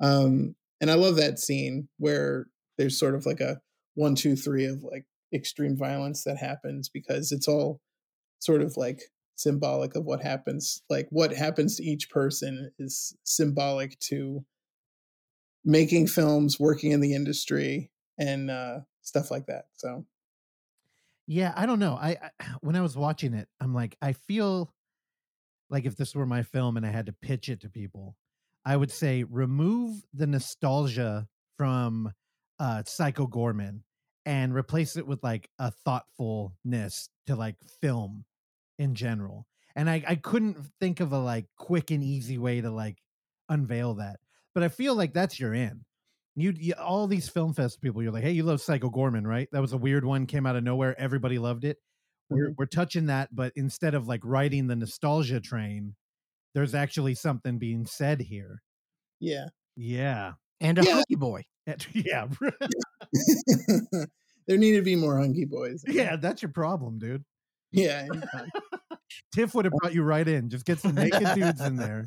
Um, 0.01 0.55
and 0.81 0.91
I 0.91 0.95
love 0.95 1.17
that 1.17 1.39
scene 1.39 1.89
where 1.99 2.47
there's 2.77 2.99
sort 2.99 3.15
of 3.15 3.27
like 3.27 3.41
a 3.41 3.61
one, 3.99 4.15
two, 4.15 4.37
three 4.37 4.65
of 4.65 4.85
like 4.85 5.05
extreme 5.35 5.77
violence 5.77 6.23
that 6.23 6.37
happens 6.39 6.89
because 6.89 7.33
it's 7.33 7.49
all 7.49 7.81
sort 8.39 8.63
of 8.63 8.77
like 8.77 9.01
symbolic 9.35 9.97
of 9.97 10.05
what 10.05 10.23
happens. 10.23 10.83
Like 10.89 11.09
what 11.11 11.33
happens 11.33 11.77
to 11.77 11.83
each 11.83 12.09
person 12.09 12.71
is 12.79 13.17
symbolic 13.25 13.99
to 14.11 14.45
making 15.65 16.07
films, 16.07 16.61
working 16.61 16.93
in 16.93 17.01
the 17.01 17.13
industry, 17.13 17.91
and 18.17 18.53
uh, 18.53 18.79
stuff 19.03 19.33
like 19.33 19.47
that. 19.47 19.65
So, 19.75 20.07
yeah, 21.27 21.53
I 21.57 21.67
don't 21.67 21.81
know. 21.81 21.99
I, 22.01 22.17
I 22.23 22.45
when 22.61 22.77
I 22.77 22.81
was 22.81 22.97
watching 22.97 23.35
it, 23.35 23.49
I'm 23.61 23.75
like, 23.75 23.97
I 24.01 24.13
feel 24.13 24.73
like 25.71 25.87
if 25.87 25.97
this 25.97 26.15
were 26.15 26.25
my 26.25 26.45
film 26.45 26.77
and 26.77 26.87
I 26.87 26.91
had 26.91 27.07
to 27.07 27.13
pitch 27.13 27.49
it 27.49 27.63
to 27.63 27.69
people, 27.69 28.15
I 28.65 28.77
would 28.77 28.93
say 28.93 29.25
remove 29.25 30.05
the 30.15 30.29
nostalgia 30.29 31.27
from 31.57 32.13
uh, 32.61 32.85
Psycho 32.87 33.27
Goreman 33.27 33.81
and 34.29 34.55
replace 34.55 34.97
it 34.97 35.07
with 35.07 35.25
like 35.25 35.49
a 35.59 35.71
thoughtfulness 35.73 37.09
to 37.27 37.35
like 37.35 37.57
film 37.81 38.25
in 38.79 38.95
general. 38.95 39.47
And 39.75 39.89
I, 39.89 40.05
I 40.07 40.15
couldn't 40.17 40.59
think 40.81 41.01
of 41.01 41.13
a 41.13 41.19
like 41.19 41.47
quick 41.57 41.91
and 41.91 42.03
easy 42.03 42.37
way 42.39 42.61
to 42.61 42.71
like 42.71 42.99
unveil 43.49 43.95
that 43.95 44.21
but 44.55 44.65
I 44.65 44.69
feel 44.69 44.97
like 44.97 45.13
that's 45.13 45.39
your 45.39 45.55
in. 45.55 45.85
You, 46.35 46.53
you, 46.57 46.75
all 46.75 47.07
these 47.07 47.29
film 47.29 47.55
fest 47.55 47.81
people, 47.81 48.03
you're 48.03 48.11
like, 48.11 48.25
hey, 48.25 48.33
you 48.33 48.43
love 48.43 48.61
Psycho 48.61 48.91
Goreman, 48.91 49.25
right? 49.25 49.49
That 49.53 49.61
was 49.61 49.73
a 49.73 49.77
weird 49.77 50.05
one, 50.05 50.27
came 50.27 50.47
out 50.47 50.57
of 50.57 50.65
nowhere, 50.65 50.99
everybody 51.01 51.39
loved 51.39 51.65
it. 51.65 51.79
We're 52.29 52.51
Mm-hmm. 52.51 52.55
we're 52.59 52.67
touching 52.67 53.07
that, 53.07 53.29
but 53.35 53.53
instead 53.57 53.95
of 53.95 54.09
like 54.09 54.21
riding 54.25 54.67
the 54.67 54.75
nostalgia 54.77 55.41
train, 55.41 55.95
there's 56.55 56.75
actually 56.75 57.15
something 57.15 57.59
being 57.59 57.87
said 57.87 58.21
here. 58.21 58.63
yeah. 59.21 59.47
Yeah, 59.77 60.33
And 60.61 60.79
a 60.79 60.85
Yeah. 60.85 60.95
hunky 60.95 61.15
boy. 61.17 61.45
yeah, 61.95 62.27
there 64.47 64.57
need 64.57 64.77
to 64.77 64.83
be 64.83 64.97
more 64.97 65.19
hunky 65.19 65.45
boys. 65.45 65.83
yeah. 65.87 66.17
That's 66.17 66.43
your 66.43 66.53
problem, 66.53 66.99
dude. 66.99 67.25
Yeah. 67.73 68.07
Tiff 69.35 69.55
would 69.55 69.67
have 69.67 69.75
brought 69.75 69.95
you 69.95 70.03
right 70.03 70.27
in. 70.27 70.49
Just 70.49 70.65
get 70.65 70.79
some 70.79 70.95
naked 70.95 71.35
dudes 71.35 71.61
in 71.61 71.77
there. 71.77 72.07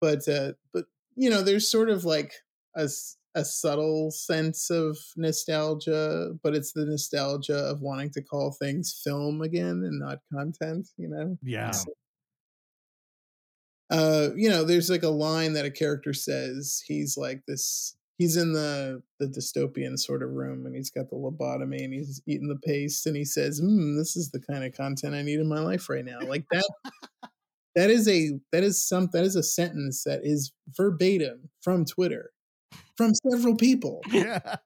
but 0.00 0.26
uh, 0.28 0.52
but 0.72 0.84
you 1.14 1.28
know, 1.30 1.42
there's 1.42 1.70
sort 1.70 1.90
of 1.90 2.04
like 2.04 2.32
a 2.76 2.88
a 3.34 3.44
subtle 3.44 4.10
sense 4.10 4.70
of 4.70 4.96
nostalgia, 5.16 6.32
but 6.42 6.54
it's 6.54 6.72
the 6.72 6.84
nostalgia 6.86 7.56
of 7.56 7.80
wanting 7.82 8.10
to 8.10 8.22
call 8.22 8.52
things 8.52 8.98
film 9.04 9.42
again 9.42 9.82
and 9.84 10.00
not 10.00 10.18
content. 10.32 10.88
You 10.96 11.08
know. 11.08 11.38
Yeah, 11.42 11.70
So, 11.72 11.92
uh, 13.92 14.30
you 14.34 14.48
know, 14.48 14.64
there's 14.64 14.88
like 14.88 15.02
a 15.02 15.08
line 15.08 15.52
that 15.52 15.66
a 15.66 15.70
character 15.70 16.14
says. 16.14 16.82
He's 16.86 17.16
like 17.16 17.42
this. 17.46 17.94
He's 18.16 18.36
in 18.36 18.52
the 18.52 19.02
the 19.20 19.26
dystopian 19.26 19.98
sort 19.98 20.22
of 20.22 20.30
room, 20.30 20.64
and 20.64 20.74
he's 20.74 20.90
got 20.90 21.10
the 21.10 21.16
lobotomy, 21.16 21.84
and 21.84 21.92
he's 21.92 22.22
eating 22.26 22.48
the 22.48 22.56
paste, 22.56 23.06
and 23.06 23.14
he 23.14 23.24
says, 23.24 23.60
mm, 23.60 23.96
"This 23.96 24.16
is 24.16 24.30
the 24.30 24.40
kind 24.40 24.64
of 24.64 24.74
content 24.74 25.14
I 25.14 25.22
need 25.22 25.40
in 25.40 25.48
my 25.48 25.60
life 25.60 25.88
right 25.90 26.04
now." 26.04 26.20
Like 26.20 26.46
that. 26.50 26.64
that 27.74 27.90
is 27.90 28.08
a 28.08 28.30
that 28.50 28.64
is 28.64 28.82
some 28.82 29.10
that 29.12 29.24
is 29.24 29.36
a 29.36 29.42
sentence 29.42 30.04
that 30.04 30.20
is 30.22 30.52
verbatim 30.74 31.50
from 31.60 31.84
Twitter, 31.84 32.30
from 32.96 33.12
several 33.30 33.56
people 33.56 34.00
yeah. 34.10 34.56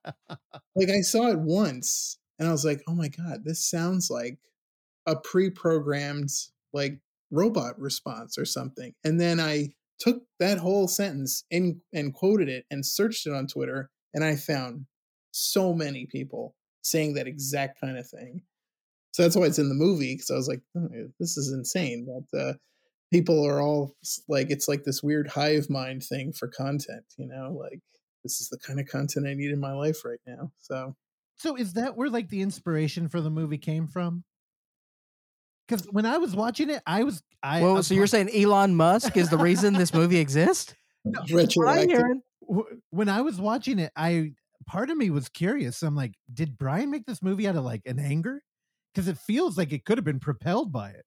like 0.75 0.89
I 0.89 1.01
saw 1.01 1.27
it 1.29 1.39
once 1.39 2.17
and 2.39 2.47
I 2.47 2.51
was 2.51 2.65
like, 2.65 2.81
"Oh 2.87 2.93
my 2.93 3.07
god, 3.07 3.43
this 3.43 3.67
sounds 3.67 4.09
like 4.09 4.37
a 5.05 5.15
pre-programmed 5.15 6.29
like 6.73 6.99
robot 7.31 7.79
response 7.79 8.37
or 8.37 8.45
something." 8.45 8.93
And 9.03 9.19
then 9.19 9.39
I 9.39 9.69
took 9.99 10.23
that 10.39 10.57
whole 10.59 10.87
sentence 10.87 11.43
and 11.51 11.81
and 11.93 12.13
quoted 12.13 12.49
it 12.49 12.65
and 12.71 12.85
searched 12.85 13.25
it 13.27 13.33
on 13.33 13.47
Twitter 13.47 13.89
and 14.13 14.23
I 14.23 14.35
found 14.35 14.85
so 15.31 15.73
many 15.73 16.05
people 16.07 16.55
saying 16.81 17.13
that 17.15 17.27
exact 17.27 17.79
kind 17.81 17.97
of 17.97 18.07
thing. 18.07 18.41
So 19.11 19.23
that's 19.23 19.35
why 19.35 19.45
it's 19.45 19.59
in 19.59 19.69
the 19.69 19.75
movie 19.75 20.13
because 20.13 20.31
I 20.31 20.35
was 20.35 20.47
like, 20.47 20.61
oh, 20.77 20.89
"This 21.19 21.37
is 21.37 21.51
insane." 21.51 22.05
That 22.05 22.39
uh, 22.39 22.53
people 23.11 23.45
are 23.45 23.61
all 23.61 23.95
like, 24.27 24.49
it's 24.51 24.67
like 24.67 24.83
this 24.83 25.01
weird 25.03 25.27
hive 25.27 25.69
mind 25.69 26.03
thing 26.03 26.33
for 26.33 26.47
content, 26.47 27.05
you 27.17 27.27
know, 27.27 27.53
like 27.53 27.79
this 28.23 28.41
is 28.41 28.49
the 28.49 28.57
kind 28.59 28.79
of 28.79 28.87
content 28.87 29.27
I 29.27 29.33
need 29.33 29.51
in 29.51 29.59
my 29.59 29.73
life 29.73 30.03
right 30.05 30.19
now. 30.27 30.51
So 30.59 30.95
So 31.37 31.55
is 31.55 31.73
that 31.73 31.95
where 31.95 32.09
like 32.09 32.29
the 32.29 32.41
inspiration 32.41 33.07
for 33.09 33.21
the 33.21 33.29
movie 33.29 33.57
came 33.57 33.87
from? 33.87 34.23
Because 35.67 35.85
when 35.91 36.05
I 36.05 36.17
was 36.17 36.35
watching 36.35 36.69
it, 36.69 36.81
I 36.87 37.03
was 37.03 37.21
I 37.43 37.61
Well, 37.61 37.83
so 37.83 37.93
you're 37.93 38.07
saying 38.07 38.29
Elon 38.33 38.75
Musk 38.75 39.17
is 39.17 39.29
the 39.29 39.37
reason 39.37 39.73
this 39.73 39.93
movie 39.93 40.17
exists? 40.17 40.73
That's 41.05 41.31
what 41.31 41.39
I'm 41.41 41.45
retroactive. 41.45 41.89
hearing. 41.89 42.21
when 42.91 43.09
I 43.09 43.21
was 43.21 43.39
watching 43.39 43.79
it, 43.79 43.91
I 43.95 44.31
part 44.65 44.89
of 44.89 44.97
me 44.97 45.09
was 45.09 45.29
curious. 45.29 45.83
I'm 45.83 45.95
like, 45.95 46.13
did 46.33 46.57
Brian 46.57 46.89
make 46.91 47.05
this 47.05 47.21
movie 47.21 47.47
out 47.47 47.55
of 47.55 47.63
like 47.65 47.81
an 47.85 47.99
anger? 47.99 48.41
Because 48.93 49.07
it 49.07 49.17
feels 49.17 49.57
like 49.57 49.71
it 49.73 49.85
could 49.85 49.97
have 49.97 50.05
been 50.05 50.19
propelled 50.19 50.71
by 50.71 50.89
it. 50.89 51.05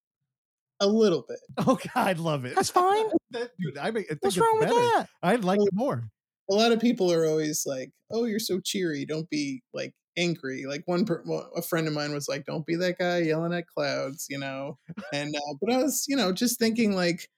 a 0.81 0.87
little 0.87 1.25
bit. 1.29 1.39
Oh 1.67 1.77
God, 1.95 2.09
I 2.09 2.13
love 2.13 2.45
it. 2.45 2.55
That's 2.55 2.71
fine. 2.71 3.07
That- 3.33 3.51
dude, 3.61 3.79
I, 3.79 3.91
mean, 3.93 4.05
I 4.05 4.09
think 4.09 4.19
What's 4.23 4.37
it's 4.37 4.43
wrong 4.45 4.59
with 4.59 4.69
better. 4.69 4.81
that? 4.81 5.07
I'd 5.23 5.45
like 5.45 5.61
it 5.61 5.73
more. 5.73 6.09
A 6.51 6.55
lot 6.55 6.73
of 6.73 6.81
people 6.81 7.13
are 7.13 7.27
always 7.27 7.63
like, 7.65 7.93
"Oh, 8.11 8.25
you're 8.25 8.41
so 8.41 8.59
cheery. 8.59 9.05
Don't 9.05 9.31
be 9.31 9.63
like 9.73 9.95
angry. 10.17 10.67
Like 10.67 10.83
one, 10.87 11.05
per, 11.05 11.23
well, 11.27 11.51
a 11.57 11.63
friend 11.63 11.87
of 11.89 11.95
mine 11.95 12.13
was 12.13 12.29
like, 12.29 12.45
"Don't 12.47 12.67
be 12.67 12.77
that 12.77 12.99
guy 12.99 13.19
yelling 13.19 13.55
at 13.55 13.67
clouds," 13.67 14.27
you 14.31 14.39
know. 14.39 14.79
And 15.13 15.35
uh, 15.37 15.55
but 15.61 15.73
I 15.73 15.79
was, 15.79 16.07
you 16.09 16.17
know, 16.17 16.33
just 16.33 16.59
thinking 16.59 16.93
like, 16.95 17.29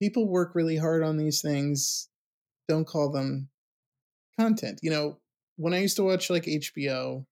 people 0.00 0.26
work 0.28 0.54
really 0.54 0.76
hard 0.76 1.02
on 1.02 1.16
these 1.16 1.40
things. 1.42 2.08
Don't 2.68 2.86
call 2.86 3.10
them 3.10 3.48
content. 4.38 4.80
You 4.82 4.90
know, 4.90 5.18
when 5.56 5.74
I 5.74 5.80
used 5.80 5.96
to 5.96 6.04
watch 6.04 6.30
like 6.30 6.46
HBO, 6.48 7.26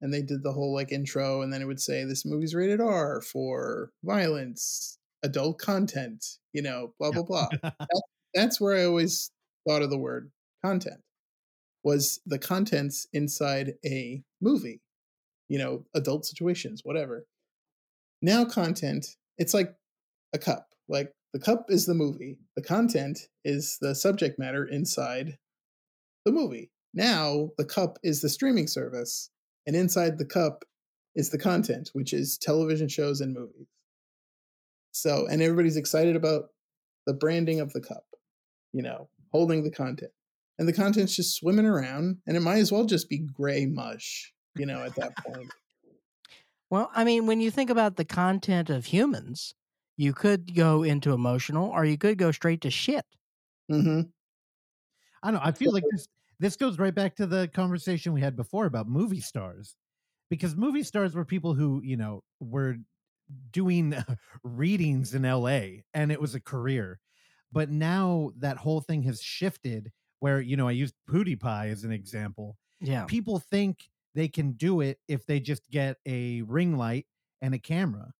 and 0.00 0.12
they 0.12 0.22
did 0.22 0.42
the 0.42 0.52
whole 0.52 0.74
like 0.74 0.92
intro, 0.92 1.42
and 1.42 1.52
then 1.52 1.62
it 1.62 1.66
would 1.66 1.80
say 1.80 2.04
this 2.04 2.24
movie's 2.26 2.54
rated 2.54 2.80
R 2.80 3.20
for 3.22 3.90
violence, 4.04 4.98
adult 5.22 5.58
content, 5.58 6.24
you 6.52 6.62
know, 6.62 6.94
blah 6.98 7.10
blah 7.12 7.22
blah. 7.24 7.48
That- 7.62 8.02
that's 8.34 8.60
where 8.60 8.76
I 8.76 8.84
always 8.84 9.30
thought 9.68 9.82
of 9.82 9.90
the 9.90 9.98
word 9.98 10.30
content 10.64 11.00
was 11.84 12.20
the 12.26 12.38
contents 12.38 13.06
inside 13.12 13.74
a 13.84 14.22
movie, 14.40 14.80
you 15.48 15.58
know, 15.58 15.84
adult 15.94 16.24
situations, 16.24 16.80
whatever. 16.82 17.26
Now, 18.22 18.44
content, 18.46 19.06
it's 19.36 19.52
like 19.52 19.74
a 20.32 20.38
cup. 20.38 20.68
Like 20.88 21.12
the 21.34 21.38
cup 21.38 21.66
is 21.68 21.86
the 21.86 21.94
movie, 21.94 22.38
the 22.56 22.62
content 22.62 23.28
is 23.44 23.78
the 23.80 23.94
subject 23.94 24.38
matter 24.38 24.64
inside 24.64 25.36
the 26.24 26.32
movie. 26.32 26.70
Now, 26.94 27.50
the 27.58 27.64
cup 27.64 27.98
is 28.02 28.20
the 28.20 28.28
streaming 28.28 28.66
service, 28.66 29.30
and 29.66 29.76
inside 29.76 30.16
the 30.16 30.24
cup 30.24 30.64
is 31.14 31.30
the 31.30 31.38
content, 31.38 31.90
which 31.92 32.12
is 32.12 32.38
television 32.38 32.88
shows 32.88 33.20
and 33.20 33.34
movies. 33.34 33.66
So, 34.92 35.26
and 35.26 35.42
everybody's 35.42 35.76
excited 35.76 36.16
about 36.16 36.50
the 37.06 37.14
branding 37.14 37.60
of 37.60 37.72
the 37.72 37.80
cup, 37.80 38.04
you 38.72 38.82
know, 38.82 39.08
holding 39.32 39.64
the 39.64 39.70
content 39.70 40.12
and 40.58 40.68
the 40.68 40.72
content's 40.72 41.16
just 41.16 41.36
swimming 41.36 41.66
around 41.66 42.20
and 42.26 42.36
it 42.36 42.40
might 42.40 42.58
as 42.58 42.72
well 42.72 42.84
just 42.84 43.08
be 43.08 43.18
gray 43.18 43.66
mush 43.66 44.32
you 44.56 44.66
know 44.66 44.82
at 44.84 44.94
that 44.96 45.16
point 45.18 45.50
Well, 46.70 46.90
I 46.94 47.04
mean, 47.04 47.26
when 47.26 47.40
you 47.40 47.50
think 47.50 47.70
about 47.70 47.96
the 47.96 48.04
content 48.04 48.68
of 48.70 48.86
humans, 48.86 49.54
you 49.96 50.12
could 50.12 50.54
go 50.54 50.82
into 50.82 51.12
emotional 51.12 51.70
or 51.70 51.84
you 51.84 51.96
could 51.98 52.18
go 52.18 52.32
straight 52.32 52.60
to 52.62 52.70
shit. 52.70 53.06
hmm 53.68 54.14
I 55.22 55.30
don't 55.30 55.40
know. 55.40 55.46
I 55.46 55.52
feel 55.52 55.72
like 55.72 55.84
this 55.90 56.06
this 56.40 56.56
goes 56.56 56.78
right 56.78 56.94
back 56.94 57.16
to 57.16 57.26
the 57.26 57.48
conversation 57.48 58.12
we 58.12 58.20
had 58.20 58.36
before 58.36 58.66
about 58.66 58.88
movie 58.88 59.20
stars. 59.20 59.76
Because 60.30 60.56
movie 60.56 60.82
stars 60.82 61.14
were 61.14 61.24
people 61.24 61.54
who, 61.54 61.80
you 61.84 61.96
know, 61.96 62.24
were 62.40 62.76
doing 63.50 63.94
readings 64.44 65.14
in 65.14 65.24
LA 65.24 65.84
and 65.94 66.12
it 66.12 66.20
was 66.20 66.34
a 66.34 66.40
career. 66.40 67.00
But 67.52 67.70
now 67.70 68.32
that 68.38 68.58
whole 68.58 68.80
thing 68.80 69.02
has 69.04 69.22
shifted 69.22 69.92
where, 70.24 70.40
you 70.40 70.56
know, 70.56 70.66
I 70.66 70.70
used 70.72 70.94
PewDiePie 71.06 71.70
as 71.70 71.84
an 71.84 71.92
example. 71.92 72.56
Yeah. 72.80 73.04
People 73.04 73.38
think 73.38 73.90
they 74.14 74.26
can 74.26 74.52
do 74.52 74.80
it 74.80 74.98
if 75.06 75.26
they 75.26 75.38
just 75.38 75.70
get 75.70 75.98
a 76.06 76.40
ring 76.40 76.78
light 76.78 77.04
and 77.42 77.52
a 77.54 77.58
camera. 77.58 78.14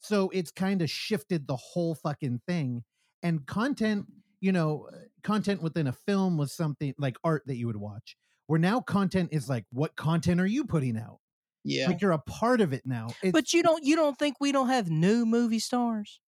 So 0.00 0.30
it's 0.30 0.50
kind 0.50 0.82
of 0.82 0.90
shifted 0.90 1.46
the 1.46 1.54
whole 1.54 1.94
fucking 1.94 2.40
thing. 2.48 2.82
And 3.22 3.46
content, 3.46 4.06
you 4.40 4.50
know, 4.50 4.88
uh, 4.92 4.96
content 5.22 5.62
within 5.62 5.86
a 5.86 5.92
film 5.92 6.38
was 6.38 6.52
something 6.52 6.92
like 6.98 7.18
art 7.22 7.44
that 7.46 7.54
you 7.54 7.68
would 7.68 7.76
watch. 7.76 8.16
Where 8.48 8.58
now 8.58 8.80
content 8.80 9.28
is 9.30 9.48
like, 9.48 9.64
what 9.70 9.94
content 9.94 10.40
are 10.40 10.46
you 10.46 10.64
putting 10.64 10.98
out? 10.98 11.20
yeah 11.62 11.86
Like 11.86 12.00
you're 12.00 12.10
a 12.10 12.18
part 12.18 12.60
of 12.62 12.72
it 12.72 12.82
now. 12.84 13.14
It's, 13.22 13.32
But 13.32 13.52
you 13.52 13.62
don't 13.62 13.84
you 13.84 13.94
don't 13.94 14.18
think 14.18 14.38
we 14.40 14.50
don't 14.50 14.70
have 14.70 14.90
new 14.90 15.24
movie 15.24 15.60
stars? 15.60 16.20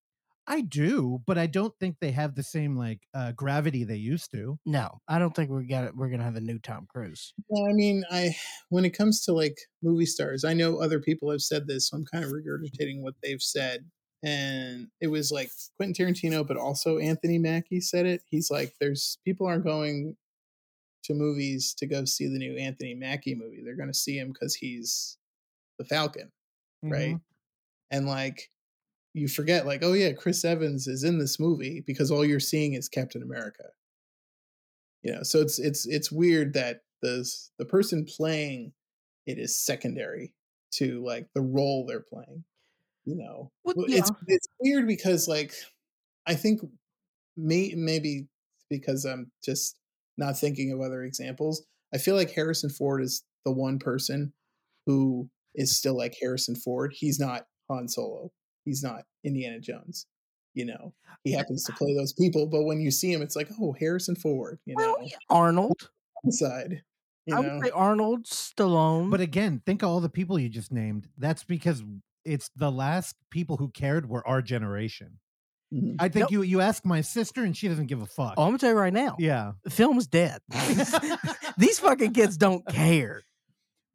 I 0.49 0.61
do, 0.61 1.21
but 1.27 1.39
I 1.39 1.47
don't 1.47 1.75
think 1.81 1.97
they 2.01 2.13
have 2.13 2.35
the 2.35 2.43
same 2.43 2.77
like 2.77 3.01
uh, 3.15 3.33
gravity 3.33 3.85
they 3.85 3.97
used 3.97 4.31
to. 4.33 4.59
No, 4.65 5.01
I 5.09 5.19
don't 5.19 5.35
think 5.35 5.51
we 5.51 5.67
got 5.67 5.85
it. 5.85 5.97
We're 5.97 6.09
gonna 6.09 6.23
have 6.25 6.37
a 6.37 6.41
new 6.41 6.59
Tom 6.59 6.87
Cruise. 6.89 7.33
Well, 7.49 7.69
i 7.69 7.73
mean 7.73 8.05
i 8.11 8.35
when 8.69 8.85
it 8.85 8.91
comes 8.97 9.21
to 9.23 9.33
like 9.33 9.57
movie 9.83 10.07
stars 10.07 10.45
i 10.45 10.53
know 10.53 10.79
other 10.79 11.01
people 11.01 11.31
have 11.31 11.41
said 11.41 11.67
this 11.67 11.89
so 11.89 11.97
i'm 11.97 12.05
kind 12.05 12.25
of 12.25 12.31
regurgitating 12.31 13.03
what 13.03 13.15
they've 13.23 13.43
said 13.43 13.87
and 14.23 14.89
it 15.01 15.09
was 15.09 15.31
like 15.31 15.51
quentin 15.77 16.07
tarantino 16.07 16.47
but 16.47 16.57
also 16.57 16.99
anthony 16.99 17.39
mackie 17.39 17.81
said 17.81 18.07
it 18.07 18.23
he's 18.31 18.51
like 18.51 18.73
there's 18.81 19.19
people 19.25 19.47
aren't 19.47 19.65
going 19.65 20.17
to 21.05 21.15
movies 21.15 21.75
to 21.79 21.87
go 21.87 22.05
see 22.05 22.27
the 22.27 22.39
new 22.39 22.57
anthony 22.57 22.95
mackie 22.95 23.35
movie 23.35 23.63
they're 23.65 23.77
going 23.77 23.89
to 23.89 23.95
see 23.95 24.17
him 24.19 24.33
because 24.33 24.55
he's 24.55 25.19
the 25.79 25.85
falcon 25.85 26.31
right? 26.83 27.15
Mhm. 27.17 27.21
And 27.91 28.07
like 28.07 28.51
you 29.17 29.29
forget, 29.29 29.65
like, 29.65 29.83
oh 29.83 29.95
yeah, 29.95 30.13
Chris 30.13 30.45
Evans 30.45 30.87
is 30.87 31.03
in 31.03 31.19
this 31.19 31.41
movie 31.41 31.83
because 31.87 32.11
all 32.11 32.23
you're 32.23 32.39
seeing 32.39 32.75
is 32.75 32.87
Captain 32.87 33.23
America. 33.23 33.65
You 35.03 35.15
know, 35.15 35.23
so 35.23 35.41
it's 35.41 35.59
it's 35.59 35.87
it's 35.87 36.13
weird 36.13 36.53
that 36.53 36.83
the 37.01 37.27
the 37.59 37.65
person 37.65 38.05
playing 38.05 38.73
it 39.27 39.39
is 39.39 39.59
secondary 39.59 40.35
to 40.73 41.03
like 41.03 41.29
the 41.35 41.41
role 41.41 41.87
they're 41.87 42.01
playing. 42.01 42.45
You 43.07 43.17
know, 43.17 43.51
Well, 43.65 43.75
Well, 43.77 43.87
it's 43.89 44.11
it's 44.27 44.49
weird 44.61 44.87
because 44.87 45.29
like 45.29 45.55
I 46.27 46.35
think 46.35 46.61
may, 47.39 47.73
maybe 47.75 48.27
because 48.69 49.07
I'm 49.07 49.31
just 49.43 49.79
not 50.19 50.39
thinking 50.39 50.73
of 50.73 50.83
other 50.83 51.05
examples. 51.05 51.65
I 51.95 51.99
feel 51.99 52.17
like 52.17 52.33
Harrison 52.33 52.69
Ford 52.69 53.03
is 53.03 53.25
the 53.47 53.53
one 53.53 53.79
person 53.79 54.35
who 54.85 55.31
is 55.55 55.75
still 55.75 55.97
like 55.97 56.17
Harrison 56.21 56.55
Ford. 56.55 56.93
He's 56.95 57.19
not 57.19 57.47
Han 57.71 57.89
Solo. 57.89 58.31
He's 58.67 58.83
not 58.83 59.05
Indiana 59.25 59.59
Jones. 59.61 60.07
You 60.53 60.67
know, 60.67 60.93
he 61.25 61.33
happens 61.33 61.65
to 61.65 61.73
play 61.73 61.95
those 61.95 62.13
people, 62.13 62.47
but 62.47 62.65
when 62.65 62.81
you 62.81 62.91
see 62.91 63.13
him, 63.13 63.21
it's 63.23 63.37
like, 63.37 63.49
oh, 63.61 63.73
Harrison 63.79 64.17
Ford. 64.17 64.59
You 64.67 64.75
know, 64.77 64.97
yeah, 65.03 65.17
Arnold. 65.31 65.89
inside. 66.25 66.83
You 67.27 67.37
I 67.37 67.41
know, 67.43 67.55
would 67.57 67.65
say 67.65 67.71
Arnold, 67.71 68.25
Stallone. 68.25 69.11
But 69.11 69.21
again, 69.21 69.61
think 69.67 69.83
of 69.83 69.89
all 69.91 70.01
the 70.01 70.09
people 70.09 70.39
you 70.39 70.49
just 70.49 70.73
named. 70.73 71.09
That's 71.19 71.45
because 71.45 71.83
it's 72.25 72.51
the 72.57 72.71
last 72.73 73.17
people 73.31 73.57
who 73.57 73.69
cared 73.69 74.09
were 74.09 74.27
our 74.27 74.41
generation. 74.43 75.19
Mhm. 75.75 75.97
I 75.99 76.09
think 76.09 76.23
Nope. 76.25 76.31
you 76.31 76.43
you 76.43 76.61
ask 76.61 76.85
my 76.87 77.01
sister 77.01 77.43
and 77.43 77.57
she 77.57 77.67
doesn't 77.69 77.87
give 77.87 78.01
a 78.01 78.07
fuck. 78.07 78.35
oh, 78.37 78.43
I'm 78.45 78.49
gonna 78.51 78.59
tell 78.59 78.71
you 78.71 78.77
right 78.77 78.93
now, 78.93 79.17
yeah. 79.19 79.53
film's 79.69 80.07
dead. 80.07 80.41
These 81.59 81.81
fucking 81.81 82.13
kids 82.13 82.37
don't 82.37 82.65
care. 82.69 83.23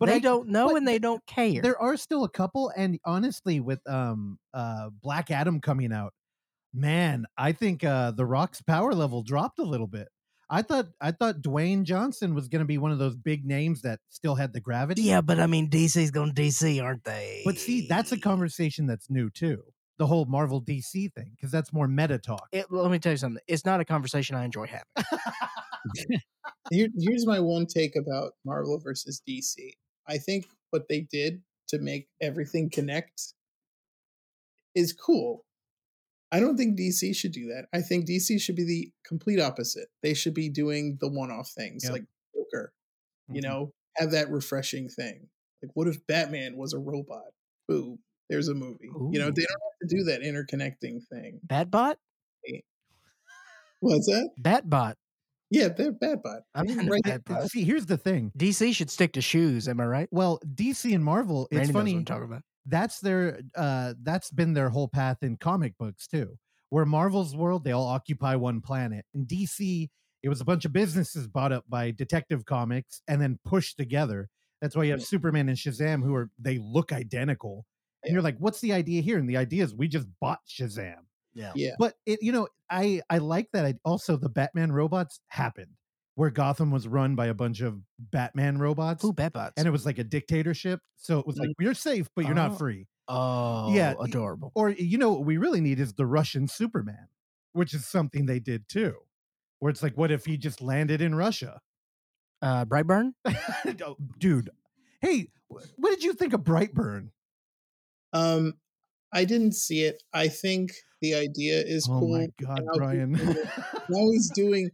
But 0.02 0.10
they 0.10 0.16
I- 0.16 0.20
don't 0.20 0.50
know 0.50 0.76
and 0.76 0.86
they 0.88 0.98
don't 1.00 1.24
care. 1.28 1.62
there 1.62 1.80
are 1.80 1.96
still 1.96 2.24
a 2.24 2.30
couple 2.30 2.72
and 2.76 3.00
honestly 3.06 3.60
with 3.60 3.80
um 3.88 4.40
uh 4.54 4.90
black 5.02 5.30
adam 5.32 5.62
coming 5.62 5.94
out 5.94 6.14
man 6.74 7.26
i 7.38 7.52
think 7.52 7.84
uh 7.84 8.10
the 8.12 8.26
rock's 8.26 8.62
power 8.64 8.94
level 8.96 9.22
dropped 9.22 9.60
a 9.60 9.64
little 9.64 9.86
bit 9.86 10.08
i 10.50 10.62
thought 10.64 10.88
i 11.02 11.12
thought 11.12 11.42
dwayne 11.42 11.84
johnson 11.84 12.34
was 12.34 12.48
going 12.48 12.62
to 12.62 12.66
be 12.66 12.80
one 12.80 12.92
of 12.92 12.98
those 12.98 13.16
big 13.16 13.46
names 13.46 13.84
that 13.84 14.00
still 14.10 14.34
had 14.34 14.54
the 14.54 14.60
gravity 14.60 15.04
yeah, 15.04 15.22
but 15.22 15.40
I 15.40 15.46
mean, 15.48 15.70
DC's 15.70 16.10
going 16.12 16.34
to 16.34 16.42
DC, 16.42 16.82
aren't 16.82 17.04
they? 17.04 17.44
but 17.46 17.58
see 17.60 17.86
that's 17.88 18.12
a 18.12 18.20
conversation 18.20 18.88
that's 18.88 19.08
new 19.10 19.30
too 19.30 19.62
the 20.00 20.08
whole 20.08 20.26
marvel 20.26 20.60
dc 20.60 20.92
thing 21.14 21.32
because 21.36 21.52
that's 21.52 21.72
more 21.72 21.88
meta 21.88 22.18
talk 22.18 22.48
It, 22.52 22.66
let 22.72 22.90
me 22.90 22.98
tell 22.98 23.12
you 23.12 23.18
something. 23.18 23.44
It's 23.48 23.66
not 23.66 23.80
a 23.82 23.86
conversation 23.86 24.36
I 24.36 24.46
enjoy 24.46 24.66
having. 24.66 24.86
Here, 26.72 26.88
here's 26.98 27.26
my 27.26 27.40
one 27.40 27.66
take 27.66 27.96
about 27.96 28.34
Marvel 28.46 28.80
versus 28.80 29.22
DC. 29.28 29.74
I 30.12 30.18
think 30.20 30.48
what 30.72 30.90
they 30.90 31.02
did 31.02 31.42
to 31.70 31.80
make 31.80 32.10
everything 32.22 32.70
connect 32.70 33.34
is 34.76 34.94
cool. 34.94 35.46
I 36.32 36.40
don't 36.40 36.58
think 36.58 36.78
DC 36.78 37.14
should 37.14 37.34
do 37.34 37.48
that. 37.48 37.68
I 37.74 37.82
think 37.82 38.06
DC 38.08 38.40
should 38.40 38.56
be 38.56 38.64
the 38.66 38.92
complete 39.06 39.40
opposite. 39.40 39.90
They 40.04 40.14
should 40.14 40.34
be 40.34 40.50
doing 40.50 40.98
the 41.02 41.10
one-off 41.10 41.50
things 41.52 41.84
Yep. 41.84 41.92
like 41.94 42.04
Joker. 42.36 42.74
You 43.30 43.42
Mhm. 43.42 43.44
know, 43.44 43.74
have 43.98 44.12
that 44.12 44.30
refreshing 44.30 44.90
thing. 44.90 45.30
Like, 45.62 45.72
what 45.76 45.88
if 45.88 46.06
Batman 46.08 46.58
was 46.58 46.74
a 46.74 46.80
robot? 46.80 47.34
Boom, 47.68 48.00
there's 48.30 48.48
a 48.50 48.54
movie. 48.54 48.90
You 49.12 49.20
know, 49.20 49.32
they 49.32 49.44
don't 49.44 49.62
have 49.82 49.90
to 49.90 49.96
do 49.96 50.04
that 50.06 50.22
interconnecting 50.22 51.06
thing. 51.08 51.40
Batbot? 51.48 51.98
What's 53.80 54.06
that? 54.08 54.30
Batbot. 54.40 54.96
Yeah, 55.52 55.68
they're 55.68 55.92
bad 55.92 56.24
Batbot. 56.24 56.40
I'm 56.56 56.66
They 56.66 56.74
into 56.74 56.90
write 56.90 57.04
Batbot. 57.04 57.50
see 57.50 57.64
here's 57.64 57.86
the 57.86 57.98
thing 57.98 58.32
DC 58.38 58.74
should 58.74 58.90
stick 58.90 59.14
to 59.14 59.22
shoes. 59.22 59.68
Am 59.68 59.80
I 59.82 59.86
right? 59.86 60.08
well 60.12 60.40
dc 60.56 60.94
and 60.96 61.04
marvel 61.04 61.48
it's 61.52 61.58
Randy 61.60 61.74
funny 61.74 62.04
talking 62.04 62.24
about. 62.24 62.42
that's 62.66 63.00
their 63.00 63.42
uh 63.56 63.94
that's 64.04 64.32
been 64.32 64.54
their 64.54 64.70
whole 64.70 64.88
path 64.88 65.18
in 65.22 65.38
comic 65.38 65.78
books 65.78 66.08
too 66.08 66.38
where 66.70 66.86
marvel's 66.86 67.36
world 67.36 67.64
they 67.64 67.72
all 67.74 67.88
occupy 67.88 68.36
one 68.36 68.62
planet 68.62 69.04
in 69.14 69.26
dc 69.26 69.90
it 70.24 70.30
was 70.30 70.40
a 70.42 70.46
bunch 70.46 70.64
of 70.66 70.72
businesses 70.72 71.28
bought 71.28 71.52
up 71.52 71.66
by 71.68 71.92
detective 71.92 72.46
comics 72.46 73.02
and 73.08 73.20
then 73.22 73.38
pushed 73.46 73.76
together 73.78 74.30
that's 74.62 74.76
why 74.76 74.84
you 74.84 74.92
have 74.92 75.04
superman 75.04 75.50
and 75.50 75.58
shazam 75.58 76.02
who 76.04 76.14
are 76.16 76.30
they 76.40 76.60
look 76.60 76.94
identical 76.94 77.66
and 78.04 78.10
Yeah. 78.12 78.14
you're 78.14 78.22
like 78.22 78.38
what's 78.40 78.62
the 78.62 78.72
idea 78.74 79.02
here 79.02 79.18
and 79.18 79.28
the 79.30 79.38
idea 79.38 79.64
is 79.64 79.74
we 79.76 79.88
just 79.88 80.08
bought 80.22 80.40
shazam 80.48 81.02
Yeah. 81.34 81.52
Yeah. 81.56 81.76
but 81.80 81.94
it 82.06 82.20
you 82.22 82.32
know 82.32 82.48
i 82.70 83.02
i 83.10 83.18
like 83.20 83.48
that 83.54 83.66
I, 83.66 83.76
also 83.86 84.18
the 84.18 84.28
batman 84.30 84.72
robots 84.72 85.20
happened 85.28 85.72
where 86.16 86.30
gotham 86.30 86.72
was 86.72 86.88
run 86.88 87.16
by 87.16 87.28
a 87.28 87.34
bunch 87.34 87.62
of 87.62 87.80
batman 88.00 88.58
robots 88.58 89.02
Who 89.02 89.14
Batbots? 89.14 89.54
and 89.58 89.66
it 89.66 89.72
was 89.72 89.86
like 89.86 89.98
a 89.98 90.04
dictatorship 90.04 90.82
so 90.98 91.20
it 91.20 91.26
was 91.28 91.38
like 91.38 91.50
you're 91.60 91.74
safe 91.74 92.10
but 92.16 92.26
you're 92.26 92.34
Oh. 92.34 92.48
not 92.48 92.58
free 92.58 92.88
oh, 93.08 93.74
Yeah, 93.74 93.94
yeah, 93.98 94.04
adorable. 94.06 94.52
or 94.56 94.70
you 94.72 94.98
know 94.98 95.12
what 95.14 95.26
we 95.26 95.38
really 95.38 95.62
need 95.62 95.80
is 95.80 95.94
the 95.94 96.06
Russian 96.06 96.48
Superman, 96.48 97.08
which 97.54 97.74
is 97.74 97.86
something 97.86 98.26
they 98.26 98.40
did 98.40 98.70
too. 98.70 98.96
Where 99.60 99.70
it's 99.70 99.84
like, 99.84 99.98
what 99.98 100.12
if 100.12 100.24
he 100.26 100.38
just 100.38 100.62
landed 100.62 101.02
in 101.02 101.14
Russia? 101.16 101.60
Uh, 102.42 102.64
Brightburn. 102.66 103.12
Oh, 103.86 103.98
Dude, 104.18 104.50
hey, 105.02 105.28
what 105.50 105.90
did 105.90 106.04
you 106.04 106.14
think 106.14 106.32
of 106.34 106.42
Brightburn? 106.42 107.10
Um, 108.14 108.54
I 109.14 109.26
didn't 109.26 109.54
see 109.54 109.84
it. 109.84 110.02
I 110.14 110.28
think 110.28 110.72
the 111.02 111.16
idea 111.16 111.62
is 111.62 111.88
Oh 111.90 112.00
cool. 112.00 112.18
my 112.18 112.28
god, 112.42 112.62
Brian. 112.76 113.12
now 113.14 114.10
he's 114.12 114.30
doing. 114.32 114.70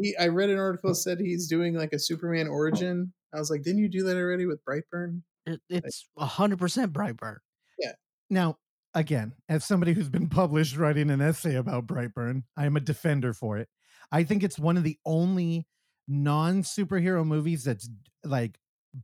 He, 0.00 0.16
I 0.16 0.28
read 0.28 0.50
an 0.50 0.58
article 0.58 0.94
said 0.94 1.18
he's 1.18 1.48
doing 1.48 1.74
like 1.74 1.92
a 1.92 1.98
Superman 1.98 2.46
origin. 2.48 3.12
I 3.34 3.38
was 3.38 3.50
like, 3.50 3.62
didn't 3.62 3.80
you 3.80 3.88
do 3.88 4.02
that 4.04 4.16
already 4.16 4.46
with 4.46 4.60
Brightburn? 4.64 5.22
It, 5.46 5.60
it's 5.68 6.06
hundred 6.18 6.58
percent 6.58 6.92
Brightburn. 6.92 7.38
Yeah. 7.78 7.92
Now, 8.28 8.58
again, 8.94 9.32
as 9.48 9.64
somebody 9.64 9.92
who's 9.92 10.08
been 10.08 10.28
published 10.28 10.76
writing 10.76 11.10
an 11.10 11.20
essay 11.20 11.56
about 11.56 11.86
Brightburn, 11.86 12.42
I 12.56 12.66
am 12.66 12.76
a 12.76 12.80
defender 12.80 13.32
for 13.32 13.58
it. 13.58 13.68
I 14.12 14.24
think 14.24 14.42
it's 14.42 14.58
one 14.58 14.76
of 14.76 14.84
the 14.84 14.98
only 15.06 15.66
non 16.06 16.62
superhero 16.62 17.24
movies 17.24 17.64
that's 17.64 17.88
like 18.24 18.58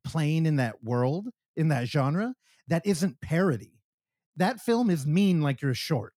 playing 0.04 0.46
in 0.46 0.56
that 0.56 0.82
world, 0.84 1.28
in 1.56 1.68
that 1.68 1.88
genre, 1.88 2.34
that 2.68 2.84
isn't 2.86 3.20
parody. 3.20 3.72
That 4.36 4.60
film 4.60 4.90
is 4.90 5.06
mean 5.06 5.40
like 5.40 5.62
you're 5.62 5.74
short. 5.74 6.12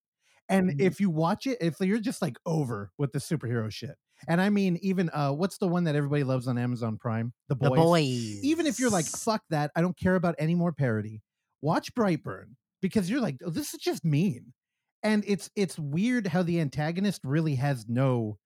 And 0.48 0.70
Mhm. 0.70 0.80
if 0.80 1.00
you 1.00 1.10
watch 1.10 1.46
it, 1.46 1.58
if 1.60 1.76
you're 1.80 2.00
just 2.00 2.20
like 2.20 2.36
over 2.44 2.90
with 2.98 3.12
the 3.12 3.18
superhero 3.20 3.70
shit, 3.72 3.96
and 4.28 4.40
I 4.40 4.50
mean, 4.50 4.78
even 4.82 5.08
uh, 5.10 5.32
what's 5.32 5.58
the 5.58 5.68
one 5.68 5.84
that 5.84 5.94
everybody 5.94 6.24
loves 6.24 6.46
on 6.48 6.58
Amazon 6.58 6.98
Prime? 6.98 7.32
The 7.48 7.56
Boys. 7.56 7.70
The 7.70 7.76
boys. 7.76 8.44
Even 8.44 8.66
if 8.66 8.78
you're 8.78 8.90
like, 8.90 9.06
fuck 9.06 9.42
that, 9.50 9.70
I 9.76 9.80
don't 9.80 9.96
care 9.96 10.16
about 10.16 10.34
any 10.38 10.54
more 10.54 10.72
parody. 10.72 11.22
Watch 11.62 11.94
Brightburn 11.94 12.56
because 12.82 13.08
you're 13.08 13.20
like, 13.20 13.36
oh, 13.44 13.50
this 13.50 13.72
is 13.74 13.80
just 13.80 14.04
mean, 14.04 14.52
and 15.02 15.24
it's 15.26 15.48
it's 15.56 15.78
weird 15.78 16.26
how 16.26 16.42
the 16.42 16.60
antagonist 16.60 17.20
really 17.24 17.54
has 17.54 17.86
no. 17.88 18.38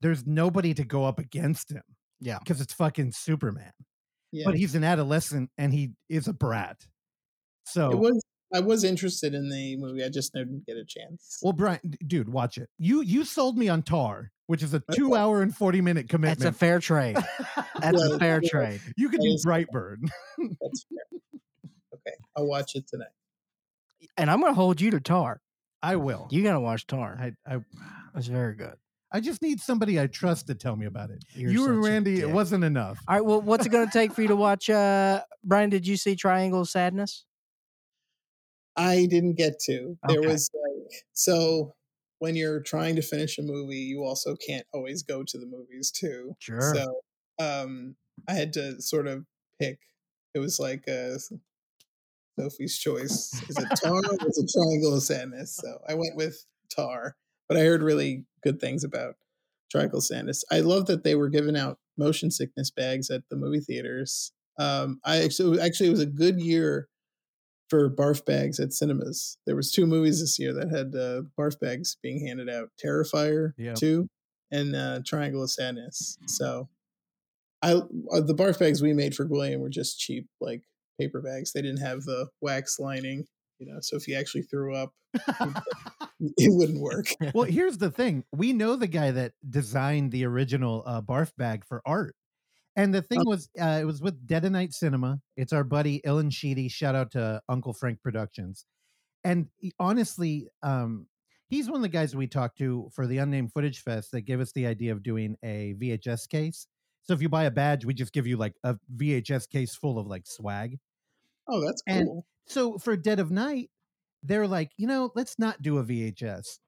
There's 0.00 0.26
nobody 0.26 0.74
to 0.74 0.84
go 0.84 1.04
up 1.04 1.18
against 1.18 1.70
him. 1.70 1.82
Yeah. 2.20 2.38
because 2.38 2.60
it's 2.60 2.72
fucking 2.72 3.12
Superman. 3.12 3.72
Yeah, 4.30 4.44
But 4.46 4.56
he's 4.56 4.74
an 4.76 4.84
adolescent 4.84 5.50
and 5.58 5.72
he 5.74 5.92
is 6.08 6.28
a 6.28 6.32
brat. 6.32 6.86
So 7.66 7.90
it 7.90 7.98
was. 7.98 8.21
I 8.54 8.60
was 8.60 8.84
interested 8.84 9.34
in 9.34 9.48
the 9.48 9.76
movie. 9.76 10.04
I 10.04 10.08
just 10.08 10.32
didn't 10.34 10.66
get 10.66 10.76
a 10.76 10.84
chance. 10.84 11.38
well, 11.42 11.52
Brian, 11.52 11.80
dude, 12.06 12.28
watch 12.28 12.58
it. 12.58 12.68
You 12.78 13.02
you 13.02 13.24
sold 13.24 13.56
me 13.56 13.68
on 13.68 13.82
Tar, 13.82 14.30
which 14.46 14.62
is 14.62 14.74
a 14.74 14.76
Okay. 14.78 14.96
two 14.96 15.14
hour 15.14 15.42
and 15.42 15.54
forty 15.56 15.80
minute 15.80 16.08
commitment. 16.08 16.40
That's 16.40 16.54
a 16.56 16.58
fair 16.58 16.78
trade. 16.78 17.16
That's 17.80 17.98
Yeah, 17.98 18.14
a 18.14 18.18
fair 18.18 18.40
yeah. 18.42 18.48
trade. 18.50 18.80
you 18.96 19.08
could 19.08 19.20
that 19.20 19.24
do 19.26 19.32
is- 19.34 19.46
Brightburn. 19.46 19.96
That's 20.60 20.86
fair. 20.88 21.20
Okay, 21.94 22.16
I'll 22.36 22.46
watch 22.46 22.74
it 22.74 22.86
tonight. 22.88 23.08
And 24.16 24.30
I'm 24.30 24.40
gonna 24.40 24.54
hold 24.54 24.80
you 24.80 24.90
to 24.90 25.00
Tar. 25.00 25.40
I 25.82 25.96
will. 25.96 26.28
You 26.30 26.42
gotta 26.42 26.60
watch 26.60 26.86
Tar. 26.86 27.16
I, 27.18 27.32
I 27.54 27.60
It's 28.16 28.26
very 28.26 28.54
good. 28.54 28.74
I 29.14 29.20
just 29.20 29.42
need 29.42 29.60
somebody 29.60 30.00
I 30.00 30.06
trust 30.06 30.46
to 30.46 30.54
tell 30.54 30.74
me 30.74 30.86
about 30.86 31.10
it. 31.10 31.22
You're 31.34 31.50
you 31.50 31.64
and 31.66 31.84
Randy, 31.84 32.20
it 32.20 32.30
wasn't 32.30 32.64
enough. 32.64 32.98
All 33.08 33.14
right. 33.16 33.24
Well, 33.24 33.40
what's 33.42 33.66
it 33.66 33.68
gonna 33.70 33.90
take 33.92 34.12
for 34.12 34.22
you 34.22 34.28
to 34.28 34.36
watch? 34.36 34.68
Uh, 34.70 35.22
Brian, 35.44 35.70
did 35.70 35.86
you 35.86 35.96
see 35.96 36.16
Triangle 36.16 36.64
Sadness? 36.64 37.24
I 38.76 39.06
didn't 39.06 39.34
get 39.34 39.58
to. 39.66 39.98
There 40.08 40.22
was 40.22 40.50
like 40.54 41.04
so 41.12 41.74
when 42.18 42.36
you're 42.36 42.60
trying 42.60 42.96
to 42.96 43.02
finish 43.02 43.36
a 43.38 43.42
movie, 43.42 43.78
you 43.78 44.04
also 44.04 44.36
can't 44.36 44.66
always 44.72 45.02
go 45.02 45.24
to 45.24 45.38
the 45.38 45.46
movies 45.46 45.90
too. 45.90 46.36
Sure. 46.38 46.74
So 46.74 47.00
um 47.38 47.96
I 48.28 48.34
had 48.34 48.52
to 48.54 48.80
sort 48.80 49.06
of 49.06 49.24
pick. 49.60 49.78
It 50.34 50.38
was 50.38 50.58
like 50.58 50.88
uh 50.88 51.18
Sophie's 52.38 52.78
choice. 52.78 53.32
Is 53.48 53.58
it 53.58 53.68
Tar 53.82 53.96
or 53.96 54.28
is 54.28 54.38
it 54.38 54.50
Triangle 54.52 54.94
of 54.94 55.02
Sadness? 55.02 55.56
So 55.56 55.78
I 55.88 55.94
went 55.94 56.16
with 56.16 56.46
Tar. 56.74 57.16
But 57.48 57.58
I 57.58 57.64
heard 57.64 57.82
really 57.82 58.24
good 58.42 58.60
things 58.60 58.84
about 58.84 59.16
Triangle 59.70 59.98
of 59.98 60.04
Sadness. 60.04 60.44
I 60.50 60.60
love 60.60 60.86
that 60.86 61.04
they 61.04 61.14
were 61.14 61.28
giving 61.28 61.56
out 61.56 61.78
motion 61.98 62.30
sickness 62.30 62.70
bags 62.70 63.10
at 63.10 63.22
the 63.28 63.36
movie 63.36 63.60
theaters. 63.60 64.32
Um 64.58 65.00
I 65.04 65.18
actually 65.22 65.60
actually 65.60 65.88
it 65.88 65.92
was 65.92 66.00
a 66.00 66.06
good 66.06 66.40
year 66.40 66.88
for 67.72 67.88
barf 67.88 68.22
bags 68.26 68.60
at 68.60 68.74
cinemas. 68.74 69.38
There 69.46 69.56
was 69.56 69.72
two 69.72 69.86
movies 69.86 70.20
this 70.20 70.38
year 70.38 70.52
that 70.52 70.68
had 70.68 70.94
uh, 70.94 71.22
barf 71.38 71.58
bags 71.58 71.96
being 72.02 72.26
handed 72.26 72.50
out: 72.50 72.68
Terrifier 72.84 73.54
Yep. 73.56 73.76
two 73.76 74.08
and 74.50 74.76
uh, 74.76 75.00
Triangle 75.06 75.42
of 75.42 75.50
Sadness. 75.50 76.18
So, 76.26 76.68
I 77.62 77.72
uh, 77.72 78.20
the 78.20 78.34
barf 78.34 78.58
bags 78.58 78.82
we 78.82 78.92
made 78.92 79.14
for 79.14 79.24
Gwilliam 79.24 79.60
were 79.60 79.70
just 79.70 79.98
cheap, 79.98 80.26
like 80.38 80.60
paper 81.00 81.22
bags. 81.22 81.54
They 81.54 81.62
didn't 81.62 81.80
have 81.80 82.02
the 82.02 82.28
wax 82.42 82.78
lining, 82.78 83.24
you 83.58 83.72
know. 83.72 83.78
So 83.80 83.96
if 83.96 84.06
you 84.06 84.16
actually 84.16 84.42
threw 84.42 84.76
up, 84.76 84.92
it 85.14 86.52
wouldn't 86.52 86.78
work. 86.78 87.06
well, 87.34 87.46
here's 87.46 87.78
the 87.78 87.90
thing: 87.90 88.22
we 88.32 88.52
know 88.52 88.76
the 88.76 88.86
guy 88.86 89.12
that 89.12 89.32
designed 89.48 90.12
the 90.12 90.26
original 90.26 90.82
uh, 90.84 91.00
barf 91.00 91.32
bag 91.38 91.64
for 91.64 91.80
art, 91.86 92.14
and 92.76 92.94
the 92.94 93.02
thing 93.02 93.22
was, 93.24 93.48
uh, 93.60 93.78
it 93.80 93.84
was 93.84 94.00
with 94.02 94.26
Dead 94.26 94.44
of 94.44 94.52
Night 94.52 94.72
Cinema. 94.72 95.20
It's 95.36 95.52
our 95.52 95.64
buddy 95.64 96.00
Ilan 96.06 96.32
Sheedy. 96.32 96.68
Shout 96.68 96.94
out 96.94 97.10
to 97.12 97.40
Uncle 97.48 97.72
Frank 97.74 98.00
Productions. 98.02 98.64
And 99.24 99.48
he- 99.58 99.72
honestly, 99.78 100.48
um, 100.62 101.06
he's 101.48 101.66
one 101.68 101.76
of 101.76 101.82
the 101.82 101.88
guys 101.88 102.16
we 102.16 102.26
talked 102.26 102.58
to 102.58 102.88
for 102.94 103.06
the 103.06 103.18
Unnamed 103.18 103.52
Footage 103.52 103.80
Fest 103.82 104.10
that 104.12 104.22
gave 104.22 104.40
us 104.40 104.52
the 104.52 104.66
idea 104.66 104.92
of 104.92 105.02
doing 105.02 105.36
a 105.44 105.74
VHS 105.78 106.26
case. 106.28 106.66
So 107.02 107.12
if 107.14 107.20
you 107.22 107.28
buy 107.28 107.44
a 107.44 107.50
badge, 107.50 107.84
we 107.84 107.94
just 107.94 108.12
give 108.12 108.26
you 108.26 108.36
like 108.36 108.54
a 108.64 108.76
VHS 108.96 109.48
case 109.48 109.74
full 109.74 109.98
of 109.98 110.06
like 110.06 110.26
swag. 110.26 110.78
Oh, 111.48 111.60
that's 111.64 111.82
And- 111.86 112.06
cool. 112.06 112.26
So 112.46 112.78
for 112.78 112.96
Dead 112.96 113.20
of 113.20 113.30
Night, 113.30 113.70
they're 114.24 114.46
like, 114.48 114.70
you 114.76 114.86
know, 114.86 115.10
let's 115.14 115.38
not 115.38 115.62
do 115.62 115.78
a 115.78 115.84
VHS. 115.84 116.58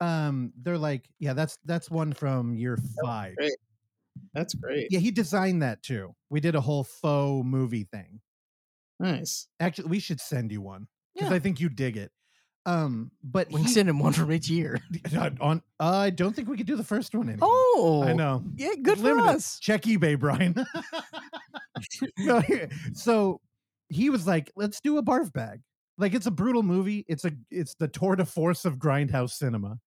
Um, 0.00 0.52
they're 0.62 0.78
like, 0.78 1.06
yeah, 1.18 1.34
that's 1.34 1.58
that's 1.66 1.90
one 1.90 2.12
from 2.14 2.54
year 2.54 2.78
five. 3.04 3.36
great. 3.36 3.52
That's 4.34 4.54
great. 4.54 4.88
Yeah, 4.90 5.00
he 5.00 5.10
designed 5.10 5.62
that 5.62 5.82
too. 5.82 6.14
We 6.30 6.40
did 6.40 6.54
a 6.54 6.60
whole 6.60 6.84
faux 6.84 7.44
movie 7.46 7.84
thing. 7.92 8.20
Nice. 8.98 9.46
Actually, 9.60 9.88
we 9.88 9.98
should 10.00 10.20
send 10.20 10.52
you 10.52 10.60
one 10.60 10.86
because 11.14 11.30
Yeah. 11.30 11.36
I 11.36 11.38
think 11.38 11.60
you 11.60 11.68
dig 11.68 11.96
it. 11.96 12.10
Um, 12.66 13.10
but 13.24 13.48
We 13.48 13.54
can 13.56 13.64
he- 13.64 13.72
send 13.72 13.88
him 13.88 13.98
one 13.98 14.12
from 14.12 14.30
each 14.30 14.50
year. 14.50 14.78
on. 15.40 15.62
I 15.80 16.10
don't 16.10 16.36
think 16.36 16.48
we 16.48 16.58
could 16.58 16.66
do 16.66 16.76
the 16.76 16.84
first 16.84 17.14
one 17.14 17.28
anymore. 17.30 17.48
Oh, 17.50 18.04
I 18.06 18.12
know. 18.12 18.44
Yeah, 18.56 18.74
good 18.82 18.98
for 18.98 19.18
us. 19.18 19.58
Check 19.60 19.82
eBay, 19.82 20.18
Brian. 20.18 20.54
No, 22.18 22.42
so 22.92 23.40
he 23.88 24.10
was 24.10 24.26
like, 24.26 24.50
"Let's 24.56 24.80
do 24.80 24.98
a 24.98 25.02
barf 25.02 25.32
bag." 25.32 25.60
Like 25.98 26.14
it's 26.14 26.26
a 26.26 26.30
brutal 26.30 26.62
movie. 26.62 27.04
It's 27.08 27.24
a 27.24 27.32
it's 27.50 27.74
the 27.74 27.88
tour 27.88 28.16
de 28.16 28.24
force 28.26 28.64
of 28.66 28.76
grindhouse 28.76 29.30
cinema, 29.30 29.78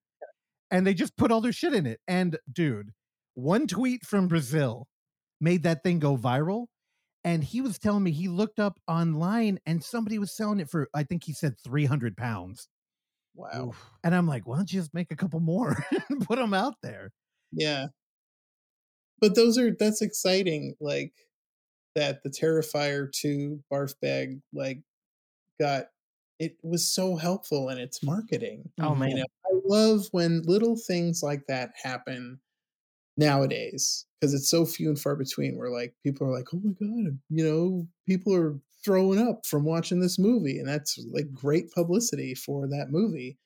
and 0.71 0.87
they 0.87 0.93
just 0.95 1.15
put 1.17 1.31
all 1.31 1.41
their 1.41 1.51
shit 1.51 1.73
in 1.73 1.85
it. 1.85 1.99
And 2.07 2.37
dude, 2.51 2.91
one 3.35 3.67
tweet 3.67 4.05
from 4.05 4.27
Brazil 4.27 4.87
made 5.41 5.63
that 5.63 5.83
thing 5.83 5.99
go 5.99 6.17
viral. 6.17 6.67
And 7.25 7.43
he 7.43 7.61
was 7.61 7.79
telling 7.79 8.03
me 8.03 8.11
he 8.11 8.29
looked 8.29 8.59
up 8.59 8.79
online 8.87 9.59
and 9.65 9.83
somebody 9.83 10.19
was 10.19 10.35
selling 10.35 10.59
it 10.59 10.69
for 10.69 10.89
I 10.93 11.03
think 11.03 11.23
he 11.25 11.33
said 11.33 11.55
three 11.59 11.85
hundred 11.85 12.17
pounds. 12.17 12.69
Wow. 13.35 13.73
And 14.03 14.13
I'm 14.15 14.27
like, 14.27 14.47
why 14.47 14.57
don't 14.57 14.71
you 14.71 14.79
just 14.79 14.93
make 14.93 15.11
a 15.11 15.15
couple 15.15 15.39
more 15.39 15.75
and 16.09 16.25
put 16.25 16.37
them 16.37 16.53
out 16.53 16.75
there? 16.81 17.11
Yeah. 17.51 17.87
But 19.19 19.35
those 19.35 19.57
are 19.57 19.71
that's 19.73 20.01
exciting, 20.01 20.75
like 20.79 21.13
that 21.95 22.23
the 22.23 22.29
Terrifier 22.29 23.11
2 23.11 23.63
barf 23.71 23.95
bag 24.01 24.41
like 24.53 24.83
got 25.59 25.87
it 26.39 26.57
was 26.63 26.87
so 26.93 27.15
helpful 27.17 27.69
in 27.69 27.79
its 27.79 28.03
marketing. 28.03 28.71
Oh 28.79 28.95
man, 28.95 29.11
You 29.11 29.17
know, 29.17 29.25
I 29.45 29.61
love 29.65 30.07
when 30.11 30.43
little 30.43 30.77
things 30.77 31.23
like 31.23 31.47
that 31.47 31.71
happen 31.81 32.41
nowadays 33.17 34.05
because 34.19 34.33
it's 34.33 34.49
so 34.49 34.65
few 34.65 34.89
and 34.89 34.99
far 34.99 35.15
between 35.15 35.57
where 35.57 35.69
like 35.69 35.93
people 36.03 36.27
are 36.27 36.31
like, 36.31 36.47
oh 36.53 36.61
my 36.63 36.71
god, 36.71 37.19
you 37.29 37.43
know, 37.43 37.87
people 38.07 38.33
are 38.33 38.59
throwing 38.83 39.19
up 39.19 39.45
from 39.45 39.63
watching 39.63 39.99
this 39.99 40.19
movie, 40.19 40.59
and 40.59 40.67
that's 40.67 41.03
like 41.11 41.33
great 41.33 41.71
publicity 41.71 42.33
for 42.35 42.67
that 42.67 42.87
movie. 42.89 43.37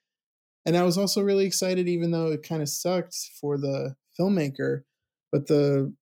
And 0.66 0.76
I 0.76 0.84
was 0.84 0.98
also 0.98 1.22
really 1.22 1.46
excited, 1.46 1.88
even 1.88 2.12
though 2.12 2.28
it 2.28 2.44
kind 2.44 2.62
of 2.62 2.70
sucked 2.70 3.16
for 3.40 3.58
the 3.58 3.96
filmmaker, 4.20 4.84
but 5.32 5.48
the 5.48 5.94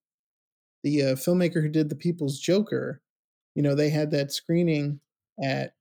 the 0.82 1.02
uh, 1.02 1.14
filmmaker 1.14 1.62
who 1.62 1.68
did 1.68 1.88
the 1.88 1.96
People's 1.96 2.38
Joker, 2.38 3.00
you 3.54 3.62
know, 3.62 3.74
they 3.74 3.90
had 3.90 4.10
that 4.12 4.30
screening 4.30 5.00
at 5.42 5.74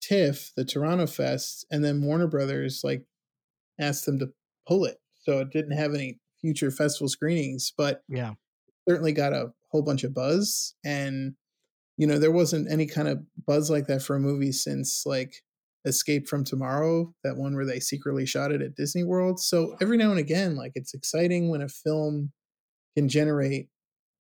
TIFF, 0.00 0.52
the 0.56 0.64
Toronto 0.64 1.06
Fest, 1.06 1.66
and 1.70 1.84
then 1.84 2.02
Warner 2.02 2.28
Brothers 2.28 2.82
like 2.84 3.04
asked 3.80 4.06
them 4.06 4.18
to 4.20 4.32
pull 4.68 4.84
it, 4.84 4.98
so 5.22 5.40
it 5.40 5.50
didn't 5.50 5.76
have 5.76 5.94
any 5.94 6.20
future 6.46 6.70
festival 6.70 7.08
screenings, 7.08 7.72
but 7.76 8.02
yeah. 8.08 8.34
certainly 8.88 9.10
got 9.12 9.32
a 9.32 9.50
whole 9.72 9.82
bunch 9.82 10.04
of 10.04 10.14
buzz 10.14 10.74
and 10.84 11.34
you 11.96 12.06
know 12.06 12.20
there 12.20 12.30
wasn't 12.30 12.70
any 12.70 12.86
kind 12.86 13.08
of 13.08 13.18
buzz 13.46 13.68
like 13.68 13.88
that 13.88 14.00
for 14.00 14.14
a 14.14 14.20
movie 14.20 14.52
since 14.52 15.02
like 15.04 15.42
escape 15.84 16.28
from 16.28 16.44
tomorrow 16.44 17.12
that 17.24 17.36
one 17.36 17.54
where 17.56 17.66
they 17.66 17.80
secretly 17.80 18.24
shot 18.24 18.52
it 18.52 18.62
at 18.62 18.76
disney 18.76 19.02
world 19.02 19.40
so 19.40 19.76
every 19.80 19.96
now 19.96 20.10
and 20.10 20.20
again 20.20 20.54
like 20.54 20.72
it's 20.76 20.94
exciting 20.94 21.50
when 21.50 21.62
a 21.62 21.68
film 21.68 22.32
can 22.96 23.08
generate 23.08 23.68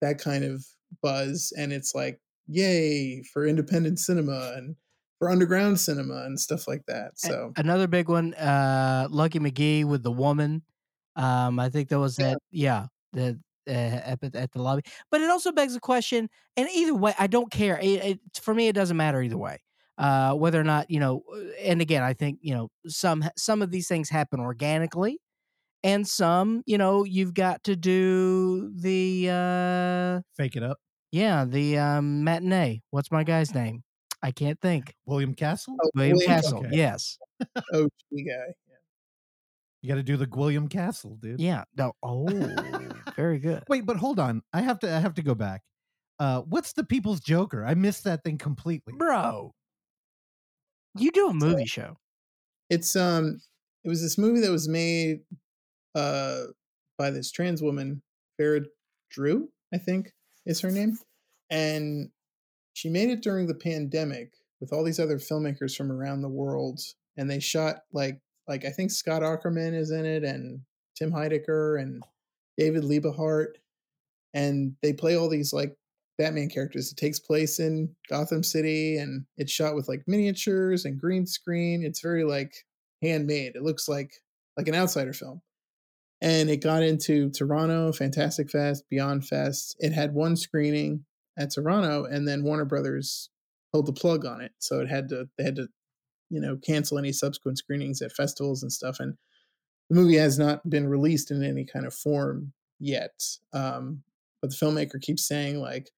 that 0.01 0.19
kind 0.19 0.45
of 0.45 0.65
buzz 1.03 1.53
and 1.57 1.73
it's 1.73 1.95
like 1.95 2.19
yay 2.47 3.23
for 3.33 3.47
independent 3.47 3.99
cinema 3.99 4.55
and 4.57 4.77
for 5.19 5.31
underground 5.31 5.79
cinema 5.79 6.25
and 6.25 6.41
stuff 6.41 6.67
like 6.67 6.83
that 6.87 7.13
so 7.17 7.53
another 7.57 7.87
big 7.87 8.09
one, 8.09 8.35
uh, 8.35 9.07
Lucky 9.11 9.39
McKee 9.39 9.85
with 9.85 10.03
the 10.03 10.11
woman. 10.11 10.63
Um, 11.17 11.59
I 11.59 11.69
think 11.69 11.89
that 11.91 11.99
was 11.99 12.19
Yeah. 12.19 12.31
that. 12.31 12.39
Yeah, 12.51 12.87
the 13.13 13.39
uh, 13.67 13.71
at, 13.71 14.21
the- 14.21 14.39
at 14.39 14.53
the 14.53 14.61
lobby. 14.61 14.83
But 15.11 15.21
it 15.23 15.31
also 15.31 15.51
begs 15.53 15.75
the 15.75 15.81
question, 15.81 16.29
and 16.57 16.69
either 16.75 16.95
way, 16.95 17.15
I 17.19 17.27
don't 17.27 17.51
care. 17.51 17.79
It, 17.81 18.05
it, 18.05 18.21
for 18.43 18.55
me, 18.55 18.69
it 18.69 18.75
doesn't 18.75 18.97
matter 18.97 19.23
either 19.23 19.39
way. 19.39 19.59
Uh, 19.97 20.35
whether 20.35 20.61
or 20.61 20.65
not 20.65 20.91
you 20.91 20.99
know, 21.01 21.23
uh, 21.35 21.39
and 21.63 21.81
again, 21.81 22.03
I 22.03 22.15
think 22.15 22.41
you 22.43 22.53
know 22.55 22.69
some 22.89 23.25
some 23.37 23.63
of 23.63 23.71
these 23.71 23.87
things 23.89 24.11
happen 24.11 24.41
organically, 24.41 25.19
and 25.85 26.07
some 26.07 26.63
you 26.67 26.77
know 26.79 27.05
you've 27.05 27.33
got 27.33 27.63
to 27.65 27.77
do 27.77 28.71
the 28.75 29.29
uh, 29.31 30.21
Fake 30.37 30.57
it 30.57 30.63
up. 30.65 30.79
yeah 31.13 31.45
the 31.45 31.79
um, 31.79 32.25
matinee. 32.25 32.83
What's 32.91 33.13
my 33.13 33.23
guy's 33.23 33.55
name? 33.55 33.85
I 34.21 34.33
can't 34.33 34.61
think. 34.61 34.95
William 35.07 35.33
Castle. 35.35 35.77
Oh, 35.81 35.91
William 35.95 36.17
William 36.17 36.29
Castle. 36.35 36.59
okay. 36.67 36.71
Yes. 36.73 37.17
OG 37.75 37.89
guy. 38.13 38.53
You 39.85 39.89
got 39.89 39.97
to 39.97 40.03
do 40.03 40.17
the 40.17 40.27
William 40.35 40.67
Castle, 40.67 41.19
dude. 41.21 41.39
Yeah. 41.39 41.65
No. 41.77 41.93
Oh, 42.03 42.25
very 43.17 43.39
good. 43.39 43.65
Wait, 43.69 43.85
but 43.85 43.99
hold 43.99 44.19
on. 44.19 44.41
I 44.51 44.63
have 44.63 44.79
to. 44.79 44.91
I 44.91 44.99
have 44.99 45.13
to 45.17 45.23
go 45.23 45.35
back. 45.35 45.61
Uh, 46.19 46.41
what's 46.41 46.73
the 46.73 46.85
People's 46.85 47.21
Joker? 47.21 47.67
I 47.67 47.75
missed 47.75 48.05
that 48.05 48.25
thing 48.25 48.39
completely. 48.39 48.95
bro. 48.97 49.53
You 50.97 51.11
do 51.11 51.29
a 51.29 51.35
movie 51.35 51.67
show. 51.67 51.99
It's 52.71 52.97
um 52.97 53.43
it 53.85 53.91
was 53.91 54.01
this 54.01 54.17
movie 54.17 54.41
that 54.41 54.51
was 54.51 54.71
made 54.71 55.21
uh 55.95 56.45
by 56.97 57.11
this 57.11 57.31
trans 57.31 57.61
woman, 57.61 58.01
Vera 58.39 58.63
Drew, 59.11 59.51
I 59.75 59.77
think 59.77 60.15
is 60.47 60.63
her 60.63 60.71
name. 60.71 60.97
And 61.51 62.09
she 62.73 62.89
made 62.89 63.11
it 63.11 63.21
during 63.23 63.49
the 63.49 63.55
pandemic 63.55 64.33
with 64.63 64.73
all 64.73 64.83
these 64.83 64.99
other 64.99 65.19
filmmakers 65.19 65.77
from 65.77 65.93
around 65.93 66.23
the 66.23 66.29
world. 66.31 66.81
And 67.19 67.31
they 67.31 67.39
shot 67.39 67.81
like 67.93 68.19
like 68.49 68.65
I 68.65 68.71
think 68.71 68.91
Scott 68.91 69.23
Aukerman 69.23 69.75
is 69.75 69.91
in 69.91 70.05
it 70.05 70.25
and 70.25 70.61
Tim 70.97 71.13
Heidecker 71.13 71.81
and 71.81 72.03
David 72.57 72.85
Liebe 72.85 73.11
Hart. 73.11 73.59
And 74.33 74.75
they 74.83 74.93
play 74.93 75.17
all 75.17 75.29
these 75.29 75.53
like 75.53 75.77
Batman 76.19 76.49
characters. 76.49 76.91
It 76.91 76.97
takes 76.97 77.19
place 77.19 77.59
in 77.59 77.95
Gotham 78.09 78.43
City 78.43 78.97
and 78.99 79.25
it's 79.37 79.53
shot 79.53 79.75
with 79.75 79.89
like 79.89 80.03
miniatures 80.07 80.85
and 80.85 81.01
green 81.01 81.27
screen. 81.27 81.83
It's 81.85 82.01
very 82.01 82.25
like 82.25 82.55
handmade. 83.03 83.53
It 83.55 83.63
looks 83.63 83.89
like 83.89 84.13
like 84.57 84.69
an 84.69 84.75
outsider 84.75 85.13
film. 85.13 85.41
And 86.21 86.49
it 86.49 86.63
got 86.63 86.83
into 86.83 87.31
Toronto, 87.31 87.93
Fantastic 87.93 88.51
Fest, 88.51 88.85
Beyond 88.89 89.27
Fest. 89.27 89.77
It 89.79 89.93
had 89.93 90.15
one 90.15 90.37
screening 90.37 91.05
at 91.37 91.53
Toronto 91.53 92.05
and 92.05 92.27
then 92.27 92.45
Warner 92.45 92.65
Brothers 92.65 93.31
pulled 93.73 93.87
the 93.87 93.93
plug 93.93 94.25
on 94.25 94.41
it. 94.41 94.53
So 94.59 94.81
it 94.81 94.89
had 94.89 95.09
to 95.11 95.29
they 95.37 95.45
had 95.45 95.57
to, 95.57 95.69
you 96.31 96.41
know, 96.41 96.57
cancel 96.57 96.99
any 96.99 97.13
subsequent 97.13 97.59
screenings 97.59 98.03
at 98.03 98.13
festivals 98.13 98.63
and 98.63 98.73
stuff. 98.73 98.99
And 99.01 99.15
the 99.91 99.97
movie 99.97 100.17
has 100.17 100.39
not 100.39 100.69
been 100.69 100.89
released 100.89 101.31
in 101.31 101.43
any 101.43 101.65
kind 101.65 101.87
of 101.87 101.95
form 101.95 102.53
yet. 102.81 103.23
Um, 103.53 104.03
but 104.45 104.51
the 104.51 104.57
filmmaker 104.57 105.01
keeps 105.01 105.27
saying 105.27 105.59
like 105.59 105.91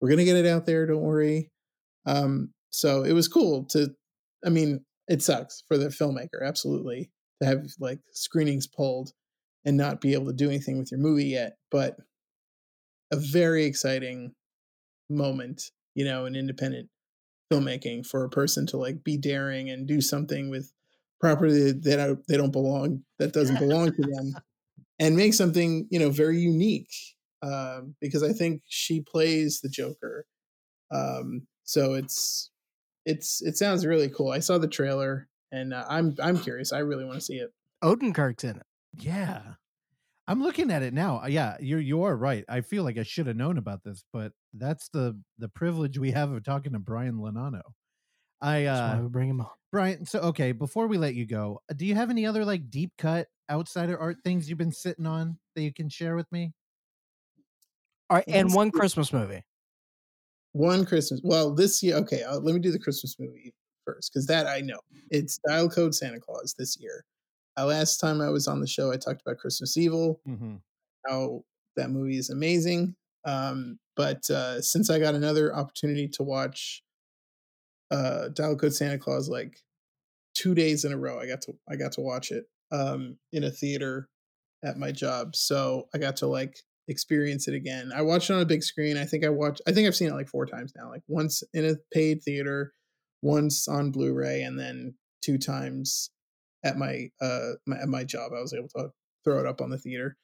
we're 0.00 0.10
gonna 0.10 0.26
get 0.26 0.36
it 0.36 0.44
out 0.44 0.66
there 0.66 0.84
don't 0.84 1.00
worry 1.00 1.50
um 2.04 2.50
so 2.68 3.04
it 3.04 3.14
was 3.14 3.26
cool 3.26 3.64
to 3.64 3.88
i 4.44 4.50
mean 4.50 4.84
it 5.08 5.22
sucks 5.22 5.62
for 5.66 5.78
the 5.78 5.86
filmmaker 5.86 6.42
absolutely 6.44 7.10
to 7.40 7.48
have 7.48 7.64
like 7.80 7.98
screenings 8.12 8.66
pulled 8.66 9.12
and 9.64 9.78
not 9.78 10.02
be 10.02 10.12
able 10.12 10.26
to 10.26 10.34
do 10.34 10.48
anything 10.48 10.78
with 10.78 10.90
your 10.90 11.00
movie 11.00 11.24
yet 11.24 11.56
but 11.70 11.96
a 13.10 13.16
very 13.16 13.64
exciting 13.64 14.34
moment 15.08 15.62
you 15.94 16.04
know 16.04 16.26
an 16.26 16.36
independent 16.36 16.90
filmmaking 17.52 18.06
for 18.06 18.24
a 18.24 18.30
person 18.30 18.66
to 18.66 18.76
like 18.76 19.02
be 19.04 19.16
daring 19.16 19.70
and 19.70 19.86
do 19.86 20.00
something 20.00 20.50
with 20.50 20.72
property 21.20 21.72
that 21.72 21.96
don't- 21.96 22.26
they 22.28 22.36
don't 22.36 22.50
belong 22.52 23.02
that 23.18 23.32
doesn't 23.32 23.58
belong 23.58 23.92
to 23.92 24.02
them 24.12 24.34
and 24.98 25.16
make 25.16 25.32
something 25.34 25.86
you 25.90 25.98
know 25.98 26.10
very 26.10 26.38
unique 26.38 26.90
um, 27.42 27.94
because 28.00 28.22
I 28.22 28.32
think 28.32 28.62
she 28.66 29.00
plays 29.02 29.60
the 29.60 29.68
Joker. 29.68 30.26
Um, 30.90 31.46
so 31.64 31.94
it's 31.94 32.50
it's 33.04 33.40
it 33.42 33.56
sounds 33.56 33.86
really 33.86 34.08
cool. 34.08 34.30
I 34.30 34.40
saw 34.40 34.58
the 34.58 34.68
trailer 34.68 35.28
and 35.52 35.72
uh, 35.74 35.84
I'm 35.88 36.16
I'm 36.20 36.38
curious. 36.38 36.72
I 36.72 36.78
really 36.78 37.04
want 37.04 37.16
to 37.16 37.24
see 37.24 37.36
it. 37.36 37.52
Odenkirk's 37.84 38.44
in 38.44 38.56
it. 38.56 38.66
Yeah. 38.98 39.42
I'm 40.28 40.42
looking 40.42 40.70
at 40.70 40.82
it 40.82 40.92
now. 40.92 41.22
Uh, 41.22 41.26
Yeah, 41.28 41.56
you're 41.60 41.80
you 41.80 42.02
are 42.02 42.16
right. 42.16 42.44
I 42.48 42.60
feel 42.60 42.82
like 42.84 42.98
I 42.98 43.02
should 43.04 43.26
have 43.26 43.36
known 43.36 43.58
about 43.58 43.84
this, 43.84 44.04
but 44.12 44.32
that's 44.54 44.88
the 44.88 45.20
the 45.38 45.48
privilege 45.48 45.98
we 45.98 46.10
have 46.12 46.32
of 46.32 46.42
talking 46.44 46.72
to 46.72 46.78
Brian 46.78 47.16
Lonano. 47.18 47.62
I 48.40 48.62
That's 48.64 48.80
why 48.80 48.98
uh 48.98 49.02
we 49.02 49.08
bring 49.08 49.30
him 49.30 49.40
on. 49.40 49.48
Brian, 49.72 50.06
so 50.06 50.20
okay, 50.20 50.52
before 50.52 50.86
we 50.86 50.98
let 50.98 51.14
you 51.14 51.26
go, 51.26 51.60
uh, 51.70 51.74
do 51.74 51.86
you 51.86 51.94
have 51.94 52.10
any 52.10 52.26
other 52.26 52.44
like 52.44 52.70
deep 52.70 52.92
cut 52.98 53.28
outsider 53.50 53.98
art 53.98 54.16
things 54.24 54.48
you've 54.48 54.58
been 54.58 54.72
sitting 54.72 55.06
on 55.06 55.38
that 55.54 55.62
you 55.62 55.72
can 55.72 55.88
share 55.88 56.16
with 56.16 56.30
me? 56.32 56.52
All 58.10 58.16
right, 58.16 58.24
and 58.28 58.52
one. 58.54 58.70
Christmas 58.70 59.12
movie. 59.12 59.42
One 60.52 60.86
Christmas. 60.86 61.20
Well, 61.22 61.54
this 61.54 61.82
year. 61.82 61.96
Okay, 61.96 62.22
uh, 62.22 62.38
let 62.38 62.54
me 62.54 62.60
do 62.60 62.72
the 62.72 62.78
Christmas 62.78 63.16
movie 63.18 63.54
first 63.84 64.12
because 64.12 64.26
that 64.26 64.46
I 64.46 64.60
know. 64.60 64.80
It's 65.10 65.38
Dial 65.46 65.68
Code 65.68 65.94
Santa 65.94 66.20
Claus 66.20 66.54
this 66.58 66.78
year. 66.80 67.04
Uh, 67.58 67.66
last 67.66 67.98
time 67.98 68.20
I 68.20 68.28
was 68.28 68.46
on 68.48 68.60
the 68.60 68.66
show, 68.66 68.92
I 68.92 68.96
talked 68.96 69.22
about 69.22 69.38
Christmas 69.38 69.76
Evil. 69.76 70.20
Mm-hmm. 70.28 70.56
how 71.06 71.44
that 71.76 71.90
movie 71.90 72.18
is 72.18 72.30
amazing. 72.30 72.94
Um, 73.24 73.78
but 73.96 74.28
uh, 74.30 74.60
since 74.60 74.90
I 74.90 74.98
got 74.98 75.14
another 75.14 75.54
opportunity 75.54 76.08
to 76.08 76.22
watch 76.22 76.82
uh, 77.90 78.28
Dial 78.28 78.56
Code 78.56 78.74
Santa 78.74 78.98
Claus 78.98 79.28
like 79.28 79.58
two 80.34 80.54
days 80.54 80.84
in 80.84 80.92
a 80.92 80.98
row, 80.98 81.18
I 81.18 81.26
got 81.26 81.42
to 81.42 81.54
I 81.70 81.76
got 81.76 81.92
to 81.92 82.00
watch 82.00 82.30
it 82.30 82.44
um, 82.72 83.16
in 83.32 83.44
a 83.44 83.50
theater 83.50 84.08
at 84.64 84.78
my 84.78 84.92
job. 84.92 85.34
So 85.36 85.88
I 85.94 85.98
got 85.98 86.16
to 86.16 86.26
like 86.26 86.58
experience 86.88 87.48
it 87.48 87.54
again. 87.54 87.90
I 87.94 88.02
watched 88.02 88.30
it 88.30 88.34
on 88.34 88.42
a 88.42 88.46
big 88.46 88.62
screen. 88.62 88.96
I 88.96 89.04
think 89.04 89.24
I 89.24 89.28
watched. 89.28 89.62
I 89.66 89.72
think 89.72 89.86
I've 89.86 89.96
seen 89.96 90.08
it 90.08 90.14
like 90.14 90.28
four 90.28 90.46
times 90.46 90.72
now. 90.76 90.88
Like 90.90 91.02
once 91.08 91.42
in 91.52 91.64
a 91.64 91.74
paid 91.92 92.22
theater, 92.22 92.72
once 93.22 93.66
on 93.68 93.90
Blu-ray, 93.90 94.42
and 94.42 94.58
then 94.58 94.94
two 95.22 95.38
times 95.38 96.10
at 96.66 96.76
my 96.76 97.08
uh 97.20 97.52
my, 97.66 97.76
at 97.78 97.88
my 97.88 98.04
job. 98.04 98.32
I 98.36 98.40
was 98.40 98.52
able 98.52 98.68
to 98.76 98.90
throw 99.24 99.40
it 99.40 99.46
up 99.46 99.60
on 99.60 99.70
the 99.70 99.78
theater 99.78 100.16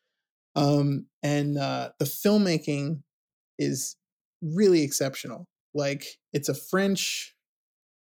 um, 0.55 1.07
and 1.23 1.59
uh, 1.59 1.91
the 1.99 2.05
filmmaking 2.05 3.03
is 3.59 3.97
really 4.43 4.83
exceptional. 4.83 5.47
Like 5.75 6.05
it's 6.33 6.49
a 6.49 6.55
French 6.55 7.35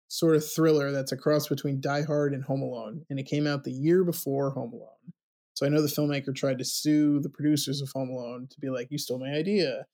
sort 0.09 0.35
of 0.35 0.49
thriller 0.49 0.91
that's 0.91 1.11
a 1.11 1.17
cross 1.17 1.47
between 1.47 1.81
Die 1.81 2.03
Hard 2.03 2.33
and 2.33 2.43
Home 2.45 2.61
Alone, 2.61 3.03
and 3.09 3.19
it 3.19 3.23
came 3.23 3.45
out 3.45 3.63
the 3.63 3.71
year 3.71 4.03
before 4.03 4.51
Home 4.51 4.71
Alone. 4.71 5.13
So 5.53 5.65
I 5.65 5.69
know 5.69 5.81
the 5.81 5.87
filmmaker 5.87 6.33
tried 6.35 6.59
to 6.59 6.65
sue 6.65 7.19
the 7.19 7.29
producers 7.29 7.81
of 7.81 7.89
Home 7.93 8.09
Alone 8.09 8.47
to 8.51 8.59
be 8.59 8.69
like, 8.69 8.87
"You 8.89 8.97
stole 8.97 9.19
my 9.19 9.31
idea." 9.31 9.85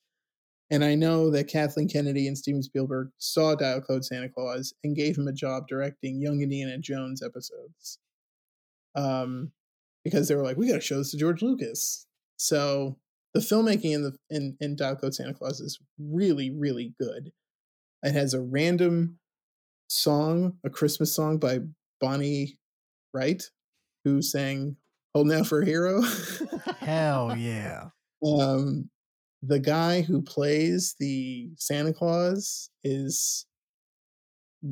And 0.69 0.84
I 0.84 0.95
know 0.95 1.30
that 1.31 1.47
Kathleen 1.47 1.88
Kennedy 1.88 2.27
and 2.27 2.38
Steven 2.38 2.63
Spielberg 2.63 3.09
saw 3.18 3.55
Dial 3.55 3.81
Code 3.81 4.05
Santa 4.05 4.30
Claus 4.30 4.73
and 4.84 4.95
gave 4.95 5.18
him 5.18 5.27
a 5.27 5.34
job 5.34 5.68
directing 5.68 6.22
Young 6.22 6.41
Indiana 6.41 6.77
Jones 6.80 7.22
episodes. 7.22 7.99
Um, 8.95 9.52
because 10.03 10.28
they 10.28 10.36
were 10.36 10.44
like, 10.44 10.57
we 10.57 10.68
got 10.68 10.76
to 10.76 10.82
show 10.82 10.98
this 10.98 11.11
to 11.11 11.18
George 11.18 11.41
Lucas. 11.41 12.06
So 12.38 12.98
the 13.34 13.40
filmmaking 13.40 13.94
in 13.94 14.03
the 14.03 14.15
in 14.30 14.57
in 14.60 14.76
Dial 14.76 14.95
Code 14.95 15.14
Santa 15.14 15.34
Claus 15.34 15.60
is 15.60 15.80
really 15.98 16.52
really 16.52 16.94
good. 16.99 17.32
It 18.03 18.14
has 18.14 18.34
a 18.34 18.41
random 18.41 19.20
song, 19.88 20.57
a 20.64 20.70
Christmas 20.70 21.15
song 21.15 21.38
by 21.38 21.60
Bonnie 21.99 22.57
Wright, 23.14 23.41
who 24.03 24.22
sang 24.22 24.78
"Hold 25.14 25.28
Now 25.28 25.44
for 25.44 25.61
a 25.61 25.65
Hero." 25.65 26.02
Hell 26.80 27.36
yeah. 27.38 27.86
um, 28.26 28.90
the 29.41 29.60
guy 29.60 30.02
who 30.02 30.22
plays 30.22 30.95
the 30.99 31.49
Santa 31.57 31.94
Claus 31.94 32.70
is 32.84 33.45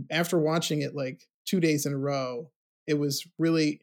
after 0.10 0.38
watching 0.38 0.81
it 0.81 0.95
like 0.95 1.23
two 1.45 1.60
days 1.60 1.85
in 1.85 1.93
a 1.93 1.98
row, 1.98 2.49
it 2.88 2.93
was 2.93 3.26
really 3.38 3.81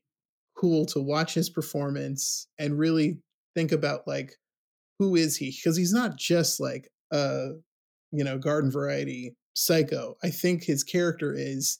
cool 0.58 0.84
to 0.86 1.00
watch 1.00 1.34
his 1.34 1.48
performance 1.48 2.48
and 2.58 2.78
really 2.78 3.18
think 3.54 3.72
about 3.72 4.06
like 4.06 4.32
who 4.98 5.14
is 5.14 5.36
he? 5.36 5.50
Because 5.50 5.76
he's 5.76 5.92
not 5.92 6.16
just 6.16 6.60
like 6.60 6.90
a 7.12 7.50
you 8.12 8.24
know 8.24 8.38
garden 8.38 8.70
variety 8.70 9.36
psycho. 9.54 10.16
I 10.22 10.30
think 10.30 10.64
his 10.64 10.84
character 10.84 11.34
is 11.36 11.78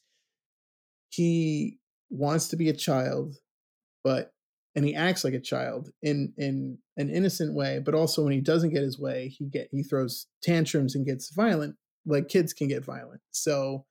he 1.11 1.79
wants 2.11 2.49
to 2.49 2.57
be 2.57 2.69
a 2.69 2.75
child 2.75 3.37
but 4.05 4.33
and 4.75 4.85
he 4.85 4.95
acts 4.95 5.25
like 5.25 5.35
a 5.35 5.41
child 5.41 5.91
in 6.03 6.33
in 6.39 6.79
an 6.97 7.11
innocent 7.11 7.55
way 7.55 7.81
but 7.85 7.95
also 7.95 8.23
when 8.23 8.33
he 8.33 8.41
doesn't 8.41 8.71
get 8.71 8.83
his 8.83 8.99
way 8.99 9.29
he 9.29 9.45
get 9.45 9.69
he 9.73 9.83
throws 9.83 10.27
tantrums 10.43 10.95
and 10.95 11.05
gets 11.05 11.35
violent 11.35 11.77
like 12.07 12.29
kids 12.29 12.53
can 12.53 12.69
get 12.69 12.85
violent. 12.85 13.21
So 13.31 13.85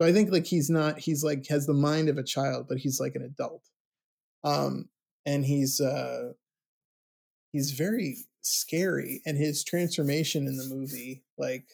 i 0.00 0.12
think 0.12 0.30
like 0.30 0.46
he's 0.46 0.68
not 0.68 0.98
he's 0.98 1.24
like 1.24 1.46
has 1.48 1.66
the 1.66 1.72
mind 1.72 2.08
of 2.08 2.18
a 2.18 2.22
child 2.22 2.66
but 2.68 2.78
he's 2.78 3.00
like 3.00 3.14
an 3.16 3.22
adult 3.22 3.62
um 4.46 4.88
and 5.26 5.44
he's 5.44 5.80
uh 5.80 6.32
he's 7.52 7.72
very 7.72 8.16
scary 8.42 9.20
and 9.26 9.36
his 9.36 9.64
transformation 9.64 10.46
in 10.46 10.56
the 10.56 10.66
movie 10.74 11.24
like 11.36 11.68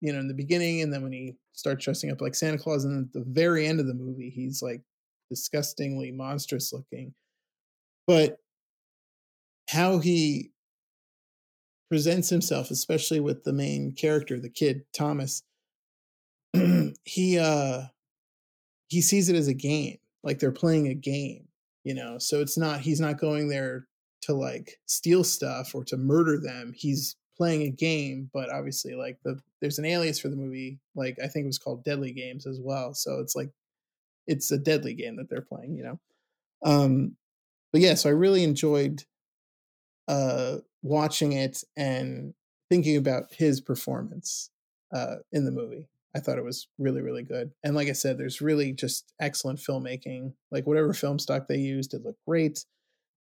you 0.00 0.12
know 0.12 0.20
in 0.20 0.28
the 0.28 0.34
beginning 0.34 0.82
and 0.82 0.92
then 0.92 1.02
when 1.02 1.12
he 1.12 1.34
starts 1.52 1.84
dressing 1.84 2.10
up 2.10 2.20
like 2.20 2.34
santa 2.34 2.58
claus 2.58 2.84
and 2.84 3.06
at 3.06 3.12
the 3.12 3.24
very 3.26 3.66
end 3.66 3.80
of 3.80 3.86
the 3.86 3.94
movie 3.94 4.30
he's 4.30 4.62
like 4.62 4.82
disgustingly 5.30 6.12
monstrous 6.12 6.72
looking 6.72 7.14
but 8.06 8.38
how 9.68 9.98
he 9.98 10.52
presents 11.88 12.28
himself, 12.28 12.70
especially 12.70 13.20
with 13.20 13.44
the 13.44 13.52
main 13.52 13.92
character, 13.92 14.40
the 14.40 14.50
kid 14.50 14.84
Thomas. 14.92 15.42
he 17.04 17.38
uh 17.38 17.82
he 18.88 19.00
sees 19.00 19.28
it 19.28 19.36
as 19.36 19.48
a 19.48 19.54
game, 19.54 19.98
like 20.22 20.38
they're 20.38 20.52
playing 20.52 20.88
a 20.88 20.94
game, 20.94 21.45
you 21.86 21.94
know. 21.94 22.18
So 22.18 22.40
it's 22.40 22.58
not 22.58 22.80
he's 22.80 23.00
not 23.00 23.20
going 23.20 23.48
there 23.48 23.86
to 24.22 24.34
like 24.34 24.80
steal 24.86 25.22
stuff 25.22 25.72
or 25.72 25.84
to 25.84 25.96
murder 25.96 26.38
them. 26.40 26.72
He's 26.76 27.14
playing 27.36 27.62
a 27.62 27.70
game, 27.70 28.28
but 28.34 28.50
obviously 28.50 28.94
like 28.96 29.18
the 29.22 29.38
there's 29.60 29.78
an 29.78 29.84
alias 29.84 30.18
for 30.18 30.28
the 30.28 30.36
movie, 30.36 30.80
like 30.96 31.16
I 31.22 31.28
think 31.28 31.44
it 31.44 31.46
was 31.46 31.60
called 31.60 31.84
Deadly 31.84 32.12
Games 32.12 32.44
as 32.44 32.60
well. 32.60 32.92
So 32.92 33.20
it's 33.20 33.36
like 33.36 33.50
it's 34.26 34.50
a 34.50 34.58
deadly 34.58 34.94
game 34.94 35.14
that 35.16 35.30
they're 35.30 35.42
playing, 35.42 35.76
you 35.76 35.84
know. 35.84 36.00
Um 36.64 37.16
but 37.72 37.82
yeah, 37.82 37.94
so 37.94 38.10
I 38.10 38.14
really 38.14 38.42
enjoyed 38.42 39.04
uh 40.08 40.58
watching 40.82 41.34
it 41.34 41.62
and 41.76 42.34
thinking 42.68 42.96
about 42.96 43.32
his 43.32 43.60
performance 43.60 44.50
uh 44.92 45.16
in 45.30 45.44
the 45.44 45.52
movie. 45.52 45.86
I 46.16 46.20
thought 46.20 46.38
it 46.38 46.44
was 46.44 46.66
really, 46.78 47.02
really 47.02 47.22
good. 47.22 47.50
And 47.62 47.76
like 47.76 47.88
I 47.88 47.92
said, 47.92 48.16
there's 48.16 48.40
really 48.40 48.72
just 48.72 49.12
excellent 49.20 49.58
filmmaking. 49.58 50.32
Like 50.50 50.66
whatever 50.66 50.94
film 50.94 51.18
stock 51.18 51.46
they 51.46 51.58
used, 51.58 51.92
it 51.92 52.02
looked 52.02 52.24
great. 52.26 52.64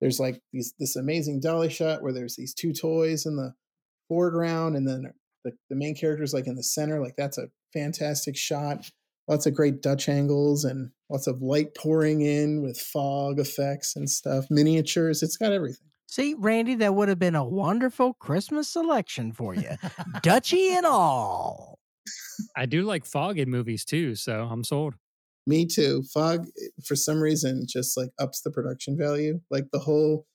There's 0.00 0.20
like 0.20 0.40
these 0.52 0.74
this 0.78 0.94
amazing 0.94 1.40
dolly 1.40 1.70
shot 1.70 2.02
where 2.02 2.12
there's 2.12 2.36
these 2.36 2.54
two 2.54 2.72
toys 2.72 3.26
in 3.26 3.34
the 3.34 3.52
foreground, 4.08 4.76
and 4.76 4.86
then 4.86 5.12
the, 5.44 5.52
the 5.70 5.76
main 5.76 5.96
character's 5.96 6.32
like 6.32 6.46
in 6.46 6.54
the 6.54 6.62
center. 6.62 7.00
Like 7.00 7.16
that's 7.16 7.36
a 7.36 7.48
fantastic 7.72 8.36
shot. 8.36 8.88
Lots 9.26 9.46
of 9.46 9.54
great 9.54 9.82
Dutch 9.82 10.08
angles 10.08 10.64
and 10.64 10.90
lots 11.10 11.26
of 11.26 11.42
light 11.42 11.74
pouring 11.74 12.20
in 12.20 12.62
with 12.62 12.78
fog 12.78 13.40
effects 13.40 13.96
and 13.96 14.08
stuff. 14.08 14.44
Miniatures. 14.50 15.22
It's 15.22 15.36
got 15.36 15.52
everything. 15.52 15.88
See, 16.06 16.34
Randy, 16.38 16.76
that 16.76 16.94
would 16.94 17.08
have 17.08 17.18
been 17.18 17.34
a 17.34 17.44
wonderful 17.44 18.14
Christmas 18.14 18.68
selection 18.68 19.32
for 19.32 19.54
you, 19.54 19.70
Dutchy 20.22 20.72
and 20.72 20.86
all. 20.86 21.80
I 22.56 22.66
do 22.66 22.82
like 22.82 23.04
fog 23.04 23.38
in 23.38 23.50
movies 23.50 23.84
too, 23.84 24.14
so 24.14 24.48
I'm 24.50 24.64
sold. 24.64 24.94
Me 25.46 25.66
too. 25.66 26.02
Fog, 26.12 26.46
eh, 26.46 26.68
for 26.86 26.96
some 26.96 27.20
reason, 27.20 27.66
just 27.68 27.96
like 27.96 28.10
ups 28.18 28.40
the 28.40 28.50
production 28.50 28.96
value. 28.96 29.40
Like 29.50 29.64
the 29.72 29.78
whole 29.78 30.26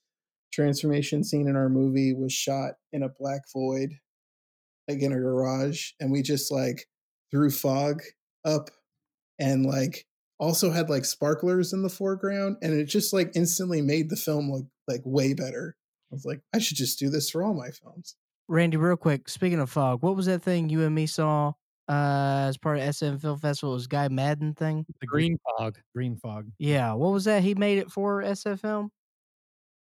transformation 0.53 1.23
scene 1.23 1.47
in 1.47 1.55
our 1.55 1.69
movie 1.69 2.13
was 2.13 2.33
shot 2.33 2.73
in 2.91 3.03
a 3.03 3.09
black 3.19 3.41
void, 3.53 3.89
like 4.87 5.01
in 5.01 5.11
a 5.11 5.17
garage, 5.17 5.91
and 5.99 6.11
we 6.11 6.21
just 6.21 6.51
like 6.51 6.85
threw 7.31 7.49
fog 7.49 8.01
up 8.45 8.69
and 9.39 9.65
like 9.65 10.05
also 10.39 10.71
had 10.71 10.89
like 10.89 11.05
sparklers 11.05 11.73
in 11.73 11.81
the 11.81 11.89
foreground, 11.89 12.57
and 12.61 12.73
it 12.73 12.85
just 12.85 13.13
like 13.13 13.31
instantly 13.35 13.81
made 13.81 14.09
the 14.09 14.15
film 14.15 14.51
look 14.51 14.65
like 14.87 15.01
way 15.05 15.33
better. 15.33 15.75
I 16.11 16.15
was 16.15 16.25
like, 16.25 16.41
I 16.53 16.59
should 16.59 16.77
just 16.77 16.99
do 16.99 17.09
this 17.09 17.29
for 17.29 17.43
all 17.43 17.53
my 17.53 17.69
films. 17.69 18.15
Randy, 18.49 18.77
real 18.77 18.97
quick, 18.97 19.29
speaking 19.29 19.59
of 19.59 19.69
fog, 19.69 20.01
what 20.01 20.15
was 20.15 20.25
that 20.25 20.41
thing 20.41 20.69
you 20.69 20.83
and 20.83 20.93
me 20.95 21.05
saw 21.05 21.53
uh 21.87 22.47
as 22.49 22.57
part 22.57 22.77
of 22.77 22.83
SF 22.83 23.21
Film 23.21 23.39
Festival? 23.39 23.73
It 23.73 23.75
was 23.75 23.87
Guy 23.87 24.07
Maddin 24.09 24.55
thing. 24.55 24.85
The 24.99 25.07
Green 25.07 25.37
fog. 25.45 25.77
green 25.93 26.17
fog. 26.17 26.47
Yeah, 26.57 26.93
what 26.93 27.13
was 27.13 27.25
that? 27.25 27.43
He 27.43 27.53
made 27.55 27.77
it 27.77 27.91
for 27.91 28.23
SF 28.23 28.59
Film. 28.61 28.91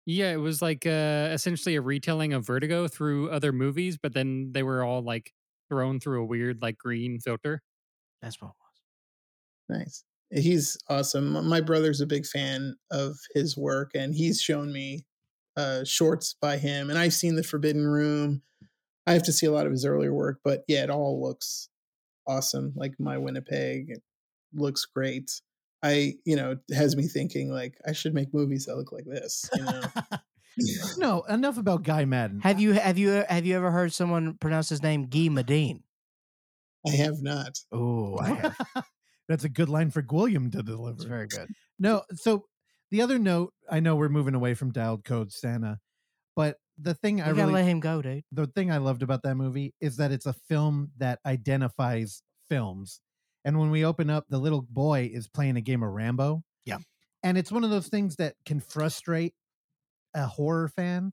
Yeah, 0.05 0.31
it 0.31 0.37
was 0.37 0.61
like 0.61 0.85
uh, 0.85 1.29
essentially 1.33 1.75
a 1.75 1.81
retelling 1.81 2.33
of 2.33 2.45
Vertigo 2.45 2.87
through 2.87 3.29
other 3.29 3.51
movies, 3.51 3.97
but 4.01 4.13
then 4.13 4.51
they 4.53 4.63
were 4.63 4.83
all 4.83 5.01
like 5.01 5.33
thrown 5.69 5.99
through 5.99 6.23
a 6.23 6.25
weird 6.25 6.61
like 6.61 6.77
green 6.77 7.19
filter. 7.19 7.61
That's 8.21 8.41
what 8.41 8.49
it 8.49 8.53
was. 9.69 9.79
Nice. 9.79 10.03
He's 10.31 10.77
awesome. 10.89 11.47
My 11.47 11.61
brother's 11.61 12.01
a 12.01 12.05
big 12.07 12.25
fan 12.25 12.75
of 12.91 13.15
his 13.35 13.57
work, 13.57 13.91
and 13.95 14.15
he's 14.15 14.41
shown 14.41 14.71
me 14.73 15.05
uh, 15.57 15.83
shorts 15.83 16.35
by 16.39 16.57
him. 16.57 16.89
And 16.89 16.97
I've 16.97 17.13
seen 17.13 17.35
The 17.35 17.43
Forbidden 17.43 17.85
Room. 17.85 18.43
I 19.05 19.13
have 19.13 19.23
to 19.23 19.33
see 19.33 19.45
a 19.45 19.51
lot 19.51 19.65
of 19.65 19.71
his 19.71 19.85
earlier 19.85 20.13
work, 20.13 20.39
but 20.43 20.63
yeah, 20.67 20.83
it 20.83 20.89
all 20.89 21.21
looks 21.21 21.69
awesome. 22.27 22.73
Like 22.75 22.93
My 22.99 23.17
Winnipeg 23.17 23.89
it 23.89 24.03
looks 24.53 24.85
great. 24.85 25.41
I, 25.83 26.15
you 26.25 26.35
know, 26.35 26.57
it 26.67 26.75
has 26.75 26.95
me 26.95 27.07
thinking 27.07 27.51
like 27.51 27.75
I 27.87 27.93
should 27.93 28.13
make 28.13 28.33
movies 28.33 28.65
that 28.65 28.75
look 28.75 28.91
like 28.91 29.05
this. 29.05 29.49
You 29.55 29.63
know, 29.63 29.81
no, 30.97 31.21
enough 31.23 31.57
about 31.57 31.83
Guy 31.83 32.05
Maddin. 32.05 32.41
Have 32.41 32.59
you 32.59 32.73
have 32.73 32.97
you 32.97 33.23
have 33.29 33.45
you 33.45 33.55
ever 33.55 33.71
heard 33.71 33.93
someone 33.93 34.35
pronounce 34.35 34.69
his 34.69 34.83
name 34.83 35.05
Guy 35.05 35.29
Madine? 35.29 35.81
I 36.85 36.91
have 36.91 37.21
not. 37.21 37.59
Oh, 37.71 38.17
I 38.19 38.29
have. 38.29 38.55
That's 39.29 39.43
a 39.43 39.49
good 39.49 39.69
line 39.69 39.91
for 39.91 40.03
William 40.09 40.51
to 40.51 40.63
deliver. 40.63 40.95
It's 40.95 41.03
very 41.03 41.27
good. 41.27 41.49
No, 41.79 42.03
so 42.13 42.45
the 42.91 43.01
other 43.01 43.19
note, 43.19 43.53
I 43.69 43.79
know 43.79 43.95
we're 43.95 44.09
moving 44.09 44.35
away 44.35 44.53
from 44.53 44.71
dialed 44.71 45.03
code 45.03 45.31
Santa, 45.31 45.79
but 46.35 46.59
the 46.77 46.93
thing 46.95 47.21
We 47.23 47.23
I 47.23 47.33
gotta 47.33 47.47
really 47.47 47.53
let 47.53 47.65
him 47.65 47.79
go, 47.79 48.01
dude. 48.01 48.23
the 48.31 48.47
thing 48.47 48.71
I 48.71 48.77
loved 48.77 49.03
about 49.03 49.23
that 49.23 49.35
movie 49.35 49.73
is 49.81 49.97
that 49.97 50.11
it's 50.11 50.25
a 50.25 50.33
film 50.33 50.91
that 50.97 51.19
identifies 51.25 52.23
films. 52.49 53.01
And 53.45 53.59
when 53.59 53.71
we 53.71 53.85
open 53.85 54.09
up, 54.09 54.25
the 54.29 54.39
little 54.39 54.61
boy 54.61 55.09
is 55.13 55.27
playing 55.27 55.57
a 55.57 55.61
game 55.61 55.83
of 55.83 55.91
Rambo. 55.91 56.43
Yeah. 56.65 56.79
And 57.23 57.37
it's 57.37 57.51
one 57.51 57.63
of 57.63 57.69
those 57.69 57.87
things 57.89 58.15
that 58.17 58.35
can 58.45 58.59
frustrate 58.59 59.33
a 60.13 60.27
horror 60.27 60.67
fan 60.69 61.11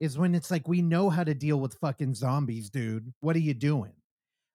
is 0.00 0.18
when 0.18 0.34
it's 0.34 0.50
like 0.50 0.68
we 0.68 0.82
know 0.82 1.10
how 1.10 1.24
to 1.24 1.34
deal 1.34 1.60
with 1.60 1.74
fucking 1.80 2.14
zombies, 2.14 2.70
dude. 2.70 3.12
What 3.20 3.36
are 3.36 3.40
you 3.40 3.54
doing? 3.54 3.94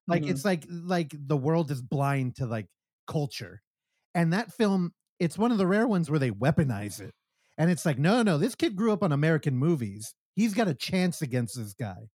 Like 0.08 0.24
Mhm. 0.24 0.30
it's 0.30 0.44
like 0.44 0.66
like 0.68 1.14
the 1.18 1.36
world 1.36 1.70
is 1.70 1.82
blind 1.82 2.36
to 2.36 2.46
like 2.46 2.68
culture. 3.06 3.62
And 4.14 4.32
that 4.32 4.52
film, 4.52 4.94
it's 5.18 5.38
one 5.38 5.52
of 5.52 5.58
the 5.58 5.66
rare 5.66 5.86
ones 5.86 6.10
where 6.10 6.18
they 6.18 6.30
weaponize 6.30 7.00
it. 7.00 7.14
And 7.56 7.70
it's 7.70 7.84
like, 7.84 7.98
no, 7.98 8.22
no, 8.22 8.38
this 8.38 8.54
kid 8.54 8.76
grew 8.76 8.92
up 8.92 9.02
on 9.02 9.12
American 9.12 9.56
movies. 9.56 10.14
He's 10.34 10.54
got 10.54 10.68
a 10.68 10.74
chance 10.74 11.22
against 11.22 11.56
this 11.56 11.74
guy. 11.74 12.08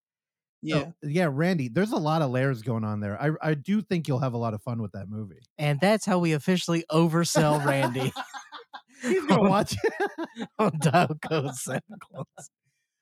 Yeah. 0.62 0.84
So, 0.84 0.92
yeah, 1.02 1.28
Randy, 1.30 1.68
there's 1.68 1.90
a 1.90 1.96
lot 1.96 2.22
of 2.22 2.30
layers 2.30 2.62
going 2.62 2.84
on 2.84 3.00
there. 3.00 3.20
I 3.20 3.50
I 3.50 3.54
do 3.54 3.82
think 3.82 4.06
you'll 4.06 4.20
have 4.20 4.34
a 4.34 4.38
lot 4.38 4.54
of 4.54 4.62
fun 4.62 4.80
with 4.80 4.92
that 4.92 5.08
movie. 5.08 5.42
And 5.58 5.80
that's 5.80 6.06
how 6.06 6.20
we 6.20 6.32
officially 6.32 6.84
oversell 6.90 7.64
Randy 7.64 8.12
He's 9.02 9.24
gonna 9.26 9.48
watch 9.48 9.76
it. 9.82 10.48
on 10.58 10.72
Dial 10.78 11.18
Code 11.28 11.54
Santa 11.56 11.82
Claus. 12.00 12.50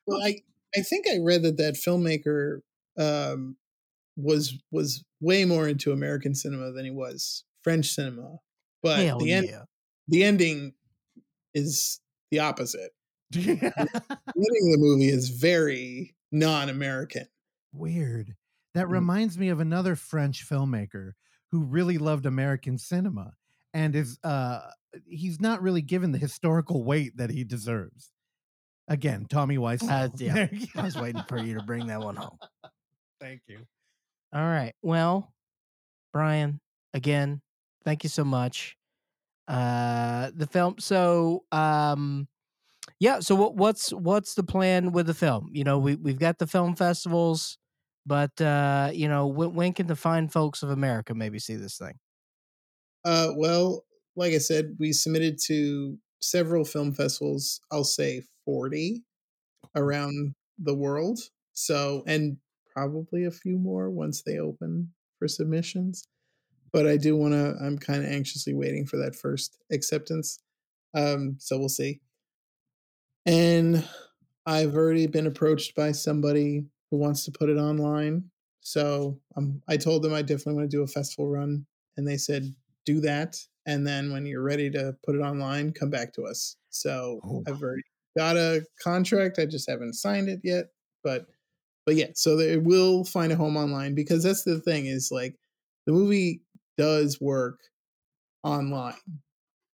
Well, 0.06 0.22
I 0.22 0.40
I 0.74 0.80
think 0.80 1.06
I 1.08 1.18
read 1.22 1.42
that 1.42 1.58
that 1.58 1.74
filmmaker 1.74 2.60
um, 2.98 3.56
was 4.16 4.58
was 4.70 5.04
way 5.20 5.44
more 5.44 5.68
into 5.68 5.92
American 5.92 6.34
cinema 6.34 6.72
than 6.72 6.86
he 6.86 6.90
was 6.90 7.44
French 7.62 7.88
cinema. 7.88 8.38
But 8.82 9.00
Hell 9.00 9.18
the 9.18 9.26
yeah. 9.26 9.64
End 10.10 10.12
the 10.12 10.24
ending 10.24 10.74
is 11.54 12.00
the 12.30 12.40
opposite. 12.40 12.90
The 13.32 13.48
ending 13.48 14.72
of 14.72 14.72
the 14.72 14.78
movie 14.78 15.08
is 15.08 15.28
very 15.30 16.14
non-American. 16.32 17.26
Weird. 17.72 18.34
That 18.74 18.86
Mm. 18.86 18.90
reminds 18.92 19.38
me 19.38 19.48
of 19.48 19.60
another 19.60 19.96
French 19.96 20.48
filmmaker 20.48 21.12
who 21.50 21.62
really 21.64 21.98
loved 21.98 22.26
American 22.26 22.78
cinema 22.78 23.32
and 23.74 23.94
is 23.94 24.18
uh 24.24 24.60
he's 25.06 25.40
not 25.40 25.62
really 25.62 25.82
given 25.82 26.10
the 26.12 26.18
historical 26.18 26.82
weight 26.84 27.16
that 27.16 27.30
he 27.30 27.44
deserves. 27.44 28.10
Again, 28.88 29.26
Tommy 29.28 29.56
Wiseau. 29.58 29.88
Uh, 29.88 30.08
yeah, 30.16 30.48
I 30.76 30.82
was 30.82 30.96
waiting 30.96 31.22
for 31.28 31.38
you 31.38 31.54
to 31.54 31.62
bring 31.62 31.86
that 31.88 32.00
one 32.00 32.16
home. 32.16 32.38
Thank 33.20 33.42
you. 33.46 33.60
All 34.32 34.42
right. 34.42 34.74
Well, 34.82 35.32
Brian, 36.12 36.60
again, 36.94 37.40
thank 37.84 38.02
you 38.02 38.10
so 38.10 38.24
much. 38.24 38.76
Uh 39.50 40.30
the 40.34 40.46
film 40.46 40.78
so 40.78 41.44
um 41.52 42.28
yeah, 43.00 43.20
so 43.20 43.34
what 43.34 43.56
what's 43.56 43.92
what's 43.92 44.34
the 44.34 44.42
plan 44.44 44.92
with 44.92 45.06
the 45.06 45.14
film? 45.14 45.50
You 45.52 45.64
know, 45.64 45.78
we 45.78 45.96
we've 45.96 46.18
got 46.18 46.38
the 46.38 46.46
film 46.46 46.76
festivals, 46.76 47.58
but 48.06 48.40
uh, 48.40 48.90
you 48.94 49.08
know, 49.08 49.26
when, 49.26 49.54
when 49.54 49.72
can 49.74 49.86
the 49.88 49.96
fine 49.96 50.28
folks 50.28 50.62
of 50.62 50.70
America 50.70 51.14
maybe 51.14 51.38
see 51.38 51.56
this 51.56 51.78
thing? 51.78 51.98
Uh, 53.04 53.32
well, 53.36 53.84
like 54.16 54.32
I 54.32 54.38
said, 54.38 54.76
we 54.78 54.92
submitted 54.92 55.38
to 55.46 55.98
several 56.20 56.64
film 56.64 56.92
festivals. 56.92 57.60
I'll 57.70 57.84
say 57.84 58.22
forty 58.44 59.04
around 59.76 60.34
the 60.58 60.74
world. 60.76 61.20
So, 61.52 62.04
and 62.06 62.38
probably 62.72 63.24
a 63.24 63.30
few 63.30 63.58
more 63.58 63.90
once 63.90 64.22
they 64.22 64.38
open 64.38 64.94
for 65.18 65.28
submissions. 65.28 66.04
But 66.72 66.86
I 66.86 66.96
do 66.96 67.16
want 67.16 67.34
to. 67.34 67.56
I'm 67.64 67.78
kind 67.78 68.04
of 68.04 68.10
anxiously 68.10 68.54
waiting 68.54 68.86
for 68.86 68.96
that 68.98 69.16
first 69.16 69.58
acceptance. 69.72 70.38
Um, 70.94 71.36
so 71.40 71.58
we'll 71.58 71.68
see. 71.68 72.00
And 73.26 73.88
I've 74.46 74.74
already 74.74 75.06
been 75.06 75.26
approached 75.26 75.74
by 75.74 75.92
somebody 75.92 76.66
who 76.90 76.96
wants 76.96 77.24
to 77.24 77.32
put 77.32 77.48
it 77.50 77.56
online. 77.56 78.30
So 78.60 79.20
um, 79.36 79.62
I 79.68 79.76
told 79.76 80.02
them 80.02 80.12
I 80.14 80.22
definitely 80.22 80.54
want 80.54 80.70
to 80.70 80.76
do 80.76 80.82
a 80.82 80.86
festival 80.86 81.28
run, 81.28 81.66
and 81.96 82.06
they 82.06 82.16
said 82.16 82.54
do 82.86 83.00
that. 83.00 83.36
And 83.66 83.86
then 83.86 84.12
when 84.12 84.26
you're 84.26 84.42
ready 84.42 84.70
to 84.70 84.96
put 85.04 85.14
it 85.14 85.20
online, 85.20 85.72
come 85.72 85.90
back 85.90 86.12
to 86.14 86.24
us. 86.24 86.56
So 86.70 87.22
Oh. 87.22 87.46
I've 87.46 87.62
already 87.62 87.82
got 88.16 88.36
a 88.36 88.66
contract. 88.82 89.38
I 89.38 89.46
just 89.46 89.68
haven't 89.68 89.94
signed 89.94 90.28
it 90.28 90.40
yet. 90.42 90.66
But 91.04 91.26
but 91.86 91.96
yeah, 91.96 92.08
so 92.14 92.36
they 92.36 92.58
will 92.58 93.04
find 93.04 93.32
a 93.32 93.36
home 93.36 93.56
online 93.56 93.94
because 93.94 94.22
that's 94.22 94.44
the 94.44 94.60
thing 94.60 94.86
is 94.86 95.10
like 95.10 95.36
the 95.86 95.92
movie 95.92 96.42
does 96.76 97.20
work 97.20 97.58
online. 98.42 98.94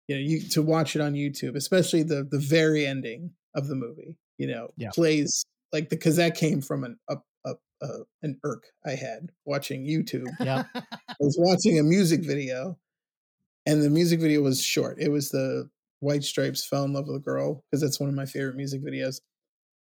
You 0.08 0.16
know, 0.16 0.20
you 0.22 0.40
to 0.50 0.62
watch 0.62 0.94
it 0.94 1.00
on 1.02 1.14
YouTube, 1.14 1.56
especially 1.56 2.02
the 2.02 2.26
the 2.30 2.38
very 2.38 2.86
ending 2.86 3.32
of 3.54 3.68
the 3.68 3.74
movie. 3.74 4.16
You 4.38 4.48
know, 4.48 4.68
Yeah. 4.76 4.90
plays 4.94 5.44
like 5.72 5.88
the 5.88 5.96
because 5.96 6.16
that 6.16 6.36
came 6.36 6.60
from 6.60 6.84
an 6.84 6.98
up 7.08 7.24
up 7.44 7.60
uh, 7.82 8.04
an 8.22 8.38
irk 8.44 8.64
I 8.84 8.90
had 8.92 9.30
watching 9.44 9.84
YouTube. 9.86 10.28
Yeah, 10.40 10.64
I 10.74 10.82
was 11.20 11.36
watching 11.38 11.78
a 11.78 11.82
music 11.82 12.24
video, 12.24 12.78
and 13.66 13.82
the 13.82 13.90
music 13.90 14.20
video 14.20 14.42
was 14.42 14.62
short. 14.62 14.98
It 15.00 15.10
was 15.10 15.30
the 15.30 15.68
White 16.00 16.24
Stripes 16.24 16.64
"Fell 16.64 16.84
in 16.84 16.92
Love 16.92 17.06
with 17.08 17.16
a 17.16 17.20
Girl" 17.20 17.64
because 17.70 17.80
that's 17.82 17.98
one 18.00 18.08
of 18.08 18.14
my 18.14 18.26
favorite 18.26 18.56
music 18.56 18.82
videos, 18.82 19.20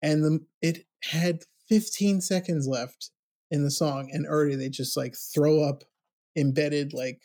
and 0.01 0.23
the 0.23 0.39
it 0.61 0.85
had 1.03 1.43
15 1.69 2.21
seconds 2.21 2.67
left 2.67 3.11
in 3.51 3.63
the 3.63 3.71
song, 3.71 4.09
and 4.11 4.25
already 4.25 4.55
they 4.55 4.69
just 4.69 4.95
like 4.95 5.15
throw 5.15 5.63
up 5.63 5.83
embedded 6.37 6.93
like 6.93 7.21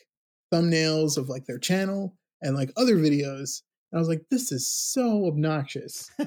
thumbnails 0.53 1.17
of 1.17 1.29
like 1.29 1.47
their 1.47 1.59
channel 1.59 2.17
and 2.41 2.57
like 2.57 2.73
other 2.77 2.97
videos. 2.97 3.63
And 3.91 3.99
I 3.99 3.99
was 3.99 4.09
like, 4.09 4.25
this 4.31 4.53
is 4.53 4.69
so 4.69 5.27
obnoxious. 5.27 6.11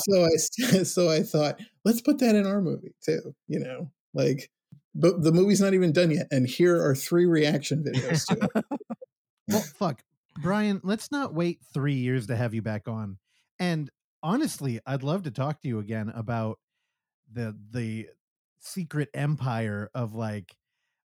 so 0.00 0.24
I 0.24 0.36
so 0.84 1.10
I 1.10 1.22
thought, 1.22 1.60
let's 1.84 2.00
put 2.00 2.18
that 2.18 2.34
in 2.34 2.46
our 2.46 2.60
movie 2.60 2.94
too. 3.04 3.34
You 3.48 3.60
know, 3.60 3.90
like, 4.14 4.50
but 4.94 5.22
the 5.22 5.32
movie's 5.32 5.60
not 5.60 5.74
even 5.74 5.92
done 5.92 6.10
yet, 6.10 6.26
and 6.30 6.46
here 6.46 6.82
are 6.82 6.94
three 6.94 7.26
reaction 7.26 7.84
videos 7.84 8.26
to 8.26 8.48
it. 8.54 8.64
well, 9.48 9.64
fuck, 9.78 10.02
Brian. 10.42 10.80
Let's 10.82 11.10
not 11.10 11.34
wait 11.34 11.60
three 11.72 11.94
years 11.94 12.26
to 12.28 12.36
have 12.36 12.54
you 12.54 12.62
back 12.62 12.88
on. 12.88 13.18
And 13.58 13.90
honestly, 14.22 14.80
I'd 14.86 15.02
love 15.02 15.24
to 15.24 15.30
talk 15.30 15.62
to 15.62 15.68
you 15.68 15.78
again 15.78 16.10
about 16.14 16.58
the 17.32 17.56
the 17.70 18.08
secret 18.60 19.08
empire 19.14 19.90
of 19.94 20.14
like 20.14 20.54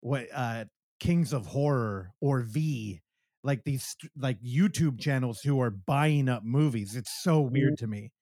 what 0.07 0.27
uh 0.33 0.65
Kings 1.01 1.33
of 1.33 1.47
Horror 1.47 2.13
or 2.21 2.43
V, 2.43 3.01
like 3.43 3.65
these 3.65 3.97
like 4.17 4.41
YouTube 4.41 5.01
channels 5.01 5.41
who 5.41 5.61
are 5.61 5.71
buying 5.71 6.29
up 6.29 6.43
movies. 6.45 6.97
It's 6.97 7.23
so 7.23 7.41
weird 7.41 7.79
to 7.79 7.87
me. 7.87 8.13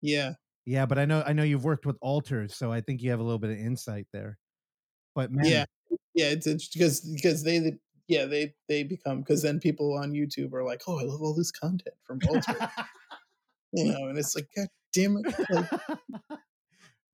Yeah. 0.00 0.32
Yeah, 0.66 0.86
but 0.86 0.98
I 0.98 1.04
know 1.04 1.22
I 1.26 1.34
know 1.34 1.42
you've 1.42 1.64
worked 1.64 1.86
with 1.86 1.96
alters, 2.00 2.56
so 2.56 2.72
I 2.72 2.80
think 2.80 3.02
you 3.02 3.10
have 3.10 3.20
a 3.20 3.22
little 3.22 3.38
bit 3.38 3.50
of 3.50 3.58
insight 3.58 4.06
there. 4.12 4.38
But 5.14 5.30
man, 5.30 5.46
Yeah. 5.46 5.64
Yeah, 6.14 6.26
it's, 6.26 6.46
it's 6.46 6.68
because 6.68 7.00
because 7.00 7.42
they 7.42 7.76
yeah, 8.06 8.26
they 8.26 8.54
they 8.68 8.82
become 8.82 9.20
because 9.20 9.42
then 9.42 9.58
people 9.58 9.98
on 9.98 10.12
YouTube 10.12 10.52
are 10.52 10.64
like, 10.64 10.82
"Oh, 10.86 10.98
I 10.98 11.02
love 11.02 11.20
all 11.20 11.34
this 11.34 11.50
content 11.50 11.96
from 12.06 12.20
Alter." 12.28 12.56
you 13.72 13.92
know, 13.92 14.08
and 14.08 14.18
it's 14.18 14.36
like, 14.36 14.48
God 14.56 14.68
damn 14.92 15.16
it. 15.16 15.34
Like, 15.50 15.70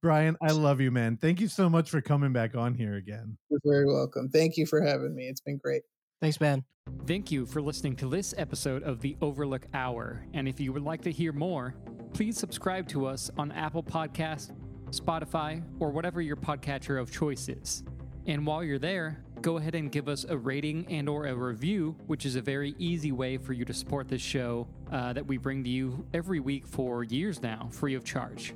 Brian, 0.02 0.34
I 0.40 0.52
love 0.52 0.80
you, 0.80 0.90
man. 0.90 1.18
Thank 1.18 1.40
you 1.40 1.48
so 1.48 1.68
much 1.68 1.90
for 1.90 2.00
coming 2.00 2.32
back 2.32 2.56
on 2.56 2.72
here 2.72 2.94
again. 2.94 3.36
you're 3.50 3.60
very 3.62 3.84
welcome. 3.84 4.30
Thank 4.30 4.56
you 4.56 4.64
for 4.64 4.80
having 4.80 5.14
me. 5.14 5.24
It's 5.24 5.42
been 5.42 5.58
great. 5.58 5.82
Thanks, 6.22 6.40
man. 6.40 6.64
Thank 7.06 7.30
you 7.30 7.44
for 7.44 7.60
listening 7.60 7.96
to 7.96 8.08
this 8.08 8.34
episode 8.38 8.82
of 8.82 9.00
the 9.02 9.16
Overlook 9.20 9.66
Hour. 9.74 10.24
And 10.32 10.48
if 10.48 10.58
you 10.58 10.72
would 10.72 10.82
like 10.82 11.02
to 11.02 11.12
hear 11.12 11.32
more, 11.34 11.74
please 12.14 12.38
subscribe 12.38 12.88
to 12.88 13.04
us 13.04 13.30
on 13.36 13.52
Apple 13.52 13.82
Podcast, 13.82 14.52
Spotify, 14.90 15.62
or 15.78 15.90
whatever 15.90 16.22
your 16.22 16.36
podcatcher 16.36 16.98
of 16.98 17.12
choice 17.12 17.50
is. 17.50 17.84
And 18.26 18.46
while 18.46 18.64
you're 18.64 18.78
there, 18.78 19.22
go 19.42 19.58
ahead 19.58 19.74
and 19.74 19.92
give 19.92 20.08
us 20.08 20.24
a 20.24 20.36
rating 20.36 20.86
and 20.88 21.10
or 21.10 21.26
a 21.26 21.34
review, 21.34 21.94
which 22.06 22.24
is 22.24 22.36
a 22.36 22.42
very 22.42 22.74
easy 22.78 23.12
way 23.12 23.36
for 23.36 23.52
you 23.52 23.66
to 23.66 23.74
support 23.74 24.08
this 24.08 24.22
show 24.22 24.66
uh, 24.90 25.12
that 25.12 25.26
we 25.26 25.36
bring 25.36 25.62
to 25.64 25.70
you 25.70 26.06
every 26.14 26.40
week 26.40 26.66
for 26.66 27.04
years 27.04 27.42
now, 27.42 27.68
free 27.70 27.94
of 27.94 28.02
charge. 28.02 28.54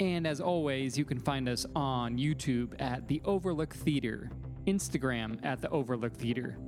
And 0.00 0.26
as 0.26 0.40
always, 0.40 0.98
you 0.98 1.04
can 1.04 1.18
find 1.18 1.48
us 1.48 1.66
on 1.76 2.18
YouTube 2.18 2.74
at 2.80 3.06
The 3.06 3.22
Overlook 3.24 3.74
Theater, 3.74 4.30
Instagram 4.66 5.44
at 5.44 5.60
The 5.60 5.70
Overlook 5.70 6.14
Theater, 6.14 6.58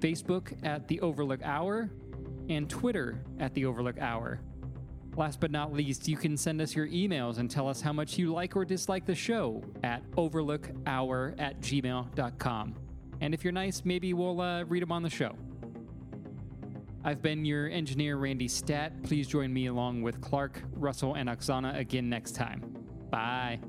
Facebook 0.00 0.52
at 0.64 0.86
The 0.86 1.00
Overlook 1.00 1.40
Hour, 1.42 1.90
and 2.48 2.68
Twitter 2.68 3.22
at 3.40 3.54
The 3.54 3.64
Overlook 3.64 3.98
Hour. 3.98 4.40
Last 5.16 5.40
but 5.40 5.50
not 5.50 5.72
least, 5.72 6.06
you 6.06 6.16
can 6.18 6.36
send 6.36 6.60
us 6.60 6.76
your 6.76 6.86
emails 6.88 7.38
and 7.38 7.50
tell 7.50 7.68
us 7.68 7.80
how 7.80 7.92
much 7.92 8.18
you 8.18 8.32
like 8.32 8.54
or 8.54 8.66
dislike 8.66 9.06
the 9.06 9.14
show 9.14 9.64
at 9.82 10.02
overlookhour 10.12 11.34
at 11.38 11.58
gmail.com. 11.62 12.74
And 13.22 13.32
if 13.32 13.42
you're 13.42 13.52
nice, 13.52 13.82
maybe 13.86 14.12
we'll 14.12 14.42
uh, 14.42 14.64
read 14.64 14.82
them 14.82 14.92
on 14.92 15.02
the 15.02 15.08
show. 15.08 15.34
I've 17.06 17.22
been 17.22 17.44
your 17.44 17.68
engineer, 17.68 18.16
Randy 18.16 18.48
Stat. 18.48 19.04
Please 19.04 19.28
join 19.28 19.52
me 19.52 19.66
along 19.66 20.02
with 20.02 20.20
Clark, 20.20 20.60
Russell, 20.72 21.14
and 21.14 21.28
Oksana 21.28 21.78
again 21.78 22.08
next 22.08 22.34
time. 22.34 22.84
Bye. 23.10 23.60